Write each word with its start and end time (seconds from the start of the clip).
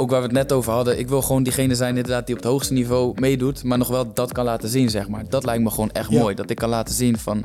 ook 0.00 0.10
waar 0.10 0.20
we 0.20 0.26
het 0.26 0.34
net 0.36 0.52
over 0.52 0.72
hadden. 0.72 0.98
Ik 0.98 1.08
wil 1.08 1.22
gewoon 1.22 1.42
diegene 1.42 1.74
zijn 1.74 1.96
inderdaad 1.96 2.26
die 2.26 2.34
op 2.36 2.42
het 2.42 2.50
hoogste 2.50 2.72
niveau 2.72 3.12
meedoet. 3.20 3.64
Maar 3.64 3.78
nog 3.78 3.88
wel 3.88 4.12
dat 4.14 4.32
kan 4.32 4.44
laten 4.44 4.68
zien, 4.68 4.90
zeg 4.90 5.08
maar. 5.08 5.24
Dat 5.28 5.44
lijkt 5.44 5.62
me 5.62 5.70
gewoon 5.70 5.90
echt 5.92 6.10
Ja. 6.10 6.20
mooi. 6.20 6.34
Dat 6.34 6.50
ik 6.50 6.56
kan 6.56 6.68
laten 6.68 6.94
zien 6.94 7.18
van... 7.18 7.44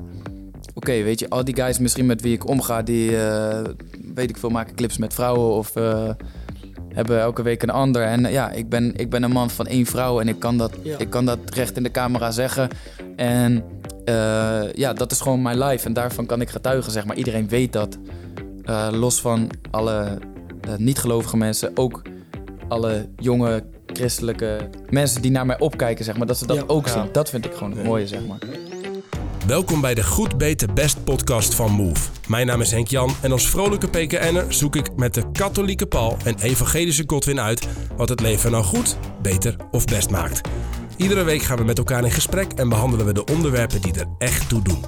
Oké, 0.74 0.92
weet 1.04 1.20
je, 1.20 1.30
al 1.30 1.44
die 1.44 1.56
guys 1.56 1.80
misschien 1.80 2.06
met 2.06 2.22
wie 2.22 2.34
ik 2.34 2.48
omga... 2.48 2.82
die, 2.82 3.18
eh, 3.18 3.60
weet 4.16 4.30
ik 4.30 4.38
veel, 4.38 4.50
maken 4.50 4.76
clips 4.76 4.98
met 4.98 5.14
vrouwen 5.14 5.56
of... 5.58 5.76
eh, 5.76 6.10
hebben 6.94 7.20
elke 7.20 7.42
week 7.42 7.64
een 7.64 7.70
ander. 7.70 8.02
En 8.04 8.26
eh, 8.26 8.32
ja, 8.32 8.52
ik 8.52 8.70
ben, 8.70 8.94
ik 8.96 9.10
ben 9.10 9.24
een 9.24 9.32
man 9.32 9.50
van 9.50 9.68
één 9.68 9.86
vrouw 9.86 10.20
en 10.20 10.28
ik 10.28 10.40
kan 10.40 10.58
dat, 10.58 10.72
Ja. 10.82 10.98
ik 10.98 11.10
kan 11.10 11.26
dat 11.26 11.40
recht 11.46 11.78
in 11.78 11.84
de 11.84 11.92
camera 11.92 12.32
zeggen. 12.32 12.70
En 13.16 13.64
ja, 14.74 14.94
dat 14.94 15.12
is 15.12 15.22
gewoon 15.22 15.42
mijn 15.42 15.60
life 15.60 15.86
en 15.86 15.94
daarvan 15.94 16.26
kan 16.26 16.42
ik 16.42 16.50
getuigen, 16.50 16.92
zeg 16.92 17.06
maar. 17.06 17.16
Iedereen 17.16 17.48
weet 17.48 17.74
dat. 17.74 17.98
Los 18.92 19.22
van 19.22 19.50
alle 19.72 20.18
niet-gelovige 20.78 21.38
mensen, 21.38 21.72
ook 21.76 22.02
alle 22.68 23.10
jonge 23.18 23.64
christelijke 23.86 24.70
mensen 24.90 25.22
die 25.22 25.32
naar 25.32 25.46
mij 25.46 25.60
opkijken, 25.60 26.06
zeg 26.06 26.18
maar. 26.18 26.28
Dat 26.28 26.38
ze 26.38 26.48
dat 26.48 26.56
Ja. 26.58 26.64
ook 26.68 26.86
Ja. 26.86 26.92
zien. 26.92 27.12
Dat 27.12 27.30
vind 27.30 27.46
ik 27.46 27.54
gewoon 27.54 27.72
het 27.72 27.84
mooie, 27.86 28.08
zeg 28.08 28.26
maar. 28.28 28.38
Welkom 29.48 29.82
bij 29.82 29.94
de 29.94 30.04
Goed 30.04 30.38
Beter 30.38 30.74
Best 30.74 31.04
podcast 31.04 31.56
van 31.56 31.72
Move. 31.72 32.10
Mijn 32.28 32.48
naam 32.48 32.62
is 32.62 32.72
Henk 32.72 32.88
Jan 32.88 33.14
en 33.22 33.32
als 33.32 33.50
vrolijke 33.50 33.88
PKN'er 33.88 34.46
zoek 34.54 34.76
ik 34.76 34.96
met 34.96 35.14
de 35.14 35.32
katholieke 35.32 35.86
Paul 35.86 36.18
en 36.24 36.36
evangelische 36.40 37.04
Godwin 37.08 37.40
uit 37.40 37.68
wat 37.98 38.10
het 38.10 38.20
leven 38.20 38.52
nou 38.52 38.64
goed, 38.64 38.98
beter 39.22 39.56
of 39.72 39.86
best 39.86 40.10
maakt. 40.10 40.42
Iedere 40.98 41.24
week 41.24 41.42
gaan 41.42 41.58
we 41.58 41.64
met 41.64 41.78
elkaar 41.78 42.04
in 42.04 42.12
gesprek 42.12 42.52
en 42.54 42.70
behandelen 42.70 43.06
we 43.06 43.14
de 43.14 43.26
onderwerpen 43.26 43.82
die 43.82 43.94
er 43.94 44.06
echt 44.18 44.50
toe 44.50 44.62
doen. 44.62 44.84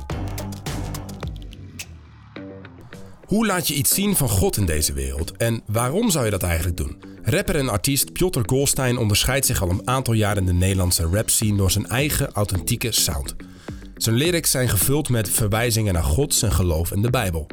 Hoe 3.26 3.46
laat 3.46 3.68
je 3.68 3.74
iets 3.74 3.94
zien 3.94 4.16
van 4.16 4.30
God 4.30 4.58
in 4.58 4.66
deze 4.66 4.94
wereld 4.94 5.38
en 5.38 5.62
waarom 5.66 6.10
zou 6.10 6.26
je 6.26 6.32
dat 6.32 6.44
eigenlijk 6.44 6.78
doen? 6.78 7.02
Rapper 7.30 7.56
en 7.56 7.70
artiest 7.70 8.14
Piotr 8.14 8.40
Goldstein 8.46 8.98
onderscheidt 8.98 9.46
zich 9.46 9.62
al 9.62 9.70
een 9.70 9.88
aantal 9.88 10.14
jaar 10.14 10.38
in 10.38 10.46
de 10.46 10.54
Nederlandse 10.54 11.10
rap 11.12 11.30
scene 11.30 11.58
door 11.58 11.72
zijn 11.72 11.88
eigen 11.88 12.32
authentieke 12.32 12.92
sound. 12.92 13.36
Zijn 13.96 14.16
lyrics 14.16 14.52
zijn 14.52 14.70
gevuld 14.70 15.10
met 15.10 15.30
verwijzingen 15.30 15.94
naar 15.94 16.04
God, 16.04 16.34
zijn 16.34 16.52
geloof 16.52 16.92
en 16.92 17.02
de 17.02 17.10
Bijbel. 17.10 17.48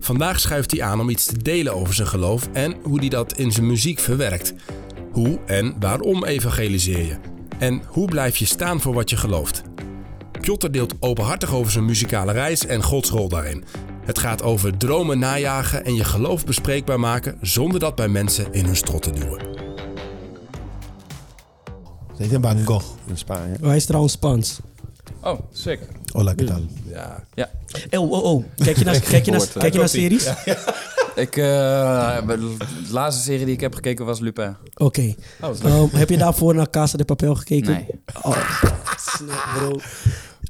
Vandaag 0.00 0.40
schuift 0.40 0.70
hij 0.70 0.82
aan 0.82 1.00
om 1.00 1.08
iets 1.08 1.26
te 1.26 1.36
delen 1.36 1.74
over 1.74 1.94
zijn 1.94 2.08
geloof 2.08 2.48
en 2.52 2.74
hoe 2.82 2.98
hij 2.98 3.08
dat 3.08 3.38
in 3.38 3.52
zijn 3.52 3.66
muziek 3.66 3.98
verwerkt. 3.98 4.54
Hoe 5.12 5.38
en 5.46 5.76
waarom 5.80 6.24
evangeliseer 6.24 7.06
je? 7.06 7.16
En 7.58 7.82
hoe 7.86 8.08
blijf 8.08 8.36
je 8.36 8.46
staan 8.46 8.80
voor 8.80 8.94
wat 8.94 9.10
je 9.10 9.16
gelooft? 9.16 9.62
Piotr 10.40 10.70
deelt 10.70 10.94
openhartig 11.00 11.54
over 11.54 11.72
zijn 11.72 11.84
muzikale 11.84 12.32
reis 12.32 12.66
en 12.66 12.82
Gods 12.82 13.10
rol 13.10 13.28
daarin. 13.28 13.64
Het 14.04 14.18
gaat 14.18 14.42
over 14.42 14.76
dromen 14.76 15.18
najagen 15.18 15.84
en 15.84 15.94
je 15.94 16.04
geloof 16.04 16.44
bespreekbaar 16.44 17.00
maken 17.00 17.38
zonder 17.40 17.80
dat 17.80 17.94
bij 17.94 18.08
mensen 18.08 18.52
in 18.52 18.64
hun 18.64 18.76
strot 18.76 19.02
te 19.02 19.10
duwen. 19.10 19.40
Het 22.08 22.18
heet 22.18 22.32
een 22.32 22.42
Van 22.42 22.64
Gogh 22.64 22.86
in 23.06 23.16
Spanje. 23.18 23.56
Hij 23.62 23.76
is 23.76 23.86
trouwens 23.86 24.12
Spaans. 24.12 24.60
Oh, 25.22 25.40
sick. 25.52 25.80
Hola, 26.12 26.34
¿qué 26.34 26.44
tal? 26.44 26.60
Ja, 26.90 27.24
Ja. 27.34 27.50
Oh, 27.90 28.10
oh, 28.10 28.24
oh. 28.24 28.44
Kijk 28.56 28.78
je 28.78 28.84
naar, 28.84 29.00
kijk 29.00 29.24
je 29.24 29.30
naar, 29.30 29.48
kijk 29.58 29.72
je 29.72 29.78
naar 29.78 29.88
series? 29.88 30.26
Ik, 31.14 31.36
eh, 31.36 32.26
de 32.26 32.56
laatste 32.90 33.22
serie 33.22 33.44
die 33.44 33.54
ik 33.54 33.60
heb 33.60 33.74
gekeken 33.74 34.04
was 34.04 34.20
Lupin. 34.20 34.56
Oké. 34.74 35.14
Oh. 35.40 35.64
Ehm, 35.64 35.86
heb 35.96 36.08
je 36.08 36.16
daarvoor 36.16 36.54
naar 36.54 36.70
Casa 36.70 36.96
de 36.96 37.04
Papel 37.04 37.34
gekeken? 37.34 37.72
Nee. 37.72 37.86
Oh, 38.22 38.36
snap, 39.16 39.48
bro. 39.54 39.78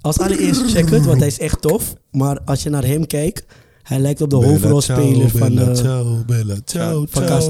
Als 0.03 0.19
allereerst 0.19 0.71
check 0.71 0.91
het, 0.91 1.05
want 1.05 1.19
hij 1.19 1.27
is 1.29 1.39
echt 1.39 1.61
tof. 1.61 1.95
Maar 2.11 2.41
als 2.45 2.63
je 2.63 2.71
naar 2.71 2.85
hem 2.85 3.07
kijkt, 3.07 3.45
hij 3.83 3.99
lijkt 3.99 4.21
op 4.21 4.31
de 4.31 4.37
hoofdrolspeler 4.37 5.31
van... 5.31 5.55
Bella 5.55 5.75
ciao, 5.75 6.25
Bella 6.27 6.57
ciao, 6.65 7.07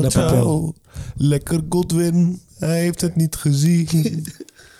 van. 0.09 0.75
Lekker 1.17 1.61
Godwin, 1.69 2.41
hij 2.59 2.81
heeft 2.81 3.00
het 3.00 3.17
niet 3.17 3.36
gezien. 3.36 4.27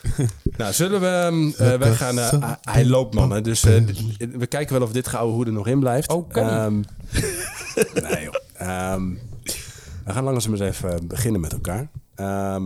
Nou, 0.57 0.73
zullen 0.73 1.01
we... 1.01 1.77
wij 1.79 1.93
gaan... 1.95 2.19
eh, 2.19 2.53
hij 2.61 2.87
loopt, 2.87 3.15
man. 3.15 3.31
hè, 3.31 3.41
Dus 3.41 3.65
eh, 3.65 3.83
we 4.33 4.47
kijken 4.47 4.75
wel 4.75 4.83
of 4.87 4.93
dit 4.93 5.09
gouden 5.09 5.35
hoe 5.35 5.47
er 5.47 5.53
nog 5.53 5.67
in 5.67 5.81
blijft. 5.81 6.13
Oké. 6.13 6.41
Ehm, 6.41 6.75
nee, 8.03 8.23
joh. 8.25 8.35
Ehm, 8.55 9.09
we 10.05 10.13
gaan 10.13 10.25
langzaam 10.25 10.53
eens 10.53 10.61
even 10.61 11.07
beginnen 11.07 11.41
met 11.41 11.53
elkaar. 11.53 11.89
Ehm, 12.15 12.65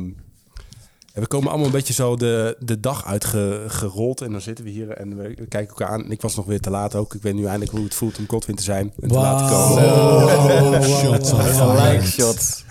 en 1.17 1.23
we 1.23 1.29
komen 1.29 1.49
allemaal 1.49 1.67
een 1.67 1.73
beetje 1.73 1.93
zo 1.93 2.17
de, 2.17 2.57
de 2.59 2.81
dag 2.81 3.07
uitgerold. 3.07 4.21
En 4.21 4.33
dan 4.33 4.41
zitten 4.41 4.65
we 4.65 4.71
hier 4.71 4.91
en 4.91 5.17
we 5.17 5.35
kijken 5.35 5.69
elkaar 5.69 5.89
aan. 5.89 6.05
En 6.05 6.11
ik 6.11 6.21
was 6.21 6.37
nog 6.37 6.47
weer 6.47 6.61
te 6.61 6.71
laat 6.71 6.95
ook. 6.95 7.15
Ik 7.15 7.23
weet 7.23 7.35
nu 7.35 7.45
eindelijk 7.45 7.71
hoe 7.71 7.85
het 7.85 7.95
voelt 7.95 8.19
om 8.19 8.25
Godwin 8.29 8.57
te 8.57 8.63
zijn. 8.63 8.93
En 9.01 9.09
te 9.09 9.15
laat 9.15 9.49
te 9.49 9.55
komen. 9.55 10.83
Gelijk 10.83 10.85
fire. 10.85 12.03
shots. 12.03 12.65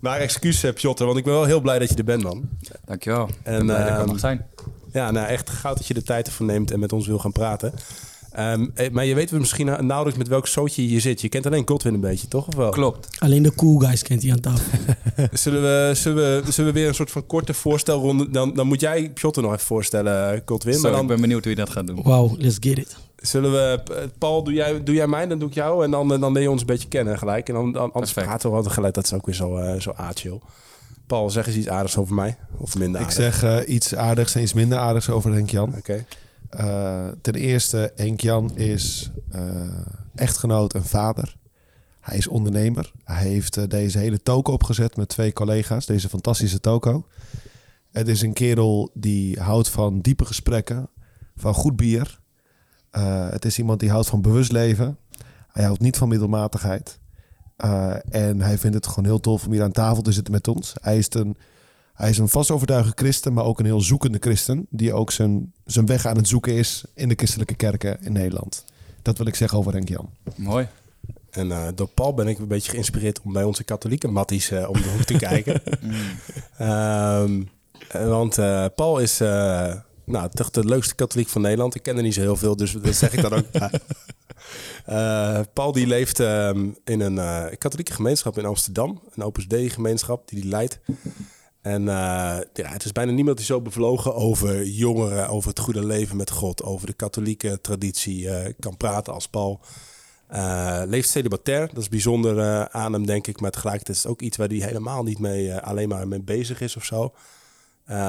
Maar 0.00 0.18
excuus, 0.18 0.62
eh, 0.62 0.72
Piotr, 0.72 1.04
want 1.04 1.18
ik 1.18 1.24
ben 1.24 1.32
wel 1.32 1.44
heel 1.44 1.60
blij 1.60 1.78
dat 1.78 1.88
je 1.88 1.94
er 1.94 2.04
bent, 2.04 2.22
man. 2.22 2.48
Dankjewel. 2.84 3.28
En, 3.42 3.54
En, 3.54 3.66
blij 3.66 3.78
dat 3.78 3.86
ik 3.86 3.92
er 3.92 4.00
ehm, 4.00 4.08
mag 4.08 4.18
zijn. 4.18 4.46
Ja, 4.92 5.10
nou 5.10 5.26
echt 5.26 5.50
goud 5.50 5.76
dat 5.76 5.86
je 5.86 5.94
de 5.94 6.02
tijd 6.02 6.26
ervoor 6.26 6.46
neemt 6.46 6.70
en 6.70 6.80
met 6.80 6.92
ons 6.92 7.06
wil 7.06 7.18
gaan 7.18 7.32
praten. 7.32 7.72
Ehm, 8.34 8.66
eh, 8.74 8.90
maar 8.90 9.04
je 9.04 9.14
weet 9.14 9.30
wel 9.30 9.40
misschien 9.40 9.66
na- 9.66 9.80
nauwelijks 9.82 10.18
met 10.18 10.28
welk 10.28 10.46
zootje 10.46 10.82
je 10.82 10.88
hier 10.88 11.00
zit. 11.00 11.20
Je 11.20 11.28
kent 11.28 11.46
alleen 11.46 11.68
Godwin 11.68 11.94
een 11.94 12.00
beetje, 12.00 12.28
toch? 12.28 12.46
Of 12.46 12.54
wel? 12.54 12.70
Klopt. 12.70 13.08
Alleen 13.18 13.42
de 13.42 13.54
cool 13.54 13.78
guys 13.78 14.02
kent 14.02 14.22
hij 14.22 14.32
aan 14.32 14.40
tafel. 14.40 14.78
Zullen 15.32 15.62
we, 15.62 15.90
zullen, 15.94 16.44
we, 16.44 16.52
zullen 16.52 16.72
we 16.72 16.78
weer 16.80 16.88
een 16.88 16.94
soort 16.94 17.10
van 17.10 17.26
korte 17.26 17.54
voorstelronde... 17.54 18.30
Dan, 18.30 18.54
dan 18.54 18.66
moet 18.66 18.80
jij 18.80 19.10
Piotr 19.10 19.40
nog 19.40 19.52
even 19.52 19.66
voorstellen, 19.66 20.42
Godwin. 20.46 20.74
Zo, 20.74 20.80
maar 20.80 20.90
ik 20.90 20.96
dan 20.96 21.06
ben 21.06 21.20
benieuwd 21.20 21.42
hoe 21.44 21.50
je 21.52 21.58
dat 21.58 21.70
gaat 21.70 21.86
doen. 21.86 22.02
Wauw, 22.02 22.34
let's 22.38 22.56
get 22.60 22.78
it. 22.78 22.96
zullen 23.16 23.52
we... 23.52 23.80
Paul, 24.18 24.42
doe 24.44 24.54
jij, 24.54 24.82
doe 24.82 24.94
jij 24.94 25.06
mij, 25.06 25.26
dan 25.26 25.38
doe 25.38 25.48
ik 25.48 25.54
jou. 25.54 25.84
En 25.84 25.90
dan, 25.90 26.08
dan 26.20 26.32
leer 26.32 26.42
je 26.42 26.50
ons 26.50 26.60
een 26.60 26.66
beetje 26.66 26.88
kennen 26.88 27.18
gelijk. 27.18 27.48
En 27.48 27.54
dan, 27.54 27.72
dan 27.72 27.82
anders 27.92 28.12
Perfect. 28.12 28.26
praten 28.26 28.50
we 28.50 28.56
altijd 28.56 28.74
gelijk. 28.74 28.94
Dat 28.94 29.04
is 29.04 29.12
ook 29.12 29.26
weer 29.26 29.34
zo, 29.34 29.56
eh 29.56 29.80
zo 29.80 29.92
a-chill. 30.00 30.40
Paul, 31.06 31.30
zeg 31.30 31.46
eens 31.46 31.56
iets 31.56 31.68
aardigs 31.68 31.96
over 31.96 32.14
mij. 32.14 32.36
Of 32.58 32.78
minder 32.78 33.00
Ik 33.00 33.06
aardig. 33.06 33.22
zeg 33.34 33.42
eh, 33.42 33.74
iets 33.74 33.94
aardigs 33.94 34.34
en 34.34 34.42
iets 34.42 34.52
minder 34.52 34.78
aardigs 34.78 35.08
over 35.10 35.32
Henk 35.32 35.50
Jan. 35.50 35.74
Oké. 35.78 36.04
Eh, 36.52 37.08
ten 37.20 37.34
eerste, 37.34 37.92
Henk 37.94 38.20
Jan 38.20 38.56
is 38.56 39.10
eh, 39.30 39.78
echtgenoot 40.14 40.74
en 40.74 40.84
vader. 40.84 41.36
Hij 42.00 42.16
is 42.16 42.26
ondernemer. 42.26 42.92
Hij 43.04 43.22
heeft 43.28 43.56
eh, 43.56 43.64
deze 43.68 43.98
hele 43.98 44.22
toko 44.22 44.52
opgezet 44.52 44.96
met 44.96 45.08
twee 45.08 45.32
collega's. 45.32 45.86
Deze 45.86 46.08
fantastische 46.08 46.60
toko. 46.60 47.06
Het 47.90 48.08
is 48.08 48.22
een 48.22 48.32
kerel 48.32 48.90
die 48.94 49.40
houdt 49.40 49.68
van 49.68 50.00
diepe 50.00 50.24
gesprekken, 50.24 50.88
van 51.36 51.54
goed 51.54 51.76
bier. 51.76 52.20
Het 53.30 53.44
is 53.44 53.58
iemand 53.58 53.80
die 53.80 53.90
houdt 53.90 54.08
van 54.08 54.22
bewust 54.22 54.52
leven. 54.52 54.98
Hij 55.48 55.64
houdt 55.64 55.80
niet 55.80 55.96
van 55.96 56.08
middelmatigheid. 56.08 56.98
En 58.10 58.40
hij 58.40 58.58
vindt 58.58 58.76
het 58.76 58.86
gewoon 58.86 59.04
heel 59.04 59.20
tof 59.20 59.46
om 59.46 59.52
hier 59.52 59.62
aan 59.62 59.72
tafel 59.72 60.02
te 60.02 60.12
zitten 60.12 60.32
met 60.32 60.48
ons. 60.48 60.74
Hij 60.80 60.98
is 60.98 61.06
een, 61.14 61.36
hij 62.02 62.10
is 62.10 62.18
een 62.18 62.28
vast 62.28 62.50
overtuigde 62.50 62.92
christen, 62.94 63.32
maar 63.32 63.44
ook 63.44 63.58
een 63.58 63.64
heel 63.64 63.80
zoekende 63.80 64.18
christen. 64.20 64.66
Die 64.70 64.92
ook 64.92 65.10
zijn, 65.10 65.52
zijn 65.64 65.86
weg 65.86 66.06
aan 66.06 66.16
het 66.16 66.28
zoeken 66.28 66.54
is 66.54 66.84
in 66.94 67.08
de 67.08 67.14
christelijke 67.14 67.54
kerken 67.54 67.98
in 68.00 68.12
Nederland. 68.12 68.64
Dat 69.02 69.18
wil 69.18 69.26
ik 69.26 69.34
zeggen 69.34 69.58
over 69.58 69.72
Henk 69.72 69.88
Jan. 69.88 70.10
Mooi. 70.36 70.68
En 71.30 71.52
eh, 71.52 71.66
door 71.74 71.86
Paul 71.86 72.14
ben 72.14 72.28
ik 72.28 72.38
een 72.38 72.48
beetje 72.48 72.70
geïnspireerd 72.70 73.20
om 73.20 73.32
bij 73.32 73.44
onze 73.44 73.64
katholieke 73.64 74.08
matties 74.08 74.50
eh, 74.50 74.68
om 74.68 74.82
de 74.82 74.88
hoek 74.88 75.02
te 75.02 75.16
kijken. 75.16 75.62
Ehm, 76.58 77.42
eh, 77.88 78.08
want 78.08 78.34
Paul 78.74 78.98
is 78.98 79.20
eh, 79.20 79.74
nou, 80.04 80.30
toch 80.30 80.50
de 80.50 80.64
leukste 80.64 80.94
katholiek 80.94 81.28
van 81.28 81.42
Nederland. 81.42 81.74
Ik 81.74 81.82
ken 81.82 81.96
er 81.96 82.02
niet 82.02 82.14
zo 82.14 82.20
heel 82.20 82.36
veel, 82.36 82.56
dus 82.56 82.72
dat 82.72 82.94
zeg 82.94 83.12
ik 83.12 83.22
dan 83.22 83.32
ook. 83.32 83.44
Eh, 84.84 85.40
Paul 85.52 85.72
die 85.72 85.86
leeft 85.86 86.20
ehm, 86.20 86.68
in 86.84 87.00
een 87.00 87.18
eh, 87.18 87.44
katholieke 87.58 87.92
gemeenschap 87.92 88.38
in 88.38 88.44
Amsterdam. 88.44 89.00
Een 89.14 89.22
Opus 89.22 89.46
Dei 89.46 89.70
gemeenschap 89.70 90.28
die 90.28 90.40
hij 90.40 90.48
leidt. 90.48 90.80
En 91.62 91.88
eh, 91.88 92.38
ja, 92.52 92.68
het 92.68 92.84
is 92.84 92.92
bijna 92.92 93.12
niemand 93.12 93.36
die 93.36 93.46
zo 93.46 93.60
bevlogen 93.60 94.14
over 94.14 94.64
jongeren, 94.64 95.28
over 95.28 95.48
het 95.48 95.58
goede 95.58 95.86
leven 95.86 96.16
met 96.16 96.30
God, 96.30 96.62
over 96.62 96.86
de 96.86 96.92
katholieke 96.92 97.60
traditie 97.60 98.28
eh, 98.28 98.52
kan 98.58 98.76
praten 98.76 99.12
als 99.12 99.28
Paul. 99.28 99.60
Eh, 100.26 100.82
leeft 100.86 101.08
celibatair, 101.08 101.68
dat 101.68 101.82
is 101.82 101.88
bijzonder 101.88 102.68
aan 102.68 102.92
hem, 102.92 103.06
denk 103.06 103.26
ik. 103.26 103.40
Maar 103.40 103.50
tegelijkertijd 103.50 103.96
is 103.96 104.02
het 104.02 104.12
ook 104.12 104.20
iets 104.20 104.36
waar 104.36 104.48
hij 104.48 104.56
helemaal 104.56 105.02
niet 105.02 105.18
mee, 105.18 105.54
alleen 105.54 105.88
maar 105.88 106.08
mee 106.08 106.22
bezig 106.22 106.60
is 106.60 106.76
of 106.76 106.84
zo. 106.84 107.14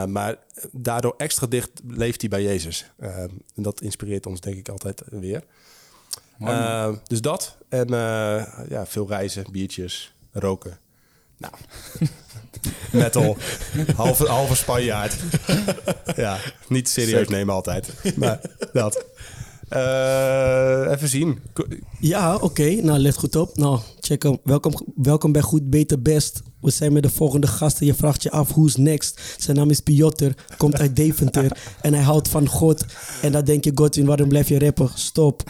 Maar 0.08 0.38
daardoor 0.72 1.14
extra 1.18 1.48
dicht 1.48 1.70
leeft 1.88 2.22
hij 2.22 2.30
bij 2.30 2.44
Jezus. 2.44 2.92
En 2.98 3.42
dat 3.56 3.82
inspireert 3.82 4.26
ons, 4.26 4.40
denk 4.40 4.58
ik, 4.58 4.70
altijd 4.70 5.02
weer. 5.10 5.44
Dus 7.08 7.22
dat. 7.22 7.58
En 7.70 7.88
ja, 8.70 8.86
veel 8.86 9.08
reizen, 9.08 9.46
biertjes, 9.52 10.16
roken. 10.32 10.78
Nou, 11.44 11.54
metal. 13.04 13.38
halve, 13.96 14.26
halve 14.26 14.56
Spanjaard. 14.56 15.16
ja, 16.16 16.38
niet 16.68 16.90
serieus 16.90 17.28
nemen 17.28 17.54
altijd. 17.54 17.90
Maar 18.16 18.40
dat. 18.74 19.06
Eh, 19.70 20.92
even 20.92 21.08
zien. 21.08 21.40
Ja, 22.00 22.36
oké. 22.36 22.70
Nou, 22.82 23.00
let 23.00 23.18
goed 23.18 23.36
op. 23.36 23.58
Nou, 23.58 23.80
check 24.00 24.24
hem. 24.24 24.40
Welkom, 24.44 24.74
welkom 24.96 25.32
bij 25.32 25.42
Goed, 25.42 25.70
Beter, 25.70 26.02
Best. 26.02 26.42
We 26.62 26.72
zijn 26.72 26.94
met 26.94 27.04
de 27.04 27.10
volgende 27.10 27.48
gasten. 27.48 27.86
Je 27.86 27.94
vraagt 27.94 28.24
je 28.24 28.32
af, 28.32 28.50
who's 28.50 28.76
next? 28.76 29.22
Zijn 29.38 29.58
naam 29.58 29.70
is 29.70 29.80
Piotr, 29.80 30.30
komt 30.58 30.80
uit 30.80 30.96
Deventer. 30.96 31.58
en 31.82 31.94
hij 31.94 32.04
houdt 32.04 32.28
van 32.28 32.48
God. 32.48 32.86
En 33.22 33.32
dan 33.32 33.44
denk 33.44 33.64
je, 33.64 33.72
Godwin, 33.76 34.06
waarom 34.06 34.28
blijf 34.28 34.48
je 34.50 34.60
rappen? 34.60 34.90
Stop. 34.94 35.44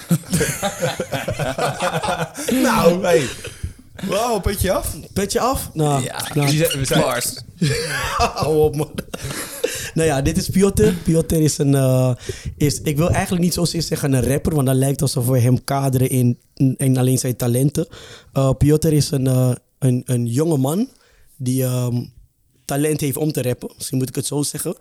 nou, 2.63 3.03
hey. 3.05 3.29
Wow, 4.01 4.41
petje 4.41 4.71
af. 4.71 4.95
Petje 5.13 5.39
af? 5.39 5.69
Nou, 5.73 6.03
Ja, 6.03 6.27
nou, 6.33 6.57
we 6.57 6.85
zijn-. 6.85 7.23
Hou 8.17 8.57
op, 8.61 8.75
man. 8.75 8.91
nou 9.93 10.07
ja, 10.07 10.21
dit 10.21 10.37
is 10.37 10.49
Piotr. 10.49 10.87
Piotr 11.03 11.35
is 11.35 11.57
een... 11.57 11.75
eh, 11.75 12.11
is, 12.57 12.81
ik 12.81 12.97
wil 12.97 13.09
eigenlijk 13.09 13.43
niet 13.43 13.53
zozeer 13.53 13.81
zeggen 13.81 14.13
een 14.13 14.23
rapper, 14.27 14.55
want 14.55 14.67
dat 14.67 14.75
lijkt 14.75 15.01
alsof 15.01 15.27
we 15.27 15.39
hem 15.39 15.63
kaderen 15.63 16.09
in, 16.09 16.39
in 16.77 16.97
alleen 16.97 17.17
zijn 17.17 17.35
talenten. 17.35 17.87
Eh 18.33 18.49
Piotr 18.57 18.87
is 18.93 19.11
een, 19.11 19.27
eh, 19.27 19.51
een, 19.79 20.01
een 20.05 20.25
jonge 20.27 20.57
man 20.57 20.89
die 21.37 21.63
ehm, 21.63 22.03
talent 22.65 22.99
heeft 23.01 23.17
om 23.17 23.31
te 23.31 23.41
rappen. 23.41 23.69
Misschien 23.77 23.97
moet 23.97 24.09
ik 24.09 24.15
het 24.15 24.25
zo 24.25 24.41
zeggen. 24.43 24.75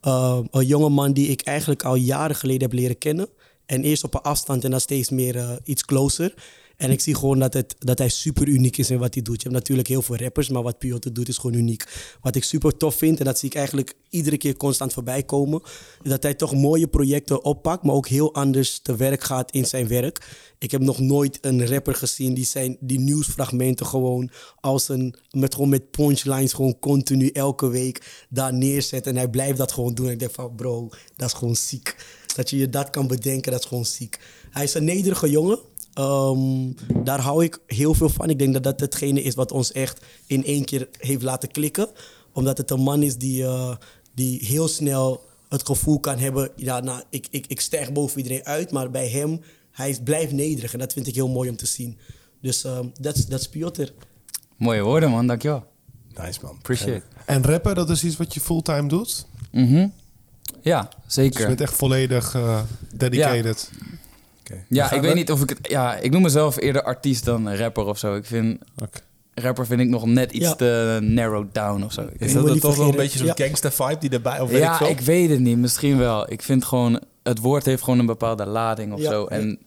Eh, 0.00 0.38
een 0.50 0.66
jonge 0.66 0.88
man 0.88 1.12
die 1.12 1.28
ik 1.28 1.40
eigenlijk 1.42 1.82
al 1.82 1.94
jaren 1.94 2.36
geleden 2.36 2.62
heb 2.62 2.72
leren 2.72 2.98
kennen. 2.98 3.28
En 3.66 3.82
eerst 3.82 4.04
op 4.04 4.14
een 4.14 4.20
afstand 4.20 4.64
en 4.64 4.70
dan 4.70 4.80
steeds 4.80 5.10
meer 5.10 5.58
iets 5.64 5.84
closer. 5.84 6.34
En 6.78 6.90
ik 6.90 7.00
zie 7.00 7.14
gewoon 7.14 7.38
dat, 7.38 7.54
het, 7.54 7.74
dat 7.78 7.98
hij 7.98 8.08
super 8.08 8.48
uniek 8.48 8.76
is 8.76 8.90
in 8.90 8.98
wat 8.98 9.14
hij 9.14 9.22
doet. 9.22 9.42
Je 9.42 9.48
hebt 9.48 9.60
natuurlijk 9.60 9.88
heel 9.88 10.02
veel 10.02 10.16
rappers, 10.16 10.48
maar 10.48 10.62
wat 10.62 10.78
Piotr 10.78 11.08
doet 11.12 11.28
is 11.28 11.38
gewoon 11.38 11.56
uniek. 11.56 11.84
Wat 12.20 12.36
ik 12.36 12.44
super 12.44 12.76
tof 12.76 12.94
vind, 12.94 13.18
en 13.18 13.24
dat 13.24 13.38
zie 13.38 13.48
ik 13.48 13.54
eigenlijk 13.54 13.94
iedere 14.10 14.36
keer 14.36 14.56
constant 14.56 14.92
voorbij 14.92 15.22
komen, 15.22 15.62
dat 16.02 16.22
hij 16.22 16.34
toch 16.34 16.54
mooie 16.54 16.86
projecten 16.86 17.44
oppakt, 17.44 17.82
maar 17.82 17.94
ook 17.94 18.08
heel 18.08 18.34
anders 18.34 18.78
te 18.78 18.96
werk 18.96 19.24
gaat 19.24 19.50
in 19.50 19.64
zijn 19.64 19.88
werk. 19.88 20.36
Ik 20.58 20.70
heb 20.70 20.80
nog 20.80 20.98
nooit 20.98 21.38
een 21.40 21.66
rapper 21.66 21.94
gezien 21.94 22.34
die, 22.34 22.46
zijn, 22.46 22.76
die 22.80 22.98
nieuwsfragmenten 22.98 23.86
gewoon 23.86 24.30
als 24.60 24.88
een, 24.88 25.14
met, 25.30 25.54
gewoon 25.54 25.68
met 25.68 25.90
punchlines 25.90 26.52
gewoon 26.52 26.78
continu 26.78 27.28
elke 27.28 27.68
week 27.68 28.26
daar 28.28 28.54
neerzet. 28.54 29.06
En 29.06 29.16
hij 29.16 29.28
blijft 29.28 29.58
dat 29.58 29.72
gewoon 29.72 29.94
doen. 29.94 30.06
En 30.06 30.12
ik 30.12 30.18
denk 30.18 30.32
van 30.32 30.54
bro, 30.54 30.88
dat 31.16 31.28
is 31.28 31.34
gewoon 31.34 31.56
ziek. 31.56 31.96
Dat 32.34 32.50
je 32.50 32.56
je 32.56 32.68
dat 32.68 32.90
kan 32.90 33.06
bedenken, 33.06 33.52
dat 33.52 33.60
is 33.60 33.66
gewoon 33.66 33.86
ziek. 33.86 34.18
Hij 34.50 34.64
is 34.64 34.74
een 34.74 34.84
nederige 34.84 35.30
jongen. 35.30 35.58
Ehm, 35.98 36.72
daar 37.04 37.20
hou 37.20 37.44
ik 37.44 37.58
heel 37.66 37.94
veel 37.94 38.08
van. 38.08 38.30
Ik 38.30 38.38
denk 38.38 38.52
dat 38.52 38.62
dat 38.62 38.80
hetgene 38.80 39.22
is 39.22 39.34
wat 39.34 39.52
ons 39.52 39.72
echt 39.72 40.04
in 40.26 40.44
één 40.44 40.64
keer 40.64 40.88
heeft 40.98 41.22
laten 41.22 41.50
klikken. 41.50 41.88
Omdat 42.32 42.58
het 42.58 42.70
een 42.70 42.80
man 42.80 43.02
is 43.02 43.16
die, 43.16 43.44
eh, 43.44 43.76
die 44.14 44.44
heel 44.46 44.68
snel 44.68 45.24
het 45.48 45.66
gevoel 45.66 46.00
kan 46.00 46.18
hebben... 46.18 46.50
Ja, 46.56 46.80
nou, 46.80 47.02
ik, 47.10 47.26
ik, 47.30 47.46
ik 47.46 47.60
stijg 47.60 47.92
boven 47.92 48.16
iedereen 48.16 48.44
uit. 48.44 48.70
Maar 48.70 48.90
bij 48.90 49.08
hem, 49.08 49.40
hij 49.70 49.98
blijft 50.04 50.32
nederig. 50.32 50.72
En 50.72 50.78
dat 50.78 50.92
vind 50.92 51.06
ik 51.06 51.14
heel 51.14 51.28
mooi 51.28 51.50
om 51.50 51.56
te 51.56 51.66
zien. 51.66 51.98
Dus 52.40 52.64
ehm, 52.64 52.86
dat 53.00 53.16
is 53.16 53.26
dat 53.26 53.40
is 53.40 53.48
Piotr. 53.48 53.92
Mooie 54.56 54.82
woorden, 54.82 55.10
man. 55.10 55.26
Dankjewel. 55.26 55.64
Nice 56.14 56.38
man. 56.42 56.50
Appreciate. 56.56 57.02
En 57.26 57.42
rappen, 57.44 57.74
dat 57.74 57.90
is 57.90 58.04
iets 58.04 58.16
wat 58.16 58.34
je 58.34 58.40
fulltime 58.40 58.88
doet? 58.88 59.26
Mhm. 59.52 59.88
Ja, 60.62 60.82
Dus 60.82 61.14
je 61.14 61.20
zeker. 61.22 61.46
bent 61.46 61.60
echt 61.60 61.74
volledig 61.74 62.34
eh, 62.34 62.60
dedicated. 62.94 63.70
Ja, 64.68 64.84
ik 64.92 65.00
we- 65.00 65.06
weet 65.06 65.14
niet 65.16 65.30
of 65.32 65.42
ik 65.42 65.48
het... 65.48 65.58
Ja, 65.62 65.96
ik 65.96 66.10
noem 66.10 66.22
mezelf 66.22 66.56
eerder 66.60 66.82
artiest 66.82 67.24
dan 67.24 67.54
rapper 67.54 67.84
of 67.86 67.98
zo. 67.98 68.14
Ik 68.14 68.24
vind... 68.24 68.58
Rapper 69.34 69.66
vind 69.66 69.80
ik 69.80 69.88
nog 69.88 70.06
net 70.06 70.32
iets 70.32 70.46
Ja. 70.46 70.54
te 70.54 70.98
narrowed 71.02 71.54
down 71.54 71.82
of 71.82 71.92
zo. 71.92 72.00
Ik 72.02 72.20
Is 72.20 72.32
dat 72.32 72.60
toch 72.60 72.76
wel 72.76 72.88
een 72.88 72.96
beetje 72.96 73.18
zo'n 73.18 73.26
ja. 73.26 73.34
gangster 73.36 73.72
vibe 73.72 73.98
die 73.98 74.10
erbij... 74.10 74.40
Of 74.40 74.50
weet 74.50 74.60
ja, 74.60 74.80
ik 74.86 75.00
weet 75.00 75.30
het 75.30 75.40
niet. 75.40 75.58
Misschien 75.58 75.98
wel. 75.98 76.32
Ik 76.32 76.42
vind 76.42 76.64
gewoon... 76.64 77.00
Het 77.22 77.38
woord 77.38 77.64
heeft 77.64 77.82
gewoon 77.82 77.98
een 77.98 78.06
bepaalde 78.06 78.46
lading 78.46 78.92
of 78.92 79.00
Ja. 79.00 79.10
zo. 79.10 79.26
En 79.26 79.58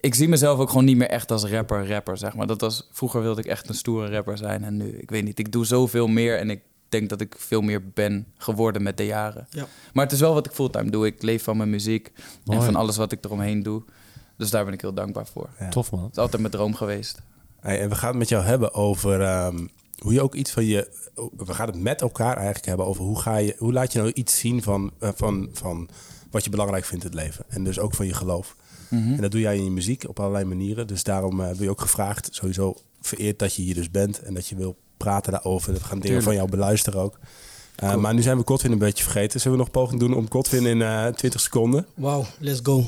ik 0.00 0.14
zie 0.14 0.28
mezelf 0.28 0.58
ook 0.58 0.68
gewoon 0.68 0.84
niet 0.84 0.96
meer 0.96 1.08
echt 1.08 1.30
als 1.30 1.44
rapper, 1.44 1.88
rapper, 1.88 2.16
zeg 2.18 2.34
maar. 2.34 2.46
Dat 2.46 2.60
was, 2.60 2.88
vroeger 2.92 3.22
wilde 3.22 3.40
ik 3.40 3.46
echt 3.46 3.68
een 3.68 3.74
stoere 3.74 4.10
rapper 4.10 4.38
zijn. 4.38 4.64
En 4.64 4.76
nu, 4.76 4.88
ik 4.88 5.10
weet 5.10 5.24
niet. 5.24 5.38
Ik 5.38 5.52
doe 5.52 5.66
zoveel 5.66 6.06
meer 6.06 6.38
en 6.38 6.50
ik 6.50 6.60
denk 6.88 7.08
dat 7.08 7.20
ik 7.20 7.34
veel 7.38 7.60
meer 7.60 7.82
ben 7.94 8.26
geworden 8.36 8.82
met 8.82 8.96
de 8.96 9.06
jaren. 9.06 9.46
Ja. 9.50 9.66
Maar 9.92 10.04
het 10.04 10.12
is 10.14 10.20
wel 10.20 10.34
wat 10.34 10.46
ik 10.46 10.52
fulltime 10.52 10.90
doe. 10.90 11.06
Ik 11.06 11.22
leef 11.22 11.42
van 11.42 11.56
mijn 11.56 11.70
muziek 11.70 12.12
Mooi. 12.44 12.58
en 12.58 12.64
van 12.64 12.76
alles 12.76 12.96
wat 12.96 13.12
ik 13.12 13.24
eromheen 13.24 13.62
doe. 13.62 13.82
Dus 14.40 14.50
daar 14.50 14.64
ben 14.64 14.72
ik 14.72 14.80
heel 14.80 14.94
dankbaar 14.94 15.26
voor. 15.26 15.48
Ja. 15.58 15.68
Tof 15.68 15.90
man. 15.90 16.02
Het 16.02 16.12
is 16.12 16.18
altijd 16.18 16.40
mijn 16.40 16.54
droom 16.54 16.74
geweest. 16.74 17.20
Hey, 17.60 17.80
en 17.80 17.88
we 17.88 17.94
gaan 17.94 18.08
het 18.08 18.18
met 18.18 18.28
jou 18.28 18.44
hebben 18.44 18.74
over 18.74 19.22
ehm, 19.22 19.66
hoe 19.98 20.12
je 20.12 20.22
ook 20.22 20.34
iets 20.34 20.50
van 20.50 20.64
je. 20.64 20.88
We 21.36 21.54
gaan 21.54 21.66
het 21.66 21.80
met 21.80 22.00
elkaar 22.00 22.36
eigenlijk 22.36 22.66
hebben 22.66 22.86
over 22.86 23.04
hoe 23.04 23.20
ga 23.20 23.36
je, 23.36 23.54
hoe 23.58 23.72
laat 23.72 23.92
je 23.92 23.98
nou 23.98 24.10
iets 24.12 24.38
zien 24.38 24.62
van, 24.62 24.92
eh, 24.98 25.08
van, 25.14 25.48
van 25.52 25.88
wat 26.30 26.44
je 26.44 26.50
belangrijk 26.50 26.84
vindt 26.84 27.04
in 27.04 27.10
het 27.10 27.20
leven. 27.20 27.44
En 27.48 27.64
dus 27.64 27.78
ook 27.78 27.94
van 27.94 28.06
je 28.06 28.14
geloof. 28.14 28.56
Mhm. 28.88 29.12
En 29.12 29.20
dat 29.20 29.30
doe 29.30 29.40
jij 29.40 29.56
in 29.56 29.64
je 29.64 29.70
muziek 29.70 30.08
op 30.08 30.20
allerlei 30.20 30.44
manieren. 30.44 30.86
Dus 30.86 31.02
daarom 31.02 31.40
eh, 31.40 31.46
wil 31.46 31.62
je 31.62 31.70
ook 31.70 31.80
gevraagd, 31.80 32.28
sowieso 32.30 32.76
vereerd 33.00 33.38
dat 33.38 33.54
je 33.54 33.62
hier 33.62 33.74
dus 33.74 33.90
bent 33.90 34.18
en 34.22 34.34
dat 34.34 34.46
je 34.46 34.56
wil 34.56 34.76
praten 34.96 35.32
daarover. 35.32 35.72
We 35.72 35.80
gaan 35.80 35.88
dingen 35.88 36.02
Tuurlijk. 36.02 36.24
van 36.24 36.34
jou 36.34 36.50
beluisteren 36.50 37.00
ook. 37.00 37.18
Uh, 37.82 37.88
Cool. 37.88 38.00
Maar 38.00 38.14
nu 38.14 38.22
zijn 38.22 38.38
we 38.38 38.42
Godwin 38.46 38.72
een 38.72 38.78
beetje 38.78 39.04
vergeten. 39.04 39.40
Zullen 39.40 39.58
we 39.58 39.64
nog 39.64 39.74
een 39.74 39.80
poging 39.80 40.00
doen 40.00 40.14
om 40.14 40.30
Godwin 40.30 40.66
in 40.66 40.82
eh 40.82 41.06
20 41.06 41.40
seconden? 41.40 41.86
Wauw, 41.94 42.24
let's 42.38 42.60
go. 42.62 42.84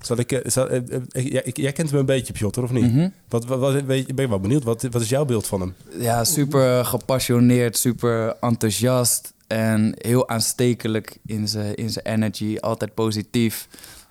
Zal 0.00 0.18
ik, 0.18 0.32
eh, 0.32 0.50
zal, 0.50 0.68
eh, 0.68 0.76
eh, 0.76 1.26
jij, 1.26 1.50
jij 1.52 1.72
kent 1.72 1.90
hem 1.90 1.98
een 1.98 2.06
beetje, 2.06 2.32
Piotr, 2.32 2.62
of 2.62 2.70
niet? 2.70 2.92
Mhm. 2.92 3.08
wat, 3.28 3.86
ben 3.86 3.96
je 3.96 4.28
wel 4.28 4.40
benieuwd. 4.40 4.64
Wat, 4.64 4.82
wat 4.82 5.02
is 5.02 5.08
jouw 5.08 5.24
beeld 5.24 5.46
van 5.46 5.60
hem? 5.60 5.74
Ja, 5.98 6.24
super 6.24 6.84
gepassioneerd, 6.84 7.76
super 7.76 8.36
enthousiast 8.40 9.32
en 9.46 9.94
heel 9.96 10.28
aanstekelijk 10.28 11.18
in 11.26 11.48
zijn 11.48 11.74
in 11.74 11.90
zijn 11.90 12.04
energy, 12.04 12.56
altijd 12.60 12.94
positief. 12.94 13.68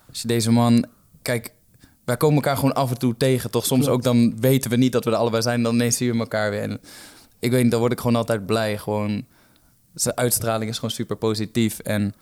Als 0.08 0.22
je 0.22 0.28
deze 0.28 0.50
man, 0.50 0.86
kijk, 1.22 1.52
wij 2.04 2.16
komen 2.16 2.36
elkaar 2.36 2.56
gewoon 2.56 2.74
af 2.74 2.90
en 2.90 2.98
toe 2.98 3.16
tegen, 3.16 3.50
toch? 3.50 3.64
Soms 3.64 3.88
ook 3.88 4.02
dan 4.02 4.40
weten 4.40 4.70
we 4.70 4.76
niet 4.76 4.92
dat 4.92 5.04
we 5.04 5.10
er 5.10 5.16
allebei 5.16 5.42
zijn, 5.42 5.62
dan 5.62 5.74
ineens 5.74 5.96
zien 5.96 6.12
we 6.12 6.18
elkaar 6.18 6.50
weer. 6.50 6.62
En 6.62 6.80
ik 7.38 7.50
weet 7.50 7.62
niet, 7.62 7.70
dan 7.70 7.80
word 7.80 7.92
ik 7.92 8.00
gewoon 8.00 8.16
altijd 8.16 8.46
blij. 8.46 8.78
Gewoon, 8.78 9.24
zijn 9.94 10.16
uitstraling 10.16 10.70
is 10.70 10.76
gewoon 10.76 10.90
super 10.90 11.16
positief 11.16 11.78
en 11.78 12.14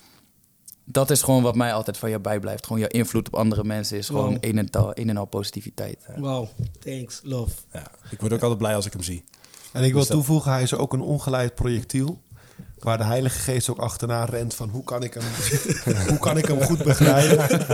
dat 0.88 1.10
is 1.10 1.22
gewoon 1.22 1.42
wat 1.42 1.54
mij 1.54 1.72
altijd 1.72 1.96
van 1.96 2.10
je 2.10 2.20
bijblijft. 2.20 2.66
Gewoon 2.66 2.82
je 2.82 2.88
invloed 2.88 3.26
op 3.26 3.34
andere 3.34 3.64
mensen 3.64 3.98
is 3.98 4.06
gewoon 4.06 4.32
Wow. 4.32 4.38
een 4.40 4.58
en, 4.58 4.70
al, 4.70 4.90
een 4.94 5.08
en 5.08 5.16
al 5.16 5.24
positiviteit. 5.24 5.98
Wauw, 6.16 6.48
thanks, 6.78 7.20
love. 7.22 7.52
Ja, 7.72 7.86
ik 8.10 8.20
word 8.20 8.32
ook 8.32 8.40
altijd 8.40 8.58
blij 8.58 8.74
als 8.74 8.86
ik 8.86 8.92
hem 8.92 9.02
zie. 9.02 9.24
En 9.72 9.82
ik 9.84 9.90
wil 9.92 10.00
Dus 10.00 10.10
toevoegen, 10.10 10.52
hij 10.52 10.62
is 10.62 10.74
ook 10.74 10.92
een 10.92 11.00
ongeleid 11.00 11.54
projectiel. 11.54 12.18
Waar 12.78 12.98
de 12.98 13.04
Heilige 13.04 13.38
Geest 13.38 13.68
ook 13.68 13.78
achterna 13.78 14.24
rent 14.24 14.54
van 14.54 14.68
hoe 14.68 14.84
kan 14.84 15.02
ik 15.02 15.14
hem, 15.14 15.22
hoe 16.08 16.18
kan 16.18 16.38
ik 16.38 16.44
hem 16.46 16.60
goed 16.62 16.82
begrijpen. 16.82 17.66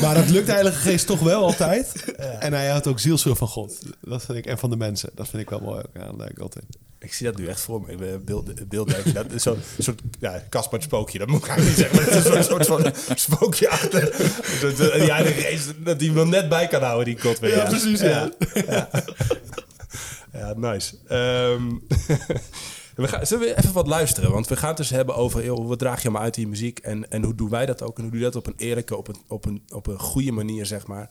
maar 0.00 0.14
dat 0.14 0.28
lukt 0.28 0.46
de 0.46 0.52
Heilige 0.52 0.78
Geest 0.78 1.06
toch 1.06 1.20
wel 1.20 1.42
altijd. 1.42 2.04
En 2.38 2.52
hij 2.52 2.68
houdt 2.68 2.86
ook 2.86 2.98
zielsveel 2.98 3.34
van 3.34 3.48
God. 3.48 3.78
Dat 4.00 4.24
vind 4.24 4.38
ik, 4.38 4.46
en 4.46 4.58
van 4.58 4.70
de 4.70 4.76
mensen. 4.76 5.10
Dat 5.14 5.28
vind 5.28 5.42
ik 5.42 5.50
wel 5.50 5.60
mooi 5.60 5.78
ook 5.78 6.02
aan 6.02 6.24
eh, 6.24 6.36
Godwin. 6.36 6.64
Ik 7.02 7.12
zie 7.12 7.26
dat 7.26 7.36
nu 7.36 7.46
echt 7.46 7.60
voor 7.60 7.82
me. 7.86 8.18
Beeld, 8.18 8.68
beelddenken. 8.68 9.14
Dat 9.14 9.32
is 9.32 9.42
zo'n 9.42 9.58
soort 9.78 10.00
ja, 10.20 10.42
Kasper 10.48 10.82
spookje. 10.82 11.18
Dat 11.18 11.28
moet 11.28 11.44
ik 11.44 11.48
eigenlijk 11.48 11.78
niet 11.78 11.86
zeggen. 11.86 11.96
Maar 11.96 12.14
het 12.14 12.26
is 12.26 12.34
een 12.34 12.44
soort, 12.44 12.66
van 12.66 12.92
spookje 13.14 13.68
achter. 13.68 14.00
Die 15.00 15.12
heilige 15.12 15.40
geest, 15.40 15.72
dat 15.84 15.98
die 15.98 16.12
nog 16.12 16.28
net 16.28 16.48
bij 16.48 16.68
kan 16.68 16.82
houden, 16.82 17.04
die 17.04 17.22
kot 17.22 17.38
weer. 17.38 17.56
Ja, 17.56 17.64
precies, 17.64 18.00
ja. 18.00 18.30
Ja, 18.66 18.88
Ja, 20.32 20.54
nice. 20.56 20.96
Ehm, 21.08 21.62
we 23.02 23.08
gaan, 23.08 23.26
zullen 23.26 23.48
we 23.48 23.56
even 23.56 23.72
wat 23.72 23.86
luisteren? 23.86 24.30
Want 24.30 24.48
we 24.48 24.56
gaan 24.56 24.68
het 24.68 24.76
dus 24.76 24.90
hebben 24.90 25.14
over 25.14 25.44
joh, 25.44 25.68
wat 25.68 25.78
draag 25.78 26.02
je 26.02 26.10
maar 26.10 26.22
uit 26.22 26.36
in 26.36 26.42
je 26.42 26.48
muziek 26.48 26.78
en, 26.78 27.10
en 27.10 27.22
hoe 27.22 27.34
doen 27.34 27.48
wij 27.48 27.66
dat 27.66 27.82
ook? 27.82 27.96
En 27.96 28.02
hoe 28.02 28.10
doe 28.10 28.20
je 28.20 28.26
dat 28.26 28.36
op 28.36 28.46
een 28.46 28.56
eerlijke, 28.56 28.96
op 28.96 29.08
een, 29.08 29.16
op 29.28 29.44
een, 29.44 29.62
op 29.68 29.86
een 29.86 29.98
goede 29.98 30.32
manier, 30.32 30.66
zeg 30.66 30.86
maar. 30.86 31.10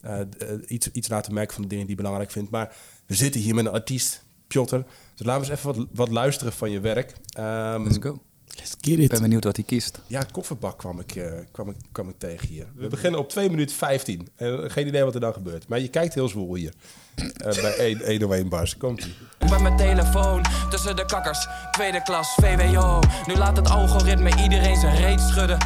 Eh, 0.00 0.20
iets, 0.66 0.90
iets 0.92 1.08
laten 1.08 1.34
merken 1.34 1.54
van 1.54 1.62
de 1.62 1.68
dingen 1.68 1.86
die 1.86 1.96
je 1.96 2.02
belangrijk 2.02 2.30
vindt. 2.30 2.50
Maar 2.50 2.76
we 3.06 3.14
zitten 3.14 3.40
hier 3.40 3.54
met 3.54 3.66
een 3.66 3.72
artiest, 3.72 4.24
Piotr. 4.46 4.76
Dus 5.18 5.26
laten 5.26 5.44
we 5.44 5.50
eens 5.50 5.58
even 5.58 5.74
wat, 5.74 5.86
wat 5.92 6.08
luisteren 6.08 6.52
van 6.52 6.70
je 6.70 6.80
werk. 6.80 7.12
Ehm, 7.32 7.82
Let's 7.82 7.96
go. 8.00 8.18
Let's 8.56 8.70
get 8.80 8.92
Ik 8.92 8.98
it. 8.98 9.08
ben 9.10 9.20
benieuwd 9.20 9.44
wat 9.44 9.56
hij 9.56 9.64
kiest. 9.64 10.00
ja, 10.06 10.22
kofferbak 10.32 10.78
kwam 10.78 11.00
ik, 11.00 11.16
eh, 11.16 11.32
kwam, 11.52 11.68
ik, 11.68 11.76
kwam 11.92 12.08
ik 12.08 12.14
tegen 12.18 12.48
hier. 12.48 12.66
We 12.76 12.88
beginnen 12.88 13.20
op 13.20 13.28
2 13.28 13.50
minuten 13.50 13.76
15. 13.76 14.28
Eh, 14.36 14.54
geen 14.66 14.86
idee 14.86 15.04
wat 15.04 15.14
er 15.14 15.20
dan 15.20 15.32
gebeurt. 15.32 15.68
Maar 15.68 15.80
je 15.80 15.88
kijkt 15.88 16.14
heel 16.14 16.28
zwoel 16.28 16.54
hier. 16.54 16.72
Eh, 17.14 17.60
bij 17.60 17.76
1, 17.88 17.98
101 18.06 18.48
bars. 18.48 18.76
Komt-ie. 18.76 19.14
Met 19.50 19.60
mijn 19.60 19.76
telefoon 19.76 20.44
tussen 20.70 20.96
de 20.96 21.04
kakkers, 21.04 21.46
tweede 21.70 22.02
klas, 22.02 22.34
VWO. 22.34 23.00
Nu 23.26 23.36
laat 23.36 23.56
het 23.56 23.68
algoritme 23.70 24.30
iedereen 24.42 24.76
zijn 24.76 24.96
reet 24.96 25.20
schudden. 25.20 25.58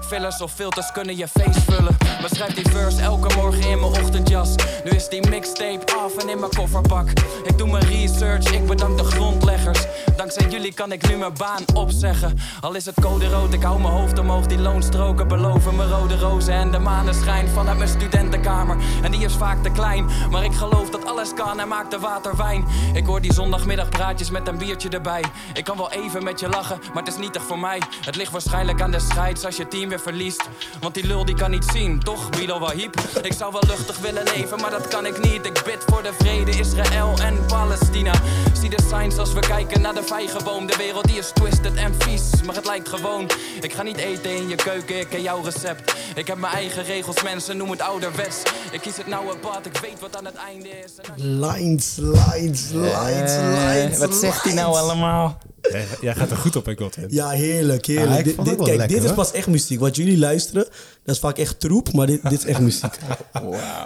Fillers 0.00 0.40
of 0.40 0.52
filters 0.52 0.92
kunnen 0.92 1.16
je 1.16 1.28
face 1.28 1.60
vullen. 1.60 1.96
Maar 2.20 2.30
schrijf 2.32 2.54
die 2.54 2.70
verse 2.70 3.00
elke 3.00 3.34
morgen 3.36 3.60
in 3.60 3.80
mijn 3.80 3.92
ochtendjas. 3.92 4.54
Nu 4.84 4.90
is 4.90 5.08
die 5.08 5.28
mixtape 5.28 5.96
af 6.04 6.16
en 6.16 6.28
in 6.28 6.38
mijn 6.38 6.50
kofferbak. 6.54 7.08
Ik 7.44 7.58
doe 7.58 7.70
mijn 7.70 7.84
research, 7.84 8.52
ik 8.52 8.66
bedank 8.66 8.98
de 8.98 9.04
grondleggers. 9.04 9.86
Dankzij 10.16 10.48
jullie 10.48 10.74
kan 10.74 10.92
ik 10.92 11.08
nu 11.08 11.16
mijn 11.16 11.32
baan 11.38 11.62
opzeggen. 11.74 12.38
Al 12.60 12.74
is 12.74 12.86
het 12.86 12.94
code 13.00 13.28
rood, 13.28 13.52
ik 13.52 13.62
hou 13.62 13.80
mijn 13.80 13.94
hoofd 13.94 14.18
omhoog. 14.18 14.46
Die 14.46 14.58
loonstroken 14.58 15.28
beloven 15.28 15.76
me 15.76 15.88
rode 15.88 16.18
rozen 16.18 16.54
en 16.54 16.70
de 16.70 16.78
maneschijn 16.78 17.48
vanuit 17.48 17.76
mijn 17.78 17.90
studentenkamer. 17.90 18.76
En 19.02 19.10
die 19.10 19.24
is 19.24 19.34
vaak 19.34 19.62
te 19.62 19.70
klein, 19.70 20.06
maar 20.30 20.44
ik 20.44 20.52
geloof 20.52 20.90
dat 20.90 21.06
alles 21.06 21.34
kan 21.34 21.60
en 21.60 21.68
maak 21.68 21.90
de 21.90 21.98
waterwijn. 21.98 22.64
Ik 22.94 23.06
hoor 23.06 23.20
die 23.20 23.32
zondagmiddag 23.32 23.88
praatjes 23.88 24.30
met 24.30 24.48
een 24.48 24.58
biertje 24.58 24.88
erbij. 24.88 25.24
Ik 25.54 25.64
kan 25.64 25.76
wel 25.76 25.92
even 25.92 26.24
met 26.24 26.40
je 26.40 26.48
lachen, 26.48 26.78
maar 26.94 27.02
het 27.02 27.12
is 27.12 27.18
nietig 27.18 27.42
voor 27.42 27.58
mij. 27.58 27.82
Het 28.04 28.16
ligt 28.16 28.32
waarschijnlijk 28.32 28.80
aan 28.80 28.90
de 28.90 29.00
scheids 29.00 29.44
als 29.44 29.56
je 29.56 29.68
team 29.68 29.88
weer 29.88 30.00
verliest. 30.00 30.48
Want 30.80 30.94
die 30.94 31.06
lul 31.06 31.24
die 31.24 31.34
kan 31.34 31.50
niet 31.50 31.66
zien, 31.72 31.98
toch? 32.14 32.30
Bilal 32.30 32.58
Wahib. 32.60 32.94
Ik 33.22 33.32
zou 33.32 33.52
wel 33.52 33.62
luchtig 33.66 33.98
willen 33.98 34.22
leven, 34.24 34.60
maar 34.60 34.70
dat 34.70 34.88
kan 34.88 35.06
ik 35.06 35.22
niet. 35.22 35.46
Ik 35.46 35.62
bid 35.64 35.78
voor 35.86 36.02
de 36.02 36.12
vrede, 36.18 36.50
Israël 36.50 37.14
en 37.22 37.46
Palestina. 37.46 38.12
Zie 38.60 38.70
de 38.70 38.82
signs 38.88 39.16
als 39.18 39.32
we 39.32 39.40
kijken 39.40 39.80
naar 39.80 39.94
de 39.94 40.02
vijgenboom. 40.02 40.66
De 40.66 40.76
wereld 40.76 41.04
die 41.04 41.18
is 41.18 41.30
twisted 41.34 41.74
en 41.74 41.94
vies, 41.98 42.22
maar 42.46 42.54
het 42.54 42.66
lijkt 42.66 42.88
gewoon. 42.88 43.30
Ik 43.60 43.72
ga 43.72 43.82
niet 43.82 43.96
eten 43.96 44.36
in 44.36 44.48
je 44.48 44.54
keuken, 44.54 44.98
ik 45.00 45.08
ken 45.08 45.22
jouw 45.22 45.42
recept. 45.42 45.94
Ik 46.14 46.26
heb 46.26 46.38
mijn 46.38 46.52
eigen 46.52 46.84
regels, 46.84 47.22
mensen 47.22 47.56
noem 47.56 47.70
het 47.70 47.80
ouderwets. 47.80 48.36
Ik 48.70 48.80
kies 48.80 48.96
het 48.96 49.06
nauwe 49.06 49.36
pad, 49.36 49.66
ik 49.66 49.76
weet 49.76 50.00
wat 50.00 50.16
aan 50.16 50.24
het 50.24 50.36
einde 50.36 50.68
is. 50.68 50.92
Lines, 51.16 51.94
lines, 51.96 52.68
lines, 52.70 53.32
Eh, 53.36 53.72
lines. 53.74 53.98
wat 53.98 54.14
zegt 54.14 54.44
hij 54.44 54.52
nou 54.54 54.76
allemaal? 54.76 55.38
Jij, 55.62 55.86
jij 56.00 56.14
gaat 56.14 56.30
er 56.30 56.36
goed 56.36 56.56
op, 56.56 56.66
hè, 56.66 56.76
Godwin? 56.76 57.06
Ja, 57.10 57.28
heerlijk, 57.30 57.86
heerlijk. 57.86 58.26
Ik 58.26 58.44
Dit- 58.44 58.56
kijk, 58.56 58.66
lekker, 58.66 58.88
dit 58.88 59.02
is 59.04 59.14
pas 59.14 59.32
echt 59.32 59.46
muziek. 59.46 59.80
Wat 59.80 59.96
jullie 59.96 60.18
luisteren, 60.18 60.64
dat 61.04 61.14
is 61.14 61.20
vaak 61.20 61.38
echt 61.38 61.60
troep, 61.60 61.92
maar 61.92 62.06
dit, 62.06 62.22
dit 62.22 62.32
is 62.38 62.44
echt 62.44 62.60
muziek. 62.60 62.98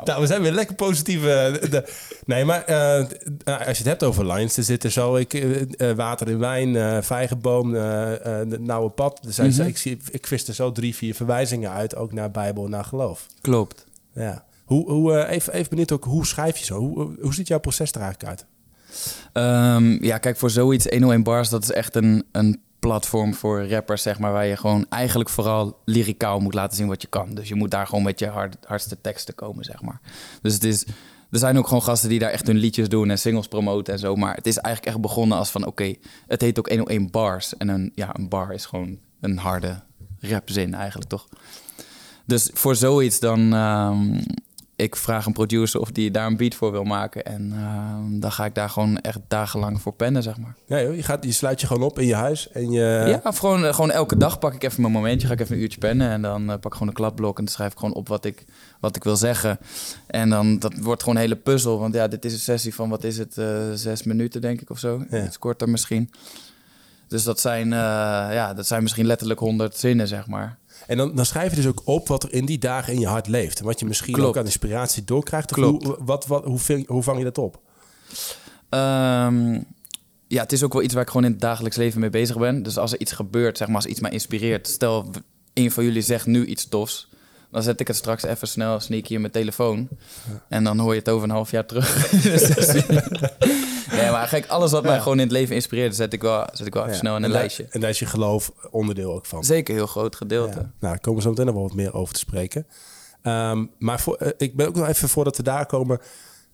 Nou, 0.05 0.21
we 0.21 0.27
zijn 0.27 0.43
weer 0.43 0.53
lekker 0.53 0.75
positief. 0.75 1.17
eh, 1.19 1.53
de- 1.71 1.93
nee, 2.27 2.45
maar 2.45 2.65
eh, 2.65 3.01
eh, 3.01 3.07
als 3.45 3.59
je 3.79 3.83
het 3.83 3.85
hebt 3.87 4.03
over 4.03 4.27
lines, 4.33 4.57
er 4.57 4.63
zitten 4.63 4.93
zo 4.93 5.17
ik, 5.17 5.35
eh, 5.35 5.93
water 5.93 6.29
in 6.29 6.39
wijn, 6.39 6.77
eh 6.77 6.99
vijgenboom, 7.03 7.73
de 7.73 8.57
nauwe 8.61 8.91
pad. 8.91 9.21
Er 9.27 9.33
zijn, 9.33 9.67
ik, 9.67 9.77
zie, 9.79 9.99
ik 10.11 10.27
vis 10.27 10.49
er 10.49 10.55
zo 10.55 10.73
drie, 10.73 10.95
vier 10.95 11.15
verwijzingen 11.15 11.71
uit, 11.71 11.97
ook 11.97 12.13
naar 12.13 12.31
Bijbel 12.31 12.65
en 12.65 12.71
naar 12.71 12.85
geloof. 12.85 13.27
Klopt. 13.41 13.85
Ja. 14.15 14.45
Hoe, 14.65 14.91
hoe, 14.91 15.13
eh, 15.19 15.35
even, 15.37 15.53
even 15.53 15.71
benieuwd 15.71 15.93
ook, 15.93 16.05
hoe 16.05 16.27
schrijf 16.27 16.57
je 16.57 16.65
zo? 16.65 16.79
Hoe, 16.79 17.11
hoe 17.21 17.35
ziet 17.35 17.49
jouw 17.49 17.59
proces 17.59 17.91
er 17.93 18.01
eigenlijk 18.01 18.31
uit? 18.31 18.47
Ehm, 19.33 20.05
ja, 20.05 20.19
kijk, 20.19 20.37
voor 20.37 20.51
zoiets 20.51 20.87
101 20.89 21.23
bars, 21.23 21.49
dat 21.49 21.63
is 21.63 21.71
echt 21.71 21.97
een, 21.97 22.25
een 22.33 22.61
platform 22.79 23.35
voor 23.35 23.69
rappers, 23.69 24.03
zeg 24.03 24.19
maar, 24.19 24.33
waar 24.33 24.47
je 24.47 24.57
gewoon 24.57 24.87
eigenlijk 24.89 25.31
vooral 25.31 25.81
lyricaal 25.85 26.41
moet 26.41 26.55
laten 26.55 26.77
zien 26.77 26.87
wat 26.89 27.03
je 27.03 27.09
kan. 27.09 27.35
Dus 27.35 27.49
je 27.49 27.55
moet 27.55 27.71
daar 27.71 27.87
gewoon 27.87 28.05
met 28.05 28.19
je 28.19 28.27
hard, 28.27 28.57
hardste 28.67 29.01
teksten 29.01 29.35
komen, 29.35 29.65
zeg 29.65 29.83
maar. 29.83 30.01
Dus 30.43 30.55
het 30.55 30.65
is, 30.65 30.85
er 31.31 31.39
zijn 31.39 31.59
ook 31.59 31.67
gewoon 31.67 31.83
gasten 31.83 32.09
die 32.09 32.19
daar 32.19 32.31
echt 32.31 32.47
hun 32.47 32.57
liedjes 32.57 32.89
doen 32.89 33.11
en 33.11 33.19
singles 33.19 33.49
promoten 33.49 33.93
en 33.93 33.99
zo. 33.99 34.17
Maar 34.17 34.35
het 34.35 34.47
is 34.47 34.57
eigenlijk 34.57 34.95
echt 34.95 35.03
begonnen 35.03 35.39
als 35.39 35.51
van, 35.51 35.67
oké, 35.67 35.95
het 36.27 36.41
heet 36.41 36.59
ook 36.59 36.69
101 36.69 37.11
bars. 37.11 37.57
En 37.57 37.69
een, 37.69 37.93
ja, 37.95 38.15
een 38.17 38.29
bar 38.29 38.53
is 38.53 38.67
gewoon 38.67 38.99
een 39.21 39.39
harde 39.39 39.83
rapzin 40.21 40.75
eigenlijk, 40.75 41.11
toch? 41.11 41.29
Dus 42.25 42.51
voor 42.53 42.77
zoiets 42.77 43.21
dan... 43.21 43.53
ehm, 43.53 44.19
ik 44.77 44.97
vraag 44.97 45.27
een 45.27 45.33
producer 45.33 45.81
of 45.81 45.91
die 45.91 46.11
daar 46.11 46.27
een 46.27 46.37
beat 46.37 46.55
voor 46.55 46.73
wil 46.73 46.85
maken. 46.85 47.25
En 47.25 47.53
ehm, 47.53 48.21
dan 48.21 48.33
ga 48.33 48.45
ik 48.45 48.55
daar 48.55 48.69
gewoon 48.69 48.99
echt 48.99 49.19
dagenlang 49.29 49.81
voor 49.81 49.93
pennen, 49.93 50.23
zeg 50.23 50.39
maar. 50.39 50.55
Ja, 50.67 50.83
joh, 50.83 50.95
je, 50.95 51.03
gaat, 51.03 51.25
je 51.25 51.33
sluit 51.33 51.61
je 51.61 51.67
gewoon 51.67 51.83
op 51.83 51.99
in 51.99 52.07
je 52.07 52.15
huis 52.15 52.51
en 52.51 52.71
je... 52.71 53.05
ja, 53.07 53.21
of 53.25 53.39
gewoon, 53.39 53.65
eh, 53.65 53.75
gewoon 53.75 53.91
elke 53.91 54.17
dag 54.17 54.39
pak 54.39 54.55
ik 54.55 54.63
even 54.63 54.81
mijn 54.81 54.93
momentje. 54.93 55.27
Ga 55.27 55.33
ik 55.33 55.41
even 55.41 55.57
een 55.57 55.63
uurtje 55.63 55.79
pennen. 55.79 56.11
En 56.11 56.23
dan 56.23 56.43
eh, 56.43 56.49
pak 56.49 56.65
ik 56.65 56.73
gewoon 56.73 56.89
een 56.89 56.95
klapblok. 56.95 57.39
En 57.39 57.45
dan 57.45 57.55
schrijf 57.55 57.73
ik 57.73 57.79
gewoon 57.79 57.95
op 57.95 58.09
wat 58.09 58.25
ik, 58.25 58.45
wat 58.81 58.97
ik 58.97 59.05
wil 59.05 59.17
zeggen. 59.17 59.59
En 60.07 60.31
dan 60.31 60.59
dat 60.59 60.75
wordt 60.79 61.03
gewoon 61.03 61.17
een 61.17 61.23
hele 61.23 61.37
puzzel. 61.37 61.79
Want 61.79 61.95
ja, 61.95 62.09
dit 62.09 62.25
is 62.25 62.33
een 62.33 62.39
sessie 62.39 62.75
van, 62.75 62.89
wat 62.89 63.05
is 63.05 63.19
het, 63.19 63.39
eh, 63.39 63.73
zes 63.75 64.03
minuten 64.03 64.41
denk 64.41 64.61
ik 64.61 64.71
of 64.71 64.79
zo. 64.79 65.05
Ja. 65.11 65.25
Iets 65.25 65.39
korter 65.39 65.69
misschien. 65.69 66.11
Dus 67.09 67.23
dat 67.23 67.41
zijn, 67.41 67.69
ja, 67.69 68.55
dat 68.55 68.67
zijn 68.67 68.83
misschien 68.83 69.07
letterlijk 69.07 69.41
honderd 69.41 69.77
zinnen, 69.77 70.09
zeg 70.09 70.27
maar. 70.27 70.59
En 70.87 70.97
dan, 70.97 71.15
dan 71.15 71.27
schrijf 71.27 71.51
je 71.51 71.57
dus 71.57 71.67
ook 71.67 71.83
op 71.85 72.09
wat 72.09 72.23
er 72.23 72.33
in 72.33 72.45
die 72.47 72.59
dagen 72.59 72.93
in 72.93 73.01
je 73.01 73.07
hart 73.07 73.29
leeft. 73.29 73.59
En 73.59 73.65
wat 73.65 73.81
je 73.81 73.87
misschien 73.87 74.15
Klopt. 74.15 74.29
ook 74.29 74.37
aan 74.37 74.45
inspiratie 74.45 75.05
doorkrijgt. 75.05 75.53
Klopt. 75.53 75.85
Hoe, 75.85 75.99
wat, 76.05 76.27
wat, 76.27 76.45
hoe, 76.45 76.59
ving- 76.59 76.89
hoe 76.89 77.03
vang 77.03 77.19
je 77.19 77.25
dat 77.25 77.39
op? 77.39 77.61
Ehm, 78.69 79.53
ja, 80.29 80.43
het 80.43 80.53
is 80.53 80.63
ook 80.63 80.73
wel 80.73 80.83
iets 80.83 80.95
waar 80.95 81.03
ik 81.03 81.09
gewoon 81.09 81.25
in 81.25 81.33
het 81.33 81.41
dagelijks 81.41 81.77
leven 81.77 82.01
mee 82.01 82.11
bezig 82.11 82.39
ben. 82.39 82.63
Dus 82.63 82.79
als 82.79 82.93
er 82.93 83.01
iets 83.01 83.13
gebeurt, 83.13 83.57
zeg 83.57 83.67
maar, 83.67 83.77
als 83.77 83.87
iets 83.87 84.01
mij 84.01 84.11
inspireert. 84.11 84.69
Stel, 84.69 85.11
een 85.55 85.71
van 85.71 85.85
jullie 85.85 86.03
zegt 86.03 86.27
nu 86.27 86.47
iets 86.47 86.69
tofs. 86.69 87.09
Dan 87.55 87.63
zet 87.63 87.81
ik 87.81 87.87
het 87.87 87.97
straks 87.97 88.23
even 88.23 88.49
snel 88.49 88.81
sneaky 88.81 89.15
in 89.15 89.21
mijn 89.21 89.33
telefoon. 89.33 89.89
En 90.49 90.65
dan 90.65 90.79
hoor 90.79 90.93
je 90.93 90.99
het 90.99 91.09
over 91.09 91.25
een 91.29 91.35
half 91.35 91.51
jaar 91.51 91.67
terug. 91.67 92.13
Nee, 93.93 94.11
maar 94.11 94.29
kijk, 94.29 94.47
alles 94.47 94.71
wat 94.71 94.83
mij 94.83 95.01
gewoon 95.01 95.19
in 95.19 95.23
het 95.23 95.33
leven 95.33 95.55
inspireert, 95.55 95.95
zet 95.95 96.13
ik 96.13 96.23
wel, 96.23 96.47
zet 96.53 96.67
ik 96.67 96.75
wel 96.75 96.85
even 96.85 96.97
snel 96.97 97.17
in 97.17 97.23
een 97.23 97.31
En 97.31 97.37
lijstje. 97.37 97.67
En 97.71 97.81
daar 97.81 97.91
is 97.91 97.99
je 97.99 98.07
geloof 98.07 98.53
onderdeel 98.71 99.13
ook 99.13 99.27
van. 99.27 99.45
Zeker 99.45 99.75
een 99.75 99.81
heel 99.81 99.89
groot 99.89 100.17
gedeelte. 100.17 100.55
Nou, 100.55 100.69
daar 100.81 101.01
komen 101.01 101.17
we 101.17 101.23
zo 101.23 101.31
meteen 101.31 101.47
nog 101.47 101.55
wel 101.55 101.65
wat 101.65 101.75
meer 101.75 101.95
over 101.95 102.15
te 102.15 102.21
spreken. 102.21 102.67
Ehm, 103.23 103.67
maar 103.79 104.01
voor, 104.01 104.17
eh, 104.17 104.31
ik 104.37 104.57
ben 104.57 104.67
ook 104.67 104.75
nog 104.75 104.89
even 104.89 105.09
voordat 105.09 105.37
we 105.37 105.43
daar 105.43 105.67
komen. 105.67 106.01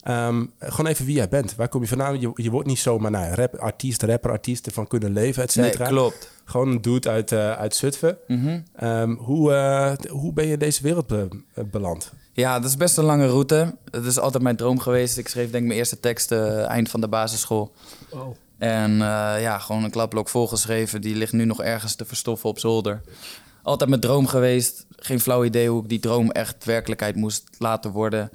Ehm, 0.03 0.45
gewoon 0.59 0.87
even 0.91 1.05
wie 1.07 1.15
jij 1.15 1.29
bent. 1.29 1.55
Waar 1.55 1.69
kom 1.69 1.81
je 1.83 1.89
vandaan? 1.89 2.21
Je, 2.21 2.31
je 2.35 2.51
wordt 2.51 2.69
niet 2.69 2.79
zomaar 2.79 3.11
nou, 3.11 3.35
rap, 3.35 3.55
artiest, 3.55 4.03
rapper, 4.03 4.31
artiest 4.31 4.67
ervan 4.67 4.87
kunnen 4.87 5.13
leven, 5.13 5.43
et 5.43 5.55
Nee, 5.57 5.67
cetera. 5.67 5.87
klopt. 5.89 6.31
Gewoon 6.45 6.69
een 6.69 6.83
dude 6.83 7.09
uit, 7.11 7.33
eh, 7.33 7.53
uit 7.53 7.75
Zutphen. 7.75 8.17
Mhm. 8.27 8.61
Ehm, 8.77 9.11
hoe, 9.15 9.53
eh, 9.53 10.11
hoe 10.11 10.33
ben 10.33 10.47
je 10.47 10.53
in 10.53 10.59
deze 10.59 10.83
wereld 10.83 11.07
be- 11.07 11.29
eh, 11.55 11.65
beland? 11.71 12.13
Ja, 12.33 12.59
dat 12.61 12.71
is 12.71 12.77
best 12.77 12.97
een 12.97 13.05
lange 13.05 13.27
route. 13.27 13.77
Het 13.91 14.05
is 14.05 14.19
altijd 14.19 14.43
mijn 14.43 14.57
droom 14.57 14.79
geweest. 14.79 15.19
Ik 15.19 15.29
schreef 15.29 15.51
denk 15.51 15.63
ik 15.63 15.67
mijn 15.69 15.79
eerste 15.79 16.01
teksten 16.01 16.67
eind 16.67 16.91
van 16.91 17.01
de 17.01 17.09
basisschool. 17.09 17.73
En 18.59 18.91
eh, 18.93 19.41
ja, 19.41 19.59
gewoon 19.59 19.85
een 19.85 19.91
klapblok 19.91 20.29
volgeschreven. 20.29 21.01
Die 21.01 21.15
ligt 21.15 21.33
nu 21.33 21.45
nog 21.45 21.63
ergens 21.63 21.95
te 21.95 22.05
verstoffen 22.05 22.49
op 22.49 22.59
zolder. 22.59 23.01
Altijd 23.63 23.89
mijn 23.91 24.03
droom 24.03 24.27
geweest. 24.27 24.87
Geen 24.97 25.21
flauw 25.21 25.45
idee 25.45 25.69
hoe 25.69 25.83
ik 25.83 25.89
die 25.89 26.01
droom 26.01 26.31
echt 26.31 26.65
werkelijkheid 26.65 27.17
moest 27.17 27.45
laten 27.59 27.91
worden. 27.91 28.31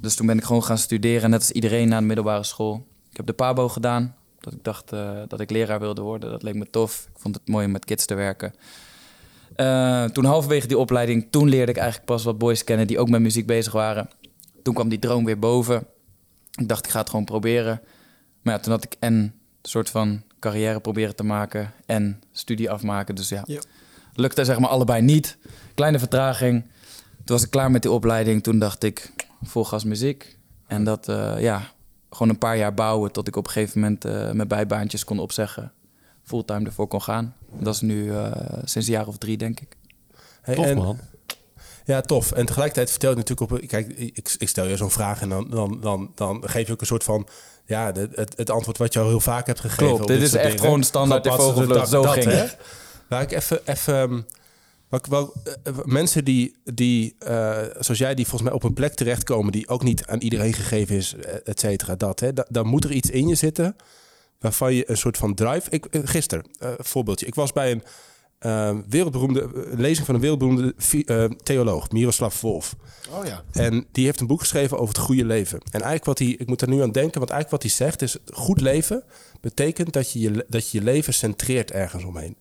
Dus 0.00 0.14
toen 0.14 0.26
ben 0.26 0.38
ik 0.38 0.44
gewoon 0.44 0.64
gaan 0.64 0.78
studeren, 0.78 1.30
net 1.30 1.38
als 1.40 1.50
iedereen 1.50 1.88
na 1.88 1.98
de 1.98 2.04
middelbare 2.06 2.44
school. 2.44 2.86
Ik 3.10 3.16
heb 3.16 3.26
de 3.26 3.32
PABO 3.32 3.68
gedaan, 3.68 4.14
dat 4.40 4.52
ik 4.52 4.64
dacht 4.64 4.92
eh, 4.92 5.18
dat 5.28 5.40
ik 5.40 5.50
leraar 5.50 5.80
wilde 5.80 6.00
worden. 6.00 6.30
Dat 6.30 6.42
leek 6.42 6.54
me 6.54 6.66
tof. 6.70 7.06
Ik 7.14 7.20
vond 7.20 7.34
het 7.34 7.48
mooi 7.48 7.66
om 7.66 7.72
met 7.72 7.84
kids 7.84 8.06
te 8.06 8.14
werken. 8.14 8.54
Eh, 9.56 10.04
toen 10.04 10.24
halverwege 10.24 10.66
die 10.66 10.78
opleiding, 10.78 11.26
toen 11.30 11.48
leerde 11.48 11.72
ik 11.72 11.78
eigenlijk 11.78 12.06
pas 12.06 12.24
wat 12.24 12.38
boys 12.38 12.64
kennen 12.64 12.86
die 12.86 12.98
ook 12.98 13.08
met 13.08 13.20
muziek 13.20 13.46
bezig 13.46 13.72
waren. 13.72 14.08
Toen 14.62 14.74
kwam 14.74 14.88
die 14.88 14.98
droom 14.98 15.24
weer 15.24 15.38
boven. 15.38 15.86
Ik 16.50 16.68
dacht, 16.68 16.84
ik 16.86 16.90
ga 16.90 16.98
het 17.00 17.10
gewoon 17.10 17.24
proberen. 17.24 17.80
Maar 18.42 18.54
ja, 18.54 18.60
toen 18.60 18.72
had 18.72 18.84
ik 18.84 18.96
en 18.98 19.14
een 19.14 19.32
soort 19.62 19.90
van 19.90 20.22
carrière 20.38 20.80
proberen 20.80 21.16
te 21.16 21.22
maken 21.22 21.72
en 21.86 22.22
studie 22.32 22.70
afmaken. 22.70 23.14
Dus 23.14 23.28
ja, 23.28 23.42
Ja. 23.46 23.60
lukte 24.14 24.44
zeg 24.44 24.58
maar 24.58 24.70
allebei 24.70 25.02
niet. 25.02 25.36
Kleine 25.74 25.98
vertraging. 25.98 26.62
Toen 27.24 27.36
was 27.36 27.42
ik 27.44 27.50
klaar 27.50 27.70
met 27.70 27.82
die 27.82 27.90
opleiding. 27.90 28.42
Toen 28.42 28.58
dacht 28.58 28.82
ik, 28.82 29.12
vol 29.42 29.64
gas 29.64 29.84
muziek. 29.84 30.38
En 30.66 30.84
dat, 30.84 31.08
eh, 31.08 31.40
ja, 31.40 31.62
gewoon 32.10 32.28
een 32.28 32.38
paar 32.38 32.56
jaar 32.56 32.74
bouwen 32.74 33.12
tot 33.12 33.28
ik 33.28 33.36
op 33.36 33.46
een 33.46 33.52
gegeven 33.52 33.80
moment 33.80 34.04
eh, 34.04 34.30
mijn 34.30 34.48
bijbaantjes 34.48 35.04
kon 35.04 35.18
opzeggen. 35.18 35.72
Fulltime 36.24 36.64
ervoor 36.66 36.86
kon 36.88 37.02
gaan. 37.02 37.34
Dat 37.58 37.74
is 37.74 37.80
nu 37.80 38.12
eh, 38.16 38.32
sinds 38.64 38.88
een 38.88 38.94
jaar 38.94 39.06
of 39.06 39.18
drie, 39.18 39.36
denk 39.36 39.60
ik. 39.60 39.76
Hey, 40.42 40.54
Tof 40.54 40.64
en- 40.64 40.76
man. 40.76 40.98
Ja, 41.84 42.00
tof. 42.00 42.32
En 42.32 42.46
tegelijkertijd 42.46 42.90
vertel 42.90 43.10
je 43.10 43.16
natuurlijk 43.16 43.52
op... 43.52 43.60
Kijk, 43.68 43.88
ik, 43.88 44.34
ik 44.38 44.48
stel 44.48 44.66
je 44.66 44.76
zo'n 44.76 44.90
vraag 44.90 45.20
en 45.20 45.28
dan, 45.28 45.50
dan, 45.50 45.78
dan, 45.80 46.12
dan 46.14 46.42
geef 46.48 46.66
je 46.66 46.72
ook 46.72 46.80
een 46.80 46.86
soort 46.86 47.04
van... 47.04 47.26
Ja, 47.64 47.92
de- 47.92 48.08
het, 48.14 48.36
het 48.36 48.50
antwoord 48.50 48.78
wat 48.78 48.92
je 48.92 49.00
al 49.00 49.08
heel 49.08 49.20
vaak 49.20 49.46
hebt 49.46 49.60
gegeven. 49.60 49.86
Klopt, 49.86 50.00
op 50.00 50.06
dit 50.06 50.22
is 50.22 50.32
echt 50.34 50.44
dingen. 50.44 50.58
gewoon 50.60 50.82
standaard 50.82 51.24
in 51.26 51.32
Gewoon 51.32 51.46
vogelvlucht. 51.46 51.80
dat- 51.80 51.88
Zo 51.88 52.02
dat, 52.02 52.12
ging 52.12 52.24
hè. 52.24 52.32
het. 52.32 52.56
Waar 53.08 53.22
ik 53.22 53.30
even... 53.32 53.60
even 53.66 54.26
ik 54.98 55.06
wel, 55.06 55.32
eh, 55.62 55.72
mensen 55.84 56.24
die, 56.24 56.56
die 56.74 57.14
eh, 57.18 57.58
zoals 57.78 57.98
jij, 57.98 58.14
die 58.14 58.24
volgens 58.26 58.42
mij 58.50 58.52
op 58.58 58.62
een 58.64 58.74
plek 58.74 58.94
terechtkomen... 58.94 59.52
die 59.52 59.68
ook 59.68 59.82
niet 59.82 60.06
aan 60.06 60.20
iedereen 60.20 60.52
gegeven 60.52 60.96
is, 60.96 61.14
eh, 61.14 61.34
et 61.44 61.60
cetera, 61.60 61.96
dat. 61.96 62.20
Hè, 62.20 62.32
Da- 62.32 62.46
dan 62.48 62.66
moet 62.66 62.84
er 62.84 62.92
iets 62.92 63.10
in 63.10 63.28
je 63.28 63.34
zitten 63.34 63.76
waarvan 64.38 64.74
je 64.74 64.90
een 64.90 64.96
soort 64.96 65.16
van 65.16 65.34
drive... 65.34 65.70
Ik, 65.70 65.84
eh, 65.86 66.00
gisteren, 66.04 66.44
eh, 66.58 66.72
voorbeeldje. 66.78 67.26
Ik 67.26 67.34
was 67.34 67.52
bij 67.52 67.70
een 67.70 67.82
eh, 68.38 68.76
wereldberoemde 68.88 69.40
eh, 69.42 69.78
lezing 69.78 70.06
van 70.06 70.14
een 70.14 70.20
wereldberoemde 70.20 70.74
eh, 71.06 71.24
theoloog, 71.24 71.90
Miroslav 71.90 72.40
Wolf. 72.40 72.76
Oh 73.10 73.26
ja. 73.26 73.44
En 73.52 73.86
die 73.92 74.04
heeft 74.04 74.20
een 74.20 74.26
boek 74.26 74.40
geschreven 74.40 74.78
over 74.78 74.94
het 74.94 75.04
goede 75.04 75.24
leven. 75.24 75.58
En 75.58 75.70
eigenlijk 75.82 76.04
wat 76.04 76.18
hij, 76.18 76.28
ik 76.28 76.46
moet 76.46 76.60
er 76.62 76.68
nu 76.68 76.82
aan 76.82 76.92
denken, 76.92 77.18
want 77.18 77.30
eigenlijk 77.30 77.50
wat 77.50 77.62
hij 77.62 77.70
zegt 77.86 78.02
is: 78.02 78.16
goed 78.34 78.60
leven 78.60 79.02
betekent 79.40 79.92
dat 79.92 80.12
je 80.12 80.18
je, 80.20 80.44
dat 80.48 80.68
je, 80.70 80.78
je 80.78 80.84
leven 80.84 81.14
centreert 81.14 81.70
ergens 81.70 82.04
omheen. 82.04 82.36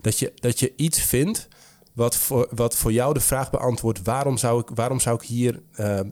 Dat, 0.00 0.18
je, 0.18 0.32
dat 0.34 0.60
je 0.60 0.72
iets 0.76 1.00
vindt 1.00 1.48
wat 1.92 2.16
voor, 2.16 2.48
wat 2.50 2.76
voor 2.76 2.92
jou 2.92 3.14
de 3.14 3.20
vraag 3.20 3.50
beantwoordt: 3.50 4.02
waarom 4.02 4.36
zou 4.36 4.60
ik, 4.60 4.68
waarom 4.74 5.00
zou 5.00 5.16
ik 5.16 5.28
hier 5.28 5.62
eh, 5.72 5.98
eh, 5.98 6.04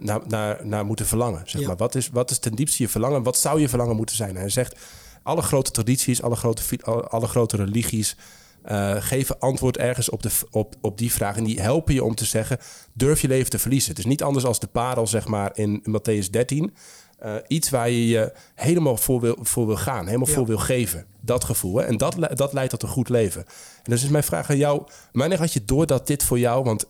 naar, 0.00 0.20
naar, 0.26 0.66
naar 0.66 0.84
moeten 0.84 1.06
verlangen? 1.06 1.42
Zeg 1.44 1.60
Ja. 1.60 1.66
maar. 1.66 1.76
wat, 1.76 1.94
is, 1.94 2.08
wat 2.10 2.30
is 2.30 2.38
ten 2.38 2.54
diepste 2.54 2.82
je 2.82 2.88
verlangen? 2.88 3.22
Wat 3.22 3.36
zou 3.38 3.60
je 3.60 3.68
verlangen 3.68 3.96
moeten 3.96 4.16
zijn? 4.16 4.30
En 4.34 4.40
hij 4.40 4.48
zegt: 4.48 4.78
alle 5.22 5.42
grote 5.42 5.70
tradities, 5.70 6.22
alle 6.22 6.36
grote, 6.36 6.62
alle, 7.08 7.26
grote 7.26 7.56
religies. 7.56 8.16
eh, 8.62 8.96
geven 8.98 9.38
antwoord 9.38 9.76
ergens 9.76 10.08
op, 10.10 10.22
de, 10.22 10.30
op, 10.50 10.74
op 10.80 10.98
die 10.98 11.12
vraag. 11.12 11.36
En 11.36 11.44
die 11.44 11.60
helpen 11.60 11.94
je 11.94 12.04
om 12.04 12.14
te 12.14 12.24
zeggen: 12.24 12.58
durf 12.92 13.20
je 13.20 13.28
leven 13.28 13.50
te 13.50 13.58
verliezen. 13.58 13.90
Het 13.90 13.98
is 13.98 14.04
niet 14.04 14.22
anders 14.22 14.44
als 14.44 14.60
de 14.60 14.66
parel, 14.66 15.06
zeg 15.06 15.26
maar, 15.26 15.50
in 15.54 15.84
Matthäus 15.90 16.30
13. 16.30 16.74
Eh, 17.20 17.34
iets 17.46 17.70
waar 17.70 17.90
je 17.90 18.08
je 18.08 18.32
helemaal 18.54 18.96
voor 18.96 19.20
wil, 19.20 19.36
voor 19.40 19.66
wil 19.66 19.76
gaan, 19.76 20.06
helemaal 20.06 20.28
Ja. 20.28 20.34
voor 20.34 20.46
wil 20.46 20.58
geven. 20.58 21.04
Dat 21.20 21.44
gevoel. 21.44 21.76
Hè? 21.76 21.84
En 21.84 21.96
dat, 21.96 22.16
dat 22.34 22.52
leidt 22.52 22.70
tot 22.70 22.82
een 22.82 22.88
goed 22.88 23.08
leven. 23.08 23.44
En 23.82 23.90
dus 23.90 24.02
is 24.02 24.08
mijn 24.08 24.24
vraag 24.24 24.50
aan 24.50 24.56
jou: 24.56 24.82
wanneer 25.12 25.38
had 25.38 25.52
je 25.52 25.64
door 25.64 25.86
dat 25.86 26.06
dit 26.06 26.22
voor 26.22 26.38
jou, 26.38 26.64
want 26.64 26.86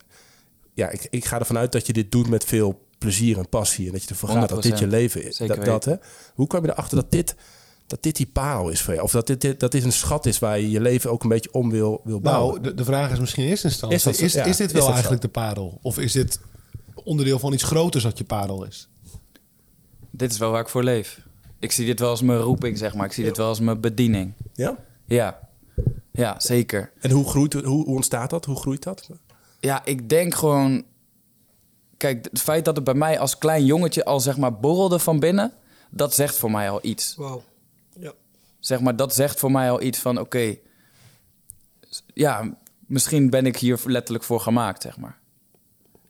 ja, 0.75 0.91
ik, 0.91 1.07
ik 1.11 1.25
ga 1.25 1.39
ervan 1.39 1.59
uit 1.59 1.73
dat 1.73 1.87
je 1.87 1.93
dit 1.93 2.13
doet 2.13 2.29
met 2.29 2.45
veel 2.45 2.87
plezier 2.99 3.39
en 3.39 3.49
passie. 3.49 3.87
En 3.87 3.93
dat 3.93 4.03
je 4.03 4.09
ervoor 4.09 4.29
gaat 4.29 4.49
dat 4.49 4.63
dit 4.63 4.79
je 4.79 4.85
100%. 4.85 4.89
leven 4.89 5.25
is. 5.25 5.37
Zeker 5.37 5.57
Dat, 5.57 5.65
dat, 5.65 5.85
hè? 5.85 5.95
Hoe 6.35 6.47
kwam 6.47 6.65
je 6.65 6.71
erachter 6.71 6.97
dat 6.97 7.11
dit, 7.11 7.35
dat 7.87 8.03
dit 8.03 8.17
die 8.17 8.27
parel 8.27 8.69
is 8.69 8.83
voor 8.83 8.93
jou? 8.93 9.05
Of 9.05 9.13
dat 9.13 9.27
dit, 9.27 9.41
dit, 9.41 9.61
dat 9.61 9.73
dit 9.73 9.85
een 9.85 9.93
schat 9.93 10.27
is 10.27 10.39
waar 10.39 10.61
je 10.61 10.71
je 10.71 10.81
leven 10.81 11.11
ook 11.11 11.23
een 11.23 11.29
beetje 11.29 11.53
om 11.53 11.71
wil, 11.71 12.01
wil 12.05 12.21
bouwen? 12.21 12.55
Nou, 12.55 12.69
de, 12.69 12.75
de 12.75 12.85
vraag 12.85 13.13
is 13.13 13.19
misschien 13.19 13.45
in 13.45 13.51
eerste 13.51 13.67
instantie: 13.67 13.97
Is 13.97 14.03
dat 14.05 14.15
is, 14.15 14.21
is, 14.21 14.33
dit 14.57 14.67
is 14.67 14.73
wel 14.73 14.83
dat 14.83 14.91
eigenlijk 14.93 15.23
de 15.23 15.29
parel? 15.29 15.79
Of 15.83 15.99
is 15.99 16.13
dit 16.13 16.41
onderdeel 16.95 17.39
van 17.39 17.53
iets 17.53 17.63
groters 17.63 18.05
dat 18.05 18.19
je 18.19 18.25
parel 18.25 18.65
is? 18.65 18.89
Dit 20.11 20.33
is 20.33 20.39
wel 20.39 20.51
waar 20.51 20.61
ik 20.61 20.69
voor 20.69 20.83
leef. 20.83 21.21
Ik 21.59 21.73
zie 21.73 21.87
dit 21.87 22.01
wel 22.01 22.11
als 22.11 22.23
mijn 22.23 22.39
roeping, 22.39 22.79
zeg 22.79 22.95
maar. 22.95 23.07
Ik 23.07 23.13
zie 23.13 23.25
dit 23.25 23.37
wel 23.37 23.49
als 23.49 23.61
mijn 23.61 23.81
bediening. 23.81 24.33
Ja? 24.55 24.77
Ja, 25.05 25.49
ja 26.11 26.41
zeker. 26.41 26.93
En 27.01 27.11
hoe, 27.11 27.29
groeit, 27.29 27.53
hoe, 27.53 27.63
hoe 27.63 27.87
ontstaat 27.87 28.31
dat? 28.31 28.45
Hoe 28.45 28.57
groeit 28.57 28.83
dat? 28.83 29.11
Ja, 29.61 29.85
ik 29.85 30.09
denk 30.09 30.35
gewoon... 30.35 30.85
kijk, 31.97 32.27
het 32.31 32.41
feit 32.41 32.65
dat 32.65 32.77
het 32.77 32.85
bij 32.85 32.95
mij 32.95 33.19
als 33.19 33.39
klein 33.39 33.65
jongetje 33.65 34.05
al 34.05 34.21
zeg 34.21 34.37
maar 34.37 34.59
borrelde 34.59 34.99
van 34.99 35.19
binnen, 35.19 35.53
dat 35.91 36.15
zegt 36.15 36.37
voor 36.37 36.51
mij 36.51 36.71
al 36.71 36.79
iets. 36.83 37.15
Wauw. 37.17 37.43
Ja. 37.99 38.13
Zeg 38.59 38.81
maar, 38.81 38.97
dat 38.97 39.15
zegt 39.15 39.39
voor 39.39 39.51
mij 39.51 39.71
al 39.71 39.83
iets 39.83 39.99
van, 39.99 40.19
oké, 40.19 40.57
ja, 42.15 42.57
misschien 42.87 43.31
ben 43.31 43.47
ik 43.47 43.57
hier 43.57 43.81
letterlijk 43.85 44.25
voor 44.25 44.41
gemaakt, 44.41 44.83
zeg 44.83 44.97
maar. 44.97 45.19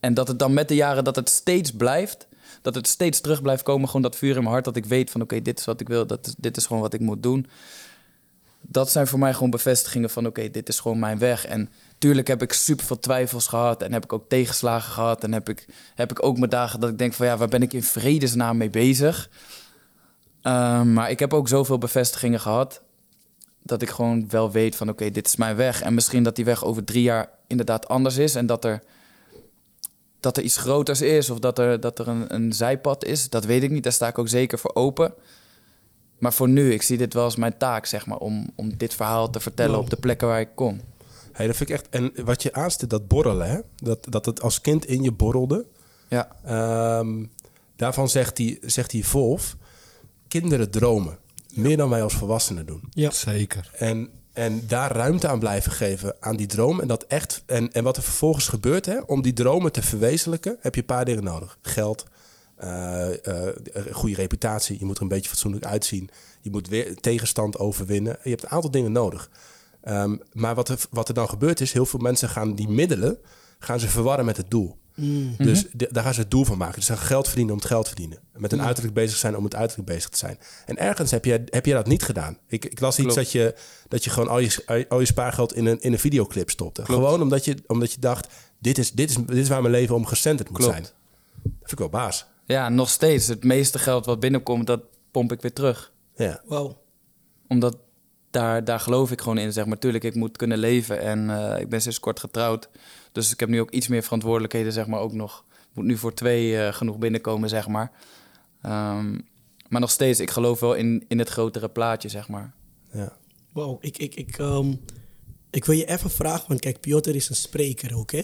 En 0.00 0.14
dat 0.14 0.28
het 0.28 0.38
dan 0.38 0.54
met 0.54 0.68
de 0.68 0.74
jaren, 0.74 1.04
dat 1.04 1.16
het 1.16 1.28
steeds 1.28 1.72
blijft, 1.72 2.26
dat 2.62 2.74
het 2.74 2.86
steeds 2.86 3.20
terug 3.20 3.42
blijft 3.42 3.62
komen, 3.62 3.86
gewoon 3.86 4.02
dat 4.02 4.16
vuur 4.16 4.36
in 4.36 4.40
mijn 4.40 4.52
hart, 4.52 4.64
dat 4.64 4.76
ik 4.76 4.84
weet 4.84 5.10
van, 5.10 5.20
oké, 5.20 5.42
dit 5.42 5.58
is 5.58 5.64
wat 5.64 5.80
ik 5.80 5.88
wil, 5.88 6.06
dat 6.06 6.34
dit 6.38 6.56
is 6.56 6.66
gewoon 6.66 6.82
wat 6.82 6.94
ik 6.94 7.00
moet 7.00 7.22
doen. 7.22 7.46
Dat 8.60 8.90
zijn 8.90 9.06
voor 9.06 9.18
mij 9.18 9.34
gewoon 9.34 9.50
bevestigingen 9.50 10.10
van, 10.10 10.26
oké, 10.26 10.50
dit 10.50 10.68
is 10.68 10.80
gewoon 10.80 10.98
mijn 10.98 11.18
weg. 11.18 11.46
En 11.46 11.70
tuurlijk 11.98 12.26
heb 12.26 12.42
ik 12.42 12.52
super 12.52 12.86
veel 12.86 12.98
twijfels 12.98 13.46
gehad 13.46 13.82
en 13.82 13.92
heb 13.92 14.04
ik 14.04 14.12
ook 14.12 14.28
tegenslagen 14.28 14.92
gehad 14.92 15.24
en 15.24 15.32
heb 15.32 15.48
ik, 15.48 15.66
heb 15.94 16.10
ik 16.10 16.24
ook 16.24 16.38
mijn 16.38 16.50
dagen 16.50 16.80
dat 16.80 16.90
ik 16.90 16.98
denk 16.98 17.12
van, 17.12 17.26
ja, 17.26 17.36
waar 17.36 17.48
ben 17.48 17.62
ik 17.62 17.72
in 17.72 17.82
vredesnaam 17.82 18.56
mee 18.56 18.70
bezig? 18.70 19.30
Ehm, 20.42 20.92
maar 20.92 21.10
ik 21.10 21.18
heb 21.18 21.34
ook 21.34 21.48
zoveel 21.48 21.78
bevestigingen 21.78 22.40
gehad 22.40 22.82
dat 23.62 23.82
ik 23.82 23.90
gewoon 23.90 24.28
wel 24.28 24.50
weet 24.50 24.76
van 24.76 24.88
oké, 24.88 25.10
dit 25.10 25.26
is 25.26 25.36
mijn 25.36 25.56
weg. 25.56 25.82
En 25.82 25.94
misschien 25.94 26.22
dat 26.22 26.36
die 26.36 26.44
weg 26.44 26.64
over 26.64 26.84
drie 26.84 27.02
jaar 27.02 27.28
inderdaad 27.46 27.88
anders 27.88 28.16
is 28.16 28.34
en 28.34 28.46
dat 28.46 28.64
er, 28.64 28.82
dat 30.20 30.36
er 30.36 30.42
iets 30.42 30.56
groters 30.56 31.00
is 31.00 31.30
of 31.30 31.38
dat 31.38 31.58
er, 31.58 31.80
dat 31.80 31.98
er 31.98 32.08
een, 32.08 32.34
een 32.34 32.52
zijpad 32.52 33.04
is. 33.04 33.28
Dat 33.28 33.44
weet 33.44 33.62
ik 33.62 33.70
niet, 33.70 33.82
daar 33.82 33.92
sta 33.92 34.08
ik 34.08 34.18
ook 34.18 34.28
zeker 34.28 34.58
voor 34.58 34.74
open. 34.74 35.14
Maar 36.18 36.32
voor 36.32 36.48
nu, 36.48 36.72
ik 36.72 36.82
zie 36.82 36.96
dit 36.98 37.14
wel 37.14 37.24
als 37.24 37.36
mijn 37.36 37.56
taak, 37.58 37.86
zeg 37.86 38.06
maar, 38.06 38.18
om, 38.18 38.50
om 38.54 38.76
dit 38.76 38.94
verhaal 38.94 39.30
te 39.30 39.40
vertellen 39.40 39.74
Wow. 39.74 39.82
op 39.82 39.90
de 39.90 39.96
plekken 39.96 40.28
waar 40.28 40.40
ik 40.40 40.48
kom. 40.54 40.80
Hey, 41.32 41.46
dat 41.46 41.56
vind 41.56 41.68
ik 41.68 41.74
echt. 41.74 41.88
En 41.88 42.12
wat 42.24 42.42
je 42.42 42.52
aanstipt, 42.52 42.90
dat 42.90 43.08
borrelen, 43.08 43.50
hè? 43.50 43.58
Dat, 43.76 44.06
dat 44.08 44.26
het 44.26 44.42
als 44.42 44.60
kind 44.60 44.86
in 44.86 45.02
je 45.02 45.12
borrelde. 45.12 45.66
Ja, 46.08 46.28
Ehm, 46.44 47.24
daarvan 47.76 48.08
zegt 48.08 48.36
die, 48.36 48.58
zegt 48.62 48.90
die 48.90 49.04
Wolf: 49.12 49.56
kinderen 50.28 50.70
dromen. 50.70 51.18
Meer 51.54 51.76
dan 51.76 51.90
wij 51.90 52.02
als 52.02 52.14
volwassenen 52.14 52.66
doen. 52.66 52.82
Ja. 52.90 53.10
Zeker. 53.10 53.70
En, 53.78 54.10
en 54.32 54.66
daar 54.66 54.92
ruimte 54.92 55.28
aan 55.28 55.38
blijven 55.38 55.72
geven 55.72 56.16
aan 56.20 56.36
die 56.36 56.46
droom. 56.46 56.80
En, 56.80 56.88
dat 56.88 57.02
echt, 57.02 57.42
en, 57.46 57.72
en 57.72 57.84
wat 57.84 57.96
er 57.96 58.02
vervolgens 58.02 58.48
gebeurt, 58.48 58.86
hè, 58.86 58.98
om 58.98 59.22
die 59.22 59.32
dromen 59.32 59.72
te 59.72 59.82
verwezenlijken, 59.82 60.56
heb 60.60 60.74
je 60.74 60.80
een 60.80 60.86
paar 60.86 61.04
dingen 61.04 61.24
nodig: 61.24 61.58
geld, 61.62 62.06
een 62.56 63.92
goede 63.92 64.14
reputatie. 64.14 64.78
Je 64.78 64.84
moet 64.84 64.96
er 64.96 65.02
een 65.02 65.08
beetje 65.08 65.28
fatsoenlijk 65.28 65.64
uitzien. 65.64 66.10
Je 66.40 66.50
moet 66.50 66.68
weer 66.68 66.94
tegenstand 66.94 67.58
overwinnen. 67.58 68.18
Je 68.22 68.30
hebt 68.30 68.42
een 68.42 68.48
aantal 68.48 68.70
dingen 68.70 68.92
nodig. 68.92 69.30
Ehm, 69.80 70.16
maar 70.32 70.54
wat 70.54 70.68
er, 70.68 70.78
wat 70.90 71.08
er 71.08 71.14
dan 71.14 71.28
gebeurt 71.28 71.60
is, 71.60 71.72
heel 71.72 71.86
veel 71.86 72.00
mensen 72.00 72.28
gaan 72.28 72.54
die 72.54 72.68
middelen 72.68 73.18
gaan 73.58 73.80
ze 73.80 73.88
verwarren 73.88 74.24
met 74.24 74.36
het 74.36 74.50
doel. 74.50 74.79
Dus 75.38 75.66
de- 75.72 75.88
daar 75.90 76.04
gaan 76.04 76.14
ze 76.14 76.20
het 76.20 76.30
doel 76.30 76.44
van 76.44 76.58
maken. 76.58 76.74
Dus 76.74 76.84
ze 76.86 76.96
gaan 76.96 77.06
geld 77.06 77.26
verdienen 77.26 77.52
om 77.54 77.58
het 77.60 77.68
geld 77.68 77.82
te 77.82 77.88
verdienen. 77.88 78.18
Met 78.36 78.52
een 78.52 78.62
uiterlijk 78.62 78.94
bezig 78.94 79.16
zijn 79.18 79.36
om 79.36 79.44
het 79.44 79.54
uiterlijk 79.54 79.88
bezig 79.88 80.08
te 80.10 80.16
zijn. 80.18 80.38
En 80.66 80.76
ergens 80.78 81.10
heb 81.10 81.24
je, 81.24 81.42
heb 81.46 81.66
je 81.66 81.72
dat 81.72 81.86
niet 81.86 82.02
gedaan. 82.02 82.38
Ik, 82.46 82.64
ik 82.64 82.80
las 82.80 82.98
iets 82.98 83.14
dat 83.14 83.32
je, 83.32 83.54
dat 83.88 84.04
je 84.04 84.10
gewoon 84.10 84.28
al 84.28 84.38
je, 84.38 84.86
al 84.88 85.00
je 85.00 85.06
spaargeld 85.06 85.54
in 85.54 85.66
een, 85.66 85.80
in 85.80 85.92
een 85.92 85.98
videoclip 85.98 86.50
stopte. 86.50 86.84
Gewoon 86.84 87.22
omdat 87.22 87.44
je, 87.44 87.56
omdat 87.66 87.92
je 87.92 88.00
dacht, 88.00 88.26
dit 88.58 88.78
is, 88.78 88.92
dit, 88.92 89.10
is, 89.10 89.16
dit 89.16 89.36
is 89.36 89.48
waar 89.48 89.60
mijn 89.62 89.74
leven 89.74 89.94
om 89.94 90.06
gecenterd 90.06 90.48
moet 90.48 90.58
Klopt. 90.58 90.72
zijn. 90.72 90.86
Dat 91.42 91.52
vind 91.58 91.72
ik 91.72 91.78
wel 91.78 91.88
baas. 91.88 92.26
ja 92.46 92.68
nog 92.68 92.88
steeds. 92.88 93.26
Het 93.26 93.44
meeste 93.44 93.78
geld 93.78 94.06
wat 94.06 94.20
binnenkomt, 94.20 94.66
dat 94.66 94.80
pomp 95.10 95.32
ik 95.32 95.40
weer 95.42 95.52
terug. 95.52 95.92
Ja. 96.14 96.40
Wauw. 96.44 96.78
Omdat 97.48 97.76
daar, 98.30 98.64
daar 98.64 98.80
geloof 98.80 99.10
ik 99.10 99.20
gewoon 99.20 99.38
in, 99.38 99.52
zeg 99.52 99.66
maar. 99.66 99.78
Tuurlijk, 99.78 100.04
ik 100.04 100.14
moet 100.14 100.36
kunnen 100.36 100.58
leven 100.58 101.00
en 101.00 101.30
eh, 101.30 101.60
ik 101.60 101.68
ben 101.68 101.82
sinds 101.82 102.00
kort 102.00 102.20
getrouwd. 102.20 102.68
Dus 103.12 103.32
ik 103.32 103.40
heb 103.40 103.48
nu 103.48 103.60
ook 103.60 103.70
iets 103.70 103.88
meer 103.88 104.02
verantwoordelijkheden, 104.02 104.72
zeg 104.72 104.86
maar, 104.86 105.00
ook 105.00 105.12
nog. 105.12 105.44
Moet 105.72 105.84
nu 105.84 105.96
voor 105.96 106.14
twee 106.14 106.58
eh, 106.58 106.72
genoeg 106.72 106.98
binnenkomen, 106.98 107.48
zeg 107.48 107.68
maar. 107.68 107.92
Ehm, 108.62 109.18
maar 109.68 109.80
nog 109.80 109.90
steeds, 109.90 110.20
ik 110.20 110.30
geloof 110.30 110.60
wel 110.60 110.74
in, 110.74 111.04
in 111.08 111.18
het 111.18 111.28
grotere 111.28 111.68
plaatje, 111.68 112.08
zeg 112.08 112.28
maar. 112.28 112.52
ja. 112.92 113.18
Wauw, 113.52 113.78
ik, 113.80 113.98
ik, 113.98 114.14
ik, 114.14 114.38
ehm, 114.38 114.72
ik 115.50 115.64
wil 115.64 115.74
je 115.74 115.88
even 115.88 116.10
vragen, 116.10 116.48
want 116.48 116.60
kijk, 116.60 116.80
Piotr 116.80 117.10
is 117.10 117.28
een 117.28 117.36
spreker 117.36 117.96
ook, 117.96 118.12
hè? 118.12 118.22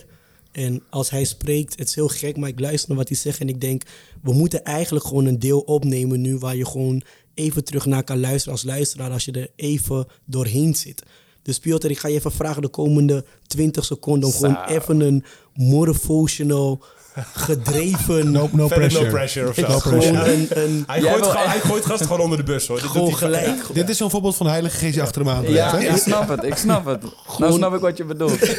En 0.53 0.83
als 0.91 1.11
hij 1.11 1.25
spreekt, 1.25 1.79
het 1.79 1.89
is 1.89 1.95
heel 1.95 2.09
gek, 2.09 2.37
maar 2.37 2.49
ik 2.49 2.61
luister 2.61 2.89
naar 2.89 2.99
wat 2.99 3.09
hij 3.09 3.17
zegt 3.17 3.41
en 3.41 3.49
ik 3.49 3.61
denk, 3.61 3.83
we 4.23 4.33
moeten 4.33 4.65
eigenlijk 4.65 5.07
gewoon 5.07 5.27
een 5.27 5.39
deel 5.39 5.61
opnemen 5.61 6.21
nu 6.21 6.39
waar 6.39 6.57
je 6.57 6.67
gewoon 6.67 7.03
even 7.35 7.65
terug 7.65 7.87
naar 7.87 8.05
kan 8.05 8.21
luisteren 8.21 8.53
als 8.53 8.63
luisteraar 8.63 9.11
als 9.11 9.25
je 9.25 9.33
er 9.33 9.51
even 9.57 10.07
doorheen 10.25 10.75
zit. 10.75 11.03
Dus 11.47 11.59
Piotr, 11.59 11.87
ik 11.91 11.99
ga 11.99 12.09
je 12.09 12.15
even 12.15 12.33
vragen 12.33 12.63
de 12.63 12.69
komende 12.69 13.25
20 13.47 13.85
seconden 13.85 14.29
om 14.29 14.35
gewoon 14.35 14.65
even 14.67 15.01
een 15.01 15.25
motivational, 15.55 16.85
gedreven, 17.35 18.31
No, 18.31 18.49
no 18.53 18.67
pressure. 18.67 19.05
no 19.05 19.11
pressure 19.11 19.49
of 19.49 19.55
zo. 19.55 19.61
No 19.69 19.79
gewoon 19.79 19.99
pressure. 19.99 20.33
een, 20.33 20.49
een 20.51 20.85
Hij, 20.87 21.01
gooit 21.01 21.27
gewoon, 21.27 21.49
hij 21.49 21.61
gast 21.83 22.03
gewoon 22.03 22.21
onder 22.21 22.39
de 22.39 22.45
bus 22.45 22.67
hoor. 22.67 22.81
Dit 22.81 22.91
gewoon. 23.15 23.61
Dit 23.73 23.89
is 23.89 23.97
zo'n 23.97 24.11
voorbeeld 24.11 24.37
van 24.37 24.47
de 24.47 24.53
Heilige 24.53 24.77
Geest 24.77 24.93
die 24.93 25.03
achter 25.03 25.25
hem 25.25 25.31
aan 25.31 25.51
Ja, 25.51 25.77
hè? 25.77 25.89
ik 25.89 25.97
snap 25.97 26.29
het, 26.29 26.43
ik 26.45 26.57
snap 26.57 26.85
het. 26.87 27.03
Nou 27.39 27.53
snap 27.53 27.75
ik 27.75 27.81
wat 27.81 27.97
je 27.97 28.05
bedoelt. 28.05 28.39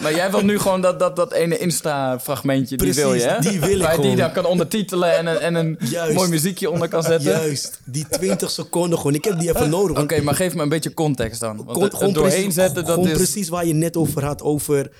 Maar 0.00 0.14
jij 0.14 0.30
wilt 0.30 0.42
nu 0.42 0.58
gewoon 0.58 0.80
dat, 0.80 0.98
dat, 0.98 1.16
dat 1.16 1.32
ene 1.32 1.58
Insta-fragmentje, 1.58 2.76
die 2.76 2.94
wil 2.94 3.14
je, 3.14 3.20
hè? 3.22 3.34
Precies, 3.34 3.50
die 3.50 3.60
wil 3.60 3.76
ik 3.78 3.82
Waar 3.82 3.96
je 3.96 4.02
die 4.02 4.16
dan 4.16 4.32
kan 4.32 4.44
ondertitelen 4.44 5.16
en 5.16 5.26
een, 5.26 5.38
en 5.38 5.54
een 5.54 5.76
Juist. 5.80 6.14
mooi 6.14 6.28
muziekje 6.28 6.70
onder 6.70 6.88
kan 6.88 7.02
zetten. 7.02 7.30
Oké, 7.30 7.40
Juist, 7.40 7.80
die 7.84 8.06
20 8.08 8.50
seconden 8.50 8.98
gewoon. 8.98 9.14
Ik 9.14 9.24
heb 9.24 9.38
die 9.38 9.48
even 9.48 9.70
nodig. 9.70 9.96
want 9.96 10.22
maar 10.22 10.34
geef 10.34 10.54
me 10.54 10.62
een 10.62 10.68
beetje 10.68 10.94
context 10.94 11.40
dan. 11.40 11.56
Want 11.56 11.72
Kon- 11.72 11.82
het, 11.82 11.92
het 11.92 12.14
doorheen 12.14 12.30
precies, 12.32 12.54
zetten, 12.54 12.84
dat 12.84 12.94
gewoon 12.94 13.08
is... 13.08 13.16
precies 13.16 13.48
waar 13.48 13.66
je 13.66 13.74
net 13.74 13.96
over 13.96 14.24
had. 14.24 14.42
Over 14.42 14.90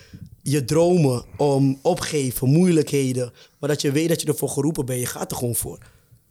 je 0.43 0.65
dromen, 0.65 1.25
om 1.37 1.79
opgeven, 1.83 2.49
moeilijkheden. 2.49 3.33
Maar 3.59 3.69
dat 3.69 3.81
je 3.81 3.93
weet 3.93 4.09
dat 4.09 4.21
je 4.21 4.27
ervoor 4.29 4.49
geroepen 4.49 4.87
bent. 4.87 5.01
Je 5.01 5.07
gaat 5.07 5.31
er 5.31 5.37
gewoon 5.37 5.55
voor. 5.55 5.79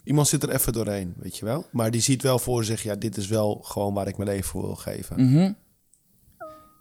Iemand 0.04 0.28
zit 0.28 0.44
er 0.44 0.50
even 0.50 0.74
doorheen, 0.74 1.14
weet 1.18 1.38
je 1.38 1.46
wel. 1.46 1.66
Maar 1.72 1.92
die 1.92 2.02
ziet 2.02 2.22
wel 2.22 2.40
voor 2.40 2.64
zich, 2.64 2.84
ja, 2.84 2.96
dit 2.96 3.18
is 3.18 3.28
wel 3.28 3.60
gewoon 3.64 3.94
waar 3.94 4.08
ik 4.08 4.18
mijn 4.18 4.30
leven 4.30 4.46
voor 4.50 4.62
wil 4.62 4.76
geven. 4.76 5.32
Mhm. 5.32 5.52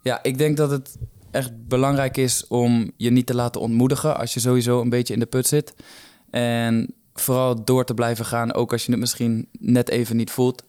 Ja, 0.02 0.22
ik 0.22 0.38
denk 0.38 0.56
dat 0.56 0.70
het 0.70 0.96
echt 1.36 1.68
belangrijk 1.68 2.16
is 2.16 2.46
om 2.46 2.92
je 2.96 3.10
niet 3.10 3.26
te 3.26 3.34
laten 3.34 3.60
ontmoedigen 3.60 4.16
als 4.16 4.34
je 4.34 4.40
sowieso 4.40 4.80
een 4.80 4.88
beetje 4.88 5.14
in 5.14 5.20
de 5.20 5.26
put 5.26 5.46
zit. 5.46 5.74
En 6.30 6.94
vooral 7.14 7.64
door 7.64 7.84
te 7.84 7.94
blijven 7.94 8.24
gaan, 8.24 8.54
ook 8.54 8.72
als 8.72 8.84
je 8.84 8.90
het 8.90 9.00
misschien 9.00 9.48
net 9.58 9.88
even 9.88 10.16
niet 10.16 10.30
voelt. 10.30 10.64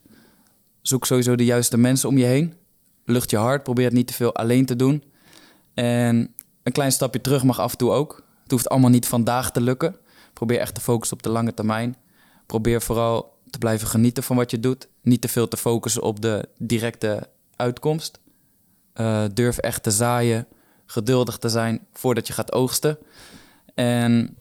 Zoek 0.81 1.05
sowieso 1.05 1.35
de 1.35 1.45
juiste 1.45 1.77
mensen 1.77 2.09
om 2.09 2.17
je 2.17 2.25
heen. 2.25 2.53
Lucht 3.05 3.29
je 3.29 3.37
hart, 3.37 3.63
probeer 3.63 3.85
het 3.85 3.93
niet 3.93 4.07
te 4.07 4.13
veel 4.13 4.35
alleen 4.35 4.65
te 4.65 4.75
doen. 4.75 5.03
En 5.73 6.33
een 6.63 6.71
klein 6.71 6.91
stapje 6.91 7.21
terug 7.21 7.43
mag 7.43 7.59
af 7.59 7.71
en 7.71 7.77
toe 7.77 7.91
ook. 7.91 8.23
Het 8.43 8.51
hoeft 8.51 8.69
allemaal 8.69 8.89
niet 8.89 9.07
vandaag 9.07 9.51
te 9.51 9.61
lukken. 9.61 9.95
Probeer 10.33 10.59
echt 10.59 10.75
te 10.75 10.81
focussen 10.81 11.17
op 11.17 11.23
de 11.23 11.29
lange 11.29 11.53
termijn. 11.53 11.95
Probeer 12.45 12.81
vooral 12.81 13.37
te 13.49 13.57
blijven 13.57 13.87
genieten 13.87 14.23
van 14.23 14.35
wat 14.35 14.51
je 14.51 14.59
doet. 14.59 14.87
Niet 15.01 15.21
te 15.21 15.27
veel 15.27 15.47
te 15.47 15.57
focussen 15.57 16.01
op 16.01 16.21
de 16.21 16.49
directe 16.57 17.29
uitkomst. 17.55 18.19
Eh, 18.97 19.23
durf 19.33 19.57
echt 19.57 19.83
te 19.83 19.91
zaaien, 19.91 20.47
geduldig 20.85 21.37
te 21.37 21.49
zijn 21.49 21.87
voordat 21.93 22.27
je 22.27 22.33
gaat 22.33 22.51
oogsten. 22.51 22.97
En 23.75 24.37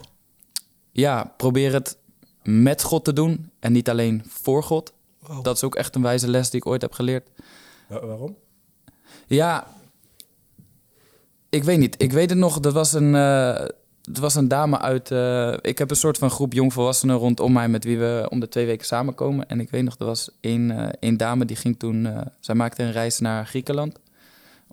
ja, 0.93 1.33
probeer 1.37 1.73
het 1.73 1.97
met 2.43 2.83
God 2.83 3.05
te 3.05 3.13
doen 3.13 3.51
en 3.61 3.73
niet 3.73 3.91
alleen 3.91 4.23
voor 4.29 4.63
God. 4.63 4.93
Dat 5.43 5.57
is 5.57 5.65
ook 5.65 5.75
echt 5.75 5.95
een 5.95 6.03
wijze 6.03 6.29
les 6.29 6.51
die 6.51 6.61
ik 6.61 6.67
ooit 6.67 6.83
heb 6.83 6.93
geleerd. 6.93 7.29
Wa- 7.89 8.07
Waarom? 8.07 8.37
Ja, 9.27 9.67
ik 11.49 11.65
weet 11.65 11.79
niet. 11.79 12.03
Ik 12.03 12.13
weet 12.13 12.31
het 12.31 12.39
nog, 12.39 12.61
dat 12.61 12.73
was 12.73 12.93
een, 12.93 13.15
eh, 13.15 13.67
het 14.03 14.19
was 14.19 14.35
een 14.35 14.49
dame 14.49 14.79
uit... 14.79 15.11
eh, 15.11 15.55
ik 15.61 15.79
heb 15.79 15.91
een 15.91 15.97
soort 15.97 16.19
van 16.19 16.31
groep 16.31 16.53
jongvolwassenen 16.53 17.17
rondom 17.17 17.53
mij... 17.53 17.69
met 17.69 17.85
wie 17.85 17.99
we 17.99 18.27
om 18.31 18.41
de 18.41 18.49
twee 18.49 18.67
weken 18.67 18.87
samenkomen. 18.87 19.49
En 19.49 19.61
ik 19.61 19.71
weet 19.71 19.83
nog, 19.83 19.97
er 19.99 20.07
was 20.07 20.31
één, 20.41 20.71
eh, 20.71 20.89
één 21.01 21.17
dame 21.17 21.45
die 21.45 21.57
ging 21.57 21.79
toen... 21.79 22.07
eh, 22.07 22.21
zij 22.41 22.55
maakte 22.55 22.83
een 22.83 22.93
reis 22.93 23.19
naar 23.19 23.47
Griekenland... 23.47 23.99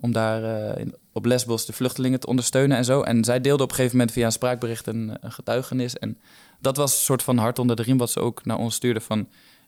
om 0.04 0.12
daar 0.12 0.42
eh, 0.44 0.80
in- 0.80 0.94
op 1.12 1.24
Lesbos 1.24 1.66
de 1.66 1.72
vluchtelingen 1.72 2.20
te 2.20 2.26
ondersteunen 2.26 2.76
en 2.76 2.84
zo. 2.84 3.02
En 3.02 3.24
zij 3.24 3.40
deelde 3.40 3.62
op 3.62 3.68
een 3.68 3.74
gegeven 3.74 3.96
moment 3.96 4.14
via 4.14 4.26
een 4.26 4.32
spraakbericht 4.32 4.86
een, 4.86 5.16
een 5.20 5.32
getuigenis. 5.32 5.96
En 5.96 6.18
dat 6.60 6.76
was 6.76 6.92
een 6.92 6.98
soort 7.04 7.22
van 7.22 7.38
hart 7.38 7.58
onder 7.58 7.76
de 7.76 7.82
riem... 7.82 7.98
wat 7.98 8.10
ze 8.10 8.20
ook 8.20 8.44
naar 8.44 8.58
ons 8.58 8.74
stuurde 8.74 9.00
van... 9.00 9.18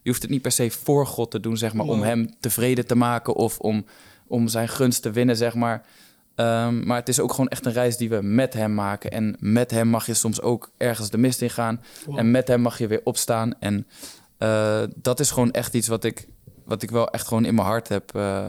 je 0.02 0.10
hoeft 0.10 0.22
het 0.22 0.30
niet 0.30 0.42
per 0.42 0.52
se 0.52 0.70
voor 0.70 1.06
God 1.06 1.30
te 1.30 1.40
doen, 1.40 1.56
zeg 1.56 1.74
maar... 1.74 1.86
om 1.86 2.02
hem 2.02 2.28
tevreden 2.40 2.86
te 2.86 2.94
maken 2.94 3.34
of 3.34 3.58
om, 3.58 3.84
om 4.26 4.48
zijn 4.48 4.68
gunst 4.68 5.02
te 5.02 5.10
winnen, 5.10 5.36
zeg 5.36 5.54
maar... 5.54 5.86
Ehm, 6.34 6.86
maar 6.86 6.96
het 6.96 7.08
is 7.08 7.20
ook 7.20 7.30
gewoon 7.30 7.48
echt 7.48 7.66
een 7.66 7.72
reis 7.72 7.96
die 7.96 8.08
we 8.08 8.22
met 8.22 8.52
hem 8.54 8.74
maken. 8.74 9.10
En 9.10 9.36
met 9.40 9.70
hem 9.70 9.88
mag 9.88 10.06
je 10.06 10.14
soms 10.14 10.40
ook 10.40 10.70
ergens 10.76 11.10
de 11.10 11.18
mist 11.18 11.42
in 11.42 11.50
gaan. 11.50 11.82
Wow. 12.06 12.18
En 12.18 12.30
met 12.30 12.48
hem 12.48 12.60
mag 12.60 12.78
je 12.78 12.86
weer 12.86 13.00
opstaan. 13.04 13.54
En 13.60 13.86
eh, 14.38 14.82
dat 14.96 15.20
is 15.20 15.30
gewoon 15.30 15.50
echt 15.50 15.74
iets 15.74 15.88
wat 15.88 16.04
ik, 16.04 16.28
wat 16.64 16.82
ik 16.82 16.90
wel 16.90 17.08
echt 17.10 17.26
gewoon 17.26 17.44
in 17.44 17.54
mijn 17.54 17.66
hart 17.66 17.88
heb, 17.88 18.14
eh, 18.14 18.48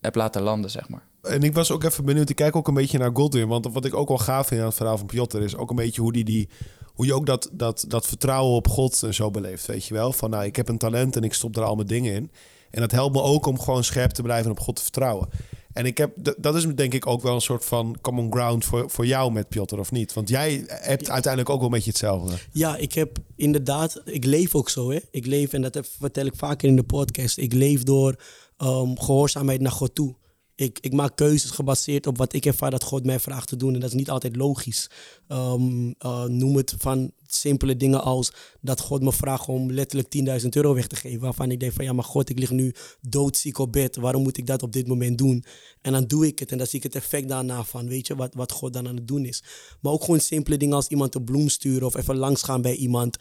heb 0.00 0.14
laten 0.14 0.42
landen, 0.42 0.70
zeg 0.70 0.88
maar. 0.88 1.06
En 1.22 1.42
ik 1.42 1.54
was 1.54 1.70
ook 1.70 1.84
even 1.84 2.04
benieuwd, 2.04 2.30
ik 2.30 2.36
kijk 2.36 2.56
ook 2.56 2.68
een 2.68 2.74
beetje 2.74 2.98
naar 2.98 3.10
Godwin. 3.12 3.48
Want 3.48 3.72
wat 3.72 3.84
ik 3.84 3.94
ook 3.94 4.08
wel 4.08 4.18
gaaf 4.18 4.46
vind 4.46 4.60
aan 4.60 4.66
het 4.66 4.76
verhaal 4.76 4.98
van 4.98 5.06
Piotr... 5.06 5.38
is 5.38 5.56
ook 5.56 5.70
een 5.70 5.76
beetje 5.76 6.00
hoe, 6.00 6.12
die, 6.12 6.24
die, 6.24 6.48
hoe 6.94 7.06
je 7.06 7.14
ook 7.14 7.26
dat, 7.26 7.50
dat, 7.52 7.84
dat 7.88 8.06
vertrouwen 8.06 8.54
op 8.54 8.68
God 8.68 9.02
en 9.02 9.14
zo 9.14 9.30
beleeft, 9.30 9.66
weet 9.66 9.84
je 9.84 9.94
wel. 9.94 10.12
Van 10.12 10.30
nou, 10.30 10.44
ik 10.44 10.56
heb 10.56 10.68
een 10.68 10.78
talent 10.78 11.16
en 11.16 11.22
ik 11.22 11.34
stop 11.34 11.56
er 11.56 11.62
al 11.62 11.74
mijn 11.74 11.86
dingen 11.86 12.14
in. 12.14 12.30
En 12.70 12.80
dat 12.80 12.90
helpt 12.90 13.14
me 13.14 13.22
ook 13.22 13.46
om 13.46 13.58
gewoon 13.58 13.84
scherp 13.84 14.10
te 14.10 14.22
blijven 14.22 14.44
en 14.44 14.50
op 14.50 14.60
God 14.60 14.76
te 14.76 14.82
vertrouwen. 14.82 15.28
En 15.72 15.86
ik 15.86 15.98
heb, 15.98 16.34
dat 16.38 16.54
is 16.54 16.66
denk 16.66 16.94
ik 16.94 17.06
ook 17.06 17.22
wel 17.22 17.34
een 17.34 17.40
soort 17.40 17.64
van 17.64 17.96
common 18.00 18.32
ground 18.32 18.64
voor, 18.64 18.90
voor 18.90 19.06
jou 19.06 19.32
met 19.32 19.48
Piotr, 19.48 19.78
of 19.78 19.90
niet? 19.90 20.12
Want 20.12 20.28
jij 20.28 20.64
hebt 20.66 21.10
uiteindelijk 21.10 21.50
ook 21.50 21.58
wel 21.58 21.66
een 21.66 21.74
beetje 21.74 21.90
hetzelfde. 21.90 22.36
Ja, 22.52 22.76
ik 22.76 22.92
heb 22.92 23.18
inderdaad, 23.36 24.02
ik 24.04 24.24
leef 24.24 24.54
ook 24.54 24.68
zo. 24.68 24.90
Hè. 24.90 24.98
Ik 25.10 25.26
leef, 25.26 25.52
en 25.52 25.62
dat 25.62 25.80
vertel 25.98 26.26
ik 26.26 26.36
vaker 26.36 26.68
in 26.68 26.76
de 26.76 26.82
podcast, 26.82 27.38
ik 27.38 27.52
leef 27.52 27.82
door 27.82 28.16
ehm, 28.56 28.94
gehoorzaamheid 28.94 29.60
naar 29.60 29.72
God 29.72 29.94
toe. 29.94 30.14
Ik, 30.58 30.78
ik 30.80 30.92
maak 30.92 31.16
keuzes 31.16 31.50
gebaseerd 31.50 32.06
op 32.06 32.16
wat 32.16 32.32
ik 32.32 32.46
ervaar 32.46 32.70
dat 32.70 32.82
God 32.82 33.04
mij 33.04 33.20
vraagt 33.20 33.48
te 33.48 33.56
doen. 33.56 33.74
En 33.74 33.80
dat 33.80 33.88
is 33.88 33.94
niet 33.94 34.10
altijd 34.10 34.36
logisch. 34.36 34.90
Ehm, 35.28 35.92
eh, 35.98 36.24
noem 36.24 36.56
het 36.56 36.74
van 36.78 37.12
simpele 37.26 37.76
dingen 37.76 38.02
als 38.02 38.32
dat 38.60 38.80
God 38.80 39.02
me 39.02 39.12
vraagt 39.12 39.48
om 39.48 39.72
letterlijk 39.72 40.08
10.000 40.08 40.56
euro 40.56 40.74
weg 40.74 40.86
te 40.86 40.96
geven. 40.96 41.20
Waarvan 41.20 41.50
ik 41.50 41.60
denk 41.60 41.72
van 41.72 41.84
ja, 41.84 41.92
maar 41.92 42.04
God, 42.04 42.28
ik 42.28 42.38
lig 42.38 42.50
nu 42.50 42.74
doodziek 43.00 43.58
op 43.58 43.72
bed. 43.72 43.96
Waarom 43.96 44.22
moet 44.22 44.36
ik 44.36 44.46
dat 44.46 44.62
op 44.62 44.72
dit 44.72 44.86
moment 44.86 45.18
doen? 45.18 45.44
En 45.80 45.92
dan 45.92 46.04
doe 46.04 46.26
ik 46.26 46.38
het 46.38 46.52
en 46.52 46.58
dan 46.58 46.66
zie 46.66 46.78
ik 46.78 46.84
het 46.84 46.94
effect 46.94 47.28
daarna 47.28 47.64
van, 47.64 47.88
weet 47.88 48.06
je, 48.06 48.16
wat, 48.16 48.34
wat 48.34 48.52
God 48.52 48.72
dan 48.72 48.88
aan 48.88 48.96
het 48.96 49.08
doen 49.08 49.24
is. 49.24 49.42
Maar 49.80 49.92
ook 49.92 50.04
gewoon 50.04 50.20
simpele 50.20 50.56
dingen 50.56 50.76
als 50.76 50.88
iemand 50.88 51.14
een 51.14 51.24
bloem 51.24 51.48
sturen 51.48 51.86
of 51.86 51.96
even 51.96 52.16
langsgaan 52.16 52.62
bij 52.62 52.74
iemand. 52.74 53.16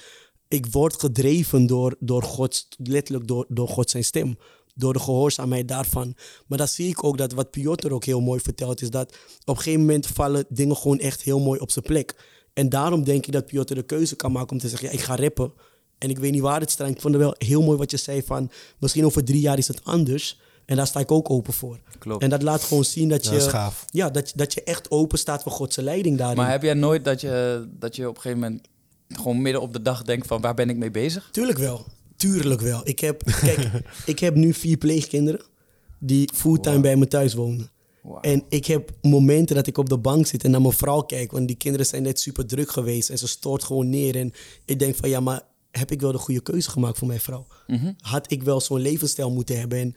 Ik 0.48 0.66
word 0.66 1.00
gedreven 1.00 1.68
door, 1.68 1.96
door 2.00 2.24
God, 2.24 2.68
letterlijk 2.78 3.28
door, 3.28 3.46
door 3.50 3.68
God 3.68 3.90
zijn 3.90 4.04
stem. 4.04 4.38
Door 4.78 4.94
de 4.94 5.00
gehoorzaamheid 5.00 5.68
daarvan. 5.68 6.16
Maar 6.48 6.58
dan 6.58 6.68
zie 6.68 6.90
ik 6.90 7.04
ook 7.04 7.18
dat 7.18 7.32
wat 7.32 7.52
Piotr 7.52 7.92
ook 7.92 8.06
heel 8.06 8.22
mooi 8.22 8.40
vertelt, 8.40 8.82
is 8.82 8.90
dat 8.90 9.16
op 9.46 9.56
een 9.56 9.62
gegeven 9.62 9.80
moment 9.80 10.08
vallen 10.08 10.46
dingen 10.50 10.78
gewoon 10.78 11.00
echt 11.00 11.22
heel 11.22 11.40
mooi 11.40 11.60
op 11.60 11.72
zijn 11.72 11.86
plek. 11.86 12.16
En 12.54 12.70
daarom 12.70 13.04
denk 13.04 13.26
ik 13.26 13.32
dat 13.34 13.46
Piotr 13.46 13.74
de 13.74 13.84
keuze 13.84 14.16
kan 14.16 14.32
maken 14.32 14.52
om 14.52 14.58
te 14.58 14.70
zeggen, 14.70 14.88
ja, 14.88 14.94
ik 14.94 15.02
ga 15.02 15.16
rappen. 15.16 15.54
En 15.98 16.10
ik 16.10 16.18
weet 16.18 16.32
niet 16.32 16.42
waar 16.42 16.60
het 16.60 16.72
staat. 16.72 16.90
Ik 16.90 17.02
vond 17.02 17.14
het 17.14 17.24
wel 17.24 17.36
heel 17.38 17.62
mooi 17.62 17.78
wat 17.78 17.92
je 17.92 17.98
zei 17.98 18.24
van, 18.24 18.52
misschien 18.80 19.06
over 19.06 19.24
drie 19.24 19.42
jaar 19.42 19.58
is 19.58 19.68
het 19.68 19.84
anders. 19.84 20.40
En 20.66 20.76
daar 20.76 20.88
sta 20.88 21.00
ik 21.00 21.12
ook 21.12 21.30
open 21.30 21.54
voor. 21.54 21.80
Klopt. 22.00 22.24
En 22.24 22.30
dat 22.30 22.42
laat 22.42 22.64
gewoon 22.64 22.86
zien 22.86 23.10
dat 23.10 23.24
je, 23.24 23.30
dat 23.30 23.42
is 23.42 23.48
gaaf. 23.48 23.86
Ja, 23.90 24.10
dat, 24.10 24.32
dat 24.36 24.54
je 24.54 24.64
echt 24.64 24.92
open 24.92 25.18
staat 25.18 25.44
voor 25.44 25.52
Gods 25.52 25.76
leiding 25.76 26.18
daarin. 26.18 26.38
Maar 26.38 26.52
heb 26.52 26.64
jij 26.64 26.74
nooit 26.74 27.06
dat 27.06 27.22
je, 27.22 27.68
dat 27.80 27.96
je 27.96 28.08
op 28.10 28.16
een 28.16 28.22
gegeven 28.22 28.44
moment 28.44 28.68
gewoon 29.08 29.42
midden 29.42 29.62
op 29.62 29.74
de 29.74 29.82
dag 29.82 30.04
denkt 30.04 30.28
van 30.28 30.42
waar 30.42 30.54
ben 30.54 30.70
ik 30.70 30.78
mee 30.78 30.92
bezig? 30.92 31.30
Tuurlijk 31.32 31.58
wel. 31.58 31.86
Tuurlijk 32.18 32.62
wel. 32.62 32.82
Ik 32.84 33.00
heb, 33.00 33.24
kijk, 33.46 33.70
ik 34.06 34.20
heb 34.20 34.36
nu 34.36 34.54
vier 34.54 34.78
pleegkinderen 34.78 35.42
die 36.00 36.30
fulltime 36.34 36.80
bij 36.80 36.96
me 36.96 37.08
thuis 37.08 37.34
wonen. 37.34 37.72
En 38.22 38.44
ik 38.50 38.66
heb 38.66 38.92
momenten 39.02 39.56
dat 39.56 39.68
ik 39.68 39.78
op 39.78 39.90
de 39.90 39.98
bank 39.98 40.28
zit 40.28 40.44
en 40.44 40.52
naar 40.52 40.62
mijn 40.62 40.74
vrouw 40.74 41.02
kijk. 41.02 41.32
Want 41.32 41.48
die 41.48 41.58
kinderen 41.58 41.86
zijn 41.86 42.04
net 42.04 42.20
super 42.20 42.46
druk 42.46 42.72
geweest 42.72 43.10
en 43.10 43.18
ze 43.18 43.28
stoort 43.28 43.64
gewoon 43.64 43.90
neer. 43.90 44.16
En 44.16 44.32
ik 44.66 44.80
denk 44.80 44.96
van 44.96 45.10
ja, 45.10 45.20
maar 45.20 45.42
heb 45.72 45.92
ik 45.92 46.02
wel 46.02 46.12
de 46.12 46.18
goede 46.18 46.42
keuze 46.42 46.70
gemaakt 46.70 46.98
voor 46.98 47.08
mijn 47.08 47.20
vrouw? 47.20 47.48
Had 48.00 48.32
ik 48.32 48.44
wel 48.44 48.62
zo'n 48.62 48.80
levensstijl 48.80 49.32
moeten 49.32 49.60
hebben? 49.60 49.80
En 49.80 49.96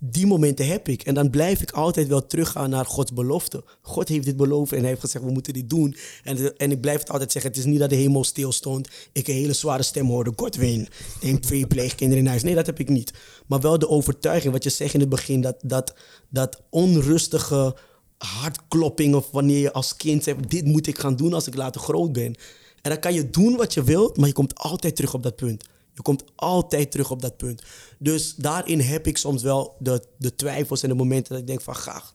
die 0.00 0.26
momenten 0.26 0.66
heb 0.66 0.88
ik. 0.88 1.02
En 1.02 1.14
dan 1.14 1.30
blijf 1.30 1.62
ik 1.62 1.70
altijd 1.70 2.08
wel 2.08 2.26
teruggaan 2.26 2.70
naar 2.70 2.84
Gods 2.84 3.12
belofte. 3.12 3.64
God 3.82 4.08
heeft 4.08 4.24
dit 4.24 4.36
beloofd 4.36 4.72
en 4.72 4.78
hij 4.78 4.88
heeft 4.88 5.00
gezegd, 5.00 5.24
we 5.24 5.30
moeten 5.30 5.52
dit 5.52 5.70
doen. 5.70 5.96
En, 6.24 6.56
en 6.56 6.70
ik 6.70 6.80
blijf 6.80 6.98
het 6.98 7.10
altijd 7.10 7.32
zeggen, 7.32 7.50
het 7.50 7.60
is 7.60 7.66
niet 7.66 7.78
dat 7.78 7.90
de 7.90 7.96
hemel 7.96 8.24
stil 8.24 8.52
stond. 8.52 8.88
Ik 9.12 9.28
een 9.28 9.34
hele 9.34 9.52
zware 9.52 9.82
stem 9.82 10.06
hoorde, 10.06 10.32
Godwin, 10.36 10.88
neem 11.20 11.40
twee 11.40 11.66
pleegkinderen 11.66 12.24
in 12.24 12.30
huis. 12.30 12.42
Nee, 12.42 12.54
dat 12.54 12.66
heb 12.66 12.78
ik 12.78 12.88
niet. 12.88 13.12
Maar 13.46 13.60
wel 13.60 13.78
de 13.78 13.88
overtuiging, 13.88 14.52
wat 14.52 14.64
je 14.64 14.70
zegt 14.70 14.94
in 14.94 15.00
het 15.00 15.08
begin, 15.08 15.40
dat, 15.40 15.56
dat, 15.62 15.94
dat 16.28 16.62
onrustige 16.70 17.76
hartklopping 18.18 19.14
of 19.14 19.30
wanneer 19.30 19.60
je 19.60 19.72
als 19.72 19.96
kind 19.96 20.24
zegt, 20.24 20.50
dit 20.50 20.64
moet 20.64 20.86
ik 20.86 20.98
gaan 20.98 21.16
doen 21.16 21.32
als 21.32 21.46
ik 21.46 21.54
later 21.54 21.80
groot 21.80 22.12
ben. 22.12 22.34
En 22.82 22.90
dan 22.90 22.98
kan 22.98 23.14
je 23.14 23.30
doen 23.30 23.56
wat 23.56 23.74
je 23.74 23.82
wilt, 23.82 24.16
maar 24.16 24.26
je 24.26 24.34
komt 24.34 24.54
altijd 24.54 24.96
terug 24.96 25.14
op 25.14 25.22
dat 25.22 25.36
punt. 25.36 25.64
Je 26.00 26.06
komt 26.06 26.24
altijd 26.36 26.90
terug 26.90 27.10
op 27.10 27.22
dat 27.22 27.36
punt. 27.36 27.62
Dus 27.98 28.34
daarin 28.34 28.80
heb 28.80 29.06
ik 29.06 29.16
soms 29.16 29.42
wel 29.42 29.76
de, 29.78 30.04
de 30.16 30.34
twijfels 30.34 30.82
en 30.82 30.88
de 30.88 30.94
momenten 30.94 31.32
dat 31.32 31.40
ik 31.40 31.46
denk 31.46 31.60
van... 31.60 31.76
Gaag, 31.76 32.12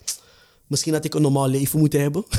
misschien 0.68 0.94
had 0.94 1.06
ik 1.06 1.14
een 1.14 1.22
normaal 1.22 1.48
leven 1.48 1.80
moeten 1.80 2.02
hebben. 2.02 2.26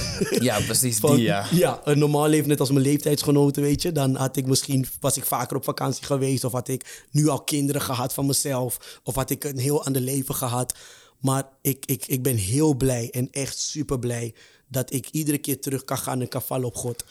Ja, 0.48 0.60
precies 0.60 0.98
Van, 0.98 1.16
die 1.16 1.24
ja. 1.24 1.80
een 1.84 1.98
normaal 1.98 2.28
leven 2.28 2.48
net 2.48 2.60
als 2.60 2.70
mijn 2.70 2.84
leeftijdsgenoten, 2.84 3.62
weet 3.62 3.82
je. 3.82 3.92
Dan 3.92 4.14
had 4.14 4.36
ik 4.36 4.46
misschien, 4.46 4.86
was 5.00 5.16
ik 5.16 5.24
vaker 5.24 5.56
op 5.56 5.64
vakantie 5.64 6.04
geweest... 6.04 6.44
of 6.44 6.52
had 6.52 6.68
ik 6.68 7.06
nu 7.10 7.28
al 7.28 7.42
kinderen 7.42 7.82
gehad 7.82 8.12
van 8.12 8.26
mezelf... 8.26 9.00
of 9.04 9.14
had 9.14 9.30
ik 9.30 9.44
een 9.44 9.58
heel 9.58 9.84
ander 9.84 10.02
leven 10.02 10.34
gehad. 10.34 10.74
Maar 11.20 11.48
ik, 11.60 11.86
ik, 11.86 12.06
ik 12.06 12.22
ben 12.22 12.36
heel 12.36 12.74
blij 12.74 13.10
en 13.10 13.28
echt 13.30 13.58
super 13.58 13.98
blij... 13.98 14.34
dat 14.68 14.92
ik 14.92 15.08
iedere 15.10 15.38
keer 15.38 15.60
terug 15.60 15.84
kan 15.84 15.98
gaan 15.98 16.20
en 16.20 16.28
kan 16.28 16.42
vallen 16.42 16.66
op 16.66 16.76
God. 16.76 17.04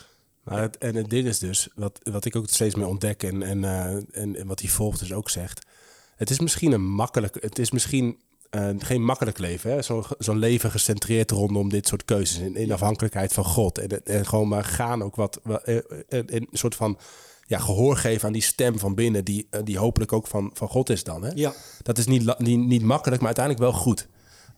Maar 0.46 0.62
het, 0.62 0.78
en 0.78 0.96
het 0.96 1.10
ding 1.10 1.28
is 1.28 1.40
dus, 1.40 1.68
wat, 1.76 2.00
wat 2.04 2.26
ik 2.26 2.36
ook 2.36 2.50
steeds 2.50 2.76
meer 2.76 2.88
ontdek 2.88 3.24
en, 3.24 3.44
en, 3.44 3.64
eh, 3.64 4.22
en, 4.22 4.36
en 4.36 4.48
wat 4.48 4.58
die 4.58 4.72
volgt 4.72 5.00
dus 5.00 5.14
ook 5.14 5.30
zegt. 5.30 5.66
Het 6.16 6.30
is 6.30 6.40
misschien 6.40 6.72
een 6.72 6.86
makkelijk, 6.86 7.38
het 7.40 7.60
is 7.60 7.72
misschien 7.72 8.20
eh, 8.50 8.70
geen 8.78 9.04
makkelijk 9.04 9.38
leven. 9.38 9.84
Zo'n 9.84 10.04
zo'n 10.18 10.40
leven 10.40 10.72
gecentreerd 10.72 11.32
rondom 11.32 11.70
dit 11.70 11.88
soort 11.88 12.06
keuzes 12.06 12.38
in, 12.38 12.56
in 12.56 12.72
afhankelijkheid 12.72 13.34
van 13.34 13.46
God. 13.46 13.78
En, 13.78 14.04
en 14.04 14.26
gewoon 14.26 14.48
maar 14.48 14.64
gaan 14.64 15.04
ook 15.04 15.16
wat, 15.16 15.40
eh, 15.64 15.78
een 16.08 16.48
soort 16.52 16.76
van 16.76 16.98
ja, 17.48 17.60
gehoor 17.60 17.98
geven 17.98 18.28
aan 18.28 18.34
die 18.34 18.42
stem 18.42 18.80
van 18.80 18.96
binnen, 18.96 19.26
die, 19.26 19.48
die 19.64 19.78
hopelijk 19.78 20.14
ook 20.14 20.28
van, 20.28 20.50
van 20.54 20.68
God 20.68 20.90
is 20.90 21.04
dan. 21.04 21.24
Hè? 21.24 21.32
Ja. 21.36 21.54
Dat 21.82 21.98
is 21.98 22.06
niet, 22.06 22.40
niet, 22.40 22.60
niet 22.60 22.84
makkelijk, 22.84 23.22
maar 23.22 23.36
uiteindelijk 23.36 23.72
wel 23.72 23.82
goed. 23.82 24.08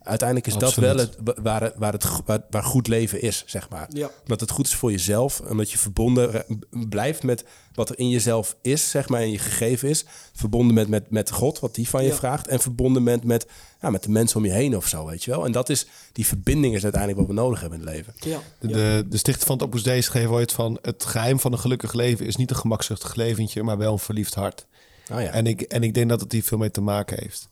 Uiteindelijk 0.08 0.48
is 0.48 0.58
dat 0.58 0.76
wel 0.76 0.98
het, 0.98 1.18
waar, 1.42 1.62
het- 1.62 1.74
waar, 1.78 1.92
het, 1.94 2.06
waar, 2.26 2.42
waar 2.50 2.64
goed 2.64 2.88
leven 2.88 3.22
is, 3.22 3.44
zeg 3.46 3.70
maar. 3.70 3.88
Ja. 3.90 4.10
Omdat 4.22 4.40
het 4.40 4.52
goed 4.52 4.66
is 4.68 4.76
voor 4.76 4.92
jezelf. 4.92 5.40
Omdat 5.40 5.72
je 5.72 5.78
verbonden 5.78 6.46
blijft 6.90 7.24
met 7.24 7.44
wat 7.74 7.90
er 7.90 8.00
in 8.00 8.10
jezelf 8.10 8.56
is, 8.62 8.90
zeg 8.90 9.10
maar, 9.10 9.22
en 9.22 9.32
je 9.32 9.38
gegeven 9.40 9.90
is. 9.90 10.06
Verbonden 10.34 10.74
met, 10.76 10.88
met, 10.88 11.10
met 11.12 11.32
God, 11.32 11.60
wat 11.60 11.76
die 11.76 11.90
van 11.90 12.04
je 12.04 12.10
Ja. 12.10 12.16
vraagt. 12.16 12.48
En 12.48 12.60
verbonden 12.60 13.04
met, 13.04 13.24
met, 13.24 13.48
ja, 13.82 13.90
met 13.90 14.04
de 14.04 14.10
mensen 14.10 14.38
om 14.38 14.46
je 14.46 14.52
heen 14.52 14.76
of 14.78 14.88
zo, 14.88 15.06
weet 15.06 15.24
je 15.24 15.32
wel. 15.32 15.46
En 15.46 15.52
dat 15.52 15.70
is, 15.70 15.88
die 16.12 16.26
verbinding 16.28 16.76
is 16.76 16.84
uiteindelijk 16.84 17.22
wat 17.22 17.36
we 17.36 17.42
nodig 17.42 17.60
hebben 17.62 17.80
in 17.80 17.86
het 17.86 17.96
leven. 17.96 18.14
Ja. 18.20 18.40
De, 18.60 18.68
de, 18.68 19.06
de 19.10 19.18
stichter 19.18 19.46
van 19.48 19.56
het 19.56 19.66
Opus 19.66 19.84
Dei 19.84 20.02
schreef 20.02 20.28
ooit 20.28 20.52
van... 20.52 20.80
het 20.82 21.06
geheim 21.06 21.40
van 21.40 21.52
een 21.52 21.60
gelukkig 21.60 21.94
leven 21.94 22.26
is 22.26 22.36
niet 22.36 22.50
een 22.50 22.56
gemakzuchtig 22.56 23.16
leventje... 23.16 23.64
maar 23.64 23.78
wel 23.78 23.92
een 23.94 24.00
verliefd 24.00 24.34
hart. 24.34 24.66
Oh 25.12 25.22
ja. 25.22 25.30
En, 25.32 25.48
ik, 25.48 25.62
en 25.62 25.84
ik 25.84 25.94
denk 25.94 26.10
dat 26.10 26.20
het 26.22 26.32
hier 26.32 26.44
veel 26.44 26.58
mee 26.58 26.72
te 26.72 26.82
maken 26.82 27.18
heeft. 27.20 27.50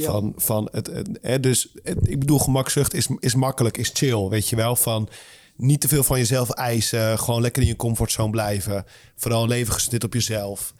Ja. 0.00 0.10
Van, 0.10 0.32
van 0.36 0.68
het, 0.72 0.90
hè, 1.20 1.40
dus 1.40 1.68
het- 1.82 2.08
ik 2.08 2.18
bedoel, 2.18 2.38
gemakzucht 2.38 2.94
is, 2.94 3.08
is 3.18 3.34
makkelijk, 3.34 3.76
is 3.78 3.90
chill, 3.94 4.28
weet 4.28 4.48
je 4.48 4.56
wel. 4.56 4.76
Van 4.76 5.08
niet 5.56 5.80
te 5.80 5.88
veel 5.88 6.02
van 6.04 6.18
jezelf 6.18 6.50
eisen, 6.50 7.18
gewoon 7.18 7.40
lekker 7.40 7.62
in 7.62 7.68
je 7.68 7.76
comfortzone 7.76 8.30
blijven. 8.30 8.84
Vooral 9.16 9.46
leven 9.46 9.72
gestut 9.72 10.04
op 10.04 10.12
jezelf. 10.14 10.74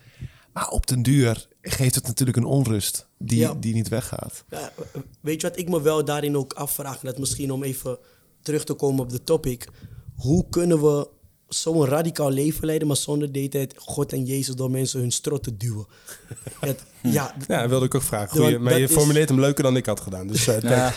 Maar 0.53 0.69
op 0.69 0.87
den 0.87 1.03
duur 1.03 1.49
geeft 1.63 1.95
het 1.95 2.07
natuurlijk 2.07 2.37
een 2.37 2.45
onrust 2.45 3.07
die, 3.19 3.39
Ja. 3.39 3.55
die 3.55 3.75
niet 3.75 3.89
weggaat. 3.89 4.45
Ja, 4.51 4.73
weet 5.21 5.41
je 5.41 5.49
wat 5.49 5.59
ik 5.59 5.69
me 5.69 5.83
wel 5.83 6.05
daarin 6.05 6.37
ook 6.37 6.53
afvraag? 6.53 7.01
Dat 7.01 7.19
misschien 7.19 7.51
om 7.53 7.63
even 7.63 7.99
terug 8.43 8.65
te 8.65 8.75
komen 8.75 9.01
op 9.01 9.11
de 9.11 9.25
topic. 9.25 9.69
Hoe 10.17 10.47
kunnen 10.51 10.81
we 10.83 11.09
zo'n 11.55 11.85
radicaal 11.87 12.31
leven 12.31 12.67
leiden, 12.67 12.89
maar 12.89 12.97
zonder 12.97 13.33
de 13.33 13.39
hele 13.39 13.51
tijd 13.51 13.75
God 13.77 14.13
en 14.13 14.25
Jezus 14.25 14.55
door 14.55 14.71
mensen 14.71 15.01
hun 15.01 15.11
strot 15.11 15.43
te 15.43 15.57
duwen? 15.57 15.87
Het- 16.61 16.83
ja, 17.03 17.35
Ja, 17.49 17.61
dat 17.61 17.69
wilde 17.71 17.85
ik 17.87 17.95
ook 17.95 18.03
vragen. 18.03 18.39
Goeie, 18.41 18.59
maar 18.59 18.79
je 18.79 18.85
is- 18.85 18.93
formuleert 18.93 19.29
hem 19.29 19.41
leuker 19.41 19.63
dan 19.63 19.77
ik 19.77 19.87
had 19.87 20.01
gedaan. 20.01 20.27
Dus 20.27 20.47
eh, 20.47 20.61
Ja. 20.61 20.93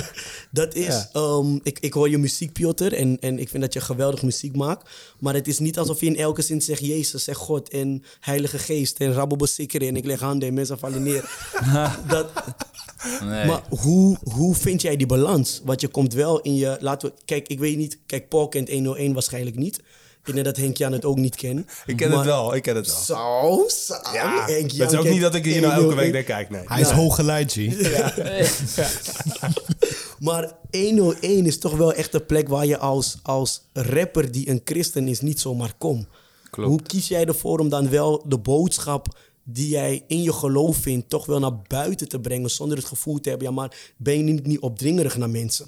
Dat 0.50 0.74
is, 0.74 0.86
Ja. 0.86 1.08
ehm, 1.12 1.58
ik, 1.62 1.78
ik 1.78 1.92
hoor 1.92 2.08
je 2.10 2.18
muziek, 2.18 2.52
Piotr, 2.52 2.92
en, 2.94 3.16
en 3.20 3.38
ik 3.38 3.48
vind 3.48 3.62
dat 3.62 3.72
je 3.72 3.80
geweldig 3.80 4.22
muziek 4.22 4.56
maakt. 4.56 4.88
Maar 5.18 5.34
het 5.34 5.48
is 5.48 5.58
niet 5.58 5.78
alsof 5.78 6.00
je 6.00 6.06
in 6.06 6.16
elke 6.16 6.42
zin 6.42 6.62
zegt 6.62 6.80
Jezus, 6.86 7.24
zegt 7.24 7.38
God 7.38 7.68
en 7.68 8.02
Heilige 8.20 8.58
Geest 8.58 8.98
en 8.98 9.12
rabbelbesikkeren 9.12 9.88
en 9.88 9.96
ik 9.96 10.04
leg 10.04 10.20
handen 10.20 10.48
en 10.48 10.54
mensen 10.54 10.78
vallen 10.78 11.02
neer. 11.02 11.30
dat, 12.08 12.30
Nee. 13.24 13.46
Maar 13.46 13.62
hoe, 13.68 14.16
hoe 14.22 14.54
vind 14.54 14.82
jij 14.82 14.96
die 14.96 15.06
balans? 15.06 15.60
Want 15.64 15.80
je 15.80 15.88
komt 15.88 16.12
wel 16.14 16.40
in 16.40 16.54
je, 16.56 16.76
laten 16.80 17.08
we, 17.08 17.14
kijk, 17.24 17.48
ik 17.48 17.58
weet 17.58 17.76
niet, 17.76 17.98
kijk, 18.06 18.28
Paul 18.28 18.48
kent 18.48 18.68
101 18.70 19.12
waarschijnlijk 19.12 19.56
niet. 19.56 19.80
Ik 20.24 20.32
denk 20.32 20.44
dat 20.44 20.56
Henk 20.56 20.76
Jan 20.76 20.92
het 20.92 21.04
ook 21.04 21.16
niet 21.16 21.36
kent. 21.36 21.70
ik 21.86 21.96
ken 21.96 22.08
Maar- 22.08 22.18
het 22.18 22.26
wel, 22.26 22.54
ik 22.54 22.62
ken 22.62 22.76
het 22.76 22.86
wel. 22.86 22.96
Zo, 22.96 23.68
zo. 23.68 23.94
Ja, 24.12 24.44
Henk 24.46 24.62
het 24.62 24.76
Jan 24.76 24.88
is 24.92 24.98
ook 24.98 25.08
niet 25.08 25.20
dat 25.20 25.34
ik 25.34 25.44
hier 25.44 25.60
nou 25.60 25.72
elke 25.72 25.84
101. 25.84 26.12
week 26.12 26.26
naar 26.28 26.36
kijk, 26.36 26.50
nee. 26.50 26.62
Hij 26.64 26.80
is 26.80 26.90
hooggeleid, 26.90 27.52
G. 27.52 27.56
Maar 30.18 30.52
101 30.70 31.46
is 31.46 31.58
toch 31.58 31.76
wel 31.76 31.92
echt 31.92 32.14
een 32.14 32.26
plek 32.26 32.48
waar 32.48 32.66
je 32.66 32.78
als, 32.78 33.18
als 33.22 33.62
rapper 33.72 34.32
die 34.32 34.48
een 34.50 34.60
christen 34.64 35.08
is 35.08 35.20
niet 35.20 35.40
zomaar 35.40 35.72
komt. 35.78 36.06
Klopt. 36.50 36.68
Hoe 36.68 36.82
kies 36.82 37.08
jij 37.08 37.24
ervoor 37.26 37.58
om 37.58 37.68
dan 37.68 37.90
wel 37.90 38.24
de 38.26 38.38
boodschap 38.38 39.18
die 39.52 39.68
jij 39.68 40.04
in 40.06 40.22
je 40.22 40.32
geloof 40.32 40.76
vindt, 40.76 41.08
toch 41.08 41.26
wel 41.26 41.38
naar 41.38 41.62
buiten 41.66 42.08
te 42.08 42.20
brengen 42.20 42.50
zonder 42.50 42.76
het 42.76 42.86
gevoel 42.86 43.20
te 43.20 43.28
hebben, 43.28 43.46
ja 43.48 43.52
maar 43.54 43.92
ben 43.96 44.16
je 44.16 44.22
niet, 44.22 44.46
niet 44.46 44.60
opdringerig 44.60 45.16
naar 45.16 45.30
mensen? 45.30 45.66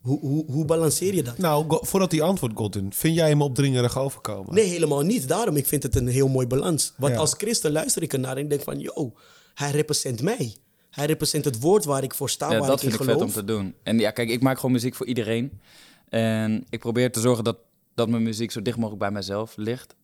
Hoe, 0.00 0.20
hoe, 0.20 0.44
hoe 0.50 0.64
balanceer 0.64 1.14
je 1.14 1.22
dat? 1.22 1.38
Nou, 1.38 1.64
Go- 1.68 1.80
voordat 1.84 2.12
hij 2.12 2.20
antwoordt, 2.22 2.56
Godwin, 2.56 2.92
vind 2.92 3.14
jij 3.14 3.28
hem 3.28 3.42
opdringerig 3.42 3.98
overkomen? 3.98 4.54
Nee, 4.54 4.64
helemaal 4.64 5.02
niet. 5.02 5.28
Daarom, 5.28 5.56
ik 5.56 5.66
vind 5.66 5.82
het 5.82 5.96
een 5.96 6.06
heel 6.08 6.28
mooi 6.28 6.46
balans. 6.46 6.92
Want 6.96 7.12
Ja. 7.12 7.18
als 7.18 7.34
christen 7.36 7.72
luister 7.72 8.02
ik 8.02 8.12
ernaar 8.12 8.36
en 8.36 8.48
denk 8.48 8.62
van, 8.62 8.80
yo, 8.80 9.12
hij 9.54 9.70
represent 9.70 10.22
mij. 10.22 10.56
Hij 10.90 11.06
represent 11.06 11.44
het 11.44 11.60
woord 11.60 11.84
waar 11.84 12.02
ik 12.02 12.14
voor 12.14 12.30
sta, 12.30 12.50
Ja, 12.52 12.58
waar 12.58 12.68
dat 12.68 12.76
ik 12.78 12.84
in 12.84 12.90
vind 12.90 13.02
ik 13.02 13.08
vet 13.08 13.14
om 13.22 13.30
geloof. 13.30 13.34
te 13.34 13.44
doen. 13.52 13.74
En 13.82 13.98
ja, 13.98 14.10
kijk, 14.10 14.28
ik 14.30 14.42
maak 14.42 14.56
gewoon 14.56 14.72
muziek 14.72 14.94
voor 14.94 15.06
iedereen. 15.06 15.60
En 16.08 16.64
ik 16.70 16.78
probeer 16.80 17.12
te 17.12 17.20
zorgen 17.20 17.44
dat, 17.44 17.56
dat 17.94 18.08
mijn 18.08 18.22
muziek 18.22 18.50
zo 18.50 18.62
dicht 18.62 18.76
mogelijk 18.76 19.00
bij 19.02 19.10
mezelf 19.10 19.56
ligt. 19.56 19.94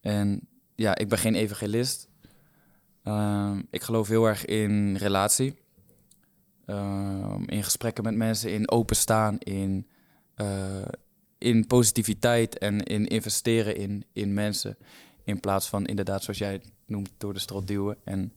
En 0.00 0.40
ja, 0.74 0.96
ik 0.98 1.08
ben 1.08 1.18
geen 1.18 1.34
evangelist. 1.34 2.07
Ehm, 3.08 3.62
ik 3.70 3.82
geloof 3.82 4.08
heel 4.08 4.26
erg 4.26 4.44
in 4.44 4.96
relatie. 4.96 5.54
ehm, 6.66 7.42
in 7.46 7.64
gesprekken 7.64 8.04
met 8.04 8.14
mensen, 8.14 8.52
in 8.52 8.70
openstaan, 8.70 9.38
in, 9.38 9.86
eh, 10.34 10.88
in 11.38 11.66
positiviteit 11.66 12.58
en 12.58 12.82
in 12.82 13.06
investeren 13.06 13.76
in, 13.76 14.04
in 14.12 14.34
mensen. 14.34 14.76
In 15.24 15.40
plaats 15.40 15.68
van 15.68 15.86
inderdaad, 15.86 16.22
zoals 16.22 16.38
jij 16.38 16.52
het 16.52 16.70
noemt, 16.86 17.10
door 17.18 17.32
de 17.34 17.38
strot 17.38 17.66
duwen. 17.66 17.96
En 18.04 18.32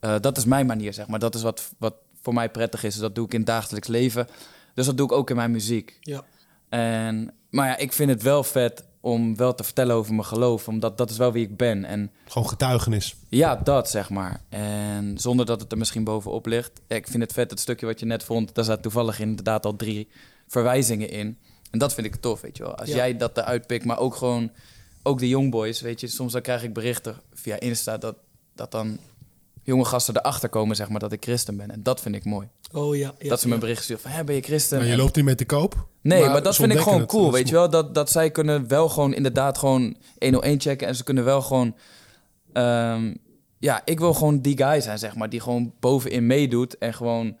eh, 0.00 0.20
dat 0.20 0.36
is 0.36 0.44
mijn 0.44 0.66
manier, 0.66 0.92
zeg 0.92 1.06
maar. 1.08 1.18
Dat 1.18 1.34
is 1.34 1.42
wat, 1.42 1.72
wat 1.78 1.94
voor 2.20 2.34
mij 2.34 2.50
prettig 2.50 2.84
is. 2.84 2.92
Dus 2.92 3.02
dat 3.02 3.14
doe 3.14 3.24
ik 3.24 3.32
in 3.32 3.38
het 3.38 3.48
dagelijks 3.48 3.88
leven. 3.88 4.26
Dus 4.74 4.86
dat 4.86 4.96
doe 4.96 5.06
ik 5.06 5.12
ook 5.12 5.30
in 5.30 5.36
mijn 5.36 5.50
muziek. 5.50 5.98
Ja. 6.00 6.24
En, 6.68 7.34
maar 7.50 7.68
ja, 7.68 7.76
ik 7.76 7.92
vind 7.92 8.10
het 8.10 8.22
wel 8.22 8.44
vet 8.44 8.84
om 9.04 9.36
wel 9.36 9.54
te 9.54 9.64
vertellen 9.64 9.96
over 9.96 10.14
mijn 10.14 10.26
geloof. 10.26 10.68
Omdat 10.68 10.98
dat 10.98 11.10
is 11.10 11.16
wel 11.16 11.32
wie 11.32 11.44
ik 11.44 11.56
ben. 11.56 11.84
En 11.84 12.10
Gewoon 12.28 12.48
getuigenis. 12.48 13.16
ja, 13.28 13.56
dat 13.56 13.90
zeg 13.90 14.10
maar. 14.10 14.40
En 14.48 15.18
zonder 15.18 15.46
dat 15.46 15.60
het 15.60 15.72
er 15.72 15.78
misschien 15.78 16.04
bovenop 16.04 16.46
ligt. 16.46 16.80
Ik 16.86 17.06
vind 17.08 17.22
het 17.22 17.32
vet, 17.32 17.50
het 17.50 17.60
stukje 17.60 17.86
wat 17.86 18.00
je 18.00 18.06
net 18.06 18.22
vond. 18.24 18.54
Daar 18.54 18.64
staat 18.64 18.82
toevallig 18.82 19.20
inderdaad 19.20 19.64
al 19.66 19.76
drie 19.76 20.08
verwijzingen 20.48 21.10
in. 21.10 21.38
En 21.70 21.78
dat 21.78 21.94
vind 21.94 22.06
ik 22.06 22.16
tof, 22.16 22.40
weet 22.40 22.56
je 22.56 22.62
wel. 22.62 22.74
Als 22.76 22.88
Ja. 22.88 22.94
jij 22.96 23.16
dat 23.16 23.36
eruit 23.38 23.66
pikt, 23.66 23.84
maar 23.84 23.98
ook 23.98 24.14
gewoon... 24.14 24.50
Ook 25.06 25.18
de 25.18 25.28
youngboys, 25.28 25.80
weet 25.80 26.00
je. 26.00 26.06
Soms 26.06 26.32
dan 26.32 26.42
krijg 26.42 26.62
ik 26.62 26.72
berichten 26.74 27.16
via 27.32 27.60
Insta 27.60 27.96
dat, 27.98 28.16
dat 28.54 28.70
dan 28.70 28.98
jonge 29.64 29.84
gasten 29.84 30.16
erachter 30.16 30.48
komen, 30.48 30.76
zeg 30.76 30.88
maar, 30.88 31.00
dat 31.00 31.12
ik 31.12 31.22
christen 31.22 31.56
ben. 31.56 31.70
En 31.70 31.82
dat 31.82 32.00
vind 32.00 32.14
ik 32.14 32.24
mooi. 32.24 32.48
Oh 32.72 32.96
ja. 32.96 33.14
ja 33.18 33.28
dat 33.28 33.40
ze 33.40 33.48
me 33.48 33.54
ja. 33.54 33.60
berichten 33.60 33.84
sturen 33.84 34.02
van, 34.02 34.10
hé, 34.10 34.24
ben 34.24 34.34
je 34.34 34.40
christen? 34.40 34.78
Maar 34.78 34.86
je 34.86 34.96
loopt 34.96 35.16
niet 35.16 35.24
mee 35.24 35.34
te 35.34 35.44
koop. 35.44 35.86
Nee, 36.00 36.28
maar, 36.28 36.42
dat 36.42 36.56
vind 36.56 36.72
ik 36.72 36.78
gewoon 36.78 37.00
het. 37.00 37.08
cool, 37.08 37.32
weet 37.32 37.48
je 37.48 37.54
wel. 37.54 37.70
Dat, 37.70 37.94
dat 37.94 38.10
zij 38.10 38.30
kunnen 38.30 38.68
wel 38.68 38.88
gewoon 38.88 39.14
inderdaad 39.14 39.58
gewoon 39.58 39.96
101 40.18 40.60
checken. 40.60 40.86
En 40.88 40.94
ze 40.94 41.04
kunnen 41.04 41.24
wel 41.24 41.42
gewoon... 41.42 41.76
ehm, 42.52 43.14
ja, 43.58 43.82
ik 43.84 43.98
wil 43.98 44.14
gewoon 44.14 44.40
die 44.40 44.56
guy 44.56 44.80
zijn, 44.80 44.98
zeg 44.98 45.14
maar. 45.14 45.28
Die 45.28 45.40
gewoon 45.40 45.72
bovenin 45.80 46.26
meedoet 46.26 46.78
en 46.78 46.94
gewoon... 46.94 47.36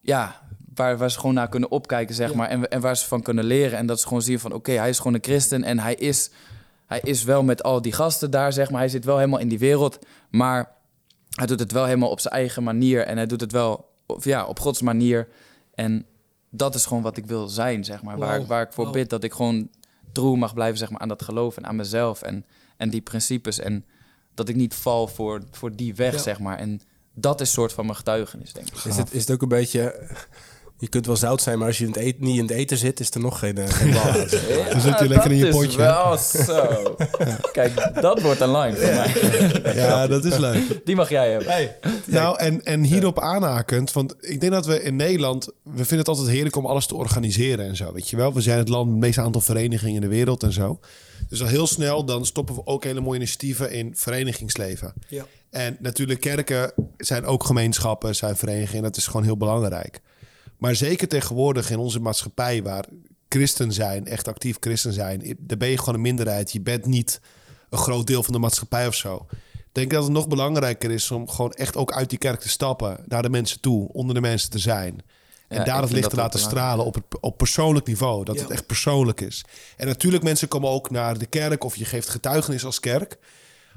Ja, 0.00 0.40
waar, 0.74 0.98
waar 0.98 1.10
ze 1.10 1.18
gewoon 1.18 1.34
naar 1.34 1.48
kunnen 1.48 1.70
opkijken, 1.70 2.14
zeg 2.14 2.30
Ja. 2.30 2.36
maar. 2.36 2.48
En, 2.48 2.68
en 2.68 2.80
waar 2.80 2.96
ze 2.96 3.06
van 3.06 3.22
kunnen 3.22 3.44
leren. 3.44 3.78
En 3.78 3.86
dat 3.86 4.00
ze 4.00 4.06
gewoon 4.06 4.22
zien 4.22 4.38
van... 4.40 4.52
Oké, 4.52 4.72
hij 4.72 4.88
is 4.88 4.98
gewoon 4.98 5.14
een 5.14 5.24
christen 5.24 5.64
en 5.64 5.78
hij 5.78 5.94
is... 5.94 6.30
Hij 6.86 7.00
is 7.02 7.24
wel 7.24 7.42
met 7.42 7.62
al 7.62 7.82
die 7.82 7.92
gasten 7.92 8.30
daar, 8.30 8.52
zeg 8.52 8.70
maar. 8.70 8.80
Hij 8.80 8.88
zit 8.88 9.04
wel 9.04 9.16
helemaal 9.16 9.38
in 9.38 9.48
die 9.48 9.58
wereld. 9.58 9.98
Maar 10.30 10.72
hij 11.30 11.46
doet 11.46 11.60
het 11.60 11.72
wel 11.72 11.84
helemaal 11.84 12.10
op 12.10 12.20
zijn 12.20 12.34
eigen 12.34 12.62
manier. 12.62 13.02
En 13.06 13.16
hij 13.16 13.26
doet 13.26 13.40
het 13.40 13.52
wel 13.52 13.88
of 14.06 14.24
ja, 14.24 14.44
op 14.46 14.60
Gods 14.60 14.82
manier. 14.82 15.28
En 15.74 16.06
dat 16.50 16.74
is 16.74 16.86
gewoon 16.86 17.02
wat 17.02 17.16
ik 17.16 17.26
wil 17.26 17.48
zijn, 17.48 17.84
zeg 17.84 18.02
maar. 18.02 18.18
Waar, 18.18 18.46
waar 18.46 18.62
ik 18.62 18.72
voor 18.72 18.90
bid 18.90 19.10
dat 19.10 19.24
ik 19.24 19.32
gewoon 19.32 19.68
trouw 20.12 20.34
mag 20.34 20.54
blijven 20.54 20.78
zeg 20.78 20.90
maar, 20.90 21.00
aan 21.00 21.08
dat 21.08 21.22
geloof 21.22 21.56
en 21.56 21.66
aan 21.66 21.76
mezelf. 21.76 22.22
En, 22.22 22.44
en 22.76 22.90
die 22.90 23.00
principes. 23.00 23.58
En 23.58 23.84
dat 24.34 24.48
ik 24.48 24.56
niet 24.56 24.74
val 24.74 25.06
voor, 25.06 25.42
voor 25.50 25.76
die 25.76 25.94
weg, 25.94 26.12
Ja. 26.12 26.18
zeg 26.18 26.38
maar. 26.38 26.58
En 26.58 26.80
dat 27.14 27.40
is 27.40 27.52
soort 27.52 27.72
van 27.72 27.84
mijn 27.84 27.96
getuigenis, 27.96 28.52
denk 28.52 28.66
ik. 28.68 28.84
Is 28.84 28.96
het, 28.96 29.12
is 29.12 29.20
het 29.20 29.30
ook 29.30 29.42
een 29.42 29.48
beetje... 29.48 30.08
Je 30.78 30.88
kunt 30.88 31.06
wel 31.06 31.16
zout 31.16 31.42
zijn, 31.42 31.58
maar 31.58 31.66
als 31.66 31.78
je 31.78 31.84
in 31.84 31.90
het 31.90 32.00
eten, 32.00 32.24
niet 32.24 32.36
in 32.36 32.42
het 32.42 32.50
eten 32.50 32.76
zit, 32.76 33.00
is 33.00 33.10
er 33.10 33.20
nog 33.20 33.38
geen, 33.38 33.58
eh, 33.58 33.68
geen 33.68 33.92
bal. 33.92 34.12
Dan 34.72 34.80
zit 34.80 34.98
je 34.98 35.08
lekker 35.08 35.30
in 35.30 35.36
je 35.36 35.42
dat 35.42 35.52
potje. 35.52 35.68
is 35.68 35.76
wel 35.76 36.18
zo. 36.46 36.96
Kijk, 37.52 38.00
dat 38.00 38.20
wordt 38.22 38.40
een 38.40 38.56
line 38.56 38.76
voor 38.76 38.94
mij. 38.94 39.74
Ja, 39.74 40.06
dat 40.06 40.24
is 40.24 40.36
leuk. 40.36 40.80
Die 40.84 40.96
mag 40.96 41.08
jij 41.08 41.30
hebben. 41.30 41.70
Nou, 42.04 42.38
en, 42.38 42.64
en 42.64 42.82
hierop 42.82 43.20
aanhakend, 43.20 43.92
want 43.92 44.14
ik 44.20 44.40
denk 44.40 44.52
dat 44.52 44.66
we 44.66 44.82
in 44.82 44.96
Nederland, 44.96 45.44
we 45.62 45.72
vinden 45.72 45.98
het 45.98 46.08
altijd 46.08 46.28
heerlijk 46.28 46.56
om 46.56 46.66
alles 46.66 46.86
te 46.86 46.94
organiseren 46.94 47.66
en 47.66 47.76
zo, 47.76 47.92
weet 47.92 48.08
je 48.08 48.16
wel. 48.16 48.32
We 48.32 48.40
zijn 48.40 48.58
het 48.58 48.68
land 48.68 48.84
met 48.84 48.94
het 48.94 49.04
meeste 49.04 49.20
aantal 49.20 49.40
verenigingen 49.40 49.94
in 49.94 50.00
de 50.00 50.08
wereld 50.16 50.42
en 50.42 50.52
zo. 50.52 50.80
Dus 51.28 51.42
al 51.42 51.48
heel 51.48 51.66
snel, 51.66 52.04
dan 52.04 52.26
stoppen 52.26 52.54
we 52.54 52.66
ook 52.66 52.84
hele 52.84 53.00
mooie 53.00 53.16
initiatieven 53.16 53.70
in 53.70 53.92
verenigingsleven. 53.96 54.92
Ja. 55.08 55.26
En 55.50 55.76
natuurlijk 55.80 56.20
kerken 56.20 56.72
zijn 56.96 57.24
ook 57.24 57.44
gemeenschappen, 57.44 58.14
zijn 58.16 58.36
verenigingen, 58.36 58.82
dat 58.82 58.96
is 58.96 59.06
gewoon 59.06 59.24
heel 59.24 59.36
belangrijk. 59.36 60.00
Maar 60.58 60.74
zeker 60.74 61.08
tegenwoordig 61.08 61.70
in 61.70 61.78
onze 61.78 62.00
maatschappij, 62.00 62.62
waar 62.62 62.84
christen 63.28 63.72
zijn, 63.72 64.06
echt 64.06 64.28
actief 64.28 64.56
christen 64.60 64.92
zijn, 64.92 65.36
daar 65.38 65.56
ben 65.58 65.68
je 65.68 65.78
gewoon 65.78 65.94
een 65.94 66.00
minderheid. 66.00 66.52
Je 66.52 66.60
bent 66.60 66.86
niet 66.86 67.20
een 67.70 67.78
groot 67.78 68.06
deel 68.06 68.22
van 68.22 68.32
de 68.32 68.38
maatschappij 68.38 68.86
of 68.86 68.94
zo. 68.94 69.26
Ik 69.52 69.82
denk 69.82 69.90
dat 69.90 70.02
het 70.04 70.12
nog 70.12 70.28
belangrijker 70.28 70.90
is 70.90 71.10
om 71.10 71.28
gewoon 71.28 71.52
echt 71.52 71.76
ook 71.76 71.92
uit 71.92 72.10
die 72.10 72.18
kerk 72.18 72.40
te 72.40 72.48
stappen, 72.48 72.98
naar 73.06 73.22
de 73.22 73.30
mensen 73.30 73.60
toe, 73.60 73.88
onder 73.92 74.14
de 74.14 74.20
mensen 74.20 74.50
te 74.50 74.58
zijn. 74.58 75.02
En 75.48 75.58
Ja, 75.58 75.64
daar 75.64 75.82
het 75.82 75.90
licht 75.92 76.10
te 76.10 76.16
laten 76.16 76.40
stralen 76.40 76.84
op, 76.84 76.94
het, 76.94 77.04
op 77.20 77.36
persoonlijk 77.38 77.86
niveau. 77.86 78.24
Dat 78.24 78.34
Ja. 78.34 78.42
het 78.42 78.50
echt 78.50 78.66
persoonlijk 78.66 79.20
is. 79.20 79.44
En 79.76 79.86
natuurlijk, 79.86 80.22
mensen 80.22 80.48
komen 80.48 80.70
ook 80.70 80.90
naar 80.90 81.18
de 81.18 81.26
kerk 81.26 81.64
of 81.64 81.76
je 81.76 81.84
geeft 81.84 82.08
getuigenis 82.08 82.64
als 82.64 82.80
kerk. 82.80 83.18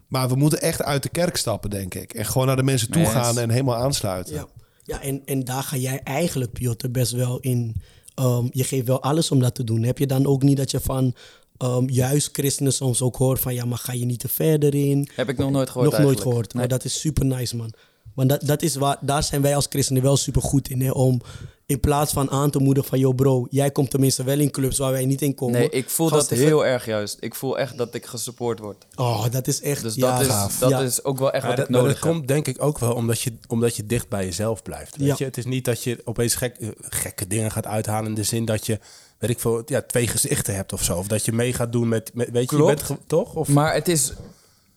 Maar 0.07 0.29
we 0.29 0.35
moeten 0.35 0.61
echt 0.61 0.83
uit 0.83 1.03
de 1.03 1.09
kerk 1.09 1.37
stappen, 1.37 1.69
denk 1.69 1.93
ik. 1.93 2.13
En 2.13 2.25
gewoon 2.25 2.47
naar 2.47 2.55
de 2.55 2.63
mensen 2.63 2.91
toe 2.91 3.01
Yes. 3.01 3.11
gaan 3.11 3.37
en 3.39 3.49
helemaal 3.49 3.75
aansluiten. 3.75 4.33
Ja, 4.33 4.47
ja 4.89 5.01
en, 5.01 5.21
en 5.25 5.43
daar 5.43 5.63
ga 5.63 5.77
jij 5.77 6.01
eigenlijk, 6.03 6.51
Piotr, 6.51 6.89
best 6.89 7.11
wel 7.11 7.39
in. 7.39 7.75
ehm, 8.15 8.47
je 8.51 8.63
geeft 8.63 8.87
wel 8.87 9.01
alles 9.01 9.31
om 9.31 9.39
dat 9.39 9.55
te 9.55 9.63
doen. 9.63 9.83
Heb 9.83 9.97
je 9.97 10.07
dan 10.07 10.25
ook 10.25 10.43
niet 10.43 10.57
dat 10.57 10.71
je 10.71 10.79
van 10.79 11.13
ehm, 11.57 11.85
juist 11.87 12.29
christenen 12.31 12.73
soms 12.73 13.01
ook 13.01 13.15
hoort 13.15 13.39
van 13.39 13.53
ja, 13.53 13.65
maar 13.65 13.77
ga 13.77 13.93
je 13.93 14.05
niet 14.05 14.19
te 14.19 14.27
verder 14.27 14.75
in? 14.75 15.09
Heb 15.15 15.29
ik 15.29 15.37
nog 15.37 15.51
nooit 15.51 15.69
gehoord 15.69 15.91
Nog 15.91 15.99
nooit 16.01 16.19
gehoord. 16.21 16.53
Nee. 16.53 16.61
Maar 16.61 16.67
dat 16.77 16.85
is 16.85 16.99
super 16.99 17.25
nice, 17.25 17.55
man. 17.55 17.73
Want 18.13 18.29
dat, 18.29 18.41
dat 18.41 18.61
is 18.61 18.75
waar, 18.75 18.97
daar 19.01 19.23
zijn 19.23 19.41
wij 19.41 19.55
als 19.55 19.65
christenen 19.69 20.01
wel 20.01 20.17
super 20.17 20.41
goed 20.41 20.69
in. 20.69 20.81
Hè? 20.81 20.91
Om 20.91 21.21
in 21.69 21.79
plaats 21.79 22.13
van 22.13 22.31
aan 22.31 22.49
te 22.49 22.59
moedigen 22.59 22.89
van... 22.89 22.99
yo 22.99 23.11
bro, 23.13 23.47
jij 23.49 23.71
komt 23.71 23.89
tenminste 23.89 24.23
wel 24.23 24.39
in 24.39 24.51
clubs 24.51 24.77
waar 24.77 24.91
wij 24.91 25.05
niet 25.05 25.21
in 25.21 25.35
komen. 25.35 25.59
Nee, 25.59 25.69
ik 25.69 25.89
voel 25.89 26.07
Gasten, 26.07 26.37
dat 26.37 26.45
heel 26.45 26.65
erg 26.65 26.85
juist. 26.85 27.17
Ik 27.19 27.35
voel 27.35 27.57
echt 27.59 27.77
dat 27.77 27.93
ik 27.93 28.05
gesupport 28.05 28.59
word. 28.59 28.85
Oh, 28.95 29.25
dat 29.31 29.47
is 29.47 29.61
echt... 29.61 29.81
Dus 29.81 29.95
ja, 29.95 30.11
dat, 30.11 30.21
is, 30.21 30.27
gaaf. 30.27 30.57
dat 30.59 30.69
Ja. 30.69 30.79
is 30.79 31.03
ook 31.03 31.19
wel 31.19 31.31
echt 31.31 31.43
Maar 31.43 31.49
wat 31.55 31.57
dat, 31.57 31.65
ik 31.67 31.71
maar 31.71 31.81
nodig 31.81 31.95
dat 31.99 32.03
heb. 32.03 32.13
komt 32.13 32.27
denk 32.27 32.47
ik 32.47 32.61
ook 32.63 32.79
wel 32.79 32.93
omdat 32.93 33.21
je, 33.21 33.33
omdat 33.47 33.75
je 33.75 33.85
dicht 33.85 34.09
bij 34.09 34.25
jezelf 34.25 34.63
blijft. 34.63 34.97
Weet 34.97 35.07
Ja. 35.07 35.15
je? 35.17 35.23
Het 35.23 35.37
is 35.37 35.45
niet 35.45 35.65
dat 35.65 35.83
je 35.83 36.01
opeens 36.05 36.35
gek, 36.35 36.55
eh, 36.57 36.67
gekke 36.79 37.27
dingen 37.27 37.51
gaat 37.51 37.65
uithalen 37.65 38.09
in 38.09 38.15
de 38.15 38.23
zin 38.23 38.45
dat 38.45 38.65
je, 38.65 38.79
weet 39.17 39.29
ik 39.29 39.39
veel, 39.39 39.61
ja, 39.65 39.81
twee 39.81 40.07
gezichten 40.07 40.55
hebt 40.55 40.73
of 40.73 40.83
zo. 40.83 40.97
Of 40.97 41.07
dat 41.07 41.25
je 41.25 41.31
mee 41.31 41.53
gaat 41.53 41.71
doen 41.71 41.87
met, 41.87 42.11
met 42.13 42.29
weet 42.31 42.49
je, 42.51 42.63
bent 42.65 42.83
toch? 43.07 43.35
Of, 43.35 43.47
Maar 43.47 43.73
het 43.73 43.87
is... 43.87 44.13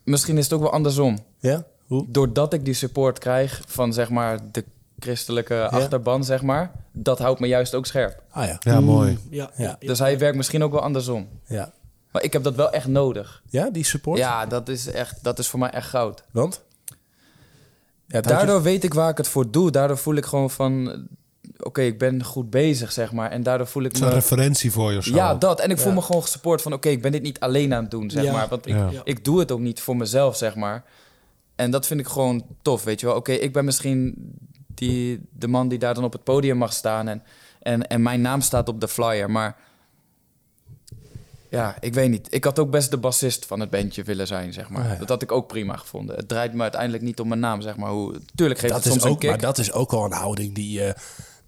Misschien 0.05 0.39
is 0.39 0.45
het 0.45 0.53
ook 0.53 0.61
wel 0.61 0.73
andersom. 0.73 1.19
ja? 1.39 1.65
Hoe? 1.87 2.05
Doordat 2.09 2.53
ik 2.53 2.65
die 2.65 2.75
support 2.75 3.19
krijg 3.19 3.63
van 3.67 3.93
zeg 3.93 4.11
maar 4.11 4.39
de 4.53 4.65
christelijke 5.03 5.69
achterban, 5.69 6.25
zeg 6.25 6.43
maar... 6.43 6.71
dat 6.93 7.19
houdt 7.19 7.41
me 7.41 7.47
juist 7.47 7.75
ook 7.75 7.87
scherp. 7.87 8.23
Ah 8.31 8.47
ja. 8.47 8.57
Ja, 8.61 8.81
mooi. 8.81 9.11
Mm, 9.13 9.19
Ja, 9.31 9.51
ja. 9.57 9.77
Dus 9.81 9.99
hij 9.99 10.19
werkt 10.19 10.37
misschien 10.37 10.63
ook 10.63 10.73
wel 10.73 10.81
andersom. 10.83 11.29
Ja. 11.47 11.73
Maar 12.11 12.23
ik 12.23 12.33
heb 12.33 12.43
dat 12.43 12.55
wel 12.55 12.71
echt 12.73 12.87
nodig. 12.87 13.43
ja, 13.51 13.71
die 13.71 13.85
support? 13.85 14.19
Ja, 14.19 14.47
dat 14.47 14.69
is, 14.69 14.87
echt, 14.87 15.25
dat 15.25 15.39
is 15.39 15.49
voor 15.49 15.59
mij 15.59 15.71
echt 15.71 15.89
goud. 15.89 16.23
Want? 16.31 16.63
Ja, 18.07 18.17
je- 18.17 18.21
Daardoor 18.21 18.63
weet 18.63 18.85
ik 18.85 18.95
waar 18.95 19.11
ik 19.11 19.17
het 19.17 19.29
voor 19.29 19.51
doe. 19.51 19.71
Daardoor 19.71 19.99
voel 19.99 20.15
ik 20.15 20.25
gewoon 20.25 20.51
van... 20.51 21.07
Oké, 21.59 21.81
ik 21.83 21.99
ben 21.99 22.25
goed 22.25 22.51
bezig, 22.51 22.93
zeg 22.93 23.13
maar. 23.13 23.31
En 23.31 23.43
daardoor 23.43 23.67
voel 23.67 23.83
ik 23.83 23.89
Het 23.89 23.97
is 23.97 24.03
een 24.03 24.09
me... 24.09 24.15
referentie 24.15 24.73
voor 24.73 24.93
je. 24.93 25.01
Ja, 25.15 25.35
dat. 25.35 25.61
En 25.61 25.71
ik 25.71 25.79
voel 25.79 25.89
Ja. 25.89 25.95
me 25.95 26.03
gewoon 26.03 26.23
gesupport 26.23 26.63
van... 26.63 26.73
oké, 26.73 26.89
ik 26.89 27.03
ben 27.03 27.13
dit 27.13 27.23
niet 27.23 27.41
alleen 27.41 27.75
aan 27.75 27.83
het 27.83 27.91
doen, 27.91 28.11
zeg 28.11 28.25
Ja. 28.25 28.33
maar. 28.33 28.49
Want 28.49 28.67
ik, 28.67 28.75
Ja. 28.75 28.91
ik 29.05 29.25
doe 29.25 29.39
het 29.39 29.51
ook 29.53 29.61
niet 29.61 29.81
voor 29.81 29.97
mezelf, 29.97 30.37
zeg 30.37 30.55
maar. 30.55 30.85
En 31.57 31.71
dat 31.71 31.87
vind 31.87 32.01
ik 32.01 32.07
gewoon 32.07 32.45
tof, 32.63 32.85
weet 32.85 33.01
je 33.01 33.07
wel. 33.07 33.15
Oké, 33.17 33.33
ik 33.33 33.53
ben 33.53 33.65
misschien 33.65 34.15
die, 34.89 35.21
de 35.39 35.49
man 35.49 35.69
die 35.69 35.79
daar 35.79 35.95
dan 35.95 36.05
op 36.05 36.13
het 36.13 36.25
podium 36.25 36.57
mag 36.57 36.73
staan... 36.73 37.09
En, 37.09 37.23
en, 37.63 37.87
en 37.87 38.03
mijn 38.03 38.21
naam 38.21 38.41
staat 38.41 38.69
op 38.69 38.81
de 38.81 38.89
flyer, 38.89 39.31
maar... 39.31 39.57
Ja, 41.49 41.77
ik 41.81 41.95
weet 41.95 42.11
niet. 42.11 42.27
Ik 42.31 42.45
had 42.45 42.59
ook 42.59 42.71
best 42.71 42.91
de 42.91 42.97
bassist 42.97 43.47
van 43.47 43.61
het 43.61 43.71
bandje 43.71 44.03
willen 44.03 44.27
zijn, 44.27 44.53
zeg 44.53 44.69
maar. 44.69 44.83
Ah, 44.85 44.91
ja. 44.93 44.97
Dat 44.99 45.09
had 45.09 45.23
ik 45.23 45.33
ook 45.33 45.47
prima 45.47 45.77
gevonden. 45.77 46.17
Het 46.17 46.29
draait 46.29 46.53
me 46.53 46.63
uiteindelijk 46.63 47.03
niet 47.03 47.21
om 47.21 47.29
mijn 47.29 47.41
naam, 47.41 47.61
zeg 47.61 47.77
maar. 47.77 47.91
Hoe, 47.91 48.21
tuurlijk 48.35 48.61
geeft 48.61 48.73
dat 48.73 48.85
het 48.85 48.93
is 48.95 49.01
soms 49.01 49.05
een 49.05 49.11
ook, 49.11 49.21
kick. 49.21 49.31
maar 49.31 49.39
dat 49.39 49.59
is 49.59 49.73
ook 49.73 49.93
al 49.93 50.05
een 50.05 50.13
houding 50.13 50.55
die... 50.55 50.83
eh, 50.85 50.95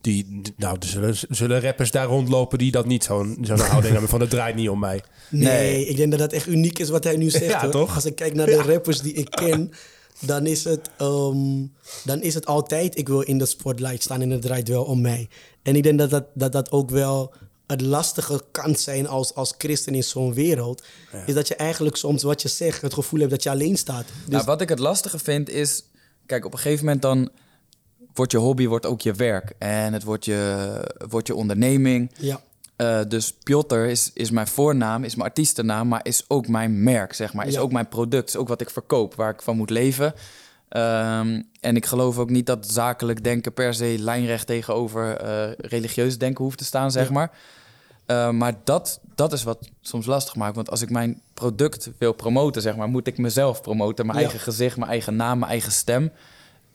die, 0.01 0.43
nou, 0.57 0.77
er 0.81 0.87
zullen, 0.87 1.17
zullen 1.29 1.61
rappers 1.61 1.91
daar 1.91 2.07
rondlopen 2.07 2.59
die 2.59 2.71
dat 2.71 2.87
niet 2.87 3.05
zo'n 3.05 3.39
zo'n 3.41 3.59
houding 3.71 3.93
hebben 3.93 4.11
van 4.11 4.21
het 4.21 4.31
draait 4.31 4.55
niet 4.55 4.69
om 4.69 4.79
mij. 4.79 5.03
Nee, 5.31 5.43
Nee. 5.43 5.87
ik 5.87 5.97
denk 5.97 6.11
dat 6.11 6.21
dat 6.21 6.33
echt 6.33 6.47
uniek 6.47 6.79
is 6.79 6.89
wat 6.89 7.05
hij 7.05 7.17
nu 7.17 7.31
zegt. 7.31 7.45
Ja, 7.45 7.61
hoor. 7.61 7.71
toch? 7.71 7.95
Als 7.95 8.05
ik 8.05 8.15
kijk 8.15 8.35
naar 8.35 8.47
de 8.47 8.63
rappers 8.63 9.01
die 9.01 9.13
ik 9.13 9.31
ken, 9.31 9.71
dan 10.21 10.47
is, 10.47 10.65
het, 10.65 10.91
ehm, 10.97 11.67
dan 12.05 12.23
is 12.23 12.35
het 12.35 12.47
altijd... 12.47 12.99
ik 12.99 13.09
wil 13.09 13.21
in 13.21 13.39
de 13.39 13.47
spotlight 13.47 14.03
staan 14.03 14.21
en 14.21 14.31
het 14.31 14.43
draait 14.43 14.69
wel 14.69 14.85
om 14.85 15.01
mij. 15.01 15.29
En 15.63 15.77
ik 15.77 15.83
denk 15.83 15.99
dat 15.99 16.11
dat, 16.11 16.25
dat, 16.35 16.53
dat 16.53 16.71
ook 16.73 16.91
wel 16.91 17.35
het 17.67 17.81
lastige 17.81 18.43
kan 18.51 18.77
zijn 18.77 19.07
als, 19.07 19.35
als 19.35 19.55
christen 19.59 19.95
in 19.95 20.05
zo'n 20.05 20.35
wereld. 20.35 20.85
Is 21.27 21.35
dat 21.35 21.49
je 21.49 21.55
eigenlijk 21.55 21.97
soms 21.97 22.23
wat 22.23 22.43
je 22.43 22.49
zegt, 22.49 22.83
het 22.83 22.95
gevoel 22.95 23.19
hebt 23.21 23.31
dat 23.31 23.43
je 23.43 23.51
alleen 23.51 23.77
staat. 23.77 24.05
Dus 24.05 24.29
Nou, 24.29 24.45
wat 24.45 24.61
ik 24.61 24.69
het 24.69 24.79
lastige 24.79 25.19
vind 25.19 25.49
is... 25.49 25.85
Kijk, 26.27 26.45
op 26.45 26.53
een 26.53 26.59
gegeven 26.59 26.85
moment 26.85 27.03
dan... 27.03 27.31
wordt 28.15 28.33
je 28.33 28.39
hobby 28.39 28.67
wordt 28.67 28.87
ook 28.87 29.01
je 29.01 29.13
werk. 29.13 29.53
En 29.59 29.93
het 29.93 30.03
wordt 30.03 30.25
je, 30.25 30.71
wordt 31.09 31.27
je 31.27 31.35
onderneming. 31.35 32.11
ja, 32.19 32.43
Eh, 32.77 33.01
dus 33.09 33.33
Piotr 33.43 33.75
is, 33.75 34.11
is 34.15 34.31
mijn 34.31 34.47
voornaam, 34.47 35.05
is 35.05 35.15
mijn 35.15 35.29
artiestennaam... 35.29 35.89
maar 35.89 36.01
is 36.03 36.25
ook 36.29 36.49
mijn 36.49 36.83
merk, 36.83 37.13
zeg 37.13 37.33
maar. 37.33 37.47
Is 37.47 37.55
Ja. 37.55 37.61
ook 37.61 37.73
mijn 37.73 37.89
product, 37.89 38.29
is 38.29 38.37
ook 38.37 38.49
wat 38.49 38.61
ik 38.61 38.71
verkoop... 38.71 39.15
waar 39.15 39.31
ik 39.33 39.43
van 39.43 39.57
moet 39.57 39.71
leven. 39.71 40.15
Ehm, 40.69 41.43
en 41.61 41.77
ik 41.77 41.87
geloof 41.87 42.19
ook 42.19 42.31
niet 42.31 42.47
dat 42.47 42.67
zakelijk 42.71 43.25
denken... 43.25 43.53
per 43.53 43.75
se 43.75 43.95
lijnrecht 43.99 44.47
tegenover 44.47 45.17
eh, 45.17 45.51
religieus 45.57 46.19
denken 46.19 46.45
hoeft 46.45 46.59
te 46.59 46.65
staan, 46.65 46.91
zeg 46.91 47.07
Ja. 47.07 47.13
maar. 47.13 47.31
Eh, 48.07 48.31
maar 48.31 48.55
dat, 48.65 49.01
dat 49.15 49.33
is 49.33 49.43
wat 49.43 49.69
soms 49.81 50.07
lastig 50.07 50.35
maakt. 50.37 50.55
Want 50.57 50.71
als 50.71 50.83
ik 50.83 50.91
mijn 50.91 51.21
product 51.35 51.91
wil 51.99 52.13
promoten, 52.13 52.63
zeg 52.63 52.77
maar, 52.77 52.89
moet 52.89 53.07
ik 53.07 53.19
mezelf 53.19 53.61
promoten. 53.63 54.07
Mijn 54.07 54.19
Ja. 54.19 54.25
eigen 54.25 54.41
gezicht, 54.45 54.77
mijn 54.77 54.91
eigen 54.91 55.17
naam, 55.17 55.39
mijn 55.39 55.51
eigen 55.51 55.73
stem. 55.73 56.11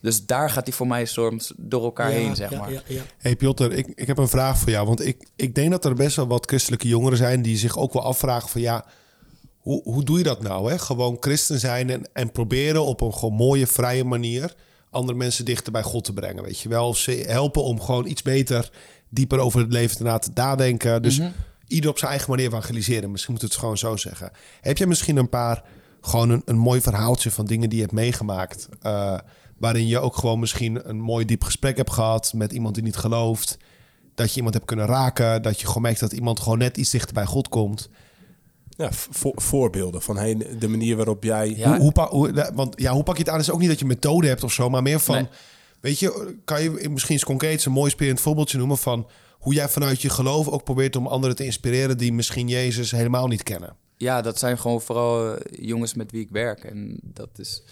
Dus 0.01 0.25
daar 0.25 0.49
gaat 0.49 0.65
hij 0.65 0.73
voor 0.73 0.88
mij 0.88 1.05
soms 1.05 1.53
door 1.57 1.83
elkaar 1.83 2.12
Ja, 2.12 2.17
heen, 2.17 2.35
zeg 2.35 2.49
ja, 2.49 2.59
maar. 2.59 2.71
Ja, 2.71 2.81
ja. 2.88 3.01
Hey 3.17 3.35
Piotr, 3.35 3.63
ik, 3.63 3.88
ik 3.95 4.07
heb 4.07 4.17
een 4.17 4.27
vraag 4.27 4.57
voor 4.57 4.69
jou. 4.69 4.88
Want 4.88 5.05
ik, 5.05 5.27
ik 5.35 5.55
denk 5.55 5.71
dat 5.71 5.85
er 5.85 5.93
best 5.93 6.15
wel 6.15 6.27
wat 6.27 6.45
christelijke 6.45 6.88
jongeren 6.88 7.17
zijn 7.17 7.41
die 7.41 7.57
zich 7.57 7.77
ook 7.77 7.93
wel 7.93 8.03
afvragen 8.03 8.49
van 8.49 8.62
ja, 8.62 8.85
hoe, 9.57 9.81
hoe 9.83 10.03
doe 10.03 10.17
je 10.17 10.23
dat 10.23 10.41
nou? 10.41 10.71
Hè? 10.71 10.79
Gewoon 10.79 11.17
christen 11.19 11.59
zijn 11.59 11.89
en, 11.89 12.09
en 12.13 12.31
proberen 12.31 12.85
op 12.85 13.01
een 13.01 13.13
gewoon 13.13 13.33
mooie, 13.33 13.67
vrije 13.67 14.03
manier 14.03 14.55
andere 14.89 15.17
mensen 15.17 15.45
dichter 15.45 15.71
bij 15.71 15.83
God 15.83 16.03
te 16.03 16.13
brengen. 16.13 16.43
Weet 16.43 16.59
je 16.59 16.69
wel, 16.69 16.93
ze 16.93 17.12
helpen 17.27 17.63
om 17.63 17.81
gewoon 17.81 18.05
iets 18.07 18.21
beter, 18.21 18.71
dieper 19.09 19.39
over 19.39 19.59
het 19.59 19.73
leven 19.73 19.97
te 19.97 20.03
laten 20.03 20.31
nadenken. 20.35 21.01
Dus 21.01 21.21
ieder 21.67 21.89
op 21.89 21.97
zijn 21.97 22.12
eigen 22.12 22.29
manier 22.29 22.47
evangeliseren. 22.47 23.12
Misschien 23.12 23.33
moet 23.33 23.41
het 23.41 23.55
gewoon 23.55 23.77
zo 23.77 23.95
zeggen. 23.95 24.31
Heb 24.62 24.77
jij 24.77 24.88
misschien 24.88 25.17
een 25.17 25.29
paar, 25.29 25.63
gewoon 26.01 26.29
een, 26.29 26.41
een 26.45 26.57
mooi 26.57 26.81
verhaaltje 26.81 27.31
van 27.31 27.45
dingen 27.45 27.69
die 27.69 27.77
je 27.77 27.83
hebt 27.83 27.95
meegemaakt? 27.95 28.69
eh, 28.81 29.17
waarin 29.60 29.88
je 29.88 30.00
ook 30.00 30.15
gewoon 30.15 30.39
misschien 30.39 30.89
een 30.89 31.00
mooi 31.00 31.26
diep 31.26 31.43
gesprek 31.43 31.78
hebt 31.78 31.91
gehad 31.91 32.34
met 32.36 32.52
iemand 32.52 32.74
die 32.76 32.84
niet 32.84 32.95
gelooft. 32.95 33.58
Dat 34.15 34.30
je 34.30 34.36
iemand 34.36 34.54
hebt 34.54 34.65
kunnen 34.65 34.86
raken. 34.86 35.41
Dat 35.41 35.60
je 35.60 35.67
gewoon 35.67 35.82
merkt 35.82 36.00
dat 36.00 36.12
iemand 36.12 36.39
gewoon 36.39 36.58
net 36.58 36.78
iets 36.78 36.89
dichter 36.89 37.13
bij 37.13 37.26
God 37.26 37.50
komt. 37.50 37.89
Ja, 38.78 38.89
vo- 38.91 39.32
voorbeelden 39.36 40.02
van 40.02 40.17
hey, 40.17 40.36
de 40.60 40.67
manier 40.67 40.95
waarop 40.95 41.24
jij... 41.24 41.56
Ja. 41.56 41.69
Hoe, 41.69 41.80
hoe, 41.80 41.91
pa- 41.91 42.10
hoe, 42.10 42.52
want 42.54 42.82
ja, 42.82 42.91
hoe 42.93 43.04
pak 43.04 43.17
je 43.17 43.24
het 43.24 43.32
aan? 43.32 43.39
is 43.39 43.52
ook 43.52 43.60
niet 43.60 43.69
dat 43.69 43.80
je 43.80 43.86
methode 43.86 44.28
hebt 44.28 44.43
of 44.43 44.52
zo, 44.54 44.69
maar 44.69 44.82
meer 44.82 45.00
van... 45.00 45.15
Nee. 45.15 45.28
Weet 45.80 46.00
je, 46.00 46.36
kan 46.45 46.63
je 46.63 46.89
misschien 46.89 47.13
eens 47.15 47.24
concreet 47.24 47.65
een 47.65 47.72
mooi 47.72 47.91
spelend 47.91 48.22
voorbeeldje 48.22 48.58
noemen 48.58 48.78
van 48.78 49.08
hoe 49.32 49.54
jij 49.54 49.69
vanuit 49.69 50.02
je 50.02 50.10
geloof 50.10 50.48
ook 50.48 50.63
probeert 50.63 50.95
om 50.95 51.08
anderen 51.08 51.36
te 51.36 51.45
inspireren 51.45 51.98
die 51.98 52.13
misschien 52.13 52.48
Jezus 52.48 52.91
helemaal 52.91 53.28
niet 53.28 53.43
kennen? 53.43 53.76
Ja, 53.98 54.22
dat 54.22 54.39
zijn 54.39 54.58
gewoon 54.58 54.82
vooral 54.82 55.36
eh, 55.36 55.67
jongens 55.67 55.93
met 55.93 56.12
wie 56.12 56.22
ik 56.22 56.30
werk. 56.30 56.63
En 56.63 57.00
dat 57.04 57.30
is... 57.36 57.63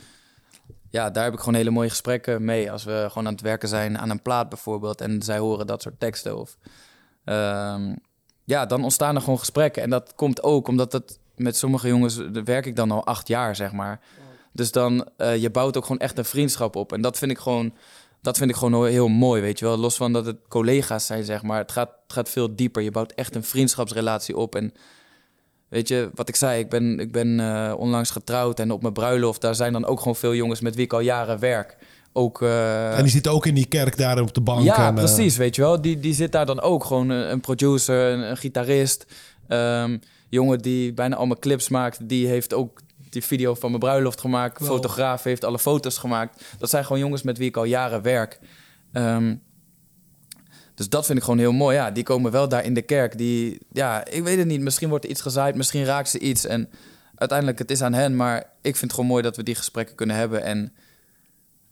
Ja, 0.89 1.09
daar 1.09 1.23
heb 1.23 1.33
ik 1.33 1.39
gewoon 1.39 1.55
hele 1.55 1.69
mooie 1.69 1.89
gesprekken 1.89 2.45
mee. 2.45 2.71
Als 2.71 2.83
we 2.83 3.05
gewoon 3.07 3.27
aan 3.27 3.33
het 3.33 3.41
werken 3.41 3.69
zijn 3.69 3.97
aan 3.97 4.09
een 4.09 4.21
plaat 4.21 4.49
bijvoorbeeld... 4.49 5.01
en 5.01 5.21
zij 5.21 5.37
horen 5.37 5.67
dat 5.67 5.81
soort 5.81 5.99
teksten 5.99 6.37
of... 6.37 6.57
ehm, 7.23 7.95
ja, 8.43 8.65
dan 8.65 8.83
ontstaan 8.83 9.15
er 9.15 9.21
gewoon 9.21 9.39
gesprekken. 9.39 9.83
En 9.83 9.89
dat 9.89 10.15
komt 10.15 10.43
ook 10.43 10.67
omdat 10.67 10.91
het 10.91 11.19
met 11.35 11.57
sommige 11.57 11.87
jongens... 11.87 12.17
werk 12.43 12.65
ik 12.65 12.75
dan 12.75 12.91
al 12.91 13.05
acht 13.05 13.27
jaar, 13.27 13.55
zeg 13.55 13.71
maar. 13.71 13.99
Dus 14.51 14.71
dan, 14.71 15.09
eh, 15.17 15.37
je 15.37 15.49
bouwt 15.49 15.77
ook 15.77 15.85
gewoon 15.85 16.01
echt 16.01 16.17
een 16.17 16.25
vriendschap 16.25 16.75
op. 16.75 16.93
En 16.93 17.01
dat 17.01 17.17
vind 17.17 17.31
ik 17.31 17.37
gewoon... 17.37 17.73
Dat 18.21 18.37
vind 18.37 18.49
ik 18.49 18.55
gewoon 18.55 18.87
heel 18.87 19.07
mooi, 19.07 19.41
weet 19.41 19.59
je 19.59 19.65
wel. 19.65 19.77
Los 19.77 19.95
van 19.95 20.13
dat 20.13 20.25
het 20.25 20.37
collega's 20.47 21.05
zijn, 21.05 21.23
zeg 21.23 21.43
maar. 21.43 21.57
Het 21.57 21.71
gaat, 21.71 21.89
het 22.03 22.13
gaat 22.13 22.29
veel 22.29 22.55
dieper. 22.55 22.81
Je 22.81 22.91
bouwt 22.91 23.11
echt 23.11 23.35
een 23.35 23.43
vriendschapsrelatie 23.43 24.37
op. 24.37 24.55
En 24.55 24.73
Weet 25.69 25.87
je, 25.87 26.09
wat 26.13 26.29
ik 26.29 26.35
zei, 26.35 26.59
ik 26.59 26.69
ben, 26.69 26.99
ik 26.99 27.11
ben 27.11 27.39
eh, 27.39 27.73
onlangs 27.77 28.09
getrouwd 28.09 28.59
en 28.59 28.71
op 28.71 28.81
mijn 28.81 28.93
bruiloft, 28.93 29.41
daar 29.41 29.55
zijn 29.55 29.73
dan 29.73 29.85
ook 29.85 29.99
gewoon 29.99 30.15
veel 30.15 30.35
jongens 30.35 30.61
met 30.61 30.75
wie 30.75 30.85
ik 30.85 30.93
al 30.93 30.99
jaren 30.99 31.39
werk. 31.39 31.77
Ook, 32.13 32.41
eh, 32.41 32.97
en 32.97 33.03
die 33.03 33.11
zit 33.11 33.27
ook 33.27 33.45
in 33.45 33.53
die 33.53 33.65
kerk 33.65 33.97
daar 33.97 34.21
op 34.21 34.33
de 34.33 34.41
bank. 34.41 34.63
ja, 34.63 34.87
en, 34.87 34.97
eh, 34.97 35.03
precies, 35.03 35.37
weet 35.37 35.55
je 35.55 35.61
wel. 35.61 35.81
Die, 35.81 35.99
die 35.99 36.13
zit 36.13 36.31
daar 36.31 36.45
dan 36.45 36.61
ook, 36.61 36.83
gewoon 36.83 37.09
een, 37.09 37.31
een 37.31 37.39
producer, 37.39 38.11
een, 38.11 38.29
een 38.29 38.37
gitarist. 38.37 39.05
Ehm, 39.47 39.97
jongen 40.29 40.59
die 40.59 40.93
bijna 40.93 41.15
al 41.15 41.25
mijn 41.25 41.39
clips 41.39 41.69
maakt, 41.69 42.09
die 42.09 42.27
heeft 42.27 42.53
ook 42.53 42.79
die 43.09 43.23
video 43.23 43.53
van 43.53 43.69
mijn 43.69 43.81
bruiloft 43.81 44.21
gemaakt. 44.21 44.59
Wow. 44.59 44.67
Fotograaf 44.67 45.23
heeft 45.23 45.43
alle 45.43 45.59
foto's 45.59 45.97
gemaakt. 45.97 46.43
Dat 46.57 46.69
zijn 46.69 46.85
gewoon 46.85 47.01
jongens 47.01 47.21
met 47.21 47.37
wie 47.37 47.47
ik 47.47 47.57
al 47.57 47.63
jaren 47.63 48.01
werk. 48.01 48.39
Ehm, 48.91 49.35
dus 50.77 50.89
dat 50.89 51.05
vind 51.05 51.17
ik 51.17 51.23
gewoon 51.23 51.39
heel 51.39 51.51
mooi. 51.51 51.75
Ja, 51.75 51.91
die 51.91 52.03
komen 52.03 52.31
wel 52.31 52.49
daar 52.49 52.65
in 52.65 52.73
de 52.73 52.81
kerk. 52.81 53.17
Die, 53.17 53.57
ja, 53.71 54.05
ik 54.05 54.23
weet 54.23 54.37
het 54.37 54.47
niet. 54.47 54.61
Misschien 54.61 54.89
wordt 54.89 55.03
er 55.03 55.09
iets 55.09 55.21
gezaaid, 55.21 55.55
misschien 55.55 55.85
raakt 55.85 56.09
ze 56.09 56.19
iets. 56.19 56.45
En 56.45 56.69
uiteindelijk, 57.15 57.59
het 57.59 57.71
is 57.71 57.81
aan 57.81 57.93
hen. 57.93 58.15
Maar 58.15 58.37
ik 58.39 58.75
vind 58.75 58.81
het 58.81 58.93
gewoon 58.93 59.09
mooi 59.09 59.23
dat 59.23 59.35
we 59.35 59.43
die 59.43 59.55
gesprekken 59.55 59.95
kunnen 59.95 60.15
hebben. 60.15 60.43
En 60.43 60.73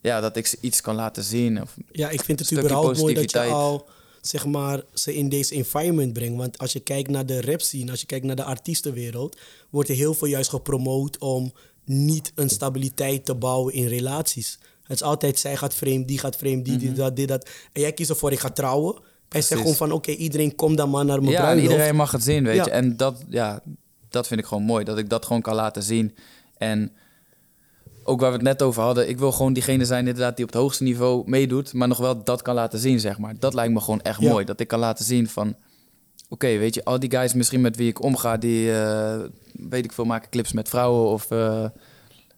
ja, 0.02 0.22
dat 0.22 0.36
ik 0.36 0.48
ze 0.48 0.58
iets 0.62 0.82
kan 0.82 0.96
laten 0.96 1.24
zien. 1.24 1.62
Of, 1.62 1.76
Ja, 1.92 2.10
ik 2.10 2.22
vind 2.22 2.40
het 2.40 2.52
überhaupt 2.52 3.00
mooi 3.00 3.14
dat 3.14 3.32
je 3.32 3.40
al 3.40 3.88
zeg 4.22 4.46
maar, 4.46 4.84
ze 4.94 5.16
in 5.16 5.30
deze 5.30 5.56
environment 5.56 6.14
brengt. 6.14 6.38
Want 6.38 6.58
als 6.58 6.74
je 6.74 6.80
kijkt 6.80 7.10
naar 7.10 7.26
de 7.26 7.42
rap 7.42 7.62
scene, 7.62 7.92
als 7.92 8.00
je 8.00 8.06
kijkt 8.06 8.26
naar 8.26 8.36
de 8.36 8.44
artiestenwereld, 8.44 9.38
wordt 9.70 9.90
er 9.90 9.96
heel 9.96 10.14
veel 10.14 10.28
juist 10.28 10.50
gepromoot 10.50 11.18
om 11.18 11.54
niet 11.84 12.32
een 12.36 12.50
stabiliteit 12.50 13.26
te 13.26 13.36
bouwen 13.36 13.74
in 13.74 13.88
relaties. 13.88 14.60
Het 14.88 14.96
is 14.96 15.04
altijd 15.04 15.40
zij 15.40 15.56
gaat 15.58 15.74
vreemd, 15.76 16.08
die 16.08 16.20
gaat 16.20 16.36
vreemd, 16.36 16.66
die, 16.66 16.78
dit, 16.78 16.96
dat, 16.96 17.16
dit, 17.16 17.28
dat. 17.28 17.50
En 17.74 17.82
jij 17.82 17.92
kiest 17.94 18.10
ervoor, 18.10 18.32
ik 18.32 18.40
ga 18.40 18.50
trouwen. 18.50 18.94
Hij 19.30 19.42
zegt 19.42 19.50
Mhm. 19.50 19.60
Gewoon 19.62 19.76
van, 19.76 19.92
oké, 19.92 20.12
iedereen 20.12 20.56
komt 20.56 20.78
dan 20.78 20.90
maar 20.90 21.06
naar 21.06 21.20
mijn 21.20 21.32
ja, 21.32 21.42
bruiloft. 21.42 21.70
iedereen 21.72 21.96
mag 21.96 22.12
het 22.12 22.24
zien, 22.24 22.44
weet 22.44 22.56
Ja. 22.56 22.64
je. 22.66 22.72
En 22.72 22.98
dat, 22.98 23.24
ja, 23.30 23.60
dat 24.10 24.28
vind 24.28 24.40
ik 24.40 24.46
gewoon 24.46 24.64
mooi. 24.64 24.84
Dat 24.86 24.98
ik 24.98 25.10
dat 25.10 25.26
gewoon 25.26 25.42
kan 25.42 25.56
laten 25.56 25.84
zien. 25.84 26.16
En 26.58 26.92
ook 28.04 28.20
waar 28.20 28.30
we 28.30 28.36
het 28.36 28.46
net 28.46 28.62
over 28.62 28.82
hadden. 28.84 29.10
Ik 29.10 29.18
wil 29.20 29.32
gewoon 29.32 29.54
diegene 29.54 29.86
zijn 29.86 30.08
inderdaad 30.08 30.36
die 30.36 30.46
op 30.46 30.52
het 30.52 30.62
hoogste 30.62 30.84
niveau 30.84 31.24
meedoet. 31.30 31.74
Maar 31.74 31.88
nog 31.88 31.98
wel 31.98 32.24
dat 32.24 32.42
kan 32.42 32.56
laten 32.56 32.80
zien, 32.80 33.00
zeg 33.00 33.18
maar. 33.18 33.34
Dat 33.40 33.54
lijkt 33.54 33.74
me 33.74 33.80
gewoon 33.82 34.02
echt 34.02 34.22
Ja. 34.22 34.30
mooi. 34.30 34.46
Dat 34.46 34.60
ik 34.60 34.68
kan 34.68 34.80
laten 34.80 35.06
zien 35.06 35.28
van... 35.30 35.56
Oké, 36.30 36.58
weet 36.58 36.74
je, 36.76 36.84
al 36.84 37.00
die 37.00 37.12
guys 37.12 37.34
misschien 37.34 37.62
met 37.62 37.76
wie 37.76 37.88
ik 37.90 38.02
omga... 38.04 38.38
die, 38.38 38.72
eh, 38.80 39.20
weet 39.52 39.86
ik 39.86 39.92
veel, 39.92 40.06
maken 40.06 40.30
clips 40.30 40.52
met 40.54 40.70
vrouwen 40.70 41.10
of... 41.12 41.32
eh, 41.32 41.66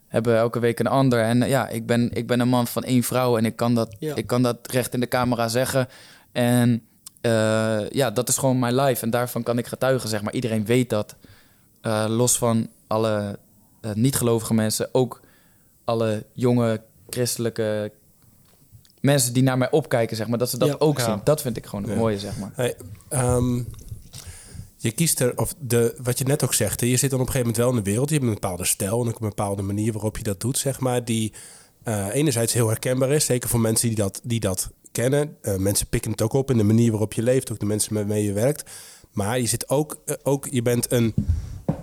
hebben 0.07 0.37
elke 0.37 0.59
week 0.59 0.79
een 0.79 0.87
ander. 0.87 1.19
En 1.21 1.47
ja, 1.47 1.67
ik 1.67 1.85
ben, 1.85 2.11
ik 2.13 2.27
ben 2.27 2.39
een 2.39 2.47
man 2.49 2.67
van 2.67 2.83
één 2.83 3.03
vrouw... 3.03 3.37
en 3.37 3.45
ik 3.45 3.55
kan 3.55 3.75
dat, 3.75 3.95
Ja. 3.99 4.15
ik 4.15 4.27
kan 4.27 4.41
dat 4.43 4.57
recht 4.71 4.93
in 4.93 4.99
de 4.99 5.07
camera 5.07 5.47
zeggen. 5.47 5.87
En 6.31 6.81
eh, 7.21 7.89
ja, 7.89 8.11
dat 8.11 8.29
is 8.29 8.37
gewoon 8.37 8.59
mijn 8.59 8.75
life. 8.75 9.03
En 9.03 9.09
daarvan 9.09 9.43
kan 9.43 9.57
ik 9.57 9.67
getuigen, 9.67 10.09
zeg 10.09 10.21
maar. 10.21 10.33
Iedereen 10.33 10.65
weet 10.65 10.89
dat. 10.89 11.15
Eh, 11.81 12.05
los 12.09 12.37
van 12.37 12.67
alle 12.87 13.39
eh, 13.81 13.91
niet-gelovige 13.93 14.53
mensen... 14.53 14.89
ook 14.91 15.21
alle 15.85 16.25
jonge 16.33 16.81
christelijke 17.09 17.91
mensen 19.01 19.33
die 19.33 19.43
naar 19.43 19.57
mij 19.57 19.71
opkijken, 19.71 20.17
zeg 20.17 20.27
maar, 20.27 20.37
dat 20.37 20.49
ze 20.49 20.57
dat 20.57 20.67
Ja. 20.67 20.75
ook 20.79 20.97
Ja. 20.97 21.03
zien. 21.05 21.21
Dat 21.23 21.41
vind 21.41 21.57
ik 21.57 21.65
gewoon 21.65 21.83
het 21.83 21.93
Ja. 21.93 21.97
mooie, 21.99 22.19
zeg 22.19 22.37
maar. 22.37 22.51
Hey, 22.55 22.75
ehm, 23.09 23.61
je 24.87 24.93
kiest 24.93 25.19
er, 25.19 25.37
of 25.37 25.53
de, 25.59 25.95
wat 26.03 26.17
je 26.17 26.23
net 26.23 26.43
ook 26.43 26.53
zegt, 26.53 26.81
je 26.81 26.97
zit 26.97 27.09
dan 27.09 27.19
op 27.19 27.25
een 27.25 27.31
gegeven 27.31 27.39
moment 27.39 27.57
wel 27.57 27.69
in 27.69 27.83
de 27.83 27.89
wereld. 27.89 28.09
Je 28.09 28.15
hebt 28.15 28.27
een 28.27 28.33
bepaalde 28.33 28.65
stijl 28.65 29.01
en 29.01 29.07
ook 29.07 29.19
een 29.19 29.29
bepaalde 29.29 29.61
manier 29.61 29.93
waarop 29.93 30.17
je 30.17 30.23
dat 30.23 30.39
doet, 30.39 30.57
zeg 30.57 30.79
maar. 30.79 31.05
Die 31.05 31.33
eh, 31.83 32.07
enerzijds 32.11 32.53
heel 32.53 32.67
herkenbaar 32.67 33.11
is, 33.11 33.25
zeker 33.25 33.49
voor 33.49 33.59
mensen 33.59 33.87
die 33.87 33.97
dat, 33.97 34.21
die 34.23 34.39
dat 34.39 34.71
kennen. 34.91 35.37
Eh, 35.41 35.55
mensen 35.55 35.87
pikken 35.87 36.11
het 36.11 36.21
ook 36.21 36.33
op 36.33 36.51
in 36.51 36.57
de 36.57 36.63
manier 36.63 36.89
waarop 36.89 37.13
je 37.13 37.23
leeft, 37.23 37.51
ook 37.51 37.59
de 37.59 37.65
mensen 37.65 37.93
met 37.93 38.07
wie 38.07 38.23
je 38.23 38.33
werkt. 38.33 38.69
Maar 39.11 39.39
je 39.39 39.47
zit 39.47 39.69
ook, 39.69 40.01
eh, 40.05 40.15
ook 40.23 40.47
je 40.51 40.61
bent 40.61 40.91
een, 40.91 41.13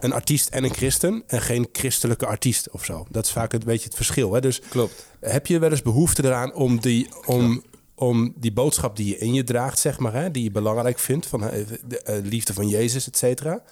een 0.00 0.12
artiest 0.12 0.48
en 0.48 0.64
een 0.64 0.74
christen 0.74 1.22
en 1.26 1.40
geen 1.40 1.68
christelijke 1.72 2.26
artiest 2.26 2.70
of 2.70 2.84
zo. 2.84 3.06
Dat 3.10 3.24
is 3.24 3.32
vaak 3.32 3.52
een 3.52 3.60
beetje 3.64 3.84
het 3.84 3.96
verschil. 3.96 4.32
Hè? 4.32 4.40
Dus 4.40 4.60
Klopt. 4.68 5.06
heb 5.20 5.46
je 5.46 5.58
wel 5.58 5.70
eens 5.70 5.82
behoefte 5.82 6.24
eraan 6.24 6.54
om 6.54 6.80
die, 6.80 7.08
om, 7.26 7.62
om 7.94 8.34
die 8.36 8.52
boodschap 8.52 8.96
die 8.96 9.06
je 9.08 9.18
in 9.18 9.34
je 9.34 9.44
draagt, 9.44 9.78
zeg 9.78 9.98
maar, 9.98 10.12
hè, 10.12 10.30
die 10.30 10.42
je 10.42 10.50
belangrijk 10.50 10.98
vindt, 10.98 11.26
van 11.26 11.48
eh, 11.48 11.66
de 11.86 12.02
eh, 12.02 12.22
liefde 12.24 12.54
van 12.54 12.68
Jezus, 12.68 13.06
et 13.06 13.16
cetera, 13.16 13.62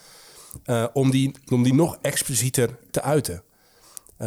eh, 0.64 0.86
om, 0.92 1.10
die, 1.10 1.34
om 1.48 1.62
die 1.62 1.74
nog 1.74 1.98
explicieter 2.00 2.78
te 2.90 3.02
uiten 3.02 3.42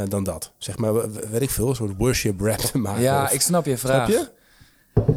dan 0.07 0.23
dat? 0.23 0.51
Zeg 0.57 0.77
maar, 0.77 1.11
weet 1.11 1.41
ik 1.41 1.49
veel, 1.49 1.69
een 1.69 1.75
soort 1.75 1.97
worship 1.97 2.41
rap 2.41 2.57
te 2.59 2.77
maken. 2.77 3.01
Ja, 3.01 3.23
of- 3.23 3.31
ik 3.31 3.41
snap 3.41 3.65
je 3.65 3.77
vraag. 3.77 4.09
Snap 4.11 4.29
je? 4.95 5.13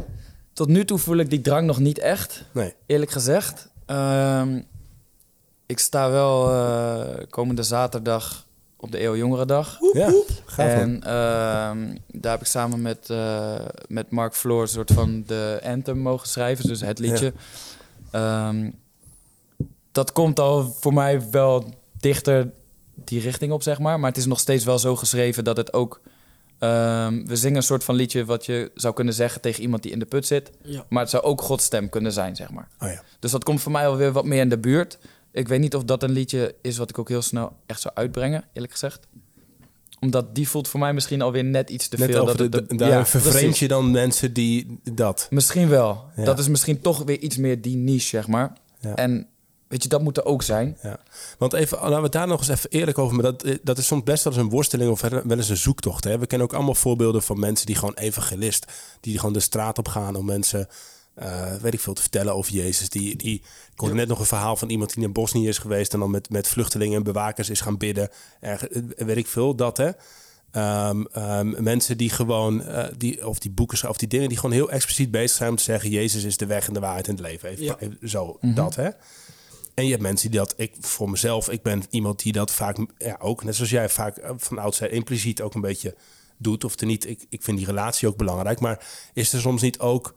Tot 0.52 0.68
nu 0.68 0.84
toe 0.84 0.98
voel 0.98 1.16
ik 1.16 1.30
die 1.30 1.40
drang 1.40 1.66
nog 1.66 1.78
niet 1.78 1.98
echt, 1.98 2.44
Nee. 2.52 2.74
eerlijk 2.86 3.10
gezegd. 3.10 3.68
Ehm, 3.86 4.60
ik 5.66 5.78
sta 5.78 6.10
wel 6.10 7.26
komende 7.30 7.62
zaterdag 7.62 8.46
op 8.80 8.92
de 8.92 9.02
Eeuw 9.02 9.16
Jongerendag. 9.16 9.78
Ja, 9.92 10.12
gaaf. 10.44 10.72
En 10.72 11.02
ehm, 11.02 11.96
daar 12.12 12.32
heb 12.32 12.40
ik 12.40 12.46
samen 12.46 12.82
met, 12.82 13.10
eh, 13.10 13.54
met 13.88 14.10
Mark 14.10 14.34
Floor 14.34 14.62
een 14.62 14.68
soort 14.68 14.90
van 14.90 15.22
de 15.26 15.60
anthem 15.64 15.98
mogen 15.98 16.28
schrijven, 16.28 16.66
dus 16.66 16.80
het 16.80 16.98
liedje. 16.98 17.32
Ehm, 18.10 18.70
dat 19.92 20.12
komt 20.12 20.40
al 20.40 20.76
voor 20.80 20.92
mij 20.92 21.30
wel 21.30 21.74
dichter 22.00 22.50
die 22.94 23.20
richting 23.20 23.52
op, 23.52 23.62
zeg 23.62 23.78
maar. 23.78 24.00
Maar 24.00 24.08
het 24.08 24.18
is 24.18 24.26
nog 24.26 24.38
steeds 24.40 24.64
wel 24.64 24.78
zo 24.78 24.96
geschreven 24.96 25.44
dat 25.44 25.56
het 25.56 25.72
ook... 25.72 26.00
ehm, 26.58 27.26
we 27.26 27.36
zingen 27.36 27.56
een 27.56 27.62
soort 27.62 27.84
van 27.84 27.94
liedje 27.94 28.24
wat 28.24 28.46
je 28.46 28.70
zou 28.74 28.94
kunnen 28.94 29.14
zeggen 29.14 29.40
tegen 29.40 29.62
iemand 29.62 29.82
die 29.82 29.92
in 29.92 29.98
de 29.98 30.06
put 30.06 30.26
zit. 30.26 30.50
Ja. 30.62 30.84
Maar 30.88 31.02
het 31.02 31.10
zou 31.10 31.22
ook 31.22 31.40
Gods 31.40 31.64
stem 31.64 31.88
kunnen 31.88 32.12
zijn, 32.12 32.36
zeg 32.36 32.50
maar. 32.50 32.68
Oh 32.80 32.88
ja. 32.88 33.02
Dus 33.18 33.30
dat 33.30 33.44
komt 33.44 33.60
voor 33.60 33.72
mij 33.72 33.86
alweer 33.88 34.12
wat 34.12 34.24
meer 34.24 34.40
in 34.40 34.48
de 34.48 34.58
buurt. 34.58 34.98
Ik 35.38 35.48
weet 35.48 35.60
niet 35.60 35.74
of 35.74 35.84
dat 35.84 36.02
een 36.02 36.10
liedje 36.10 36.54
is 36.62 36.76
wat 36.78 36.90
ik 36.90 36.98
ook 36.98 37.08
heel 37.08 37.22
snel 37.22 37.52
echt 37.66 37.80
zou 37.80 37.94
uitbrengen, 37.94 38.44
eerlijk 38.52 38.72
gezegd. 38.72 39.06
Omdat 40.00 40.34
die 40.34 40.48
voelt 40.48 40.68
voor 40.68 40.80
mij 40.80 40.92
misschien 40.92 41.22
alweer 41.22 41.44
net 41.44 41.70
iets 41.70 41.88
te 41.88 41.96
Net 41.98 42.10
veel. 42.10 42.24
dat 42.24 42.36
de, 42.38 42.42
het- 42.42 42.68
de- 42.68 42.76
daar 42.76 42.88
ja, 42.88 43.06
vervreemd 43.06 43.58
je 43.58 43.68
dan 43.68 43.90
mensen 43.90 44.32
die 44.32 44.80
dat. 44.92 45.26
Misschien 45.30 45.68
wel. 45.68 46.04
Ja. 46.16 46.24
Dat 46.24 46.38
is 46.38 46.48
misschien 46.48 46.80
toch 46.80 47.02
weer 47.04 47.18
iets 47.18 47.36
meer 47.36 47.60
die 47.62 47.76
niche, 47.76 48.06
zeg 48.08 48.26
maar. 48.26 48.52
Ja. 48.80 48.94
En 48.94 49.26
weet 49.68 49.82
je, 49.82 49.88
dat 49.88 50.02
moet 50.02 50.16
er 50.16 50.24
ook 50.24 50.42
zijn. 50.42 50.76
Ja. 50.82 51.00
Want 51.38 51.52
even, 51.52 51.78
laten 51.78 51.96
we 51.96 52.02
het 52.02 52.12
daar 52.12 52.26
nog 52.26 52.38
eens 52.38 52.48
even 52.48 52.70
eerlijk 52.70 52.98
over. 52.98 53.14
Maar 53.14 53.24
dat, 53.24 53.42
eh, 53.42 53.56
dat 53.62 53.78
is 53.78 53.86
soms 53.86 54.02
best 54.02 54.24
wel 54.24 54.32
eens 54.32 54.42
een 54.42 54.48
worsteling 54.50 54.90
of 54.90 55.00
wel 55.00 55.22
eens 55.30 55.48
een 55.48 55.56
zoektocht. 55.56 56.04
Hè? 56.04 56.18
We 56.18 56.26
kennen 56.26 56.46
ook 56.48 56.54
allemaal 56.54 56.74
voorbeelden 56.74 57.22
van 57.22 57.38
mensen 57.38 57.66
die 57.66 57.74
gewoon 57.76 57.94
evangelist, 57.94 58.66
die 59.00 59.18
gewoon 59.18 59.32
de 59.32 59.40
straat 59.40 59.78
op 59.78 59.88
gaan 59.88 60.16
om 60.16 60.24
mensen, 60.24 60.68
eh, 61.18 61.54
weet 61.54 61.74
ik 61.74 61.80
veel, 61.80 61.94
te 61.94 62.00
vertellen 62.00 62.34
over 62.34 62.52
Jezus. 62.52 62.88
Die, 62.88 63.16
die, 63.16 63.34
ik 63.72 63.80
hoorde 63.80 63.94
net 63.94 64.08
nog 64.08 64.18
een 64.18 64.26
verhaal 64.26 64.56
van 64.56 64.70
iemand 64.70 64.94
die 64.94 65.04
in 65.04 65.12
Bosnië 65.12 65.48
is 65.48 65.58
geweest 65.58 65.92
en 65.92 65.98
dan 65.98 66.10
met, 66.10 66.30
met 66.30 66.48
vluchtelingen 66.48 66.96
en 66.96 67.02
bewakers 67.02 67.50
is 67.50 67.60
gaan 67.60 67.76
bidden. 67.76 68.08
Erg, 68.40 68.68
eh, 68.68 68.82
weet 68.96 69.16
ik 69.16 69.26
veel, 69.26 69.54
dat 69.54 69.76
hè. 69.76 69.90
Ehm, 70.50 71.04
ehm, 71.12 71.62
mensen 71.62 71.96
die 71.96 72.10
gewoon, 72.10 72.62
eh, 72.62 72.86
die, 72.96 73.26
of 73.26 73.38
die 73.38 73.50
boeken 73.50 73.88
of 73.88 73.96
die 73.96 74.08
dingen 74.08 74.28
die 74.28 74.38
gewoon 74.38 74.54
heel 74.54 74.70
expliciet 74.70 75.10
bezig 75.10 75.36
zijn 75.36 75.50
om 75.50 75.56
te 75.56 75.62
zeggen: 75.62 75.90
Jezus 75.90 76.24
is 76.24 76.36
de 76.36 76.46
weg 76.46 76.66
en 76.66 76.74
de 76.74 76.80
waarheid 76.80 77.08
in 77.08 77.14
het 77.14 77.22
leven. 77.22 77.48
Even, 77.48 77.64
Ja. 77.64 77.76
even 77.78 78.08
zo, 78.08 78.38
dat 78.40 78.74
hè. 78.74 78.88
En 79.74 79.84
je 79.84 79.90
hebt 79.90 80.02
mensen 80.02 80.30
die 80.30 80.38
dat, 80.38 80.54
ik 80.56 80.74
voor 80.80 81.10
mezelf, 81.10 81.50
ik 81.50 81.62
ben 81.62 81.82
iemand 81.90 82.22
die 82.22 82.32
dat 82.32 82.50
vaak, 82.52 82.76
ja, 82.98 83.16
ook 83.20 83.44
net 83.44 83.54
zoals 83.54 83.70
jij 83.70 83.88
vaak 83.88 84.20
van 84.36 84.58
oudsher 84.58 84.92
impliciet 84.92 85.40
ook 85.40 85.54
een 85.54 85.60
beetje 85.60 85.94
doet. 86.36 86.64
Of 86.64 86.80
er 86.80 86.86
niet, 86.86 87.08
ik, 87.08 87.26
ik 87.28 87.42
vind 87.42 87.56
die 87.56 87.66
relatie 87.66 88.08
ook 88.08 88.16
belangrijk. 88.16 88.60
Maar 88.60 88.86
is 89.12 89.32
er 89.32 89.40
soms 89.40 89.62
niet 89.62 89.78
ook, 89.78 90.14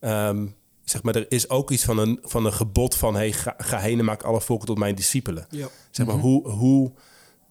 ehm, 0.00 0.46
zeg 0.84 1.02
maar, 1.02 1.14
er 1.14 1.26
is 1.28 1.48
ook 1.48 1.70
iets 1.70 1.84
van 1.84 1.98
een, 1.98 2.18
van 2.22 2.44
een 2.46 2.52
gebod 2.52 2.94
van: 2.94 3.14
hey, 3.14 3.32
ga, 3.32 3.54
ga 3.58 3.78
heen 3.78 3.98
en 3.98 4.04
maak 4.04 4.22
alle 4.22 4.40
volken 4.40 4.66
tot 4.66 4.78
mijn 4.78 4.94
discipelen. 4.94 5.46
Ja. 5.50 5.68
Zeg 5.90 6.06
maar, 6.06 6.16
hoe, 6.16 6.48
hoe 6.48 6.92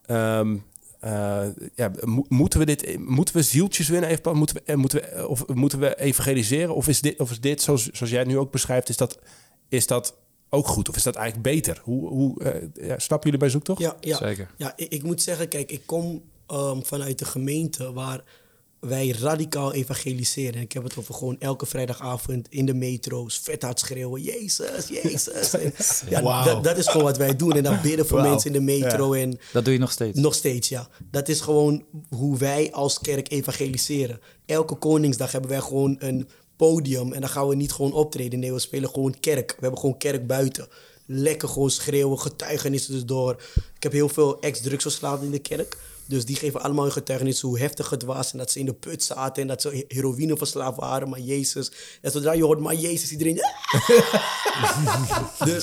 ehm, 0.06 0.56
eh, 1.00 1.46
ja, 1.74 1.90
mo- 2.04 2.24
moeten 2.28 2.58
we 2.58 2.66
dit, 2.66 2.98
moeten 2.98 3.34
we 3.36 3.42
zieltjes 3.42 3.88
winnen? 3.88 4.10
Even, 4.10 4.36
moeten 4.36 4.56
we, 4.56 4.62
eh, 4.62 4.76
moeten 4.76 5.00
we, 5.00 5.28
of 5.28 5.46
moeten 5.46 5.78
we 5.78 6.00
evangeliseren? 6.00 6.74
Of 6.74 6.88
is 6.88 7.00
dit, 7.00 7.20
of 7.20 7.30
is 7.30 7.40
dit 7.40 7.62
zoals, 7.62 7.86
zoals 7.86 8.10
jij 8.10 8.18
het 8.20 8.28
nu 8.28 8.38
ook 8.38 8.50
beschrijft, 8.52 8.88
is 8.88 8.96
dat, 8.96 9.18
is 9.68 9.86
dat 9.86 10.16
ook 10.48 10.66
goed? 10.66 10.88
Of 10.88 10.96
is 10.96 11.02
dat 11.02 11.14
eigenlijk 11.16 11.54
beter? 11.54 11.80
Hoe, 11.84 12.08
hoe 12.08 12.42
eh, 12.42 12.86
ja, 12.88 12.98
snappen 12.98 13.30
jullie 13.30 13.38
bij 13.44 13.48
zoektocht? 13.48 13.80
Ja, 13.80 13.96
ja. 14.00 14.16
Zeker. 14.16 14.50
Ja, 14.56 14.72
ik, 14.76 14.88
ik 14.92 15.02
moet 15.02 15.22
zeggen, 15.22 15.48
kijk, 15.48 15.70
ik 15.72 15.82
kom 15.86 16.22
ehm, 16.46 16.80
vanuit 16.82 17.18
de 17.18 17.24
gemeente 17.24 17.92
waar 17.92 18.20
wij 18.80 19.08
radicaal 19.08 19.72
evangeliseren. 19.72 20.54
En 20.54 20.60
ik 20.60 20.72
heb 20.72 20.82
het 20.82 20.96
over 20.96 21.14
gewoon 21.14 21.36
elke 21.38 21.66
vrijdagavond 21.66 22.46
in 22.50 22.66
de 22.66 22.74
metro's 22.74 23.40
vet 23.42 23.62
hard 23.62 23.78
schreeuwen. 23.80 24.22
Jezus, 24.22 24.88
Jezus. 24.88 25.52
En, 25.60 25.72
ja, 26.08 26.44
dat, 26.44 26.64
dat 26.64 26.76
is 26.76 26.86
gewoon 26.86 27.06
wat 27.06 27.16
wij 27.16 27.36
doen. 27.36 27.52
En 27.52 27.62
dan 27.62 27.80
bidden 27.82 28.06
voor 28.06 28.20
mensen 28.22 28.54
in 28.54 28.66
de 28.66 28.72
metro. 28.72 29.12
En 29.12 29.38
Dat 29.52 29.64
doe 29.64 29.72
je 29.72 29.78
nog 29.78 29.90
steeds. 29.92 30.18
nog 30.18 30.34
steeds, 30.34 30.68
ja. 30.68 30.88
Dat 31.10 31.28
is 31.28 31.40
gewoon 31.40 31.84
hoe 32.08 32.38
wij 32.38 32.72
als 32.72 33.00
kerk 33.00 33.30
evangeliseren. 33.30 34.20
Elke 34.46 34.74
Koningsdag 34.74 35.32
hebben 35.32 35.50
wij 35.50 35.60
gewoon 35.60 35.96
een 35.98 36.28
podium. 36.56 37.12
En 37.12 37.20
dan 37.20 37.30
gaan 37.30 37.48
we 37.48 37.54
niet 37.54 37.72
gewoon 37.72 37.92
optreden. 37.92 38.38
Nee, 38.38 38.52
we 38.52 38.58
spelen 38.58 38.90
gewoon 38.90 39.20
kerk. 39.20 39.50
We 39.50 39.60
hebben 39.60 39.80
gewoon 39.80 39.98
kerk 39.98 40.26
buiten. 40.26 40.68
Lekker 41.06 41.48
gewoon 41.48 41.70
schreeuwen, 41.70 42.18
getuigenissen 42.18 42.92
dus 42.92 43.04
door. 43.04 43.42
Ik 43.76 43.82
heb 43.82 43.92
heel 43.92 44.08
veel 44.08 44.40
ex-drugsverslaafden 44.40 45.26
in 45.26 45.32
de 45.32 45.38
kerk. 45.38 45.76
Dus 46.10 46.24
die 46.24 46.36
geven 46.36 46.62
allemaal 46.62 46.84
hun 46.84 46.92
getuigenis 46.92 47.40
hoe 47.40 47.58
heftig 47.58 47.90
het 47.90 48.02
was. 48.02 48.32
En 48.32 48.38
dat 48.38 48.50
ze 48.50 48.58
in 48.58 48.66
de 48.66 48.72
put 48.74 49.02
zaten 49.02 49.42
en 49.42 49.48
dat 49.48 49.60
ze 49.62 49.84
heroïne 49.88 50.36
verslaafd 50.36 50.76
waren. 50.76 51.08
Maar 51.08 51.20
Jezus. 51.20 51.70
En 52.02 52.10
zodra 52.10 52.32
je 52.32 52.44
hoort, 52.44 52.58
maar 52.58 52.74
Jezus, 52.74 53.10
iedereen... 53.10 53.40
dus 55.44 55.62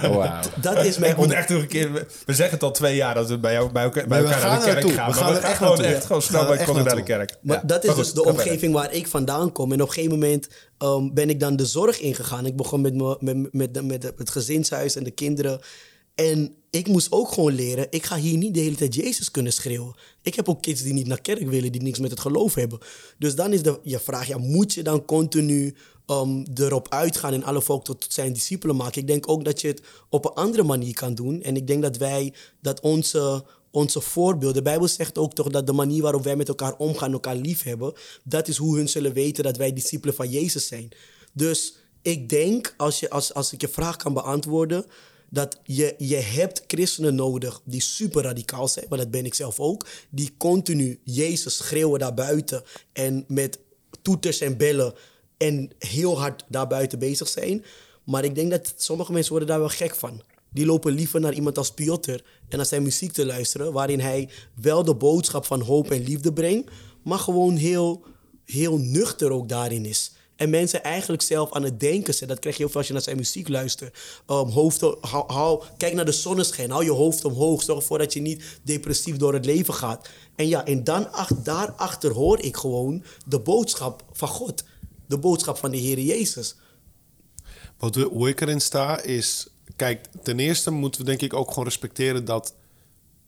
Wauw. 0.00 0.40
dat 0.60 0.84
is 0.84 0.98
mijn... 0.98 1.10
Ik 1.10 1.16
moet 1.16 1.32
echt 1.32 1.48
nog 1.48 1.60
een 1.60 1.68
keer. 1.68 1.92
We 2.26 2.34
zeggen 2.34 2.54
het 2.54 2.62
al 2.62 2.70
twee 2.70 2.96
jaar 2.96 3.14
dat 3.14 3.28
we 3.28 3.38
bij, 3.38 3.52
jou, 3.52 3.72
bij 3.72 3.82
elkaar, 3.82 4.06
bij 4.06 4.18
elkaar 4.18 4.40
naar 4.40 4.58
de 4.58 4.64
kerk 4.64 4.90
gaan. 4.90 4.90
We 4.90 4.94
maar 4.94 5.14
gaan 5.14 5.28
we 5.32 5.34
er 5.36 5.40
gaan 5.40 5.50
echt 5.50 5.58
gewoon 5.58 5.80
echt 5.80 6.04
gewoon 6.06 6.22
snel 6.22 6.46
bij 6.46 6.82
naar 6.82 6.96
de 6.96 7.02
kerk. 7.02 7.36
Maar 7.40 7.56
Ja. 7.56 7.62
dat 7.66 7.82
is 7.82 7.86
Maar 7.88 7.96
dus 7.98 8.12
de 8.12 8.22
verder. 8.22 8.32
omgeving 8.32 8.72
waar 8.74 8.92
ik 8.92 9.06
vandaan 9.06 9.52
kom. 9.52 9.72
En 9.72 9.82
op 9.82 9.88
een 9.88 9.94
gegeven 9.94 10.18
moment 10.18 10.48
ehm, 10.78 11.12
ben 11.14 11.30
ik 11.30 11.40
dan 11.40 11.56
de 11.56 11.66
zorg 11.66 12.00
ingegaan. 12.00 12.46
Ik 12.46 12.56
begon 12.56 12.80
met, 12.80 12.94
me, 12.94 13.16
met, 13.20 13.52
met, 13.52 13.84
met 13.84 14.02
het 14.16 14.30
gezinshuis 14.30 14.96
en 14.96 15.04
de 15.04 15.10
kinderen. 15.10 15.60
En 16.16 16.54
ik 16.70 16.88
moest 16.88 17.12
ook 17.12 17.32
gewoon 17.32 17.54
leren, 17.54 17.86
ik 17.90 18.04
ga 18.04 18.16
hier 18.16 18.36
niet 18.36 18.54
de 18.54 18.60
hele 18.60 18.76
tijd 18.76 18.94
Jezus 18.94 19.30
kunnen 19.30 19.52
schreeuwen. 19.52 19.94
Ik 20.22 20.34
heb 20.34 20.48
ook 20.48 20.62
kids 20.62 20.82
die 20.82 20.92
niet 20.92 21.06
naar 21.06 21.20
kerk 21.20 21.48
willen, 21.48 21.72
die 21.72 21.82
niks 21.82 21.98
met 21.98 22.10
het 22.10 22.20
geloof 22.20 22.54
hebben. 22.54 22.78
Dus 23.18 23.34
dan 23.34 23.52
is 23.52 23.62
de 23.62 23.80
je 23.82 23.98
vraag, 23.98 24.26
ja, 24.26 24.38
moet 24.38 24.74
je 24.74 24.82
dan 24.82 25.04
continu 25.04 25.74
ehm, 26.06 26.44
erop 26.54 26.88
uitgaan 26.88 27.32
en 27.32 27.44
alle 27.44 27.62
volk 27.62 27.84
tot 27.84 28.06
zijn 28.08 28.32
discipelen 28.32 28.76
maken? 28.76 29.00
Ik 29.00 29.06
denk 29.06 29.28
ook 29.28 29.44
dat 29.44 29.60
je 29.60 29.68
het 29.68 29.82
op 30.08 30.24
een 30.24 30.34
andere 30.34 30.62
manier 30.62 30.94
kan 30.94 31.14
doen. 31.14 31.42
En 31.42 31.56
ik 31.56 31.66
denk 31.66 31.82
dat 31.82 31.96
wij, 31.96 32.32
dat 32.60 32.80
onze 32.80 33.44
onze 33.76 34.00
voorbeeld. 34.00 34.54
De 34.54 34.62
Bijbel 34.62 34.88
zegt 34.88 35.18
ook 35.18 35.34
toch 35.34 35.48
dat 35.48 35.66
de 35.66 35.72
manier 35.72 36.02
waarop 36.02 36.24
wij 36.24 36.36
met 36.36 36.48
elkaar 36.48 36.76
omgaan, 36.76 37.12
elkaar 37.12 37.36
lief 37.36 37.62
hebben, 37.62 37.92
dat 38.24 38.48
is 38.48 38.56
hoe 38.56 38.76
hun 38.76 38.88
zullen 38.88 39.12
weten 39.12 39.44
dat 39.44 39.56
wij 39.56 39.72
discipelen 39.72 40.14
van 40.14 40.30
Jezus 40.30 40.66
zijn. 40.66 40.88
Dus 41.32 41.76
ik 42.02 42.28
denk, 42.28 42.74
als, 42.76 43.00
je, 43.00 43.10
als, 43.10 43.34
als 43.34 43.52
ik 43.52 43.60
je 43.60 43.68
vraag 43.68 43.96
kan 43.96 44.12
beantwoorden, 44.12 44.84
dat 45.36 45.58
je, 45.64 45.94
je 45.98 46.16
hebt 46.16 46.64
christenen 46.66 47.14
nodig 47.14 47.60
die 47.64 47.80
super 47.80 48.22
radicaal 48.22 48.68
zijn, 48.68 48.86
maar 48.88 48.98
dat 48.98 49.10
ben 49.10 49.24
ik 49.24 49.34
zelf 49.34 49.60
ook, 49.60 49.86
die 50.10 50.34
continu 50.36 51.00
Jezus 51.04 51.56
schreeuwen 51.56 51.98
daarbuiten 51.98 52.62
en 52.92 53.24
met 53.28 53.58
toeters 54.02 54.40
en 54.40 54.56
bellen 54.56 54.94
en 55.36 55.70
heel 55.78 56.18
hard 56.18 56.44
daarbuiten 56.48 56.98
bezig 56.98 57.28
zijn. 57.28 57.64
Maar 58.04 58.24
ik 58.24 58.34
denk 58.34 58.50
dat 58.50 58.74
sommige 58.76 59.12
mensen 59.12 59.30
worden 59.30 59.48
daar 59.48 59.58
wel 59.58 59.68
gek 59.68 59.94
van. 59.94 60.22
Die 60.50 60.66
lopen 60.66 60.92
liever 60.92 61.20
naar 61.20 61.34
iemand 61.34 61.58
als 61.58 61.70
Piotr 61.70 62.20
en 62.48 62.56
naar 62.56 62.66
zijn 62.66 62.82
muziek 62.82 63.12
te 63.12 63.26
luisteren, 63.26 63.72
waarin 63.72 64.00
hij 64.00 64.28
wel 64.60 64.84
de 64.84 64.94
boodschap 64.94 65.44
van 65.44 65.60
hoop 65.60 65.90
en 65.90 66.02
liefde 66.02 66.32
brengt, 66.32 66.70
maar 67.02 67.18
gewoon 67.18 67.56
heel, 67.56 68.04
heel 68.44 68.78
nuchter 68.78 69.30
ook 69.30 69.48
daarin 69.48 69.84
is. 69.84 70.12
En 70.36 70.50
mensen 70.50 70.82
eigenlijk 70.82 71.22
zelf 71.22 71.52
aan 71.52 71.62
het 71.62 71.80
denken 71.80 72.14
zijn. 72.14 72.28
Dat 72.28 72.38
krijg 72.38 72.56
je 72.56 72.62
heel 72.62 72.70
veel 72.70 72.78
als 72.78 72.86
je 72.88 72.92
naar 72.94 73.02
zijn 73.02 73.16
muziek 73.16 73.48
luistert. 73.48 73.98
Um, 74.30 74.48
hoofd, 74.48 74.80
hou, 74.80 75.32
hou- 75.32 75.62
kijk 75.76 75.94
naar 75.94 76.04
de 76.04 76.12
zonneschijn. 76.12 76.70
Hou 76.70 76.84
je 76.84 76.90
hoofd 76.90 77.24
omhoog. 77.24 77.62
Zorg 77.62 77.78
ervoor 77.78 77.98
dat 77.98 78.12
je 78.12 78.20
niet 78.20 78.44
depressief 78.62 79.16
door 79.16 79.32
het 79.34 79.44
leven 79.44 79.74
gaat. 79.74 80.08
En 80.36 80.48
ja, 80.48 80.64
en 80.64 80.84
dan 80.84 81.12
ach, 81.12 81.28
daarachter 81.42 82.12
hoor 82.12 82.40
ik 82.40 82.56
gewoon 82.56 83.04
de 83.26 83.40
boodschap 83.40 84.04
van 84.12 84.28
God. 84.28 84.64
De 85.06 85.18
boodschap 85.18 85.56
van 85.58 85.70
de 85.70 85.76
Heer 85.76 85.98
Jezus. 86.00 86.56
Wat, 87.78 87.94
we- 87.94 88.02
hoe 88.12 88.28
ik 88.28 88.40
erin 88.40 88.60
sta 88.60 89.00
is... 89.00 89.46
Kijk, 89.76 90.06
ten 90.22 90.38
eerste 90.38 90.70
moeten 90.70 91.00
we 91.00 91.06
denk 91.06 91.20
ik 91.22 91.32
ook 91.34 91.48
gewoon 91.48 91.64
respecteren 91.64 92.24
dat... 92.24 92.54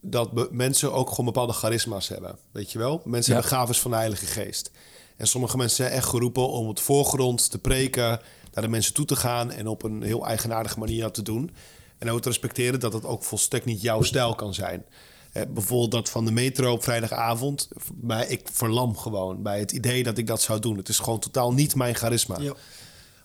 dat 0.00 0.52
mensen 0.52 0.92
ook 0.92 1.09
gewoon 1.11 1.24
bepaalde 1.26 1.52
charisma's 1.52 2.09
hebben. 2.09 2.38
Weet 2.52 2.72
je 2.72 2.78
wel? 2.78 3.00
Mensen 3.04 3.34
Ja. 3.34 3.40
hebben 3.40 3.59
gaves 3.59 3.80
van 3.80 3.90
de 3.90 3.96
Heilige 3.96 4.26
Geest. 4.26 4.70
En 5.18 5.26
sommige 5.26 5.56
mensen 5.56 5.76
zijn 5.76 5.90
echt 5.90 6.06
geroepen 6.06 6.48
om 6.48 6.68
op 6.68 6.76
de 6.76 6.82
voorgrond 6.82 7.50
te 7.50 7.58
preken... 7.58 8.20
naar 8.52 8.64
de 8.64 8.68
mensen 8.68 8.94
toe 8.94 9.04
te 9.04 9.16
gaan 9.16 9.50
en 9.50 9.66
op 9.66 9.82
een 9.82 10.02
heel 10.02 10.26
eigenaardige 10.26 10.78
manier 10.78 11.02
dat 11.02 11.14
te 11.14 11.22
doen. 11.22 11.50
En 11.98 12.10
ook 12.10 12.20
te 12.20 12.28
respecteren 12.28 12.80
dat 12.80 12.92
het 12.92 13.04
ook 13.04 13.24
volstrekt 13.24 13.64
niet 13.64 13.82
jouw 13.82 14.02
stijl 14.02 14.34
kan 14.34 14.54
zijn. 14.54 14.84
Eh, 15.32 15.42
bijvoorbeeld 15.48 15.90
dat 15.90 16.10
van 16.10 16.24
de 16.24 16.30
metro 16.32 16.72
op 16.72 16.82
vrijdagavond. 16.82 17.68
Maar 18.00 18.28
ik 18.28 18.40
verlam 18.52 18.96
gewoon 18.96 19.42
bij 19.42 19.58
het 19.58 19.72
idee 19.72 20.02
dat 20.02 20.18
ik 20.18 20.26
dat 20.26 20.42
zou 20.42 20.60
doen. 20.60 20.76
Het 20.76 20.88
is 20.88 20.98
gewoon 20.98 21.18
totaal 21.18 21.52
niet 21.52 21.74
mijn 21.74 21.94
charisma. 21.94 22.36
Ja. 22.40 22.52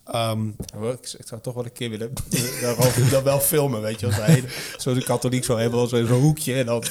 Ehm, 0.06 0.48
Ik, 0.48 1.14
ik 1.18 1.28
zou 1.28 1.42
toch 1.42 1.54
wel 1.54 1.66
een 1.66 1.72
keer 1.72 1.90
willen 1.90 2.14
daarover 2.62 3.10
dan 3.10 3.24
wel 3.24 3.40
filmen, 3.40 3.82
weet 3.82 4.00
je. 4.00 4.06
Als 4.06 4.16
zoals 4.78 4.98
een 4.98 5.04
katholiek 5.04 5.44
zo 5.44 5.58
hebben, 5.58 5.88
zo'n 5.88 6.06
zo'n 6.06 6.22
hoekje. 6.22 6.54
En 6.54 6.66
dan, 6.66 6.84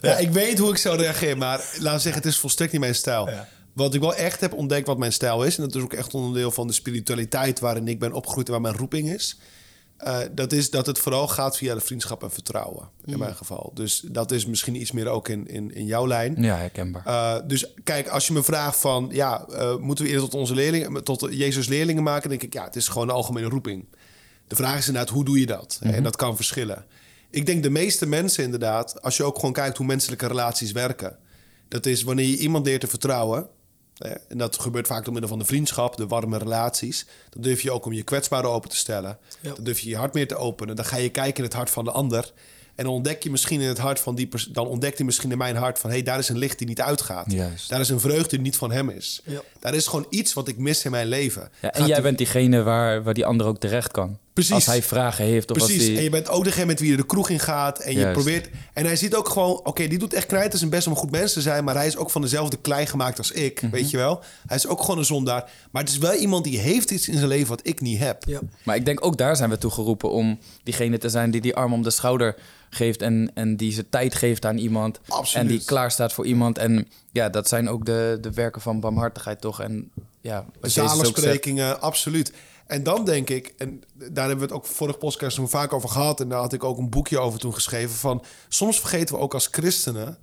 Ja, 0.00 0.16
ik 0.16 0.30
weet 0.30 0.58
hoe 0.58 0.70
ik 0.70 0.76
zou 0.76 0.96
reageren, 0.96 1.38
maar 1.38 1.58
laat 1.78 1.94
we 1.94 2.00
zeggen, 2.00 2.22
het 2.22 2.30
is 2.30 2.38
volstrekt 2.38 2.72
niet 2.72 2.80
mijn 2.80 2.94
stijl. 2.94 3.28
Ja. 3.28 3.48
Wat 3.72 3.94
ik 3.94 4.00
wel 4.00 4.14
echt 4.14 4.40
heb 4.40 4.52
ontdekt 4.52 4.86
wat 4.86 4.98
mijn 4.98 5.12
stijl 5.12 5.44
is, 5.44 5.56
en 5.56 5.62
dat 5.62 5.74
is 5.74 5.82
ook 5.82 5.92
echt 5.92 6.14
onderdeel 6.14 6.50
van 6.50 6.66
de 6.66 6.72
spiritualiteit 6.72 7.60
waarin 7.60 7.88
ik 7.88 7.98
ben 7.98 8.12
opgegroeid 8.12 8.46
en 8.46 8.52
waar 8.52 8.62
mijn 8.62 8.76
roeping 8.76 9.10
is. 9.10 9.38
eh, 9.96 10.18
dat 10.32 10.52
is 10.52 10.70
dat 10.70 10.86
het 10.86 10.98
vooral 10.98 11.28
gaat 11.28 11.56
via 11.56 11.74
de 11.74 11.80
vriendschap 11.80 12.22
en 12.22 12.30
vertrouwen, 12.30 12.88
in 13.04 13.18
mijn 13.18 13.34
geval. 13.34 13.70
Dus 13.74 14.04
dat 14.06 14.30
is 14.32 14.46
misschien 14.46 14.74
iets 14.74 14.92
meer 14.92 15.08
ook 15.08 15.28
in, 15.28 15.46
in, 15.46 15.74
in 15.74 15.86
jouw 15.86 16.06
lijn. 16.06 16.42
Ja, 16.42 16.56
herkenbaar. 16.56 17.06
Eh, 17.06 17.34
dus 17.46 17.74
kijk, 17.84 18.08
als 18.08 18.26
je 18.26 18.32
me 18.32 18.42
vraagt 18.42 18.78
van, 18.80 19.08
ja, 19.12 19.44
eh, 19.46 19.76
moeten 19.76 20.04
we 20.04 20.10
eerder 20.10 20.28
tot 20.28 20.40
onze 20.40 20.54
leerlingen, 20.54 21.04
tot 21.04 21.26
Jezus 21.30 21.66
leerlingen 21.68 22.02
maken? 22.02 22.28
Dan 22.28 22.38
denk 22.38 22.42
ik, 22.42 22.54
ja, 22.54 22.64
het 22.64 22.76
is 22.76 22.88
gewoon 22.88 23.08
een 23.08 23.14
algemene 23.14 23.48
roeping. 23.48 23.84
De 24.46 24.56
vraag 24.56 24.78
is 24.78 24.86
inderdaad, 24.86 25.14
hoe 25.14 25.24
doe 25.24 25.40
je 25.40 25.46
dat? 25.46 25.78
En 25.82 26.02
dat 26.02 26.16
kan 26.16 26.36
verschillen. 26.36 26.84
Ik 27.30 27.46
denk 27.46 27.62
de 27.62 27.70
meeste 27.70 28.06
mensen 28.06 28.44
inderdaad, 28.44 29.02
als 29.02 29.16
je 29.16 29.24
ook 29.24 29.34
gewoon 29.34 29.52
kijkt 29.52 29.76
hoe 29.76 29.86
menselijke 29.86 30.26
relaties 30.26 30.72
werken. 30.72 31.16
Dat 31.68 31.86
is 31.86 32.02
wanneer 32.02 32.26
je 32.26 32.38
iemand 32.38 32.66
leert 32.66 32.80
te 32.80 32.86
vertrouwen. 32.86 33.48
Eh, 34.02 34.12
En 34.28 34.38
dat 34.38 34.58
gebeurt 34.60 34.86
vaak 34.86 35.02
door 35.04 35.12
middel 35.12 35.30
van 35.30 35.38
de 35.38 35.44
vriendschap, 35.44 35.96
de 35.96 36.06
warme 36.06 36.38
relaties. 36.38 37.06
Dan 37.30 37.42
durf 37.42 37.60
je 37.62 37.70
ook 37.70 37.84
om 37.86 37.92
je 37.92 38.02
kwetsbaar 38.02 38.44
open 38.44 38.70
te 38.70 38.76
stellen. 38.76 39.18
Ja. 39.40 39.54
Dan 39.54 39.64
durf 39.64 39.78
je 39.80 39.88
je 39.88 39.96
hart 39.96 40.14
meer 40.14 40.28
te 40.28 40.36
openen. 40.36 40.76
Dan 40.76 40.84
ga 40.84 40.96
je 40.96 41.08
kijken 41.08 41.36
in 41.36 41.44
het 41.44 41.52
hart 41.52 41.70
van 41.70 41.84
de 41.84 41.90
ander. 41.90 42.32
En 42.74 42.84
dan 42.84 42.92
ontdek 42.92 43.22
je 43.22 43.30
misschien 43.30 43.60
in 43.60 43.68
het 43.68 43.78
hart 43.78 44.00
van 44.00 44.14
die 44.14 44.26
persoon. 44.26 44.52
Dan 44.52 44.66
ontdekt 44.66 44.96
hij 44.96 45.06
misschien 45.06 45.30
in 45.30 45.38
mijn 45.38 45.56
hart 45.56 45.78
van 45.78 45.90
hé, 45.90 45.96
hey, 45.96 46.04
daar 46.04 46.18
is 46.18 46.28
een 46.28 46.38
licht 46.38 46.58
die 46.58 46.66
niet 46.66 46.80
uitgaat. 46.80 47.32
Juist. 47.32 47.68
Daar 47.68 47.80
is 47.80 47.88
een 47.88 48.00
vreugde 48.00 48.28
die 48.28 48.40
niet 48.40 48.56
van 48.56 48.72
hem 48.72 48.88
is. 48.90 49.20
Ja. 49.24 49.40
Daar 49.60 49.74
is 49.74 49.86
gewoon 49.86 50.06
iets 50.10 50.32
wat 50.32 50.48
ik 50.48 50.58
mis 50.58 50.84
in 50.84 50.90
mijn 50.90 51.06
leven. 51.06 51.42
Ja, 51.60 51.70
en 51.72 51.78
Gaat 51.78 51.86
jij 51.86 51.94
die- 51.94 52.04
bent 52.04 52.18
diegene 52.18 52.62
waar, 52.62 53.02
waar 53.02 53.14
die 53.14 53.26
ander 53.26 53.46
ook 53.46 53.58
terecht 53.58 53.90
kan. 53.90 54.18
Precies. 54.32 54.54
Als 54.54 54.66
hij 54.66 54.82
vragen 54.82 55.24
heeft 55.24 55.50
of 55.50 55.56
Precies. 55.56 55.88
als 55.88 55.96
En 55.96 56.02
je 56.02 56.10
bent 56.10 56.28
ook 56.28 56.44
degene 56.44 56.66
met 56.66 56.80
wie 56.80 56.90
je 56.90 56.96
de 56.96 57.06
kroeg 57.06 57.28
in 57.28 57.40
gaat. 57.40 57.78
En 57.78 57.98
je 57.98 58.10
probeert. 58.10 58.48
En 58.72 58.84
hij 58.84 58.96
ziet 58.96 59.14
ook 59.14 59.28
gewoon. 59.28 59.60
Oké, 59.64 59.86
die 59.86 59.98
doet 59.98 60.14
echt 60.14 60.26
knijt. 60.26 60.54
is 60.54 60.60
een 60.60 60.70
best 60.70 60.86
om 60.86 60.92
een 60.92 60.98
goed 60.98 61.10
mens 61.10 61.32
te 61.32 61.40
zijn. 61.40 61.64
Maar 61.64 61.74
hij 61.74 61.86
is 61.86 61.96
ook 61.96 62.10
van 62.10 62.22
dezelfde 62.22 62.56
klei 62.56 62.86
gemaakt 62.86 63.18
als 63.18 63.32
ik. 63.32 63.62
Mhm. 63.62 63.72
Weet 63.72 63.90
je 63.90 63.96
wel? 63.96 64.22
Hij 64.46 64.56
is 64.56 64.66
ook 64.66 64.80
gewoon 64.80 64.98
een 64.98 65.04
zondaar. 65.04 65.50
Maar 65.70 65.82
het 65.82 65.90
is 65.90 65.98
wel 65.98 66.14
iemand 66.14 66.44
die 66.44 66.58
heeft 66.58 66.90
iets 66.90 67.08
in 67.08 67.16
zijn 67.16 67.28
leven 67.28 67.48
wat 67.48 67.60
ik 67.62 67.80
niet 67.80 67.98
heb. 67.98 68.24
Ja. 68.26 68.40
Maar 68.62 68.76
ik 68.76 68.84
denk 68.84 69.04
ook 69.06 69.16
daar 69.16 69.36
zijn 69.36 69.50
we 69.50 69.58
toe 69.58 69.70
geroepen 69.70 70.10
om 70.10 70.38
diegene 70.62 70.98
te 70.98 71.08
zijn 71.08 71.30
die 71.30 71.40
die 71.40 71.54
arm 71.54 71.72
om 71.72 71.82
de 71.82 71.90
schouder 71.90 72.36
geeft 72.70 73.02
en, 73.02 73.30
en 73.34 73.56
die 73.56 73.72
zijn 73.72 73.86
tijd 73.90 74.14
geeft 74.14 74.44
aan 74.44 74.58
iemand. 74.58 75.00
Absoluut. 75.08 75.46
En 75.46 75.56
die 75.56 75.64
klaar 75.64 75.90
staat 75.90 76.12
voor 76.12 76.26
iemand. 76.26 76.58
En 76.58 76.88
ja, 77.12 77.28
dat 77.28 77.48
zijn 77.48 77.68
ook 77.68 77.86
de, 77.86 78.18
de 78.20 78.32
werken 78.32 78.60
van 78.60 78.80
barmhartigheid 78.80 79.40
toch? 79.40 79.60
En 79.60 79.90
ja. 80.20 80.44
Zalensprekingen, 80.60 81.80
absoluut. 81.80 82.32
En 82.72 82.82
dan 82.82 83.04
denk 83.04 83.30
ik, 83.30 83.54
en 83.56 83.82
daar 83.94 84.28
hebben 84.28 84.48
we 84.48 84.54
het 84.54 84.62
ook 84.62 84.66
vorige 84.66 84.98
podcast 84.98 85.38
vaak 85.42 85.72
over 85.72 85.88
gehad. 85.88 86.20
En 86.20 86.28
daar 86.28 86.38
had 86.38 86.52
ik 86.52 86.64
ook 86.64 86.78
een 86.78 86.90
boekje 86.90 87.18
over 87.18 87.38
toen 87.38 87.54
geschreven. 87.54 87.96
Van 87.96 88.24
soms 88.48 88.80
vergeten 88.80 89.14
we 89.14 89.20
ook 89.20 89.34
als 89.34 89.48
christenen 89.50 90.18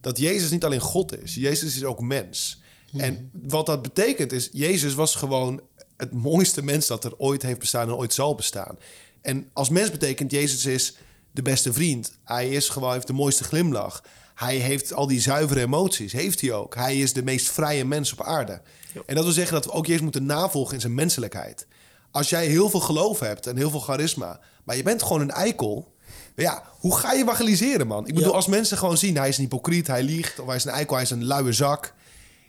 dat 0.00 0.18
Jezus 0.18 0.50
niet 0.50 0.64
alleen 0.64 0.80
God 0.80 1.22
is, 1.22 1.34
Jezus 1.34 1.76
is 1.76 1.84
ook 1.84 2.00
mens. 2.00 2.62
En 2.96 3.30
wat 3.32 3.66
dat 3.66 3.82
betekent 3.82 4.32
is, 4.32 4.48
Jezus 4.52 4.94
was 4.94 5.14
gewoon 5.14 5.60
het 5.96 6.12
mooiste 6.12 6.62
mens 6.62 6.86
dat 6.86 7.04
er 7.04 7.16
ooit 7.18 7.42
heeft 7.42 7.58
bestaan 7.58 7.88
en 7.88 7.94
ooit 7.94 8.14
zal 8.14 8.34
bestaan. 8.34 8.78
En 9.20 9.50
als 9.52 9.68
mens 9.68 9.90
betekent 9.90 10.30
Jezus 10.30 10.66
is 10.66 10.96
de 11.30 11.42
beste 11.42 11.72
vriend. 11.72 12.18
Hij 12.24 12.48
is 12.48 12.68
gewoon, 12.68 12.92
heeft 12.92 13.06
de 13.06 13.12
mooiste 13.12 13.44
glimlach. 13.44 14.04
Hij 14.34 14.56
heeft 14.56 14.92
al 14.92 15.06
die 15.06 15.20
zuivere 15.20 15.60
emoties, 15.60 16.12
heeft 16.12 16.40
hij 16.40 16.52
ook. 16.52 16.74
Hij 16.74 16.98
is 16.98 17.12
de 17.12 17.22
meest 17.22 17.50
vrije 17.50 17.84
mens 17.84 18.12
op 18.12 18.22
aarde. 18.22 18.62
En 19.06 19.14
dat 19.14 19.24
wil 19.24 19.32
zeggen 19.32 19.54
dat 19.54 19.64
we 19.64 19.72
ook 19.72 19.86
Jezus 19.86 20.02
moeten 20.02 20.26
navolgen 20.26 20.74
in 20.74 20.80
zijn 20.80 20.94
menselijkheid. 20.94 21.66
Als 22.14 22.28
jij 22.28 22.46
heel 22.46 22.70
veel 22.70 22.80
geloof 22.80 23.20
hebt 23.20 23.46
en 23.46 23.56
heel 23.56 23.70
veel 23.70 23.80
charisma, 23.80 24.40
maar 24.64 24.76
je 24.76 24.82
bent 24.82 25.02
gewoon 25.02 25.20
een 25.20 25.30
eikel. 25.30 25.92
Ja, 26.36 26.62
hoe 26.78 26.96
ga 26.96 27.12
je 27.12 27.22
evangeliseren, 27.22 27.86
man? 27.86 28.06
Ik 28.06 28.14
bedoel, 28.14 28.28
Ja. 28.30 28.36
als 28.36 28.46
mensen 28.46 28.78
gewoon 28.78 28.96
zien, 28.98 29.16
hij 29.16 29.28
is 29.28 29.36
een 29.36 29.42
hypocriet, 29.42 29.86
hij 29.86 30.02
liegt, 30.02 30.38
of 30.40 30.46
hij 30.46 30.56
is 30.56 30.64
een 30.64 30.70
eikel, 30.72 30.94
hij 30.94 31.04
is 31.04 31.10
een 31.10 31.24
luie 31.24 31.52
zak. 31.52 31.94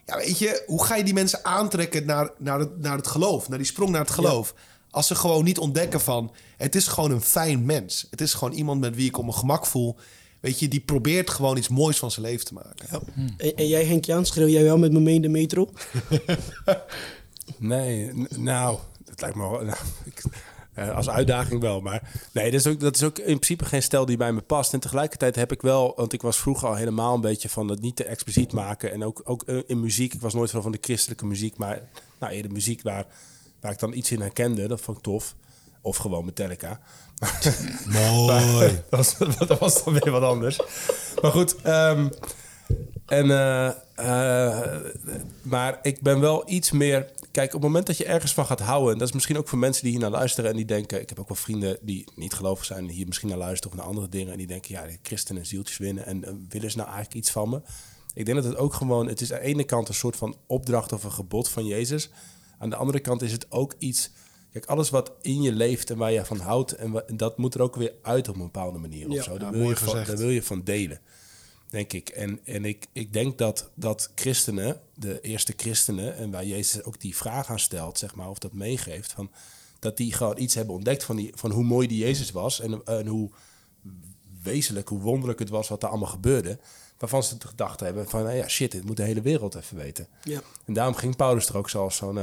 Ja, 0.05 0.17
weet 0.17 0.37
je, 0.39 0.63
hoe 0.65 0.83
ga 0.85 0.95
je 0.95 1.03
die 1.03 1.13
mensen 1.13 1.45
aantrekken 1.45 2.05
naar, 2.05 2.29
naar, 2.37 2.59
het, 2.59 2.81
naar 2.81 2.97
het 2.97 3.07
geloof, 3.07 3.49
naar 3.49 3.57
die 3.57 3.67
sprong 3.67 3.89
naar 3.91 4.01
het 4.01 4.09
geloof? 4.09 4.53
Als 4.89 5.07
ze 5.07 5.15
gewoon 5.15 5.43
niet 5.43 5.57
ontdekken 5.59 6.01
van, 6.01 6.31
het 6.57 6.75
is 6.75 6.87
gewoon 6.87 7.11
een 7.11 7.21
fijn 7.21 7.65
mens. 7.65 8.07
Het 8.09 8.21
is 8.21 8.33
gewoon 8.33 8.53
iemand 8.53 8.79
met 8.79 8.95
wie 8.95 9.07
ik 9.07 9.17
op 9.17 9.23
mijn 9.23 9.37
gemak 9.37 9.65
voel. 9.65 9.95
Weet 10.39 10.59
je, 10.59 10.67
die 10.67 10.79
probeert 10.79 11.29
gewoon 11.29 11.57
iets 11.57 11.67
moois 11.67 11.97
van 11.97 12.11
zijn 12.11 12.25
leven 12.25 12.45
te 12.45 12.53
maken. 12.53 12.87
Ja. 12.91 12.99
En, 13.37 13.55
en 13.55 13.67
jij, 13.67 13.85
Henk 13.85 14.05
Jan, 14.05 14.25
schreeuw 14.25 14.47
jij 14.47 14.63
wel 14.63 14.77
met 14.77 14.91
me 14.91 14.99
mee 14.99 15.15
in 15.15 15.21
de 15.21 15.29
metro? 15.29 15.69
Nee, 17.57 18.11
nou, 18.37 18.77
dat 19.05 19.21
lijkt 19.21 19.35
me 19.35 19.49
wel... 19.49 19.61
Nou, 20.75 20.89
eh, 20.89 20.95
als 20.95 21.09
uitdaging 21.09 21.61
wel, 21.61 21.81
maar... 21.81 22.11
Nee, 22.31 22.51
dat 22.51 22.59
is, 22.59 22.67
ook, 22.67 22.79
dat 22.79 22.95
is 22.95 23.03
ook 23.03 23.17
in 23.17 23.25
principe 23.25 23.65
geen 23.65 23.83
stijl 23.83 24.05
die 24.05 24.17
bij 24.17 24.33
me 24.33 24.41
past. 24.41 24.73
En 24.73 24.79
tegelijkertijd 24.79 25.35
heb 25.35 25.51
ik 25.51 25.61
wel... 25.61 25.93
Want 25.95 26.13
ik 26.13 26.21
was 26.21 26.37
vroeger 26.37 26.67
al 26.67 26.75
helemaal 26.75 27.15
een 27.15 27.21
beetje 27.21 27.49
van 27.49 27.69
het 27.69 27.81
niet 27.81 27.95
te 27.95 28.03
expliciet 28.03 28.51
maken. 28.51 28.91
En 28.91 29.03
ook, 29.03 29.21
ook 29.23 29.43
eh, 29.43 29.57
in 29.67 29.79
muziek. 29.79 30.13
Ik 30.13 30.21
was 30.21 30.33
nooit 30.33 30.51
van 30.51 30.71
de 30.71 30.77
christelijke 30.81 31.25
muziek. 31.25 31.57
Maar 31.57 31.81
nou, 32.19 32.33
eerder 32.33 32.51
muziek 32.51 32.81
waar, 32.81 33.05
waar 33.61 33.71
ik 33.71 33.79
dan 33.79 33.93
iets 33.93 34.11
in 34.11 34.21
herkende. 34.21 34.67
Dat 34.67 34.81
vond 34.81 34.97
ik 34.97 35.03
tof. 35.03 35.35
Of 35.81 35.97
gewoon 35.97 36.25
Metallica. 36.25 36.79
Mooi. 37.85 38.81
dat, 38.89 39.17
was, 39.17 39.17
dat 39.47 39.59
was 39.59 39.83
dan 39.83 39.93
weer 39.93 40.11
wat 40.11 40.23
anders. 40.23 40.59
Maar 41.21 41.31
goed, 41.31 41.55
ehm, 41.61 42.07
en, 43.05 43.31
eh, 43.95 44.79
maar 45.41 45.79
ik 45.81 46.01
ben 46.01 46.19
wel 46.19 46.43
iets 46.49 46.71
meer. 46.71 47.11
Kijk, 47.35 47.47
op 47.47 47.53
het 47.61 47.69
moment 47.69 47.87
dat 47.87 47.97
je 47.97 48.05
ergens 48.05 48.33
van 48.33 48.45
gaat 48.45 48.59
houden, 48.59 48.91
en 48.93 48.97
dat 48.99 49.07
is 49.07 49.13
misschien 49.13 49.37
ook 49.37 49.47
voor 49.47 49.57
mensen 49.57 49.83
die 49.83 49.91
hier 49.91 50.01
naar 50.01 50.09
luisteren 50.11 50.49
en 50.49 50.55
die 50.55 50.65
denken. 50.65 51.01
Ik 51.01 51.09
heb 51.09 51.19
ook 51.19 51.27
wel 51.27 51.37
vrienden 51.37 51.77
die 51.81 52.07
niet 52.15 52.33
gelovig 52.33 52.65
zijn, 52.65 52.85
die 52.87 52.95
hier 52.95 53.07
misschien 53.07 53.29
naar 53.29 53.37
luisteren 53.37 53.71
of 53.71 53.77
naar 53.77 53.87
andere 53.87 54.09
dingen. 54.09 54.31
En 54.31 54.37
die 54.37 54.47
denken, 54.47 54.71
ja, 54.75 54.85
de 54.85 54.97
christenen 55.03 55.45
zieltjes 55.45 55.77
winnen. 55.77 56.05
En 56.05 56.23
eh, 56.23 56.33
willen 56.49 56.71
ze 56.71 56.77
nou 56.77 56.89
eigenlijk 56.89 57.17
iets 57.19 57.31
van 57.31 57.49
me? 57.49 57.61
Ik 58.13 58.25
denk 58.25 58.37
dat 58.37 58.45
het 58.47 58.57
ook 58.57 58.73
gewoon, 58.73 59.07
het 59.07 59.21
is 59.21 59.33
aan 59.33 59.39
de 59.39 59.45
ene 59.45 59.63
kant 59.63 59.87
een 59.87 59.93
soort 59.93 60.15
van 60.15 60.35
opdracht 60.47 60.91
of 60.91 61.03
een 61.03 61.11
gebod 61.11 61.49
van 61.49 61.65
Jezus. 61.65 62.09
Aan 62.59 62.69
de 62.69 62.75
andere 62.75 62.99
kant 62.99 63.21
is 63.21 63.31
het 63.31 63.51
ook 63.51 63.73
iets. 63.77 64.11
Kijk, 64.51 64.65
alles 64.65 64.89
wat 64.89 65.11
in 65.21 65.41
je 65.41 65.51
leeft 65.51 65.89
en 65.89 65.97
waar 65.97 66.11
je 66.11 66.25
van 66.25 66.39
houdt, 66.39 66.71
en 66.71 66.91
wa- 66.91 67.03
en 67.07 67.17
dat 67.17 67.37
moet 67.37 67.55
er 67.55 67.61
ook 67.61 67.75
weer 67.75 67.93
uit 68.01 68.27
op 68.29 68.35
een 68.35 68.41
bepaalde 68.41 68.77
manier. 68.79 69.09
Ja. 69.11 69.17
of 69.17 69.23
zo. 69.23 69.37
Daar, 69.37 69.51
Ja, 69.51 69.57
wil 69.57 69.69
je 69.69 69.75
van, 69.75 69.93
daar 70.05 70.17
wil 70.17 70.29
je 70.29 70.43
van 70.43 70.61
delen 70.63 70.99
denk 71.69 71.93
ik. 71.93 72.09
En, 72.09 72.39
en 72.43 72.65
ik, 72.65 72.85
ik 72.91 73.13
denk 73.13 73.37
dat, 73.37 73.69
dat 73.73 74.11
christenen, 74.15 74.79
de 74.93 75.21
eerste 75.21 75.53
christenen, 75.57 76.15
en 76.15 76.31
waar 76.31 76.45
Jezus 76.45 76.83
ook 76.83 77.01
die 77.01 77.15
vraag 77.15 77.49
aan 77.49 77.59
stelt, 77.59 77.97
zeg 77.97 78.15
maar, 78.15 78.29
of 78.29 78.39
dat 78.39 78.53
meegeeft, 78.53 79.11
van, 79.11 79.31
dat 79.79 79.97
die 79.97 80.13
gewoon 80.13 80.37
iets 80.37 80.55
hebben 80.55 80.75
ontdekt 80.75 81.03
van, 81.03 81.15
die, 81.15 81.31
van 81.35 81.51
hoe 81.51 81.63
mooi 81.63 81.87
die 81.87 81.99
Jezus 81.99 82.31
was 82.31 82.59
en, 82.59 82.81
en 82.85 83.07
hoe 83.07 83.29
wezenlijk, 84.43 84.87
hoe 84.87 85.01
wonderlijk 85.01 85.39
het 85.39 85.49
was 85.49 85.67
wat 85.67 85.83
er 85.83 85.89
allemaal 85.89 86.09
gebeurde. 86.09 86.59
Waarvan 86.97 87.23
ze 87.23 87.35
gedacht 87.39 87.79
hebben 87.79 88.09
van, 88.09 88.23
nou 88.23 88.35
ja, 88.35 88.47
shit, 88.47 88.71
dit 88.71 88.85
moet 88.85 88.97
de 88.97 89.03
hele 89.03 89.21
wereld 89.21 89.55
even 89.55 89.77
weten. 89.77 90.07
Ja. 90.23 90.41
En 90.65 90.73
daarom 90.73 90.95
ging 90.95 91.15
Paulus 91.15 91.47
er 91.47 91.57
ook 91.57 91.69
zoals 91.69 91.95
zo'n... 91.95 92.19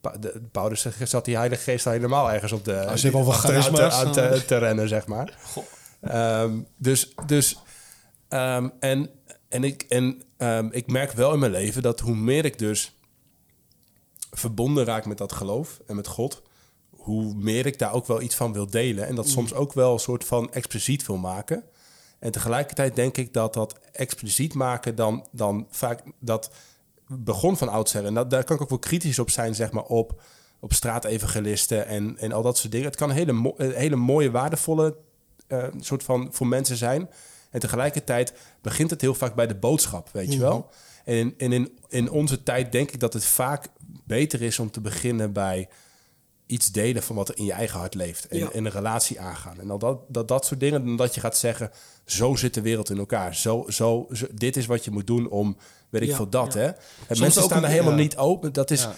Pa- 0.00 0.16
de, 0.16 0.42
Paulus 0.52 0.86
zat 1.04 1.24
die 1.24 1.36
Heilige 1.36 1.62
Geest 1.62 1.86
al 1.86 1.92
helemaal 1.92 2.30
ergens 2.30 2.52
op 2.52 2.64
de... 2.64 2.86
Als 2.86 3.02
je 3.02 3.10
wel 3.10 3.24
wat 3.24 3.34
achteraan 3.34 3.62
te, 3.62 3.68
charisma's, 3.68 4.04
aan 4.04 4.12
te, 4.12 4.44
te 4.46 4.58
rennen, 4.58 4.88
zeg 4.88 5.06
maar. 5.06 5.38
Ehm, 6.00 6.58
dus 6.76 7.14
dus 7.26 7.58
ehm, 8.28 8.68
en, 8.80 9.10
en, 9.48 9.64
ik, 9.64 9.82
en 9.82 10.22
ehm, 10.36 10.68
ik 10.70 10.86
merk 10.86 11.12
wel 11.12 11.32
in 11.32 11.38
mijn 11.38 11.52
leven 11.52 11.82
dat 11.82 12.00
hoe 12.00 12.16
meer 12.16 12.44
ik 12.44 12.58
dus 12.58 12.98
verbonden 14.30 14.84
raak 14.84 15.06
met 15.06 15.18
dat 15.18 15.32
geloof 15.32 15.80
en 15.86 15.96
met 15.96 16.06
God, 16.06 16.42
hoe 16.90 17.34
meer 17.34 17.66
ik 17.66 17.78
daar 17.78 17.92
ook 17.92 18.06
wel 18.06 18.20
iets 18.20 18.34
van 18.34 18.52
wil 18.52 18.66
delen. 18.66 19.06
En 19.06 19.14
dat 19.14 19.28
soms 19.28 19.54
ook 19.54 19.72
wel 19.72 19.92
een 19.92 19.98
soort 19.98 20.24
van 20.24 20.52
expliciet 20.52 21.06
wil 21.06 21.16
maken. 21.16 21.64
En 22.18 22.32
tegelijkertijd 22.32 22.96
denk 22.96 23.16
ik 23.16 23.32
dat 23.32 23.54
dat 23.54 23.78
expliciet 23.92 24.54
maken 24.54 24.94
dan, 24.94 25.26
dan 25.32 25.66
vaak 25.70 26.02
dat 26.20 26.50
begon 27.06 27.56
van 27.56 27.68
oudsher. 27.68 28.04
En 28.04 28.14
dat, 28.14 28.30
daar 28.30 28.44
kan 28.44 28.56
ik 28.56 28.62
ook 28.62 28.68
wel 28.68 28.78
kritisch 28.78 29.18
op 29.18 29.30
zijn, 29.30 29.54
zeg 29.54 29.72
maar, 29.72 29.82
op, 29.82 30.22
op 30.60 30.72
straatevangelisten 30.72 31.86
en, 31.86 32.18
en 32.18 32.32
al 32.32 32.42
dat 32.42 32.58
soort 32.58 32.72
dingen. 32.72 32.86
Het 32.86 32.96
kan 32.96 33.10
een 33.10 33.16
hele, 33.16 33.32
mo- 33.32 33.54
hele 33.56 33.96
mooie, 33.96 34.30
waardevolle 34.30 34.96
eh, 35.46 35.66
soort 35.78 36.02
van 36.02 36.28
voor 36.32 36.46
mensen 36.46 36.76
zijn. 36.76 37.08
En 37.50 37.60
tegelijkertijd 37.60 38.32
begint 38.62 38.90
het 38.90 39.00
heel 39.00 39.14
vaak 39.14 39.34
bij 39.34 39.46
de 39.46 39.54
boodschap, 39.56 40.08
weet 40.12 40.32
je 40.32 40.38
wel. 40.38 40.70
En, 41.04 41.14
in, 41.16 41.34
en 41.38 41.52
in, 41.52 41.78
in 41.88 42.10
onze 42.10 42.42
tijd 42.42 42.72
denk 42.72 42.90
ik 42.90 43.00
dat 43.00 43.12
het 43.12 43.24
vaak 43.24 43.66
beter 44.06 44.42
is 44.42 44.58
om 44.58 44.70
te 44.70 44.80
beginnen 44.80 45.32
bij 45.32 45.68
iets 46.46 46.72
delen 46.72 47.02
van 47.02 47.16
wat 47.16 47.28
er 47.28 47.36
in 47.38 47.44
je 47.44 47.52
eigen 47.52 47.78
hart 47.78 47.94
leeft. 47.94 48.28
En, 48.28 48.38
Ja. 48.38 48.50
en 48.50 48.64
een 48.64 48.70
relatie 48.72 49.20
aangaan. 49.20 49.60
En 49.60 49.70
al 49.70 49.78
dat, 49.78 49.98
dat, 50.08 50.28
dat 50.28 50.46
soort 50.46 50.60
dingen, 50.60 50.84
dan 50.86 50.96
dat 50.96 51.14
je 51.14 51.20
gaat 51.20 51.36
zeggen... 51.36 51.70
zo 52.04 52.34
zit 52.34 52.54
de 52.54 52.60
wereld 52.60 52.90
in 52.90 52.98
elkaar. 52.98 53.34
Zo, 53.34 53.64
zo, 53.68 54.06
zo- 54.12 54.26
dit 54.34 54.56
is 54.56 54.66
wat 54.66 54.84
je 54.84 54.90
moet 54.90 55.06
doen 55.06 55.28
om, 55.28 55.56
weet 55.88 56.02
ik 56.02 56.08
Ja, 56.08 56.16
veel, 56.16 56.28
dat. 56.28 56.54
Hè? 56.54 56.64
En 56.66 56.76
Soms 57.06 57.18
mensen 57.20 57.42
staan 57.42 57.62
er 57.64 57.70
helemaal 57.70 57.94
niet 57.94 58.16
open. 58.16 58.52
Dat 58.52 58.70
is, 58.70 58.88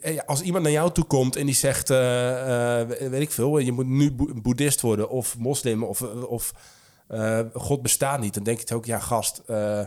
eh, 0.00 0.18
als 0.26 0.40
iemand 0.42 0.62
naar 0.62 0.72
jou 0.72 0.92
toe 0.92 1.04
komt 1.04 1.36
en 1.36 1.46
die 1.46 1.54
zegt... 1.54 1.90
eh, 1.90 2.80
eh, 2.80 2.88
weet 3.10 3.22
ik 3.22 3.30
veel, 3.30 3.58
je 3.58 3.72
moet 3.72 3.86
nu 3.86 4.12
boe- 4.12 4.40
boeddhist 4.40 4.80
worden... 4.80 5.08
of 5.08 5.38
moslim 5.38 5.84
of, 5.84 6.02
of 6.26 6.52
eh, 7.12 7.38
God 7.54 7.82
bestaat 7.82 8.20
niet. 8.20 8.34
Dan 8.34 8.42
denk 8.42 8.58
je 8.58 8.64
toch 8.64 8.76
ook, 8.76 8.84
ja 8.86 8.98
gast... 8.98 9.42
eh 9.46 9.80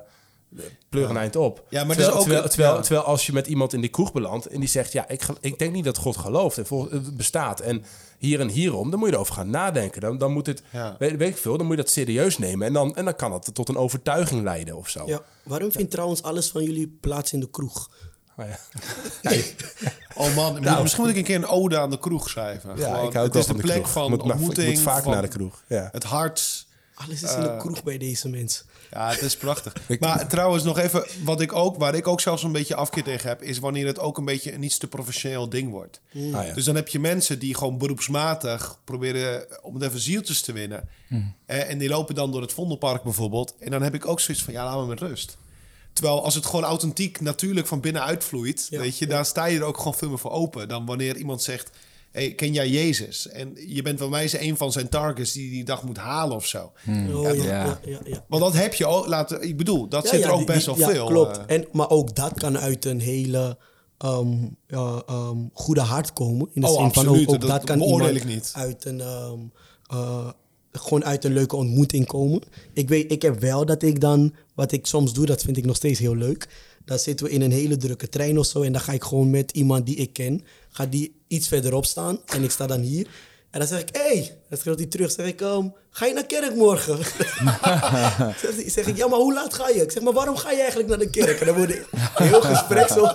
pleur 0.90 1.10
een 1.10 1.18
eind 1.18 1.36
op. 1.36 1.64
Ja, 1.70 1.84
maar 1.84 1.96
het 1.96 2.06
terwijl, 2.06 2.10
is 2.12 2.16
ook 2.16 2.22
terwijl, 2.24 2.50
terwijl, 2.50 2.76
ja. 2.76 2.82
terwijl 2.82 3.06
als 3.06 3.26
je 3.26 3.34
met 3.34 3.48
iemand 3.48 3.74
in 3.74 3.82
die 3.82 3.90
kroeg 3.90 4.12
belandt 4.12 4.46
en 4.46 4.60
die 4.60 4.70
zegt, 4.70 4.92
ja, 4.92 5.08
ik, 5.08 5.26
ik 5.40 5.60
denk 5.60 5.74
niet 5.74 5.84
dat 5.86 5.98
God 5.98 6.18
gelooft 6.18 6.58
en 6.58 6.66
het 6.90 7.18
bestaat 7.18 7.60
en 7.60 7.84
hier 8.20 8.40
en 8.40 8.48
hierom, 8.50 8.90
dan 8.90 9.00
moet 9.00 9.08
je 9.10 9.14
erover 9.16 9.34
gaan 9.34 9.50
nadenken. 9.50 10.02
Dan, 10.02 10.18
dan 10.18 10.32
moet 10.32 10.46
het, 10.48 10.64
Ja. 10.72 10.96
weet, 11.00 11.18
weet 11.18 11.30
ik 11.30 11.38
veel, 11.38 11.58
dan 11.58 11.66
moet 11.68 11.76
je 11.76 11.82
dat 11.82 11.92
serieus 11.92 12.38
nemen 12.38 12.68
en 12.68 12.74
dan, 12.74 12.96
en 12.96 13.06
dan 13.06 13.16
kan 13.16 13.34
het 13.34 13.54
tot 13.54 13.70
een 13.70 13.78
overtuiging 13.78 14.44
leiden 14.44 14.76
of 14.78 14.90
zo. 14.90 15.04
Ja. 15.06 15.22
Waarom 15.44 15.72
vindt 15.72 15.92
trouwens 15.92 16.24
alles 16.24 16.50
van 16.50 16.64
jullie 16.64 16.98
plaats 17.02 17.34
in 17.34 17.40
de 17.40 17.50
kroeg? 17.50 17.90
Maar 18.36 18.48
ja. 18.48 18.60
Oh 20.18 20.36
man, 20.36 20.60
misschien 20.82 21.04
moet 21.04 21.12
ik 21.12 21.18
een 21.18 21.24
keer 21.24 21.36
een 21.36 21.46
ode 21.48 21.78
aan 21.80 21.90
de 21.90 22.00
kroeg 22.00 22.30
schrijven. 22.30 22.70
Ja, 22.78 22.86
Gewoon, 22.86 23.08
ik 23.08 23.14
hou 23.14 23.26
ook 23.28 23.34
het 23.34 23.34
wel 23.34 23.42
is 23.42 23.48
de 23.48 23.52
van 23.54 23.56
de 23.62 23.62
plek 23.68 23.76
kroeg. 23.82 23.92
van 23.92 24.10
Moet 24.10 24.18
maar- 24.18 24.28
ik 24.28 24.34
ontmoeting. 24.34 24.68
moet 24.74 24.80
vaak 24.80 25.04
van 25.04 25.12
naar 25.12 25.22
de 25.22 25.28
kroeg, 25.28 25.64
ja. 25.68 25.90
Het 25.92 26.04
hart. 26.04 26.68
Alles 26.96 27.24
is 27.24 27.34
in 27.34 27.42
de 27.42 27.56
kroeg 27.58 27.84
bij 27.84 27.98
deze 27.98 28.30
mensen. 28.30 28.66
Ja, 28.92 29.10
het 29.10 29.22
is 29.22 29.38
prachtig. 29.38 29.74
maar 30.00 30.28
trouwens, 30.28 30.64
nog 30.64 30.78
even, 30.78 31.06
wat 31.24 31.42
ik 31.42 31.54
ook, 31.54 31.78
waar 31.78 31.96
ik 31.96 32.08
ook 32.08 32.22
zelfs 32.22 32.44
een 32.44 32.52
beetje 32.52 32.76
afkeer 32.76 33.04
tegen 33.04 33.30
heb, 33.30 33.42
is 33.42 33.60
wanneer 33.60 33.86
het 33.86 34.00
ook 34.00 34.18
een 34.18 34.26
beetje 34.26 34.54
een 34.54 34.64
iets 34.64 34.78
te 34.78 34.88
professioneel 34.88 35.50
ding 35.50 35.72
wordt. 35.72 36.02
Ah, 36.14 36.22
ja. 36.22 36.54
Dus 36.54 36.66
dan 36.66 36.76
heb 36.76 36.88
je 36.88 37.00
mensen 37.00 37.40
die 37.40 37.56
gewoon 37.56 37.78
beroepsmatig 37.78 38.80
proberen 38.84 39.64
om 39.64 39.74
het 39.74 39.84
even 39.84 40.00
zieltjes 40.00 40.42
te 40.42 40.52
winnen. 40.52 40.90
Eh, 41.46 41.70
en 41.70 41.78
die 41.78 41.90
lopen 41.90 42.16
dan 42.16 42.32
door 42.32 42.42
het 42.42 42.54
Vondelpark 42.54 43.04
bijvoorbeeld. 43.04 43.56
En 43.60 43.72
dan 43.72 43.82
heb 43.82 43.94
ik 43.94 44.08
ook 44.08 44.20
zoiets 44.20 44.44
van, 44.44 44.54
ja, 44.54 44.64
laat 44.66 44.80
me 44.80 44.86
met 44.86 45.00
rust. 45.00 45.38
Terwijl 45.94 46.24
als 46.24 46.36
het 46.36 46.46
gewoon 46.46 46.64
authentiek, 46.64 47.22
natuurlijk 47.22 47.68
van 47.68 47.80
binnenuit 47.80 48.24
vloeit, 48.24 48.68
Ja, 48.70 48.80
weet 48.80 48.98
je, 48.98 49.08
daar 49.08 49.26
sta 49.26 49.46
je 49.46 49.58
er 49.58 49.64
ook 49.64 49.78
gewoon 49.78 49.96
veel 49.96 50.10
meer 50.10 50.20
voor 50.20 50.32
open. 50.32 50.68
Dan 50.68 50.86
wanneer 50.86 51.18
iemand 51.18 51.42
zegt, 51.42 51.70
hey, 52.16 52.34
ken 52.34 52.54
jij 52.54 52.70
Jezus? 52.70 53.28
En 53.28 53.54
je 53.68 53.82
bent 53.82 53.98
bij 54.00 54.08
mij 54.08 54.30
een 54.42 54.58
van 54.58 54.72
zijn 54.72 54.90
targets 54.90 55.32
die 55.32 55.50
die 55.50 55.64
dag 55.64 55.84
moet 55.84 55.98
halen 55.98 56.36
of 56.36 56.46
zo. 56.46 56.72
Oh, 56.88 57.22
ja, 57.22 57.32
Ja. 57.32 57.44
ja, 57.44 57.80
ja, 57.86 58.00
ja. 58.06 58.26
Want 58.28 58.42
dat 58.44 58.54
heb 58.54 58.74
je 58.74 58.86
ook, 58.86 59.08
laten, 59.08 59.42
ik 59.42 59.58
bedoel, 59.58 59.88
dat 59.88 60.04
Ja, 60.04 60.10
zit 60.10 60.20
ja, 60.20 60.26
er 60.26 60.32
ook 60.32 60.38
die- 60.38 60.46
best 60.48 60.66
wel 60.66 60.78
ja, 60.78 60.90
veel. 60.90 61.06
Klopt. 61.06 61.38
eh. 61.38 61.56
En, 61.56 61.66
maar 61.72 61.90
ook 61.90 62.16
dat 62.16 62.34
kan 62.34 62.58
uit 62.58 62.86
een 62.86 63.00
hele 63.00 63.58
ehm, 63.98 64.32
ja, 64.68 65.02
ehm, 65.06 65.38
goede 65.54 65.82
hart 65.82 66.14
komen. 66.14 66.50
In 66.54 66.62
de 66.62 66.68
Oh, 66.68 66.74
zin 66.82 66.94
van 66.94 67.04
absoluut. 67.06 67.28
ook, 67.28 67.34
ook 67.36 67.42
Dat 67.42 67.50
dat, 67.50 67.64
kan 67.64 67.82
iemand 67.82 68.16
ik 68.16 68.26
niet. 68.26 68.52
uit 68.56 68.86
een 68.86 69.02
ehm, 69.02 69.40
eh, 69.88 70.30
gewoon 70.72 71.06
uit 71.06 71.24
een 71.24 71.34
leuke 71.34 71.56
ontmoeting 71.56 72.06
komen. 72.08 72.42
Ik 72.74 72.90
weet, 72.90 73.12
ik 73.12 73.22
heb 73.22 73.40
wel 73.40 73.66
dat 73.66 73.84
ik 73.84 74.00
dan, 74.00 74.34
wat 74.56 74.72
ik 74.72 74.86
soms 74.86 75.14
doe, 75.14 75.26
dat 75.26 75.42
vind 75.42 75.58
ik 75.58 75.66
nog 75.66 75.76
steeds 75.76 76.00
heel 76.00 76.16
leuk. 76.16 76.48
Dan 76.86 77.00
zitten 77.00 77.26
we 77.26 77.32
in 77.32 77.42
een 77.42 77.52
hele 77.52 77.78
drukke 77.78 78.10
trein 78.10 78.40
of 78.40 78.46
zo 78.46 78.62
en 78.62 78.72
dan 78.72 78.82
ga 78.82 78.92
ik 78.92 79.04
gewoon 79.04 79.30
met 79.30 79.52
iemand 79.52 79.86
die 79.86 79.96
ik 79.96 80.14
ken, 80.14 80.44
ga 80.72 80.86
die 80.86 81.16
iets 81.28 81.48
verderop 81.48 81.86
staan 81.86 82.20
en 82.26 82.44
ik 82.44 82.52
sta 82.52 82.68
dan 82.68 82.80
hier. 82.82 83.08
En 83.52 83.60
dan 83.62 83.70
zeg 83.70 83.80
ik, 83.82 83.90
hé, 83.92 84.02
hey, 84.02 84.38
dan 84.50 84.58
schreeuwt 84.60 84.80
hij 84.80 84.88
terug. 84.88 85.12
zeg 85.12 85.26
ik, 85.26 85.42
ehm, 85.42 85.68
ga 85.90 86.06
je 86.06 86.14
naar 86.14 86.26
kerk 86.26 86.56
morgen? 86.56 86.98
zeg, 88.42 88.56
ik- 88.58 88.70
zeg 88.72 88.88
ik, 88.88 88.98
ja, 88.98 89.08
maar 89.08 89.20
hoe 89.20 89.34
laat 89.34 89.54
ga 89.54 89.70
je? 89.70 89.82
Ik 89.82 89.92
zeg, 89.92 90.04
maar 90.04 90.14
waarom 90.14 90.36
ga 90.38 90.52
je 90.52 90.58
eigenlijk 90.60 90.90
naar 90.90 90.98
de 91.00 91.10
kerk? 91.10 91.40
En 91.40 91.46
dan 91.46 91.56
wordt 91.56 91.72
een 91.74 91.86
heel 92.16 92.42
gesprek 92.42 92.88
zo. 92.88 93.06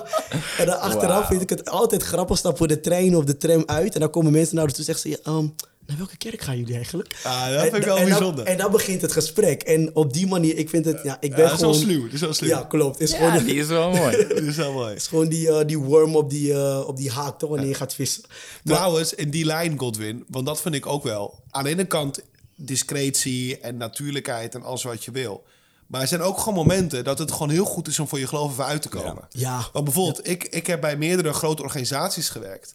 En 0.58 0.66
dan 0.66 0.80
achteraf 0.80 1.26
vind 1.26 1.42
ik 1.42 1.50
het 1.50 1.68
altijd 1.70 2.02
grappig. 2.02 2.38
Stappen 2.38 2.62
we 2.62 2.68
de 2.74 2.80
trein 2.80 3.16
of 3.16 3.24
de 3.24 3.36
tram 3.36 3.62
uit. 3.66 3.94
En 3.94 4.00
dan 4.00 4.10
komen 4.10 4.32
mensen 4.32 4.54
naar 4.54 4.64
ons 4.64 4.72
toe 4.74 4.84
en 4.86 4.94
zeggen 4.94 5.10
ze, 5.10 5.20
ehm, 5.30 5.46
naar 5.86 5.96
welke 5.96 6.16
kerk 6.16 6.40
gaan 6.40 6.58
jullie 6.58 6.74
eigenlijk? 6.74 7.16
Ah, 7.24 7.48
dat 7.48 7.62
vind 7.62 7.76
ik 7.76 7.82
wel 7.84 7.96
en 7.96 8.08
dan- 8.08 8.18
bijzonder. 8.18 8.44
en 8.44 8.56
dan 8.56 8.70
begint 8.70 9.02
het 9.02 9.12
gesprek. 9.12 9.62
En 9.62 9.96
op 9.96 10.12
die 10.12 10.26
manier, 10.26 10.56
ik 10.56 10.68
vind 10.68 10.84
het, 10.84 11.00
ja, 11.02 11.16
ik 11.20 11.30
ben 11.30 11.38
Ja, 11.38 11.44
dat 11.44 11.52
is 11.54 11.60
wel 11.60 11.72
gewoon... 11.74 11.86
sluw. 11.88 12.02
Dat 12.04 12.12
is 12.12 12.20
wel 12.20 12.32
sluw. 12.32 12.48
Ja, 12.48 12.62
klopt. 12.68 13.00
Is 13.00 13.10
Ja, 13.10 13.16
gewoon, 13.30 13.44
die 13.44 13.54
is 13.54 13.66
wel 13.66 13.90
mooi. 13.90 14.16
Is 14.50 14.56
wel 14.56 14.72
mooi. 14.72 14.88
het 14.88 14.96
is 14.98 15.06
gewoon 15.06 15.28
die, 15.28 15.48
eh, 15.52 15.66
die 15.66 15.78
worm 15.78 16.16
op 16.16 16.30
die, 16.30 16.52
eh, 16.52 16.84
op 16.86 16.96
die 16.96 17.10
haak, 17.10 17.38
toch? 17.38 17.50
Wanneer 17.50 17.68
je 17.68 17.74
gaat 17.74 17.94
vissen. 17.94 18.22
Maar- 18.28 18.76
Trouwens, 18.76 19.14
in 19.14 19.30
die 19.30 19.44
lijn, 19.44 19.78
Godwin, 19.78 20.24
want 20.28 20.46
dat 20.46 20.60
vind 20.60 20.74
ik 20.74 20.86
ook 20.86 21.02
wel. 21.02 21.42
Aan 21.50 21.64
de 21.64 21.70
ene 21.70 21.84
kant 21.86 22.20
discretie 22.56 23.58
en 23.58 23.76
natuurlijkheid 23.76 24.54
en 24.54 24.62
alles 24.62 24.82
wat 24.82 25.04
je 25.04 25.10
wil. 25.10 25.44
Maar 25.86 26.00
er 26.00 26.08
zijn 26.08 26.20
ook 26.22 26.38
gewoon 26.38 26.54
momenten 26.54 27.04
dat 27.04 27.18
het 27.18 27.32
gewoon 27.32 27.50
heel 27.50 27.64
goed 27.64 27.88
is 27.88 27.98
om 27.98 28.08
voor 28.08 28.18
je 28.18 28.26
geloof 28.26 28.52
even 28.52 28.64
uit 28.64 28.82
te 28.82 28.88
komen. 28.88 29.26
Ja. 29.30 29.68
Want 29.72 29.84
bijvoorbeeld, 29.84 30.28
ik, 30.28 30.44
ik 30.44 30.66
heb 30.66 30.80
bij 30.80 30.96
meerdere 30.96 31.32
grote 31.32 31.62
organisaties 31.62 32.28
gewerkt. 32.28 32.74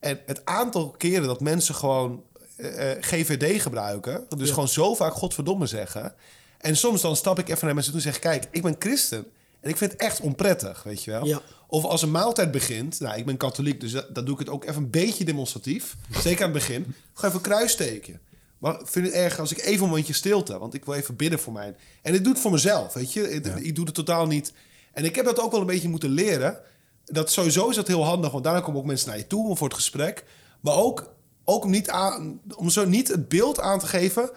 En 0.00 0.20
het 0.26 0.44
aantal 0.44 0.90
keren 0.90 1.26
dat 1.26 1.40
mensen 1.40 1.74
gewoon 1.74 2.22
eh, 2.56 2.90
eh, 2.90 3.02
GVD 3.02 3.62
gebruiken, 3.62 4.24
dus 4.36 4.50
gewoon 4.50 4.68
zo 4.68 4.94
vaak 4.94 5.12
godverdomme 5.12 5.66
zeggen. 5.66 6.14
En 6.58 6.76
soms 6.76 7.00
dan 7.00 7.16
stap 7.16 7.38
ik 7.38 7.48
even 7.48 7.64
naar 7.64 7.74
mensen 7.74 7.92
toe 7.92 8.02
en 8.02 8.12
zeg: 8.12 8.18
Kijk, 8.20 8.44
ik 8.50 8.62
ben 8.62 8.76
christen. 8.78 9.26
En 9.60 9.70
ik 9.70 9.76
vind 9.76 9.92
het 9.92 10.00
echt 10.00 10.20
onprettig, 10.20 10.82
weet 10.82 11.04
je 11.04 11.10
wel. 11.10 11.26
Ja. 11.26 11.40
Of 11.66 11.84
als 11.84 12.02
een 12.02 12.10
maaltijd 12.10 12.50
begint, 12.50 13.00
nou, 13.00 13.18
ik 13.18 13.26
ben 13.26 13.36
katholiek, 13.36 13.80
dus 13.80 13.92
dat, 13.92 14.14
dat 14.14 14.26
doe 14.26 14.34
ik 14.34 14.40
het 14.40 14.48
ook 14.48 14.64
even 14.64 14.82
een 14.82 14.90
beetje 14.90 15.24
demonstratief. 15.24 15.96
Zeker 16.22 16.44
aan 16.44 16.50
het 16.50 16.58
begin. 16.58 16.94
Ga 17.14 17.28
even 17.28 17.40
kruis 17.40 17.72
steken. 17.72 18.20
Maar 18.58 18.80
ik 18.80 18.86
vind 18.86 19.06
het 19.06 19.14
erg 19.14 19.38
als 19.38 19.52
ik 19.52 19.58
even 19.58 19.82
een 19.82 19.88
momentje 19.88 20.12
stilte, 20.12 20.58
want 20.58 20.74
ik 20.74 20.84
wil 20.84 20.94
even 20.94 21.16
bidden 21.16 21.38
voor 21.38 21.52
mij. 21.52 21.74
En 22.02 22.14
ik 22.14 22.24
doe 22.24 22.32
het 22.32 22.42
voor 22.42 22.50
mezelf, 22.50 22.92
weet 22.92 23.12
je. 23.12 23.30
Ik, 23.30 23.46
ik 23.46 23.74
doe 23.74 23.84
het 23.84 23.94
totaal 23.94 24.26
niet. 24.26 24.52
En 24.92 25.04
ik 25.04 25.14
heb 25.14 25.24
dat 25.24 25.40
ook 25.40 25.50
wel 25.50 25.60
een 25.60 25.66
beetje 25.66 25.88
moeten 25.88 26.10
leren. 26.10 26.60
Dat 27.04 27.30
sowieso 27.30 27.68
is 27.68 27.76
dat 27.76 27.86
heel 27.86 28.04
handig, 28.04 28.30
want 28.30 28.44
daarna 28.44 28.60
komen 28.60 28.80
ook 28.80 28.86
mensen 28.86 29.08
naar 29.08 29.18
je 29.18 29.26
toe 29.26 29.56
voor 29.56 29.68
het 29.68 29.76
gesprek. 29.76 30.24
Maar 30.60 30.74
ook, 30.74 31.13
ook 31.44 31.64
om, 31.64 31.70
niet 31.70 31.90
aan, 31.90 32.40
om 32.56 32.70
zo 32.70 32.84
niet 32.84 33.08
het 33.08 33.28
beeld 33.28 33.60
aan 33.60 33.78
te 33.78 33.86
geven 33.86 34.30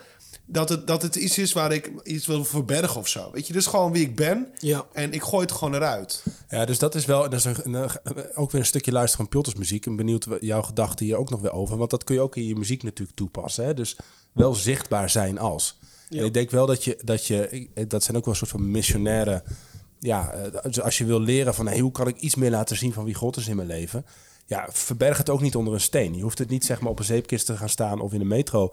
dat 0.45 0.69
het, 0.69 0.87
dat 0.87 1.01
het 1.01 1.15
iets 1.15 1.37
is 1.37 1.53
waar 1.53 1.71
ik 1.71 1.91
iets 2.03 2.25
wil 2.27 2.45
verbergen 2.45 2.99
of 2.99 3.07
zo. 3.07 3.31
Weet 3.31 3.47
je, 3.47 3.53
dus 3.53 3.65
gewoon 3.65 3.91
wie 3.91 4.03
ik 4.03 4.15
ben. 4.15 4.47
Ja. 4.57 4.85
En 4.93 5.13
ik 5.13 5.21
gooi 5.23 5.41
het 5.45 5.51
gewoon 5.51 5.73
eruit. 5.73 6.23
Ja, 6.49 6.65
dus 6.65 6.79
dat 6.79 6.95
is 6.95 7.05
wel 7.05 7.21
dat 7.21 7.33
is 7.33 7.45
een, 7.45 7.73
een- 7.73 7.89
ook 8.35 8.51
weer 8.51 8.61
een 8.61 8.67
stukje 8.67 8.91
luisteren 8.91 9.17
van 9.25 9.29
Pilters 9.33 9.55
muziek. 9.55 9.77
Ik 9.85 9.95
ben 9.95 10.05
benieuwd 10.05 10.27
jouw 10.39 10.61
gedachten 10.61 11.05
hier 11.05 11.15
ook 11.17 11.29
nog 11.29 11.41
weer 11.41 11.51
over. 11.51 11.77
Want 11.77 11.89
dat 11.89 12.03
kun 12.03 12.15
je 12.15 12.21
ook 12.21 12.35
in 12.35 12.45
je 12.45 12.55
muziek 12.55 12.83
natuurlijk 12.83 13.17
toepassen. 13.17 13.65
Hè? 13.65 13.73
Dus 13.73 13.97
wel 14.31 14.53
zichtbaar 14.53 15.09
zijn 15.09 15.37
als. 15.39 15.77
En 16.09 16.25
ik 16.25 16.33
denk 16.33 16.51
wel 16.51 16.65
dat 16.65 16.83
je, 16.83 16.99
dat 17.03 17.25
je, 17.25 17.67
dat 17.87 18.03
zijn 18.03 18.17
ook 18.17 18.25
wel 18.25 18.33
een 18.33 18.39
soort 18.39 18.51
van 18.51 18.71
missionaire. 18.71 19.43
Ja, 19.99 20.31
eh, 20.31 20.61
dus 20.63 20.81
als 20.81 20.97
je 20.97 21.05
wil 21.05 21.19
leren 21.19 21.53
van 21.53 21.67
hey, 21.67 21.79
hoe 21.79 21.91
kan 21.91 22.07
ik 22.07 22.17
iets 22.17 22.35
meer 22.35 22.51
laten 22.51 22.77
zien 22.77 22.93
van 22.93 23.03
wie 23.05 23.13
God 23.13 23.37
is 23.37 23.47
in 23.47 23.55
mijn 23.55 23.67
leven. 23.67 24.05
Ja, 24.49 24.67
verberg 24.71 25.17
het 25.17 25.29
ook 25.29 25.41
niet 25.41 25.55
onder 25.55 25.73
een 25.73 25.81
steen. 25.81 26.15
Je 26.15 26.21
hoeft 26.21 26.37
het 26.37 26.49
niet 26.49 26.65
zeg 26.65 26.79
maar 26.81 26.91
op 26.91 26.99
een 26.99 27.05
zeepkist 27.05 27.45
te 27.45 27.57
gaan 27.57 27.69
staan 27.69 27.99
of 27.99 28.13
in 28.13 28.19
de 28.19 28.25
metro 28.25 28.69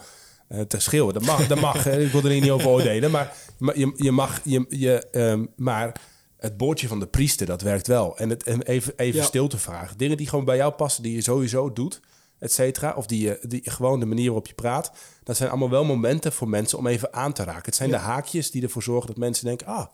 eh, 0.48 0.60
te 0.60 0.80
schreeuwen. 0.80 1.14
Dat 1.14 1.24
mag, 1.24 1.46
dat 1.46 1.60
mag. 1.60 1.84
hè. 1.84 2.00
ik 2.04 2.12
wil 2.12 2.22
er 2.24 2.30
hier 2.30 2.40
niet 2.40 2.50
over 2.50 2.68
oordelen. 2.68 3.10
Maar, 3.10 3.36
maar 3.58 3.78
je, 3.78 3.92
je 3.96 4.10
mag, 4.12 4.40
je, 4.44 4.64
je, 4.68 5.06
ehm, 5.10 5.44
maar 5.56 6.00
het 6.36 6.56
boordje 6.56 6.88
van 6.88 7.00
de 7.00 7.06
priester, 7.06 7.46
dat 7.46 7.62
werkt 7.62 7.86
wel. 7.86 8.16
En 8.18 8.28
het 8.30 8.42
en 8.42 8.62
even, 8.62 8.92
even 8.96 9.20
Ja. 9.20 9.26
stil 9.26 9.48
te 9.48 9.58
vragen. 9.58 9.98
Dingen 9.98 10.16
die 10.16 10.28
gewoon 10.28 10.44
bij 10.44 10.56
jou 10.56 10.72
passen, 10.72 11.02
die 11.02 11.14
je 11.14 11.22
sowieso 11.22 11.72
doet, 11.72 12.00
et 12.38 12.52
cetera. 12.52 12.92
Of 12.96 13.06
die, 13.06 13.20
je- 13.26 13.38
die 13.48 13.70
gewoon 13.70 14.00
de 14.00 14.06
manier 14.06 14.24
waarop 14.26 14.46
je 14.46 14.54
praat. 14.54 14.92
Dat 15.22 15.36
zijn 15.36 15.48
allemaal 15.50 15.70
wel 15.70 15.84
momenten 15.84 16.32
voor 16.32 16.48
mensen 16.48 16.78
om 16.78 16.86
even 16.86 17.12
aan 17.12 17.32
te 17.32 17.44
raken. 17.44 17.64
Het 17.64 17.74
zijn 17.74 17.90
de 17.90 17.96
haakjes 17.96 18.50
die 18.50 18.62
ervoor 18.62 18.82
zorgen 18.82 19.06
dat 19.06 19.16
mensen 19.16 19.44
denken... 19.44 19.66
ah, 19.66 19.86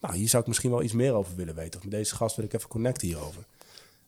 nou, 0.00 0.16
hier 0.16 0.28
zou 0.28 0.42
ik 0.42 0.48
misschien 0.48 0.70
wel 0.70 0.82
iets 0.82 0.92
meer 0.92 1.12
over 1.14 1.36
willen 1.36 1.54
weten. 1.54 1.78
Of 1.78 1.82
met 1.84 1.92
deze 1.94 2.14
gast 2.16 2.36
wil 2.36 2.44
ik 2.44 2.52
even 2.52 2.68
connecten 2.68 3.06
hierover. 3.08 3.44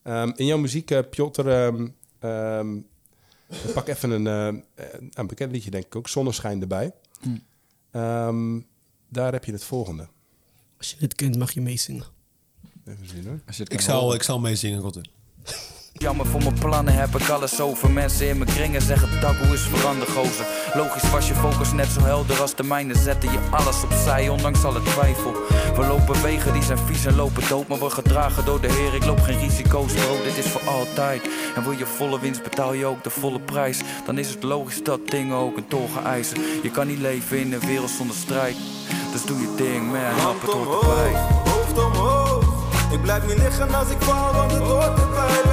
Ehm, 0.06 0.32
in 0.36 0.46
jouw 0.46 0.58
muziek, 0.58 0.90
eh 0.90 0.98
Piotr, 1.10 1.48
ehm, 1.48 1.86
ehm, 2.18 2.76
ik 3.48 3.72
pak 3.74 3.88
even 3.88 4.10
een, 4.10 4.26
eh, 4.26 4.84
een 5.12 5.26
bekend 5.26 5.52
liedje, 5.52 5.70
denk 5.70 5.84
ik 5.84 5.96
ook. 5.96 6.08
Zonneschijn 6.08 6.60
erbij. 6.60 6.92
Ehm, 7.90 8.60
daar 9.08 9.32
heb 9.32 9.44
je 9.44 9.52
het 9.52 9.64
volgende. 9.64 10.08
Als 10.78 10.90
je 10.90 10.96
het 10.98 11.14
kent, 11.14 11.38
mag 11.38 11.52
je 11.52 11.60
meezingen. 11.60 12.04
Even 12.84 13.08
zien 13.08 13.26
hoor. 13.26 13.40
Als 13.46 13.56
je 13.56 13.62
het 13.62 13.72
Ik 13.72 13.80
zal, 13.80 14.14
ik 14.14 14.22
zal 14.22 14.38
meezingen, 14.38 14.80
Godwin. 14.80 15.10
Jammer 15.92 16.26
voor 16.26 16.42
mijn 16.42 16.58
plannen 16.58 16.94
heb 16.94 17.16
ik 17.16 17.28
alles 17.28 17.60
over. 17.60 17.90
Mensen 17.90 18.28
in 18.28 18.38
mijn 18.38 18.50
kringen 18.50 18.82
zeggen 18.82 19.20
taboe 19.20 19.54
is 19.54 19.60
verander 19.60 20.08
gozer. 20.08 20.46
Logisch 20.76 21.10
was 21.10 21.28
je 21.28 21.34
focus 21.34 21.72
net 21.72 21.86
zo 21.86 22.00
helder 22.00 22.40
als 22.40 22.54
de 22.54 22.62
mijne. 22.62 22.94
Zetten 22.94 23.32
je 23.32 23.38
alles 23.50 23.82
opzij, 23.82 24.28
ondanks 24.28 24.64
alle 24.64 24.82
twijfel. 24.82 25.32
We 25.76 25.86
lopen 25.86 26.22
wegen 26.22 26.52
die 26.52 26.62
zijn 26.62 26.78
vies 26.78 27.04
en 27.04 27.16
lopen 27.16 27.48
dood. 27.48 27.68
Maar 27.68 27.78
we 27.78 27.90
gedragen 27.90 28.44
door 28.44 28.60
de 28.60 28.72
Heer, 28.72 28.94
ik 28.94 29.04
loop 29.04 29.20
geen 29.20 29.38
risico's 29.38 29.92
bro. 29.92 30.22
Dit 30.22 30.36
is 30.36 30.50
voor 30.50 30.68
altijd. 30.68 31.28
En 31.54 31.62
wil 31.62 31.72
je 31.72 31.86
volle 31.86 32.20
winst, 32.20 32.42
betaal 32.42 32.72
je 32.72 32.86
ook 32.86 33.02
de 33.04 33.10
volle 33.10 33.40
prijs. 33.40 33.80
Dan 34.06 34.18
is 34.18 34.28
het 34.28 34.42
logisch 34.42 34.84
dat 34.84 35.08
dingen 35.08 35.36
ook 35.36 35.56
een 35.56 35.68
tol 35.68 35.88
gaan 35.94 36.06
eisen. 36.06 36.38
Je 36.62 36.70
kan 36.70 36.86
niet 36.86 36.98
leven 36.98 37.38
in 37.38 37.52
een 37.52 37.66
wereld 37.66 37.90
zonder 37.90 38.16
strijd. 38.16 38.56
Dus 39.12 39.24
doe 39.24 39.40
je 39.40 39.54
ding, 39.56 39.86
man, 39.86 40.24
hap 40.24 40.40
het 40.40 40.50
hoort 40.50 40.82
erbij. 40.82 41.20
hoofd 41.44 41.84
omhoog. 41.84 42.44
Ik 42.92 43.02
blijf 43.02 43.26
niet 43.26 43.38
liggen 43.38 43.74
als 43.74 43.90
ik 43.90 44.00
val, 44.00 44.32
want 44.32 44.52
het 44.52 44.62
hoort 44.62 44.98
erbij. 44.98 45.45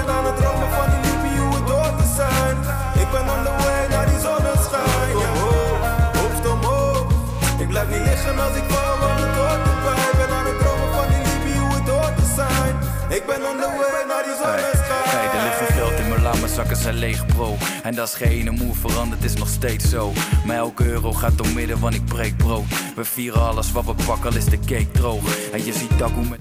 Liggen 8.26 8.43
als 8.47 8.55
ik 8.57 8.63
val, 8.74 8.97
want 8.99 9.19
het 9.19 9.36
hoort 9.36 9.63
erbij. 9.71 10.11
Ben 10.19 10.36
aan 10.38 10.45
het 10.45 10.59
dromen 10.59 10.89
van 10.93 11.07
die 11.13 11.17
liefde, 11.28 11.59
hoe 11.59 11.74
het 11.80 11.89
hoort 11.89 12.15
te 12.17 12.28
zijn. 12.36 12.74
Ik 13.17 13.26
ben 13.26 13.36
on 13.49 13.57
the 13.63 13.69
way 13.80 14.03
naar 14.11 14.24
die 14.24 14.36
zonneschijn. 14.41 15.03
Hey, 15.13 15.39
er 15.39 15.43
ligt 15.45 15.55
veel 15.57 15.76
geld 15.86 15.99
in 15.99 16.07
mijn 16.09 16.21
la, 16.21 16.34
mijn 16.34 16.53
zakken 16.53 16.78
zijn 16.78 16.95
leeg 16.95 17.26
bro 17.26 17.55
En 17.84 17.95
dat 17.95 18.07
is 18.07 18.13
geen 18.13 18.53
moe 18.53 18.74
veranderd, 18.76 19.24
is 19.24 19.34
nog 19.34 19.47
steeds 19.47 19.89
zo 19.89 20.11
Maar 20.45 20.55
elke 20.57 20.86
euro 20.86 21.13
gaat 21.13 21.38
door 21.38 21.47
midden, 21.47 21.80
want 21.80 21.93
ik 21.95 22.05
breek 22.05 22.38
brood 22.38 22.63
We 22.95 23.05
vieren 23.05 23.41
alles 23.41 23.71
wat 23.71 23.86
we 23.86 23.93
pakken, 24.05 24.30
al 24.32 24.38
is 24.38 24.45
de 24.45 24.59
cake 24.59 24.91
droog 24.91 25.51
En 25.51 25.65
je 25.65 25.74
ziet 25.74 25.99
dat 25.99 26.11
hoe 26.11 26.26
met... 26.26 26.39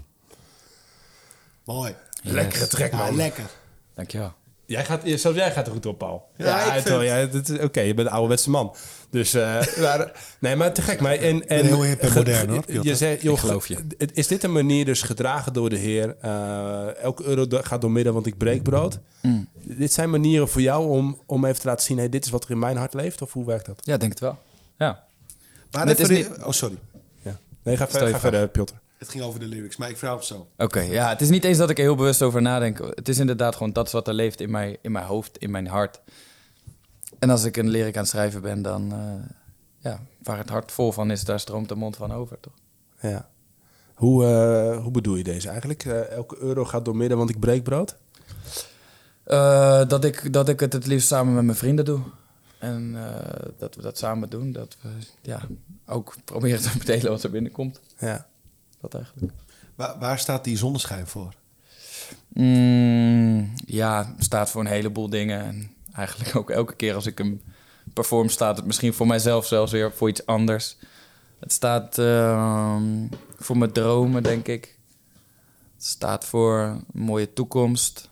Mooi. 1.65 1.95
Lekkere 2.23 2.67
track, 2.67 2.91
Ja, 2.91 2.97
man. 2.97 3.17
lekker. 3.17 3.45
Dankjewel. 3.95 4.33
Jij 4.67 4.85
gaat, 4.85 5.01
zelfs 5.05 5.37
jij 5.39 5.53
gaat 5.53 5.67
er 5.67 5.73
goed 5.73 5.87
op, 5.87 5.99
Paul. 5.99 6.29
Ja, 6.37 6.75
ik 6.75 6.83
vind- 6.87 7.03
ja, 7.03 7.25
dit 7.27 7.49
is- 7.49 7.59
Oké, 7.59 7.81
je 7.81 7.95
bent 7.95 8.07
een 8.09 8.13
ouderwetse 8.15 8.51
man. 8.51 8.75
Dus, 9.13 9.35
eh, 9.35 9.67
maar, 9.81 10.13
nee, 10.39 10.57
maar 10.57 10.73
te 10.73 10.83
gek. 10.83 11.01
Maar, 11.01 11.15
en, 11.15 11.49
en, 11.49 11.65
heel 11.65 11.83
hip 11.85 12.01
en 12.01 12.13
modern, 12.13 12.49
hoor, 12.49 12.65
Piotr. 12.65 12.89
Je 12.89 12.97
zei, 12.97 13.19
joh, 13.21 13.33
Ik 13.33 13.39
geloof 13.39 13.67
je. 13.69 13.77
het- 13.99 14.11
Is 14.17 14.27
dit 14.27 14.43
een 14.43 14.53
manier 14.53 14.85
dus 14.85 15.03
gedragen 15.03 15.53
door 15.53 15.71
de 15.71 15.77
Heer? 15.77 16.17
eh, 16.21 16.97
elke 17.03 17.25
euro 17.25 17.47
gaat 17.51 17.81
door 17.81 17.91
midden, 17.91 18.13
want 18.13 18.27
ik 18.27 18.37
breek 18.37 18.63
brood. 18.63 18.99
Mm. 19.23 19.49
Dit 19.63 19.93
zijn 19.93 20.11
manieren 20.11 20.49
voor 20.49 20.61
jou 20.61 20.89
om, 20.89 21.19
om 21.27 21.45
even 21.45 21.61
te 21.61 21.67
laten 21.67 21.85
zien... 21.87 21.99
Hey, 21.99 22.09
dit 22.09 22.25
is 22.25 22.31
wat 22.31 22.45
er 22.45 22.51
in 22.51 22.59
mijn 22.59 22.77
hart 22.77 22.95
leeft? 22.95 23.23
Of 23.23 23.33
hoe 23.33 23.47
werkt 23.47 23.67
dat? 23.67 23.81
Ja, 23.85 23.97
denk 23.97 24.11
het 24.13 24.21
wel. 24.21 24.39
Ja. 24.79 25.05
Maar 25.71 25.89
even 25.89 26.17
is 26.17 26.27
Oh, 26.45 26.51
sorry. 26.51 26.79
Ja. 27.23 27.39
Nee, 27.63 27.77
ga 27.77 27.89
verder, 27.89 28.15
ga 28.15 28.47
Piotr. 28.47 28.75
Het 28.99 29.09
ging 29.09 29.25
over 29.25 29.41
de 29.41 29.47
lyrics, 29.47 29.77
maar 29.77 29.91
ik 29.91 29.97
vraag 29.97 30.15
het 30.15 30.25
zo. 30.25 30.47
Oké, 30.57 30.81
ja, 30.81 31.09
het 31.09 31.21
is 31.21 31.29
niet 31.29 31.45
eens 31.45 31.59
dat 31.59 31.71
ik 31.71 31.77
er 31.79 31.85
heel 31.85 31.95
bewust 31.95 32.23
over 32.23 32.43
nadenk. 32.43 32.79
Het 32.95 33.09
is 33.09 33.19
inderdaad 33.19 33.57
gewoon 33.57 33.73
dat 33.73 33.87
is 33.87 33.93
wat 33.93 34.09
er 34.09 34.15
leeft 34.15 34.41
in 34.41 34.51
mijn, 34.51 34.77
in 34.83 34.93
mijn 34.93 35.05
hoofd, 35.05 35.39
in 35.39 35.51
mijn 35.51 35.67
hart. 35.67 36.01
En 37.19 37.31
als 37.31 37.45
ik 37.45 37.57
een 37.57 37.69
lyric 37.69 37.95
aan 37.95 38.01
het 38.03 38.11
schrijven 38.11 38.43
ben, 38.43 38.63
dan... 38.63 38.93
eh, 38.93 39.35
ja, 39.79 40.01
waar 40.23 40.39
het 40.39 40.49
hart 40.49 40.73
vol 40.73 40.93
van 40.93 41.11
is, 41.11 41.25
daar 41.25 41.41
stroomt 41.41 41.69
de 41.69 41.75
mond 41.75 41.97
van 41.97 42.13
over, 42.13 42.41
toch? 42.41 42.53
Ja. 43.01 43.29
Hoe, 43.95 44.25
eh, 44.27 44.83
hoe 44.83 44.91
bedoel 44.91 45.17
je 45.17 45.25
deze 45.25 45.49
eigenlijk? 45.49 45.85
Eh, 45.85 46.11
elke 46.11 46.37
euro 46.39 46.65
gaat 46.65 46.85
door 46.85 46.97
midden, 46.97 47.19
want 47.19 47.31
ik 47.31 47.41
breek 47.41 47.63
brood? 47.63 47.97
Eh, 49.25 49.89
dat, 49.89 50.05
ik, 50.05 50.33
dat 50.33 50.49
ik 50.49 50.61
het 50.61 50.73
het 50.73 50.87
liefst 50.87 51.09
samen 51.09 51.35
met 51.35 51.45
mijn 51.45 51.57
vrienden 51.57 51.85
doe. 51.85 52.01
En 52.59 52.93
eh, 52.97 53.47
dat 53.59 53.75
we 53.75 53.83
dat 53.83 53.99
samen 53.99 54.31
doen. 54.31 54.53
Dat 54.53 54.77
we 54.81 54.89
ja, 55.21 55.41
ook 55.87 56.15
proberen 56.25 56.61
te 56.63 56.71
verdelen 56.71 57.11
wat 57.11 57.23
er 57.23 57.31
binnenkomt. 57.31 57.81
Ja. 57.99 58.27
Dat 58.81 58.95
eigenlijk. 58.95 59.33
Waar, 59.75 59.99
waar 59.99 60.19
staat 60.19 60.45
die 60.45 60.57
zonneschijn 60.57 61.07
voor? 61.07 61.35
Mm, 62.29 63.53
ja, 63.67 64.15
staat 64.19 64.51
voor 64.51 64.61
een 64.61 64.67
heleboel 64.67 65.09
dingen. 65.09 65.73
En 65.93 65.99
eigenlijk 65.99 66.37
ook 66.37 66.51
elke 66.51 66.75
keer 66.75 66.95
als 66.95 67.07
ik 67.07 67.19
hem 67.19 67.43
perform, 67.93 68.29
staat 68.29 68.57
het 68.57 68.67
misschien 68.67 68.95
voor 68.95 69.07
mijzelf 69.07 69.47
zelfs 69.47 69.73
weer 69.73 69.93
voor 69.93 70.09
iets 70.09 70.27
anders. 70.27 70.77
Het 71.39 71.53
staat 71.53 71.99
ehm, 71.99 73.09
voor 73.37 73.59
mijn 73.59 73.73
dromen, 73.73 74.23
denk 74.23 74.49
ik. 74.49 74.79
Het 75.75 75.85
staat 75.85 76.25
voor 76.25 76.61
een 76.61 76.85
mooie 76.93 77.33
toekomst. 77.33 78.11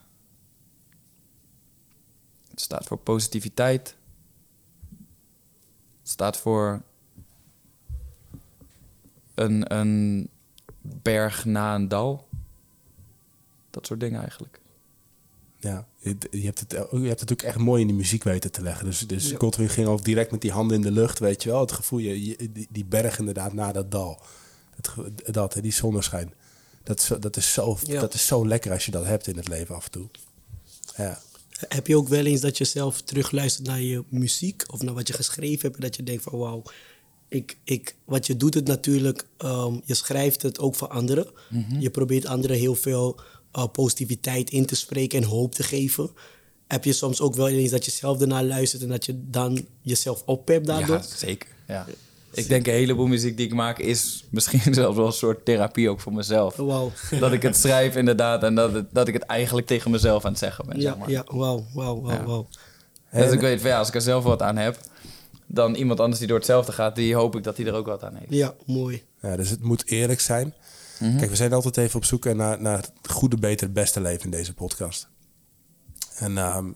Het 2.49 2.61
staat 2.61 2.87
voor 2.87 2.97
positiviteit. 2.97 3.95
Het 5.99 6.09
staat 6.09 6.37
voor 6.37 6.81
een, 9.35 9.75
een 9.75 10.29
berg 10.81 11.45
na 11.45 11.75
een 11.75 11.87
dal. 11.87 12.27
Dat 13.69 13.85
soort 13.85 13.99
dingen 13.99 14.21
eigenlijk. 14.21 14.60
Ja, 15.61 15.87
je, 15.99 16.15
hebt 16.31 16.59
het, 16.59 16.71
je 16.71 16.77
hebt 16.77 16.91
het 16.91 17.01
natuurlijk 17.01 17.43
echt 17.43 17.57
mooi 17.57 17.81
in 17.81 17.87
die 17.87 17.95
muziek 17.95 18.23
weten 18.23 18.51
te 18.51 18.61
leggen. 18.61 18.85
Dus, 18.85 18.99
dus 18.99 19.31
Godwin 19.37 19.69
ging 19.69 19.87
ook 19.87 20.03
direct 20.03 20.31
met 20.31 20.41
die 20.41 20.51
handen 20.51 20.77
in 20.77 20.83
de 20.83 20.91
lucht, 20.91 21.19
weet 21.19 21.43
je 21.43 21.49
wel. 21.49 21.59
Het 21.61 21.71
gevoel, 21.71 21.99
je, 21.99 22.13
die, 22.53 22.67
die 22.69 22.85
berg 22.85 23.19
inderdaad 23.19 23.53
na 23.53 23.71
dat 23.71 23.91
dal. 23.91 24.21
Het, 24.75 24.89
dat, 25.33 25.57
die 25.61 25.71
zonneschijn. 25.73 26.33
Dat 26.83 26.99
is, 26.99 27.05
zo- 27.05 27.19
dat, 27.19 27.37
is 27.37 27.53
zo, 27.53 27.77
Ja. 27.83 27.99
dat 28.01 28.13
is 28.13 28.25
zo 28.25 28.47
lekker 28.47 28.71
als 28.71 28.85
je 28.85 28.91
dat 28.91 29.05
hebt 29.05 29.27
in 29.27 29.35
het 29.37 29.47
leven 29.47 29.75
af 29.75 29.85
en 29.85 29.91
toe. 29.91 30.07
Ja, 30.97 31.21
Heb 31.67 31.87
je 31.87 31.95
ook 31.97 32.07
wel 32.07 32.25
eens 32.25 32.41
dat 32.41 32.57
je 32.57 32.63
zelf 32.65 33.01
terugluistert 33.01 33.67
naar 33.67 33.81
je 33.81 34.03
muziek 34.09 34.63
of 34.67 34.81
naar 34.81 34.93
wat 34.93 35.07
je 35.07 35.13
geschreven 35.13 35.61
hebt 35.61 35.75
en 35.75 35.81
dat 35.81 35.95
je 35.95 36.03
denkt 36.03 36.23
van 36.23 36.37
wauw, 36.39 36.63
ik, 37.27 37.57
ik, 37.63 37.95
wat 38.05 38.27
je 38.27 38.37
doet 38.37 38.53
het 38.53 38.67
natuurlijk, 38.67 39.25
ehm, 39.37 39.73
je 39.85 39.93
schrijft 39.93 40.41
het 40.41 40.59
ook 40.59 40.75
voor 40.75 40.87
anderen. 40.87 41.27
Je 41.79 41.89
probeert 41.89 42.25
anderen 42.25 42.57
heel 42.57 42.75
veel 42.75 43.19
eh, 43.51 43.65
positiviteit 43.71 44.49
in 44.49 44.65
te 44.65 44.75
spreken 44.75 45.21
en 45.21 45.27
hoop 45.27 45.55
te 45.55 45.63
geven. 45.63 46.09
Heb 46.67 46.83
je 46.83 46.93
soms 46.93 47.21
ook 47.21 47.35
wel 47.35 47.47
eens 47.47 47.71
dat 47.71 47.85
je 47.85 47.91
zelf 47.91 48.21
ernaar 48.21 48.43
luistert 48.43 48.81
en 48.81 48.87
dat 48.89 49.05
je 49.05 49.21
dan 49.29 49.65
jezelf 49.81 50.23
oppept 50.25 50.65
daardoor? 50.67 50.95
Ja, 50.95 51.01
zeker. 51.15 51.49
Ja. 51.67 51.85
Ik 52.33 52.47
denk 52.47 52.67
een 52.67 52.73
heleboel 52.73 53.07
muziek 53.07 53.37
die 53.37 53.45
ik 53.45 53.53
maak 53.53 53.79
is 53.79 54.25
misschien 54.29 54.73
zelfs 54.81 54.97
wel 54.97 55.05
een 55.05 55.11
soort 55.11 55.45
therapie 55.45 55.89
ook 55.89 55.99
voor 55.99 56.13
mezelf. 56.13 56.55
Wauw. 56.55 56.91
Dat 57.19 57.31
ik 57.31 57.41
het 57.41 57.55
schrijf 57.57 57.95
inderdaad 57.95 58.43
en 58.43 58.55
dat, 58.55 58.73
het- 58.73 58.93
dat 58.93 59.07
ik 59.07 59.13
het 59.13 59.23
eigenlijk 59.23 59.67
tegen 59.67 59.91
mezelf 59.91 60.25
aan 60.25 60.31
het 60.31 60.39
zeggen 60.39 60.65
ben. 60.67 60.75
Ja, 60.79 60.81
zeg 60.89 60.97
maar. 60.97 61.09
ja, 61.09 61.23
wauw, 61.27 61.65
wauw, 61.73 62.01
wauw, 62.01 62.17
Ja. 62.17 62.25
wauw. 62.25 62.47
Dus 63.11 63.31
ik 63.31 63.39
weet 63.39 63.61
van 63.61 63.69
ja, 63.69 63.77
als 63.77 63.87
ik 63.87 63.95
er 63.95 64.01
zelf 64.01 64.23
wat 64.23 64.41
aan 64.41 64.57
heb, 64.57 64.77
dan 65.47 65.75
iemand 65.75 65.99
anders 65.99 66.19
die 66.19 66.27
door 66.27 66.37
hetzelfde 66.37 66.71
gaat, 66.71 66.95
die 66.95 67.15
hoop 67.15 67.35
ik 67.35 67.43
dat 67.43 67.57
hij 67.57 67.65
er 67.65 67.73
ook 67.73 67.85
wat 67.85 68.03
aan 68.03 68.15
heeft. 68.15 68.33
Ja, 68.33 68.55
mooi. 68.65 69.03
Ja, 69.21 69.35
dus 69.35 69.49
het 69.49 69.61
moet 69.61 69.87
eerlijk 69.87 70.19
zijn. 70.19 70.53
Mhm. 71.01 71.17
Kijk, 71.17 71.29
we 71.29 71.35
zijn 71.35 71.53
altijd 71.53 71.77
even 71.77 71.95
op 71.95 72.05
zoek 72.05 72.33
naar, 72.33 72.61
naar 72.61 72.77
het 72.77 72.91
goede, 73.09 73.37
beter, 73.37 73.71
beste 73.71 74.01
leven 74.01 74.23
in 74.23 74.31
deze 74.31 74.53
podcast. 74.53 75.09
En 76.15 76.37
ehm, 76.37 76.67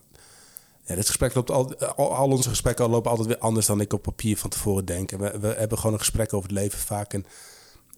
ja, 0.84 0.96
dit 0.96 1.08
gesprek 1.08 1.34
loopt 1.34 1.52
al, 1.52 1.78
al, 1.78 2.16
al 2.16 2.30
onze 2.30 2.50
gesprekken 2.50 2.90
lopen 2.90 3.10
altijd 3.10 3.28
weer 3.28 3.38
anders 3.38 3.66
dan 3.66 3.82
ik 3.82 3.94
op 3.94 4.02
papier 4.02 4.38
van 4.38 4.50
tevoren 4.50 4.86
denk. 4.86 5.12
En 5.12 5.20
we, 5.20 5.40
we 5.40 5.48
hebben 5.48 5.78
gewoon 5.78 5.94
een 5.94 6.00
gesprek 6.00 6.34
over 6.34 6.50
het 6.50 6.58
leven 6.58 6.80
vaak. 6.80 7.14
En 7.14 7.26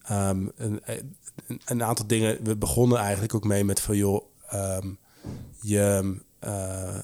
een, 0.07 0.51
een, 0.55 1.61
een 1.65 1.83
aantal 1.83 2.07
dingen. 2.07 2.43
We 2.43 2.55
begonnen 2.55 2.97
eigenlijk 2.97 3.33
ook 3.33 3.43
mee 3.43 3.63
met 3.63 3.79
van 3.79 3.97
joh, 3.97 4.25
ehm, 4.49 4.87
je, 5.61 6.15
eh, 6.39 6.99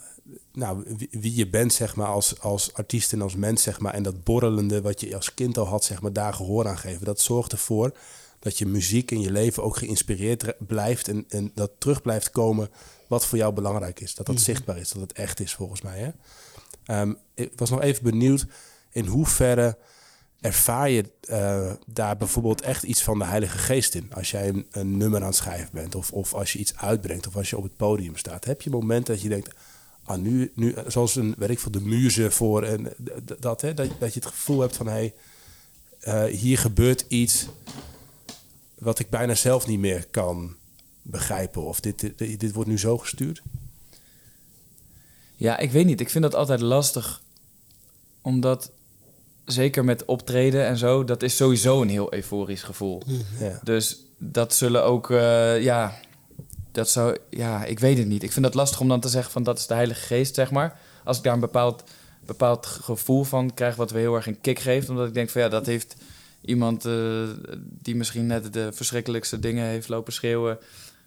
nou, 0.54 0.84
wie, 0.98 1.08
wie 1.12 1.36
je 1.36 1.50
bent, 1.50 1.74
zeg 1.74 1.96
maar, 1.96 2.08
als, 2.08 2.40
als 2.40 2.74
artiest 2.74 3.14
en 3.14 3.22
als 3.22 3.36
mens, 3.36 3.64
zeg 3.64 3.80
maar. 3.80 3.94
En 3.94 4.04
dat 4.04 4.24
borrelende 4.24 4.82
wat 4.82 5.00
je 5.00 5.16
als 5.16 5.34
kind 5.34 5.58
al 5.58 5.66
had, 5.66 5.84
zeg 5.84 6.02
maar, 6.02 6.14
daar 6.14 6.34
gehoor 6.34 6.68
aan 6.68 6.78
geven. 6.78 7.06
Dat 7.06 7.20
zorgt 7.20 7.52
ervoor 7.52 7.92
dat 8.44 8.58
je 8.58 8.66
muziek 8.66 9.12
in 9.12 9.22
je 9.22 9.32
leven 9.32 9.64
ook 9.64 9.78
geïnspireerd 9.78 10.44
re- 10.44 10.56
blijft. 10.60 11.08
En, 11.08 11.26
en 11.30 11.52
dat 11.54 11.72
terug 11.78 12.02
blijft 12.02 12.32
komen 12.32 12.70
wat 13.08 13.26
voor 13.26 13.38
jou 13.38 13.54
belangrijk 13.54 14.00
is. 14.00 14.16
Dat 14.16 14.26
dat 14.26 14.42
zichtbaar 14.42 14.78
is, 14.78 14.90
dat 14.90 15.02
het 15.02 15.14
echt 15.14 15.40
is, 15.40 15.54
volgens 15.54 15.82
mij. 15.82 16.00
Hè? 16.00 16.10
Ehm, 16.86 17.14
ik 17.34 17.52
was 17.56 17.70
nog 17.70 17.82
even 17.82 18.04
benieuwd 18.04 18.46
in 18.92 19.06
hoeverre 19.06 19.78
ervaar 20.42 20.90
je 20.90 21.12
eh, 21.22 21.72
daar 21.86 22.18
bijvoorbeeld 22.18 22.62
echt 22.62 22.84
iets 22.84 23.04
van 23.04 23.20
de 23.20 23.26
Heilige 23.26 23.58
Geest 23.58 23.96
in? 23.96 24.14
Als 24.14 24.32
jij 24.32 24.48
een, 24.48 24.66
een 24.72 24.98
nummer 24.98 25.22
aan 25.22 25.28
het 25.28 25.36
schrijven 25.36 25.70
bent, 25.74 25.96
of, 25.96 26.12
of 26.12 26.34
als 26.34 26.54
je 26.54 26.60
iets 26.60 26.78
uitbrengt, 26.78 27.28
of 27.28 27.36
als 27.36 27.50
je 27.50 27.58
op 27.58 27.64
het 27.64 27.76
podium 27.76 28.18
staat. 28.18 28.46
Heb 28.46 28.62
je 28.62 28.70
momenten 28.70 29.14
dat 29.14 29.24
je 29.24 29.30
denkt, 29.30 29.56
ah, 30.04 30.18
nu, 30.18 30.52
nu, 30.56 30.76
zoals 30.88 31.16
een, 31.16 31.36
weet 31.38 31.50
ik 31.50 31.60
veel, 31.60 31.72
de 31.72 31.82
muze 31.82 32.32
voor 32.32 32.64
en 32.64 32.94
dat, 33.40 33.62
hè, 33.62 33.74
dat, 33.74 33.88
dat 34.00 34.14
je 34.14 34.20
het 34.20 34.30
gevoel 34.30 34.60
hebt 34.60 34.76
van, 34.76 34.88
hé, 34.88 34.94
hey, 34.94 35.14
eh, 36.00 36.40
hier 36.40 36.58
gebeurt 36.58 37.06
iets 37.08 37.48
wat 38.84 39.00
ik 39.00 39.10
bijna 39.10 39.36
zelf 39.36 39.68
niet 39.68 39.80
meer 39.80 40.08
kan 40.12 40.56
begrijpen, 41.02 41.64
of 41.64 41.80
dit, 41.80 42.00
dit, 42.00 42.40
dit 42.40 42.54
wordt 42.54 42.70
nu 42.70 42.80
zo 42.80 42.98
gestuurd? 42.98 43.42
Ja, 45.36 45.58
ik 45.58 45.72
weet 45.72 45.86
niet. 45.86 46.02
Ik 46.02 46.10
vind 46.10 46.24
dat 46.24 46.36
altijd 46.36 46.62
lastig. 46.62 47.22
Omdat, 48.22 48.72
zeker 49.46 49.86
met 49.86 50.06
optreden 50.06 50.66
en 50.66 50.78
zo, 50.78 51.04
dat 51.04 51.24
is 51.24 51.36
sowieso 51.36 51.82
een 51.82 51.90
heel 51.90 52.14
euforisch 52.14 52.64
gevoel. 52.64 53.02
Ja. 53.40 53.60
Dus 53.64 54.00
dat 54.18 54.54
zullen 54.54 54.84
ook, 54.84 55.12
eh, 55.12 55.62
ja, 55.62 56.00
dat 56.72 56.90
zou, 56.90 57.18
ja, 57.30 57.66
ik 57.66 57.80
weet 57.80 57.98
het 57.98 58.08
niet. 58.08 58.24
Ik 58.24 58.32
vind 58.32 58.46
het 58.46 58.54
lastig 58.54 58.80
om 58.80 58.88
dan 58.88 59.00
te 59.00 59.10
zeggen 59.10 59.32
van 59.32 59.44
dat 59.44 59.58
is 59.58 59.68
de 59.68 59.74
Heilige 59.74 60.06
Geest, 60.06 60.36
zeg 60.36 60.52
maar. 60.52 60.80
Als 61.04 61.18
ik 61.18 61.24
daar 61.24 61.34
een 61.34 61.40
bepaald, 61.40 61.84
bepaald 62.26 62.66
gevoel 62.66 63.24
van 63.24 63.54
krijg, 63.54 63.76
wat 63.76 63.92
we 63.92 64.00
heel 64.00 64.16
erg 64.16 64.28
een 64.28 64.42
kick 64.42 64.60
geeft. 64.60 64.90
Omdat 64.90 65.08
ik 65.08 65.14
denk 65.14 65.30
van 65.30 65.42
ja, 65.42 65.50
dat 65.50 65.66
heeft 65.66 65.96
iemand 66.46 66.86
eh, 66.86 67.30
die 67.60 67.96
misschien 67.96 68.26
net 68.26 68.54
de 68.54 68.72
verschrikkelijkste 68.74 69.40
dingen 69.40 69.66
heeft 69.66 69.90
lopen 69.90 70.14
schreeuwen. 70.14 70.58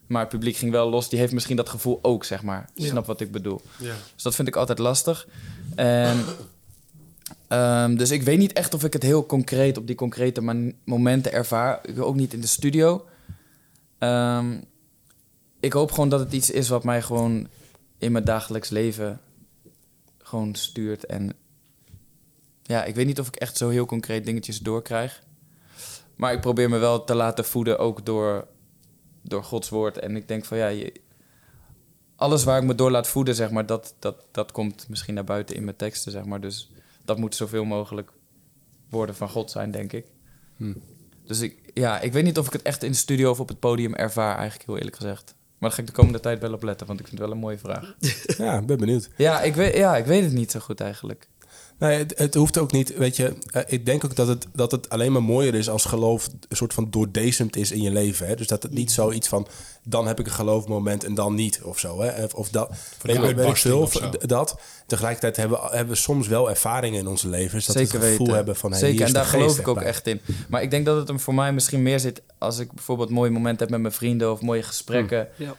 Maar 0.07 0.21
het 0.21 0.31
publiek 0.31 0.57
ging 0.57 0.73
wel 0.73 0.91
los. 0.91 1.09
Die 1.09 1.19
heeft 1.19 1.33
misschien 1.33 1.57
dat 1.57 1.69
gevoel 1.69 1.99
ook, 2.03 2.25
zeg 2.25 2.43
maar. 2.43 2.71
Je 2.75 2.83
Ja. 2.83 2.89
Snap 2.89 3.07
wat 3.07 3.21
ik 3.21 3.33
bedoel. 3.33 3.61
Dus 4.15 4.23
dat 4.23 4.35
vind 4.35 4.49
ik 4.49 4.57
altijd 4.57 4.79
lastig. 4.79 5.29
En, 5.75 6.25
ehm, 7.49 7.97
dus 7.97 8.11
ik 8.11 8.23
weet 8.23 8.39
niet 8.39 8.53
echt 8.53 8.75
of 8.75 8.85
ik 8.85 8.93
het 8.93 9.03
heel 9.03 9.27
concreet 9.27 9.79
op 9.79 9.87
die 9.87 9.97
concrete 9.97 10.73
momenten 10.85 11.33
ervaar. 11.33 11.81
Ik 11.83 12.03
ook 12.03 12.17
niet 12.17 12.33
in 12.33 12.41
de 12.41 12.47
studio. 12.47 13.07
Ehm, 13.99 14.61
ik 15.61 15.73
hoop 15.73 15.93
gewoon 15.93 16.09
dat 16.09 16.21
het 16.21 16.33
iets 16.33 16.51
is 16.51 16.69
wat 16.69 16.85
mij 16.85 17.03
gewoon 17.03 17.49
in 17.99 18.13
mijn 18.13 18.25
dagelijks 18.25 18.69
leven 18.69 19.21
gewoon 20.19 20.55
stuurt. 20.55 21.07
En 21.07 21.33
ja, 22.63 22.85
ik 22.85 22.95
weet 22.95 23.07
niet 23.07 23.21
of 23.21 23.29
ik 23.29 23.37
echt 23.37 23.57
zo 23.57 23.69
heel 23.69 23.87
concreet 23.87 24.25
dingetjes 24.25 24.59
doorkrijg. 24.59 25.23
Maar 26.17 26.33
ik 26.33 26.41
probeer 26.41 26.69
me 26.71 26.79
wel 26.79 27.05
te 27.05 27.15
laten 27.15 27.45
voeden 27.45 27.79
ook 27.79 28.07
door, 28.07 28.47
door 29.23 29.45
Gods 29.45 29.69
woord. 29.69 29.99
En 29.99 30.17
ik 30.17 30.29
denk 30.29 30.45
van 30.45 30.59
ja, 30.59 30.67
je, 30.67 30.93
alles 32.17 32.45
waar 32.45 32.59
ik 32.59 32.67
me 32.67 32.75
door 32.75 32.91
laat 32.91 33.09
voeden, 33.09 33.35
zeg 33.35 33.51
maar, 33.51 33.67
dat, 33.67 33.95
dat, 33.99 34.25
dat 34.31 34.53
komt 34.53 34.89
misschien 34.89 35.15
naar 35.15 35.25
buiten 35.25 35.57
in 35.57 35.65
mijn 35.65 35.77
teksten, 35.77 36.13
zeg 36.13 36.25
maar. 36.25 36.41
Dus 36.41 36.71
dat 37.05 37.19
moet 37.19 37.35
zoveel 37.35 37.65
mogelijk 37.65 38.13
woorden 38.91 39.15
van 39.15 39.29
God 39.29 39.51
zijn, 39.51 39.71
denk 39.71 39.93
ik. 39.93 40.07
Hm. 40.57 40.75
Dus 41.25 41.41
ik, 41.41 41.71
ja, 41.75 42.01
ik 42.01 42.13
weet 42.13 42.25
niet 42.25 42.39
of 42.39 42.47
ik 42.47 42.53
het 42.53 42.63
echt 42.63 42.83
in 42.83 42.91
de 42.91 42.97
studio 42.97 43.31
of 43.31 43.41
op 43.41 43.49
het 43.49 43.59
podium 43.59 43.95
ervaar, 43.95 44.37
eigenlijk 44.37 44.67
heel 44.67 44.77
eerlijk 44.77 44.97
gezegd. 44.97 45.35
Maar 45.59 45.69
daar 45.69 45.79
ga 45.79 45.81
ik 45.81 45.87
de 45.87 45.93
komende 45.93 46.21
tijd 46.21 46.41
wel 46.41 46.53
op 46.53 46.63
letten, 46.63 46.87
want 46.87 47.01
ik 47.01 47.07
vind 47.07 47.19
het 47.19 47.29
wel 47.29 47.37
een 47.37 47.43
mooie 47.43 47.59
vraag. 47.59 47.95
Ja, 48.39 48.59
ik 48.59 48.67
ben 48.67 48.79
benieuwd. 48.79 49.11
Ja, 49.17 49.43
ik 49.43 49.55
weet, 49.55 49.77
ja, 49.77 49.97
ik 49.97 50.05
weet 50.05 50.25
het 50.25 50.33
niet 50.33 50.51
zo 50.51 50.61
goed 50.61 50.81
eigenlijk. 50.81 51.29
Nee, 51.79 51.99
het, 51.99 52.19
het 52.19 52.35
hoeft 52.35 52.59
ook 52.59 52.73
niet. 52.73 52.97
Weet 52.97 53.17
je, 53.17 53.35
eh, 53.51 53.63
ik 53.67 53.87
denk 53.87 54.05
ook 54.05 54.17
dat 54.17 54.27
het, 54.29 54.47
dat 54.55 54.71
het 54.71 54.89
alleen 54.89 55.13
maar 55.13 55.23
mooier 55.23 55.55
is 55.55 55.69
als 55.69 55.85
geloof 55.85 56.29
een 56.49 56.57
soort 56.57 56.75
van 56.75 56.91
doordezemd 56.91 57.57
is 57.57 57.73
in 57.73 57.83
je 57.83 57.91
leven. 57.91 58.27
Hè? 58.27 58.35
Dus 58.37 58.47
dat 58.47 58.63
het 58.63 58.73
niet 58.73 58.93
zoiets 58.93 59.29
van 59.29 59.47
dan 59.89 60.07
heb 60.07 60.21
ik 60.21 60.27
een 60.27 60.33
geloofmoment 60.33 61.05
en 61.05 61.15
dan 61.15 61.35
niet 61.35 61.61
of 61.63 61.79
zo. 61.79 62.01
Hè? 62.01 62.25
Of, 62.25 62.35
of 62.35 62.49
dat. 62.49 62.69
Voor 62.99 63.11
een 63.11 63.21
weet, 63.21 63.47
ik 63.47 63.57
veel, 63.57 63.81
of 63.81 63.93
zo. 63.93 64.09
d- 64.11 64.29
dat. 64.29 64.59
Tegelijkertijd 64.87 65.37
hebben, 65.37 65.59
we- 65.61 65.69
hebben 65.77 65.95
we 65.95 66.01
soms 66.01 66.29
wel 66.29 66.49
ervaringen 66.51 67.01
in 67.01 67.07
onze 67.07 67.29
levens. 67.29 67.67
Dat 67.67 67.75
we 67.77 67.81
Zeker 67.83 67.99
het 67.99 68.09
gevoel 68.09 68.19
weten. 68.27 68.37
hebben 68.37 68.57
van 68.57 68.71
hey, 68.71 68.79
Zeker, 68.79 68.95
hier 68.97 69.03
is 69.07 69.13
en 69.13 69.15
daar 69.15 69.25
geloof 69.31 69.59
ik 69.59 69.69
ook 69.69 69.79
bij. 69.79 69.85
echt 69.87 70.07
in. 70.07 70.21
Maar 70.49 70.63
ik 70.63 70.71
denk 70.71 70.87
dat 70.87 70.97
het 70.97 71.09
hem 71.09 71.21
voor 71.21 71.35
mij 71.35 71.53
misschien 71.53 71.83
meer 71.83 72.01
zit 72.01 72.23
als 72.39 72.59
ik 72.59 72.73
bijvoorbeeld 72.73 73.11
mooie 73.11 73.31
momenten 73.31 73.59
heb 73.63 73.71
met 73.71 73.81
mijn 73.81 73.95
vrienden 73.95 74.33
of 74.33 74.41
mooie 74.41 74.63
gesprekken. 74.63 75.29
Hm. 75.37 75.43
Ja. 75.43 75.55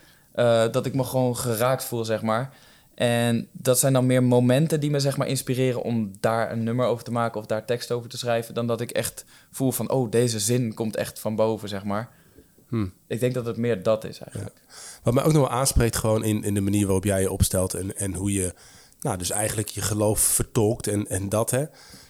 eh, 0.65 0.71
dat 0.71 0.85
ik 0.85 0.93
me 0.93 1.03
gewoon 1.03 1.37
geraakt 1.37 1.83
voel, 1.83 2.05
zeg 2.05 2.21
maar. 2.21 2.53
En 2.97 3.47
dat 3.51 3.79
zijn 3.79 3.93
dan 3.93 4.05
meer 4.05 4.23
momenten 4.23 4.79
die 4.79 4.89
me 4.89 4.99
zeg 4.99 5.17
maar 5.17 5.27
inspireren 5.27 5.81
om 5.81 6.11
daar 6.19 6.51
een 6.51 6.63
nummer 6.63 6.85
over 6.85 7.03
te 7.03 7.11
maken 7.11 7.39
of 7.39 7.45
daar 7.45 7.65
tekst 7.65 7.91
over 7.91 8.09
te 8.09 8.17
schrijven, 8.17 8.53
dan 8.53 8.67
dat 8.67 8.81
ik 8.81 8.91
echt 8.91 9.25
voel 9.51 9.71
van, 9.71 9.91
oh, 9.91 10.11
deze 10.11 10.39
zin 10.39 10.73
komt 10.73 10.95
echt 10.95 11.19
van 11.19 11.35
boven, 11.35 11.69
zeg 11.69 11.83
maar. 11.83 12.09
Hm. 12.67 12.87
Ik 13.07 13.19
denk 13.19 13.33
dat 13.33 13.45
het 13.45 13.57
meer 13.57 13.83
dat 13.83 14.03
is 14.03 14.19
eigenlijk. 14.19 14.61
Wat 15.03 15.13
mij 15.13 15.23
ook 15.23 15.33
nog 15.33 15.41
wel 15.41 15.57
aanspreekt 15.57 15.95
gewoon 15.95 16.23
in, 16.23 16.43
in 16.43 16.53
de 16.53 16.61
manier 16.61 16.85
waarop 16.85 17.03
jij 17.03 17.21
je 17.21 17.31
opstelt 17.31 17.73
en, 17.73 17.97
en 17.97 18.13
hoe 18.13 18.33
je 18.33 18.53
nou, 18.99 19.17
dus 19.17 19.29
eigenlijk 19.29 19.69
je 19.69 19.81
geloof 19.81 20.19
vertolkt 20.19 20.87
en, 20.87 21.07
en 21.07 21.29
dat 21.29 21.51
hè. 21.51 21.65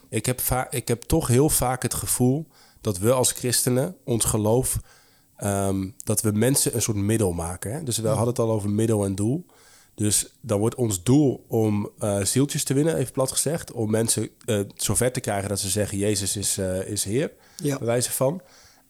Ik 0.09 0.25
heb, 0.25 0.41
ik 0.69 0.87
heb 0.87 1.01
toch 1.01 1.27
heel 1.27 1.49
vaak 1.49 1.81
het 1.81 1.93
gevoel 1.93 2.47
dat 2.81 2.97
we 2.97 3.11
als 3.11 3.31
christenen 3.31 3.95
ons 4.03 4.25
geloof, 4.25 4.79
ehm, 5.35 5.89
dat 6.03 6.21
we 6.21 6.31
mensen 6.31 6.75
een 6.75 6.81
soort 6.81 6.97
middel 6.97 7.31
maken. 7.31 7.73
Hè? 7.73 7.83
Dus 7.83 7.97
we 7.97 8.07
hadden 8.07 8.27
het 8.27 8.39
al 8.39 8.51
over 8.51 8.69
middel 8.69 9.05
en 9.05 9.15
doel. 9.15 9.45
Dus 9.97 10.33
dan 10.41 10.59
wordt 10.59 10.75
ons 10.75 11.03
doel 11.03 11.45
om 11.47 11.89
eh, 11.99 12.23
zieltjes 12.23 12.63
te 12.63 12.73
winnen, 12.73 12.95
even 12.95 13.11
plat 13.11 13.31
gezegd. 13.31 13.71
Om 13.71 13.91
mensen 13.91 14.29
eh 14.45 14.59
zover 14.75 15.11
te 15.11 15.19
krijgen 15.19 15.49
dat 15.49 15.59
ze 15.59 15.69
zeggen: 15.69 15.97
Jezus 15.97 16.35
is, 16.35 16.57
eh, 16.57 16.87
is 16.87 17.03
Heer. 17.03 17.31
Ja. 17.55 17.77
Bij 17.77 17.87
wijze 17.87 18.11
van. 18.11 18.41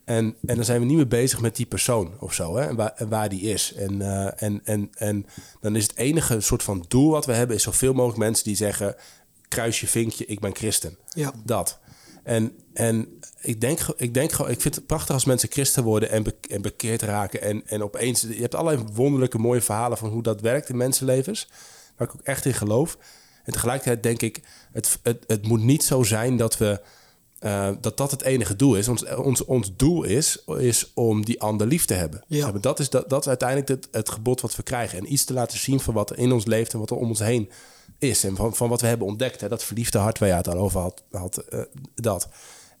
En, 0.04 0.36
en 0.46 0.56
dan 0.56 0.64
zijn 0.64 0.80
we 0.80 0.86
niet 0.86 0.96
meer 0.96 1.08
bezig 1.08 1.40
met 1.40 1.56
die 1.56 1.66
persoon 1.66 2.12
of 2.20 2.34
zo, 2.34 2.56
hè? 2.56 2.66
En, 2.66 2.76
waar, 2.76 2.92
en 2.96 3.08
waar 3.08 3.28
die 3.28 3.40
is. 3.40 3.72
En, 3.74 4.00
en, 4.36 4.60
en, 4.64 4.90
en 4.94 5.26
dan 5.60 5.76
is 5.76 5.82
het 5.82 5.96
enige 5.96 6.40
soort 6.40 6.62
van 6.62 6.84
doel 6.88 7.10
wat 7.10 7.26
we 7.26 7.32
hebben, 7.32 7.56
is 7.56 7.62
zoveel 7.62 7.92
mogelijk 7.92 8.18
mensen 8.18 8.44
die 8.44 8.56
zeggen: 8.56 8.96
kruis 9.48 9.80
je 9.80 9.86
vinkje, 9.86 10.26
ik 10.26 10.40
ben 10.40 10.56
christen. 10.56 10.98
Ja. 11.08 11.32
Dat. 11.44 11.78
En, 12.22 12.52
en 12.72 13.17
ik, 13.40 13.60
denk, 13.60 13.80
ik 13.96 14.14
denk 14.14 14.32
gewoon, 14.32 14.50
ik 14.50 14.60
vind 14.60 14.74
het 14.74 14.86
prachtig 14.86 15.14
als 15.14 15.24
mensen 15.24 15.50
christen 15.50 15.82
worden 15.82 16.10
en, 16.10 16.22
be- 16.22 16.34
en 16.50 16.62
bekeerd 16.62 17.02
raken. 17.02 17.42
En, 17.42 17.62
en 17.66 17.82
opeens, 17.82 18.20
je 18.20 18.40
hebt 18.40 18.54
allerlei 18.54 18.84
wonderlijke 18.92 19.38
mooie 19.38 19.60
verhalen 19.60 19.98
van 19.98 20.10
hoe 20.10 20.22
dat 20.22 20.40
werkt 20.40 20.68
in 20.68 20.76
mensenlevens. 20.76 21.48
Waar 21.96 22.08
ik 22.08 22.14
ook 22.14 22.22
echt 22.22 22.44
in 22.44 22.54
geloof. 22.54 22.98
En 23.44 23.52
tegelijkertijd 23.52 24.02
denk 24.02 24.22
ik, 24.22 24.40
het, 24.72 24.98
het, 25.02 25.24
het 25.26 25.46
moet 25.46 25.62
niet 25.62 25.84
zo 25.84 26.02
zijn 26.02 26.36
dat 26.36 26.58
we. 26.58 26.80
eh, 27.38 27.70
dat 27.80 27.96
dat 27.96 28.10
het 28.10 28.22
enige 28.22 28.56
doel 28.56 28.76
is. 28.76 28.88
Ons, 28.88 29.04
ons, 29.14 29.44
ons 29.44 29.76
doel 29.76 30.02
is, 30.04 30.44
is 30.58 30.90
om 30.94 31.24
die 31.24 31.40
ander 31.40 31.66
lief 31.66 31.84
te 31.84 31.94
hebben. 31.94 32.24
Ja. 32.26 32.52
Dat, 32.52 32.78
is, 32.78 32.90
dat, 32.90 33.08
dat 33.08 33.20
is 33.20 33.28
uiteindelijk 33.28 33.68
het, 33.68 33.88
het 33.90 34.08
gebod 34.08 34.40
wat 34.40 34.56
we 34.56 34.62
krijgen. 34.62 34.98
En 34.98 35.12
iets 35.12 35.24
te 35.24 35.32
laten 35.32 35.58
zien 35.58 35.80
van 35.80 35.94
wat 35.94 36.10
er 36.10 36.18
in 36.18 36.32
ons 36.32 36.46
leeft 36.46 36.72
en 36.72 36.78
wat 36.78 36.90
er 36.90 36.96
om 36.96 37.08
ons 37.08 37.18
heen 37.18 37.50
is. 37.98 38.24
En 38.24 38.36
van, 38.36 38.54
van 38.54 38.68
wat 38.68 38.80
we 38.80 38.86
hebben 38.86 39.06
ontdekt. 39.06 39.40
Hè. 39.40 39.48
Dat 39.48 39.64
verliefde 39.64 39.98
hart 39.98 40.18
waar 40.18 40.28
je 40.28 40.34
het 40.34 40.48
al 40.48 40.58
over 40.58 40.80
had. 40.80 41.02
had 41.10 41.36
eh, 41.36 41.60
dat. 41.94 42.28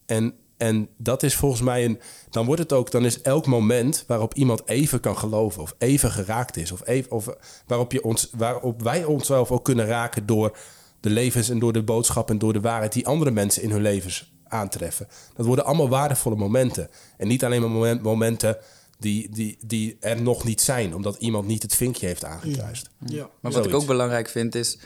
En, 0.06 0.34
En 0.58 0.88
dat 0.96 1.22
is 1.22 1.34
volgens 1.34 1.60
mij 1.62 1.84
een. 1.84 2.00
Dan 2.30 2.46
wordt 2.46 2.60
het 2.60 2.72
ook. 2.72 2.90
Dan 2.90 3.04
is 3.04 3.20
elk 3.20 3.46
moment 3.46 4.04
waarop 4.06 4.34
iemand 4.34 4.68
even 4.68 5.00
kan 5.00 5.18
geloven. 5.18 5.62
of 5.62 5.74
even 5.78 6.10
geraakt 6.10 6.56
is. 6.56 6.72
of, 6.72 6.86
even, 6.86 7.10
of 7.10 7.28
waarop, 7.66 7.92
je 7.92 8.04
ons, 8.04 8.30
waarop 8.36 8.82
wij 8.82 9.04
onszelf 9.04 9.50
ook 9.50 9.64
kunnen 9.64 9.86
raken. 9.86 10.26
door 10.26 10.56
de 11.00 11.10
levens 11.10 11.48
en 11.48 11.58
door 11.58 11.72
de 11.72 11.82
boodschap 11.82 12.30
en 12.30 12.38
door 12.38 12.52
de 12.52 12.60
waarheid. 12.60 12.92
die 12.92 13.06
andere 13.06 13.30
mensen 13.30 13.62
in 13.62 13.70
hun 13.70 13.82
levens 13.82 14.32
aantreffen. 14.48 15.08
Dat 15.36 15.46
worden 15.46 15.64
allemaal 15.64 15.88
waardevolle 15.88 16.36
momenten. 16.36 16.88
En 17.16 17.28
niet 17.28 17.44
alleen 17.44 17.60
maar 17.60 17.70
moment- 17.70 18.02
momenten. 18.02 18.56
Die, 18.98 19.30
die, 19.30 19.58
die 19.66 19.96
er 20.00 20.22
nog 20.22 20.44
niet 20.44 20.60
zijn, 20.60 20.94
omdat 20.94 21.16
iemand 21.18 21.46
niet 21.46 21.62
het 21.62 21.74
vinkje 21.74 22.06
heeft 22.06 22.24
aangekruist. 22.24 22.90
Ja. 23.06 23.22
Maar 23.22 23.30
wat 23.40 23.52
Zoiets. 23.52 23.72
ik 23.72 23.80
ook 23.80 23.86
belangrijk 23.86 24.28
vind 24.28 24.54
is, 24.54 24.78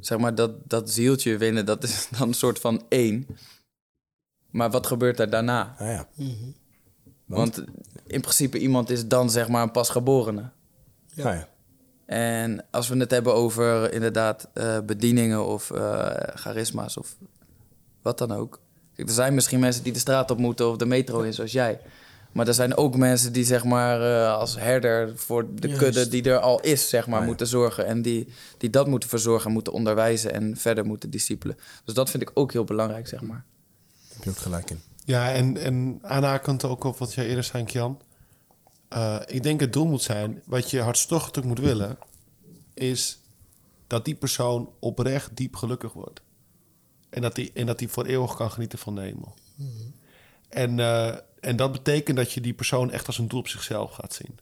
zeg 0.00 0.18
maar, 0.18 0.34
dat, 0.34 0.50
dat 0.68 0.90
zieltje 0.90 1.36
winnen, 1.36 1.66
dat 1.66 1.82
is 1.82 2.08
dan 2.18 2.28
een 2.28 2.34
soort 2.34 2.58
van 2.58 2.82
één. 2.88 3.26
Maar 4.52 4.70
wat 4.70 4.86
gebeurt 4.86 5.20
er 5.20 5.30
daarna? 5.30 5.74
Nou 5.78 5.90
ja. 5.90 6.06
Want 7.26 7.64
in 8.06 8.20
principe 8.20 8.58
iemand 8.58 8.90
is 8.90 9.06
dan 9.08 9.30
zeg 9.30 9.48
maar 9.48 9.62
een 9.62 9.70
pasgeborene. 9.70 10.50
Ja. 11.14 11.48
En 12.06 12.64
als 12.70 12.88
we 12.88 12.96
het 12.96 13.10
hebben 13.10 13.34
over 13.34 13.92
inderdaad 13.92 14.48
eh, 14.54 14.78
bedieningen 14.86 15.46
of 15.46 15.70
eh, 15.70 16.10
charisma's 16.34 16.96
of 16.96 17.16
wat 18.02 18.18
dan 18.18 18.32
ook. 18.32 18.60
Kijk, 18.94 19.08
er 19.08 19.14
zijn 19.14 19.34
misschien 19.34 19.60
mensen 19.60 19.82
die 19.82 19.92
de 19.92 19.98
straat 19.98 20.30
op 20.30 20.38
moeten 20.38 20.68
of 20.68 20.76
de 20.76 20.86
metro 20.86 21.20
in, 21.20 21.34
zoals 21.34 21.52
jij. 21.52 21.80
Maar 22.32 22.46
er 22.48 22.54
zijn 22.54 22.76
ook 22.76 22.96
mensen 22.96 23.32
die 23.32 23.44
zeg 23.44 23.64
maar 23.64 24.00
eh, 24.02 24.32
als 24.38 24.58
herder 24.58 25.18
voor 25.18 25.54
de 25.54 25.66
Juist. 25.68 25.82
kudde 25.82 26.08
die 26.08 26.22
er 26.22 26.38
al 26.38 26.60
is, 26.60 26.88
zeg 26.88 27.06
maar, 27.06 27.14
Ah, 27.14 27.20
ja. 27.20 27.26
moeten 27.26 27.46
zorgen. 27.46 27.86
En 27.86 28.02
die, 28.02 28.28
die 28.58 28.70
dat 28.70 28.86
moeten 28.86 29.08
verzorgen, 29.08 29.50
moeten 29.52 29.72
onderwijzen 29.72 30.32
en 30.32 30.56
verder 30.56 30.84
moeten 30.86 31.10
discipelen. 31.10 31.56
Dus 31.84 31.94
dat 31.94 32.10
vind 32.10 32.22
ik 32.22 32.30
ook 32.34 32.52
heel 32.52 32.64
belangrijk, 32.64 33.08
zeg 33.08 33.22
maar. 33.22 33.44
Heb 34.24 34.34
je 34.34 34.38
ook 34.38 34.44
gelijk 34.44 34.70
in. 34.70 34.80
Ja, 35.04 35.32
en, 35.32 35.56
en 35.56 35.98
aanhakend 36.02 36.64
ook 36.64 36.84
op 36.84 36.98
wat 36.98 37.14
jij 37.14 37.26
eerder 37.26 37.44
zei, 37.44 37.64
Jan. 37.64 38.00
Eh, 38.88 39.20
ik 39.26 39.42
denk 39.42 39.60
het 39.60 39.72
doel 39.72 39.86
moet 39.86 40.02
zijn, 40.02 40.42
wat 40.46 40.70
je 40.70 40.80
hartstochtelijk 40.80 41.48
moet 41.48 41.58
willen, 41.58 41.98
is 42.74 43.18
dat 43.86 44.04
die 44.04 44.14
persoon 44.14 44.70
oprecht 44.78 45.36
diep 45.36 45.56
gelukkig 45.56 45.92
wordt. 45.92 46.20
En 47.10 47.22
dat 47.22 47.34
die, 47.34 47.50
en 47.54 47.66
dat 47.66 47.78
die 47.78 47.88
voor 47.88 48.04
eeuwig 48.06 48.34
kan 48.34 48.50
genieten 48.50 48.78
van 48.78 48.94
de 48.94 49.00
hemel. 49.00 49.34
En, 50.48 50.80
eh, 50.80 51.16
en 51.40 51.56
dat 51.56 51.72
betekent 51.72 52.16
dat 52.16 52.32
je 52.32 52.40
die 52.40 52.54
persoon 52.54 52.90
echt 52.90 53.06
als 53.06 53.18
een 53.18 53.28
doel 53.28 53.38
op 53.40 53.48
zichzelf 53.48 53.90
gaat 53.92 54.14
zien. 54.14 54.38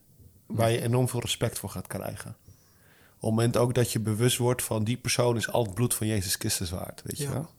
Waar 0.46 0.70
je 0.70 0.82
enorm 0.82 1.08
veel 1.08 1.20
respect 1.20 1.58
voor 1.58 1.68
gaat 1.70 1.86
krijgen. 1.86 2.30
Op 2.30 3.20
het 3.20 3.30
moment 3.30 3.56
ook 3.56 3.74
dat 3.74 3.92
je 3.92 4.00
bewust 4.00 4.36
wordt 4.36 4.62
van 4.62 4.84
die 4.84 4.96
persoon 4.96 5.36
is 5.36 5.48
al 5.48 5.62
het 5.64 5.74
bloed 5.74 5.94
van 5.94 6.06
Jezus 6.06 6.34
Christus 6.34 6.70
waard. 6.70 7.02
Weet 7.04 7.18
je 7.18 7.24
Ja. 7.24 7.32
wel? 7.32 7.50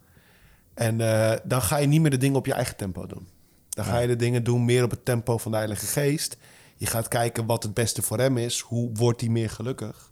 En 0.73 1.01
eh, 1.01 1.39
dan 1.43 1.61
ga 1.61 1.77
je 1.77 1.87
niet 1.87 2.01
meer 2.01 2.09
de 2.09 2.17
dingen 2.17 2.37
op 2.37 2.45
je 2.45 2.53
eigen 2.53 2.75
tempo 2.75 3.05
doen. 3.05 3.27
Dan 3.69 3.85
ga 3.85 3.99
je 3.99 4.07
de 4.07 4.15
dingen 4.15 4.43
doen 4.43 4.65
meer 4.65 4.83
op 4.83 4.91
het 4.91 5.05
tempo 5.05 5.37
van 5.37 5.51
de 5.51 5.57
Heilige 5.57 5.85
Geest. 5.85 6.37
Je 6.75 6.85
gaat 6.85 7.07
kijken 7.07 7.45
wat 7.45 7.63
het 7.63 7.73
beste 7.73 8.01
voor 8.01 8.19
hem 8.19 8.37
is. 8.37 8.59
Hoe 8.59 8.89
wordt 8.93 9.21
hij 9.21 9.29
meer 9.29 9.49
gelukkig? 9.49 10.11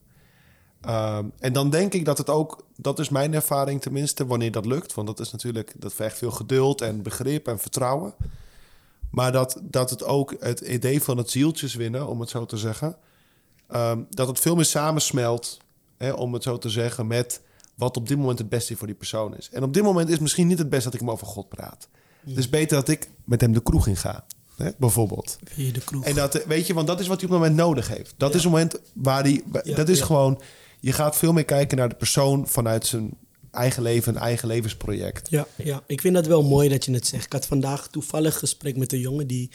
Ehm, 0.82 1.26
en 1.39 1.53
dan 1.53 1.70
denk 1.70 1.93
ik 1.93 2.05
dat 2.05 2.18
het 2.18 2.30
ook, 2.30 2.66
dat 2.76 2.99
is 2.99 3.10
mijn 3.10 3.34
ervaring 3.34 3.82
tenminste, 3.82 4.26
wanneer 4.26 4.51
dat 4.51 4.66
lukt. 4.66 4.93
Want 4.93 5.07
dat 5.07 5.20
is 5.20 5.32
natuurlijk, 5.32 5.74
dat 5.78 5.93
vergt 5.93 6.18
veel 6.18 6.32
geduld 6.32 6.82
en 6.82 7.01
begrip 7.01 7.47
en 7.47 7.60
vertrouwen. 7.60 8.14
Maar 9.12 9.32
dat, 9.32 9.60
dat 9.64 9.89
het 9.89 10.03
ook 10.03 10.36
het 10.39 10.60
idee 10.60 11.03
van 11.03 11.18
het 11.18 11.30
zieltjes 11.30 11.76
winnen, 11.76 12.07
om 12.07 12.20
het 12.20 12.30
zo 12.30 12.45
te 12.45 12.57
zeggen, 12.57 12.97
ehm, 13.68 14.01
dat 14.10 14.28
het 14.28 14.39
veel 14.39 14.55
meer 14.55 14.66
samensmelt, 14.66 15.57
hè, 15.97 16.12
om 16.12 16.34
het 16.34 16.43
zo 16.43 16.57
te 16.57 16.70
zeggen, 16.70 17.07
met 17.07 17.41
wat 17.80 17.98
op 17.98 18.08
dit 18.08 18.18
moment 18.18 18.40
het 18.40 18.50
beste 18.50 18.76
voor 18.76 18.88
die 18.88 18.96
persoon 18.96 19.38
is. 19.38 19.50
En 19.52 19.64
op 19.64 19.74
dit 19.74 19.84
moment 19.84 20.10
is 20.10 20.20
misschien 20.20 20.48
niet 20.48 20.58
het 20.58 20.70
beste 20.70 20.86
dat 20.86 20.94
ik 20.94 21.00
hem 21.00 21.12
over 21.12 21.28
God 21.28 21.50
praat. 21.50 21.88
Het 22.26 22.38
is 22.38 22.50
beter 22.50 22.78
dat 22.78 22.88
ik 22.90 23.10
met 23.24 23.42
hem 23.42 23.54
de 23.54 23.62
kroeg 23.62 23.88
in 23.88 23.96
ga, 23.96 24.26
hè, 24.56 24.70
bijvoorbeeld. 24.78 25.38
Via 25.44 25.72
de 25.72 25.80
kroeg. 25.80 26.04
En 26.04 26.16
dat, 26.16 26.44
weet 26.46 26.68
je, 26.68 26.74
want 26.74 26.88
dat 26.88 27.00
is 27.00 27.08
wat 27.08 27.22
hij 27.22 27.26
op 27.26 27.32
het 27.32 27.42
moment 27.42 27.60
nodig 27.60 27.88
heeft. 27.88 28.14
Dat 28.18 28.36
is 28.36 28.44
het 28.44 28.52
moment 28.52 28.76
waar 28.94 29.24
hij, 29.24 29.44
Ja, 29.64 29.76
dat 29.76 29.90
is 29.90 30.00
ja. 30.00 30.06
gewoon, 30.06 30.42
je 30.80 30.92
gaat 30.92 31.18
veel 31.18 31.34
meer 31.34 31.46
kijken 31.46 31.78
naar 31.78 31.90
de 31.90 31.96
persoon 31.96 32.48
vanuit 32.48 32.86
zijn 32.86 33.18
eigen 33.52 33.84
leven, 33.84 34.16
een 34.16 34.22
eigen 34.22 34.48
levensproject. 34.48 35.30
Ja, 35.30 35.48
ja, 35.56 35.84
ik 35.88 36.02
vind 36.02 36.16
dat 36.16 36.28
wel 36.28 36.44
mooi 36.44 36.70
dat 36.70 36.86
je 36.86 36.94
het 36.94 37.08
zegt. 37.08 37.26
Ik 37.26 37.34
had 37.34 37.46
vandaag 37.46 37.88
toevallig 37.88 38.40
gesprek 38.40 38.78
met 38.78 38.94
een 38.94 39.00
jongen 39.00 39.28
die 39.28 39.52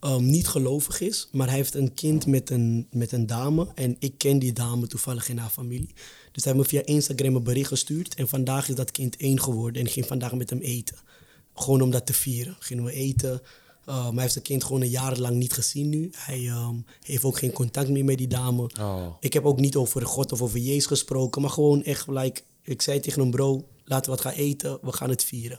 ehm, 0.00 0.24
niet 0.24 0.48
gelovig 0.48 1.00
is, 1.00 1.28
maar 1.32 1.46
hij 1.46 1.56
heeft 1.56 1.74
een 1.74 1.94
kind 1.94 2.26
met 2.26 2.50
een, 2.50 2.86
met 2.90 3.12
een 3.12 3.26
dame. 3.26 3.68
En 3.74 3.96
ik 3.98 4.18
ken 4.18 4.38
die 4.38 4.52
dame 4.52 4.86
toevallig 4.86 5.28
in 5.28 5.38
haar 5.38 5.50
familie. 5.50 5.94
Dus 6.36 6.44
hij 6.44 6.54
heeft 6.54 6.64
me 6.64 6.78
via 6.78 6.94
Instagram 6.94 7.34
een 7.34 7.42
bericht 7.42 7.68
gestuurd. 7.68 8.14
En 8.14 8.28
vandaag 8.28 8.68
is 8.68 8.74
dat 8.74 8.90
kind 8.90 9.16
één 9.16 9.40
geworden 9.40 9.80
en 9.80 9.86
ik 9.86 9.92
ging 9.92 10.06
vandaag 10.06 10.32
met 10.32 10.50
hem 10.50 10.58
eten. 10.58 10.96
Gewoon 11.54 11.80
om 11.80 11.90
dat 11.90 12.06
te 12.06 12.12
vieren. 12.12 12.56
Gingen 12.58 12.84
we 12.84 12.92
eten. 12.92 13.30
Uh, 13.30 13.94
maar 13.94 14.12
hij 14.12 14.20
heeft 14.20 14.32
zijn 14.32 14.44
kind 14.44 14.64
gewoon 14.64 14.80
een 14.80 14.88
jaar 14.88 15.18
lang 15.18 15.36
niet 15.36 15.52
gezien 15.52 15.88
nu. 15.88 16.10
Hij 16.12 16.46
ehm, 16.48 16.74
heeft 17.02 17.24
ook 17.24 17.38
geen 17.38 17.52
contact 17.52 17.88
meer 17.88 18.04
met 18.04 18.18
die 18.18 18.26
dame. 18.26 18.70
Ik 19.20 19.32
heb 19.32 19.44
ook 19.44 19.60
niet 19.60 19.76
over 19.76 20.06
God 20.06 20.32
of 20.32 20.42
over 20.42 20.58
Jezus 20.58 20.86
gesproken, 20.86 21.40
maar 21.40 21.50
gewoon 21.50 21.84
echt, 21.84 22.08
like, 22.08 22.42
ik 22.62 22.82
zei 22.82 23.00
tegen 23.00 23.20
hem, 23.20 23.30
bro, 23.30 23.68
laten 23.84 24.10
we 24.10 24.16
wat 24.16 24.20
gaan 24.20 24.40
eten, 24.40 24.78
we 24.82 24.92
gaan 24.92 25.10
het 25.10 25.24
vieren. 25.24 25.58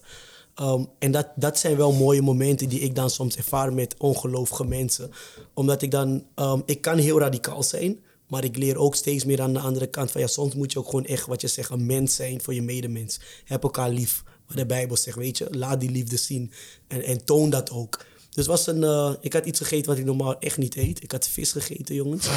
Ehm, 0.56 0.84
en 1.00 1.12
dat, 1.12 1.28
dat 1.36 1.60
zijn 1.60 1.78
wel 1.78 1.92
mooie 1.92 2.22
momenten 2.22 2.70
die 2.70 2.80
ik 2.80 2.96
dan 2.96 3.10
soms 3.10 3.36
ervaar 3.38 3.74
met 3.74 3.96
ongelovige 3.98 4.66
mensen. 4.66 5.12
Omdat 5.54 5.82
ik 5.82 5.92
dan, 5.92 6.26
ehm, 6.36 6.62
ik 6.66 6.82
kan 6.82 6.98
heel 6.98 7.20
radicaal 7.20 7.64
zijn, 7.64 8.00
maar 8.28 8.44
ik 8.44 8.58
leer 8.58 8.78
ook 8.78 8.96
steeds 8.96 9.26
meer 9.26 9.42
aan 9.42 9.54
de 9.54 9.60
andere 9.60 9.88
kant 9.88 10.12
van, 10.12 10.22
ja, 10.22 10.28
soms 10.28 10.56
moet 10.56 10.72
je 10.72 10.80
ook 10.80 10.86
gewoon 10.86 11.06
echt, 11.06 11.26
wat 11.26 11.42
je 11.42 11.48
zegt, 11.48 11.70
een 11.70 11.86
mens 11.86 12.16
zijn 12.16 12.42
voor 12.42 12.54
je 12.54 12.62
medemens. 12.62 13.20
Heb 13.46 13.64
elkaar 13.64 13.90
lief. 13.90 14.24
Wat 14.48 14.58
de 14.58 14.66
Bijbel 14.66 14.98
zegt, 14.98 15.18
weet 15.18 15.38
je, 15.38 15.48
laat 15.52 15.80
die 15.80 15.92
liefde 15.92 16.18
zien 16.18 16.52
en, 16.88 17.04
en 17.04 17.26
toon 17.26 17.50
dat 17.50 17.72
ook. 17.72 18.06
Dus 18.30 18.46
was 18.46 18.68
een, 18.68 18.84
eh, 18.84 19.14
ik 19.22 19.34
had 19.34 19.46
iets 19.46 19.60
gegeten 19.60 19.90
wat 19.90 19.98
ik 19.98 20.06
normaal 20.06 20.40
echt 20.40 20.58
niet 20.58 20.76
eet. 20.76 21.04
Ik 21.04 21.12
had 21.12 21.28
vis 21.28 21.52
gegeten, 21.52 21.96
jongens. 21.96 22.28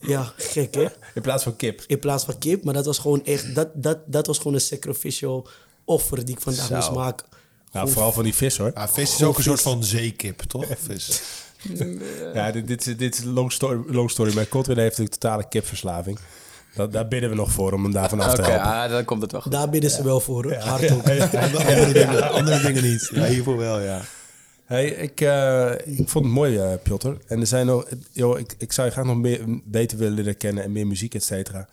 Ja, 0.00 0.32
gek 0.36 0.74
hè? 0.74 0.86
In 1.14 1.22
plaats 1.22 1.42
van 1.42 1.56
kip. 1.56 1.84
In 1.86 1.98
plaats 1.98 2.24
van 2.24 2.38
kip. 2.38 2.64
Maar 2.64 2.74
dat 2.74 2.84
was 2.84 2.98
gewoon 2.98 3.24
echt, 3.24 3.54
dat, 3.54 3.68
dat, 3.74 3.98
dat 4.06 4.26
was 4.26 4.36
gewoon 4.38 4.54
een 4.54 4.60
sacrificial 4.60 5.48
offer 5.84 6.24
die 6.24 6.34
ik 6.34 6.40
vandaag 6.40 6.66
Zo. 6.66 6.74
moest 6.74 6.90
maken. 6.90 7.26
Nou, 7.72 7.90
vooral 7.90 8.12
van 8.12 8.24
die 8.24 8.34
vis 8.34 8.56
hoor. 8.56 8.70
Ja, 8.74 8.88
vis 8.88 9.14
is 9.14 9.22
ook 9.22 9.36
een 9.36 9.42
soort 9.42 9.60
van 9.60 9.84
zeekip, 9.84 10.40
toch? 10.40 10.66
Vis. 10.78 11.22
Ja, 12.34 12.50
dit, 12.50 12.66
dit, 12.66 12.86
is- 12.86 12.96
dit 12.96 13.18
is 13.18 13.24
een 13.24 13.32
long 13.32 13.52
story, 13.52 13.94
long 13.94 14.10
story. 14.10 14.34
Maar 14.34 14.46
Kotwin 14.46 14.78
heeft 14.78 14.98
een 14.98 15.08
totale 15.08 15.48
kipverslaving. 15.48 16.18
Dat, 16.74 16.92
daar 16.92 17.08
bidden 17.08 17.30
we 17.30 17.36
nog 17.36 17.50
voor 17.52 17.72
om 17.72 17.82
hem 17.82 17.92
daarvan 17.92 18.20
af 18.20 18.34
te 18.34 18.42
helpen. 18.42 18.60
ah, 18.62 18.90
dan 18.90 19.04
komt 19.04 19.22
het 19.22 19.32
wel 19.32 19.40
goed. 19.40 19.52
Daar 19.52 19.68
bidden 19.70 19.90
ze 19.90 20.02
wel 20.02 20.20
voor, 20.20 20.42
hoor. 20.42 20.54
hard 20.54 20.92
ook. 20.92 21.02
andere, 21.08 21.92
dingen, 21.92 22.30
andere 22.30 22.60
dingen 22.60 22.82
niet. 22.82 23.10
Ja, 23.14 23.24
hiervoor 23.24 23.56
wel, 23.56 23.80
ja. 23.80 24.00
Hey, 24.64 24.86
ik, 24.88 25.20
eh, 25.20 25.70
ik 25.84 26.08
vond 26.08 26.24
het 26.24 26.34
mooi, 26.34 26.56
eh 26.58 26.72
Piotr. 26.82 27.08
En 27.26 27.40
er 27.40 27.46
zijn 27.46 27.66
nog, 27.66 27.86
joh, 28.12 28.38
ik, 28.38 28.54
ik 28.58 28.72
zou 28.72 28.86
je 28.86 28.92
graag 28.92 29.04
nog 29.04 29.16
meer, 29.16 29.40
beter 29.64 29.98
willen 29.98 30.14
leren 30.14 30.36
kennen 30.36 30.64
en 30.64 30.72
meer 30.72 30.86
muziek, 30.86 31.14
et 31.14 31.24
cetera. 31.24 31.68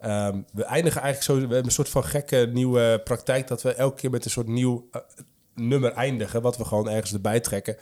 Ehm, 0.00 0.38
we 0.52 0.64
eindigen 0.64 1.00
eigenlijk 1.02 1.22
zo, 1.22 1.34
we 1.34 1.40
hebben 1.40 1.64
een 1.64 1.70
soort 1.70 1.88
van 1.88 2.04
gekke 2.04 2.50
nieuwe 2.52 3.00
praktijk 3.04 3.48
dat 3.48 3.62
we 3.62 3.72
elke 3.74 4.00
keer 4.00 4.10
met 4.10 4.24
een 4.24 4.30
soort 4.30 4.46
nieuw 4.48 4.88
eh, 4.92 5.00
nummer 5.54 5.92
eindigen, 5.92 6.42
wat 6.42 6.56
we 6.56 6.64
gewoon 6.64 6.88
ergens 6.88 7.12
erbij 7.12 7.40
trekken 7.40 7.76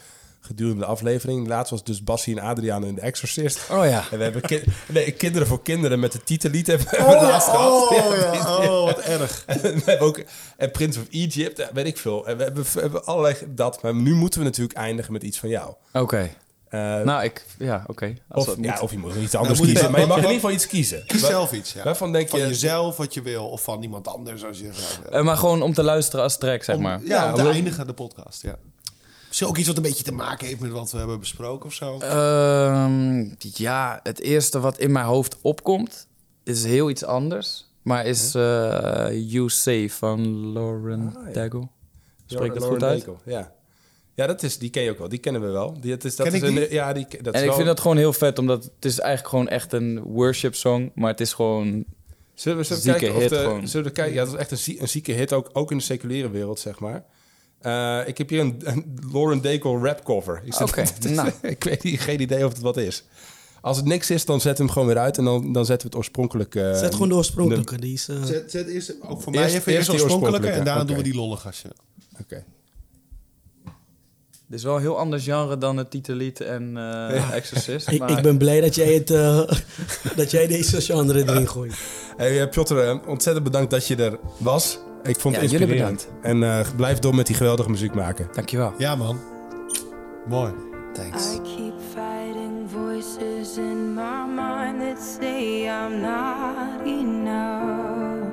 gedurende 0.56 0.80
de 0.80 0.86
aflevering. 0.86 1.46
Laatst 1.48 1.70
was 1.70 1.84
dus 1.84 2.04
Bassie 2.04 2.36
en 2.36 2.42
Adriaan 2.42 2.84
in 2.84 2.94
The 2.94 3.00
Exorcist. 3.00 3.60
Oh 3.70 3.84
ja. 3.86 4.04
En 4.10 4.18
we 4.18 4.24
hebben 4.24 4.42
ki- 4.42 4.62
nee, 4.88 5.10
Kinderen 5.10 5.48
voor 5.48 5.62
Kinderen 5.62 6.00
met 6.00 6.12
de 6.12 6.22
titellied 6.22 6.66
hebben 6.66 6.86
we 6.90 6.96
laatst 7.20 7.48
gehad. 7.48 7.88
ja. 8.34 8.56
Oh, 8.58 8.84
wat 8.84 8.98
erg. 8.98 9.44
En 9.46 9.60
we 9.62 9.82
hebben 9.84 10.06
ook 10.06 10.20
en 10.56 10.70
Prince 10.70 11.00
of 11.00 11.06
Egypt, 11.10 11.68
weet 11.72 11.86
ik 11.86 11.98
veel. 11.98 12.26
En 12.26 12.36
we 12.36 12.42
hebben, 12.42 12.64
we 12.72 12.80
hebben 12.80 13.04
allerlei 13.04 13.36
dat. 13.48 13.82
Maar 13.82 13.94
nu 13.94 14.14
moeten 14.14 14.38
we 14.40 14.44
natuurlijk 14.46 14.76
eindigen 14.78 15.12
met 15.12 15.22
iets 15.22 15.38
van 15.38 15.48
jou. 15.48 15.74
Oké. 15.92 16.30
Eh, 16.68 16.80
Nou, 17.00 17.22
ik... 17.24 17.44
Ja, 17.58 17.84
oké. 17.86 18.14
Als 18.28 18.48
of, 18.48 18.56
ja, 18.60 18.78
of 18.80 18.90
je 18.90 18.98
moet 18.98 19.14
iets 19.14 19.34
anders 19.34 19.58
moet 19.58 19.68
je- 19.68 19.72
kiezen. 19.74 19.90
Maar 19.90 20.00
je 20.00 20.06
mag 20.06 20.16
in 20.16 20.22
ieder 20.22 20.36
geval 20.38 20.50
iets 20.54 20.66
kiezen. 20.66 21.06
Kies 21.06 21.20
zelf 21.26 21.52
iets, 21.52 21.72
ja. 21.72 21.82
Waarvan 21.84 22.12
denk 22.12 22.28
Van 22.28 22.40
je... 22.40 22.46
jezelf 22.46 22.96
wat 22.96 23.14
je 23.14 23.22
wil, 23.22 23.48
of 23.48 23.62
van 23.62 23.82
iemand 23.82 24.08
anders 24.08 24.44
als 24.44 24.58
je. 24.58 24.70
Eh, 25.10 25.22
maar 25.22 25.36
gewoon 25.36 25.62
om 25.62 25.74
te 25.74 25.82
luisteren 25.82 26.22
als 26.24 26.38
track, 26.38 26.62
zeg 26.62 26.78
maar. 26.78 27.00
Ja, 27.04 27.28
om 27.28 27.34
te 27.34 27.40
Om- 27.40 27.48
eindigen 27.48 27.86
de 27.86 27.92
podcast, 27.92 28.42
ja. 28.42 28.56
Is 29.32 29.40
er 29.40 29.46
ook 29.46 29.56
iets 29.56 29.66
wat 29.66 29.76
een 29.76 29.82
beetje 29.82 30.04
te 30.04 30.12
maken 30.12 30.46
heeft 30.46 30.60
met 30.60 30.70
wat 30.70 30.90
we 30.92 30.98
hebben 30.98 31.18
besproken 31.20 31.66
of 31.66 31.72
zo? 31.74 31.98
Ehm, 31.98 33.24
ja, 33.38 34.00
het 34.02 34.20
eerste 34.20 34.60
wat 34.60 34.78
in 34.78 34.92
mijn 34.92 35.04
hoofd 35.06 35.36
opkomt 35.40 36.06
is 36.44 36.64
heel 36.64 36.90
iets 36.90 37.04
anders. 37.04 37.70
Maar 37.82 38.06
is 38.06 38.34
eh 38.34 39.08
You 39.10 39.48
Say 39.48 39.90
van 39.90 40.52
Lauren 40.52 41.12
Ah, 41.16 41.26
ja. 41.26 41.32
Daigle. 41.32 41.68
Spreek 42.26 42.54
dat 42.54 42.64
goed 42.64 42.82
uit? 42.82 43.04
Daigle, 43.04 43.16
Ja. 43.32 43.52
Ja, 44.14 44.26
dat 44.26 44.42
is, 44.42 44.58
die 44.58 44.70
ken 44.70 44.82
je 44.82 44.90
ook 44.90 44.98
wel. 44.98 45.08
Die 45.08 45.18
kennen 45.18 45.42
we 45.42 45.48
wel. 45.48 45.80
Die, 45.80 45.90
het 45.90 46.04
is, 46.04 46.16
dat 46.16 46.26
Ken 46.26 46.34
is 46.36 46.42
ik 46.42 46.48
een, 46.48 46.54
die? 46.54 46.72
Ja, 46.72 46.92
die, 46.92 47.06
dat 47.22 47.34
is 47.34 47.40
En 47.40 47.40
ik 47.40 47.46
wel- 47.46 47.54
vind 47.54 47.66
dat 47.66 47.80
gewoon 47.80 47.96
heel 47.96 48.12
vet, 48.12 48.38
omdat 48.38 48.64
het 48.64 48.84
is 48.84 48.98
eigenlijk 48.98 49.28
gewoon 49.28 49.48
echt 49.48 49.72
een 49.72 50.00
worship 50.02 50.54
song. 50.54 50.90
Maar 50.94 51.10
het 51.10 51.20
is 51.20 51.32
gewoon... 51.32 51.84
Zullen 52.34 52.58
we, 52.58 52.64
zullen 52.64 52.82
we 52.82 52.90
Zieke 52.90 52.98
kijken 52.98 53.14
of 53.54 53.60
de. 53.60 53.66
Zullen 53.68 53.86
we 53.86 53.92
kijken? 53.92 54.14
Ja, 54.14 54.24
dat 54.24 54.34
is 54.34 54.38
echt 54.40 54.50
een, 54.68 54.80
een 54.80 54.88
zieke 54.88 55.12
hit, 55.12 55.32
ook, 55.32 55.50
ook 55.52 55.70
in 55.70 55.76
de 55.76 55.82
seculiere 55.82 56.30
wereld, 56.30 56.58
zeg 56.60 56.78
maar. 56.80 57.04
Eh, 57.62 58.00
ik 58.06 58.18
heb 58.18 58.28
hier 58.28 58.40
een, 58.40 58.62
Lauren 59.12 59.42
Daigle 59.42 59.78
rap 59.78 60.04
cover. 60.04 60.42
Oké, 60.46 60.62
okay, 60.62 60.86
nou. 61.14 61.30
ik 61.42 61.64
weet 61.64 61.82
niet, 61.82 62.00
geen 62.00 62.20
idee 62.20 62.44
of 62.44 62.52
het 62.52 62.62
wat 62.62 62.76
is. 62.76 63.04
Als 63.60 63.76
het 63.76 63.86
niks 63.86 64.10
is, 64.10 64.24
dan 64.24 64.40
zet 64.40 64.58
hem 64.58 64.70
gewoon 64.70 64.88
weer 64.88 64.98
uit 64.98 65.18
en 65.18 65.24
dan, 65.24 65.52
dan 65.52 65.66
zetten 65.66 65.86
we 65.86 65.94
het 65.94 66.04
oorspronkelijke. 66.04 66.62
Eh, 66.62 66.78
zet 66.78 66.92
gewoon 66.92 67.08
de 67.08 67.14
oorspronkelijke. 67.14 67.78
Die 67.78 68.00
eh, 68.06 68.22
zet, 68.24 68.50
zet 68.50 68.68
eerst, 68.68 68.94
ook 69.02 69.22
voor 69.22 69.32
mij 69.32 69.44
even 69.44 69.72
eerst, 69.72 69.86
de 69.86 69.92
oorspronkelijke, 69.92 70.48
en 70.48 70.64
daarna 70.64 70.84
doen 70.84 70.96
we 70.96 71.02
die 71.02 71.14
lollig 71.14 71.46
als 71.46 71.62
Oké. 72.20 72.44
Dit 74.46 74.60
is 74.60 74.66
wel 74.66 74.74
een 74.74 74.80
heel 74.80 74.98
ander 74.98 75.20
genre 75.20 75.58
dan 75.58 75.76
het 75.76 75.90
titellied 75.90 76.40
en. 76.40 76.76
Exorcist. 77.32 77.98
Maar... 77.98 78.10
Ik, 78.10 78.22
ben 78.22 78.38
blij 78.38 78.60
dat 78.60 78.74
jij, 78.74 78.94
het, 78.94 79.08
dat 80.16 80.30
jij 80.30 80.46
deze 80.46 80.80
genre 80.80 81.24
erin 81.24 81.48
gooit. 81.48 81.74
Hey, 82.16 82.48
Piotr, 82.48 82.74
ontzettend 83.06 83.44
bedankt 83.44 83.70
dat 83.70 83.86
je 83.86 83.96
er 83.96 84.18
was. 84.38 84.78
Ik 85.02 85.20
vond 85.20 85.36
het 85.36 85.52
inspirerend. 85.52 86.08
En 86.20 86.42
uh, 86.42 86.60
blijf 86.76 86.98
door 86.98 87.14
met 87.14 87.26
die 87.26 87.36
geweldige 87.36 87.70
muziek 87.70 87.94
maken. 87.94 88.28
Dankjewel. 88.32 88.72
Ja, 88.78 88.94
man. 88.94 89.18
Mooi. 90.28 90.52
Thanks. 90.92 91.34
I 91.34 91.40
keep 91.40 91.74
fighting 91.94 92.70
voices 92.70 93.56
in 93.56 93.94
my 93.94 94.26
mind 94.26 94.80
that 94.80 94.98
say 95.20 95.64
I'm 95.64 96.00
not 96.00 96.86
enough. 96.86 98.30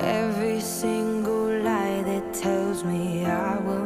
Every 0.00 0.60
single 0.60 1.62
lie 1.62 2.02
that 2.04 2.42
tells 2.42 2.82
me 2.84 3.24
I 3.24 3.58
will 3.66 3.83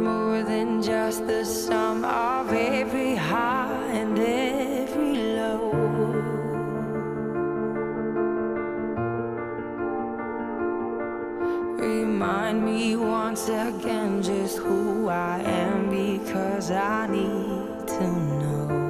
more 0.00 0.42
than 0.42 0.82
just 0.82 1.26
the 1.26 1.44
sum 1.44 2.04
of 2.04 2.52
every 2.52 3.14
high 3.14 3.86
and 3.92 4.18
every 4.18 5.14
low. 5.36 5.70
Remind 11.78 12.64
me 12.64 12.96
once 12.96 13.48
again 13.48 14.22
just 14.22 14.58
who 14.58 15.08
I 15.08 15.40
am 15.40 15.90
because 15.90 16.70
I 16.70 17.06
need 17.06 17.88
to 17.88 18.06
know. 18.40 18.89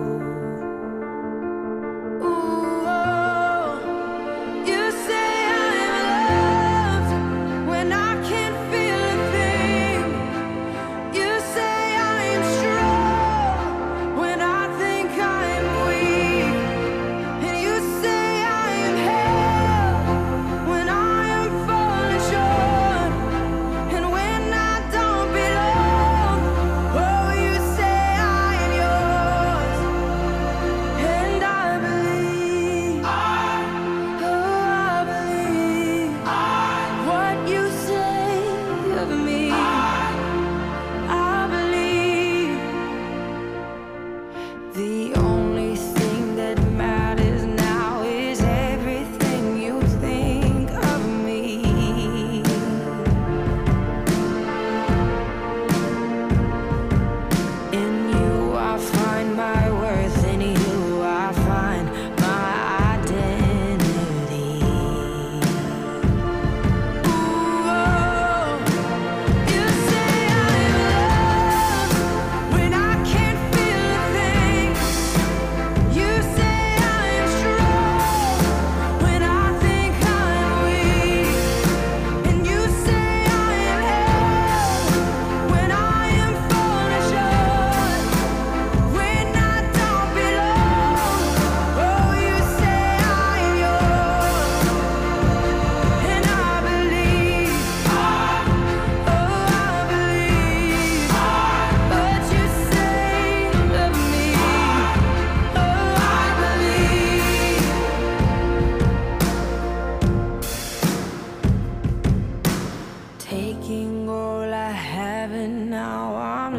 Taking 113.31 114.09
all 114.09 114.53
I 114.53 114.73
have 114.73 115.31
and 115.31 115.71
now 115.71 116.17
I'm 116.17 116.59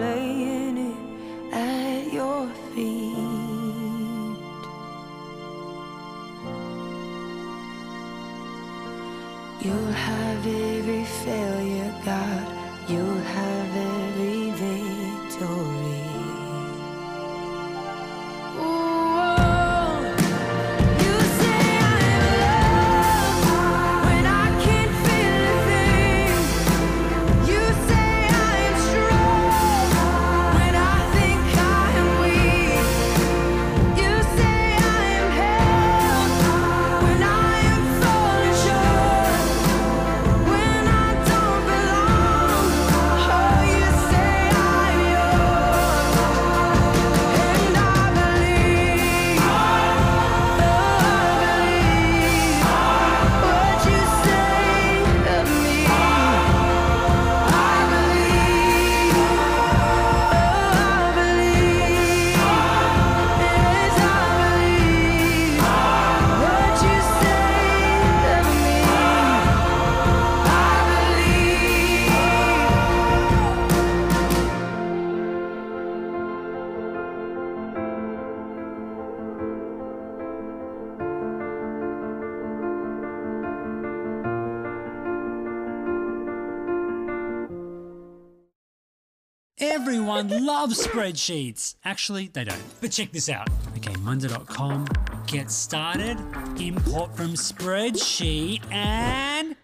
Everyone 90.21 90.45
loves 90.45 90.85
spreadsheets. 90.85 91.75
Actually, 91.83 92.27
they 92.27 92.43
don't. 92.43 92.61
But 92.79 92.91
check 92.91 93.11
this 93.11 93.27
out. 93.27 93.47
Okay, 93.77 93.95
Monday.com, 94.01 94.87
get 95.25 95.49
started, 95.49 96.15
import 96.59 97.15
from 97.17 97.33
spreadsheet, 97.33 98.61
and. 98.71 99.55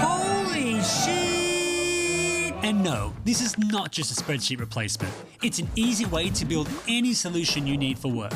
Holy 0.00 0.80
shit! 0.80 2.54
And 2.64 2.82
no, 2.82 3.12
this 3.26 3.42
is 3.42 3.58
not 3.58 3.92
just 3.92 4.18
a 4.18 4.22
spreadsheet 4.22 4.60
replacement. 4.60 5.12
It's 5.42 5.58
an 5.58 5.68
easy 5.76 6.06
way 6.06 6.30
to 6.30 6.46
build 6.46 6.70
any 6.88 7.12
solution 7.12 7.66
you 7.66 7.76
need 7.76 7.98
for 7.98 8.10
work. 8.10 8.32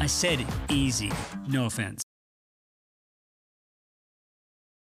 I 0.00 0.06
said 0.06 0.44
easy, 0.70 1.12
no 1.46 1.66
offense. 1.66 2.07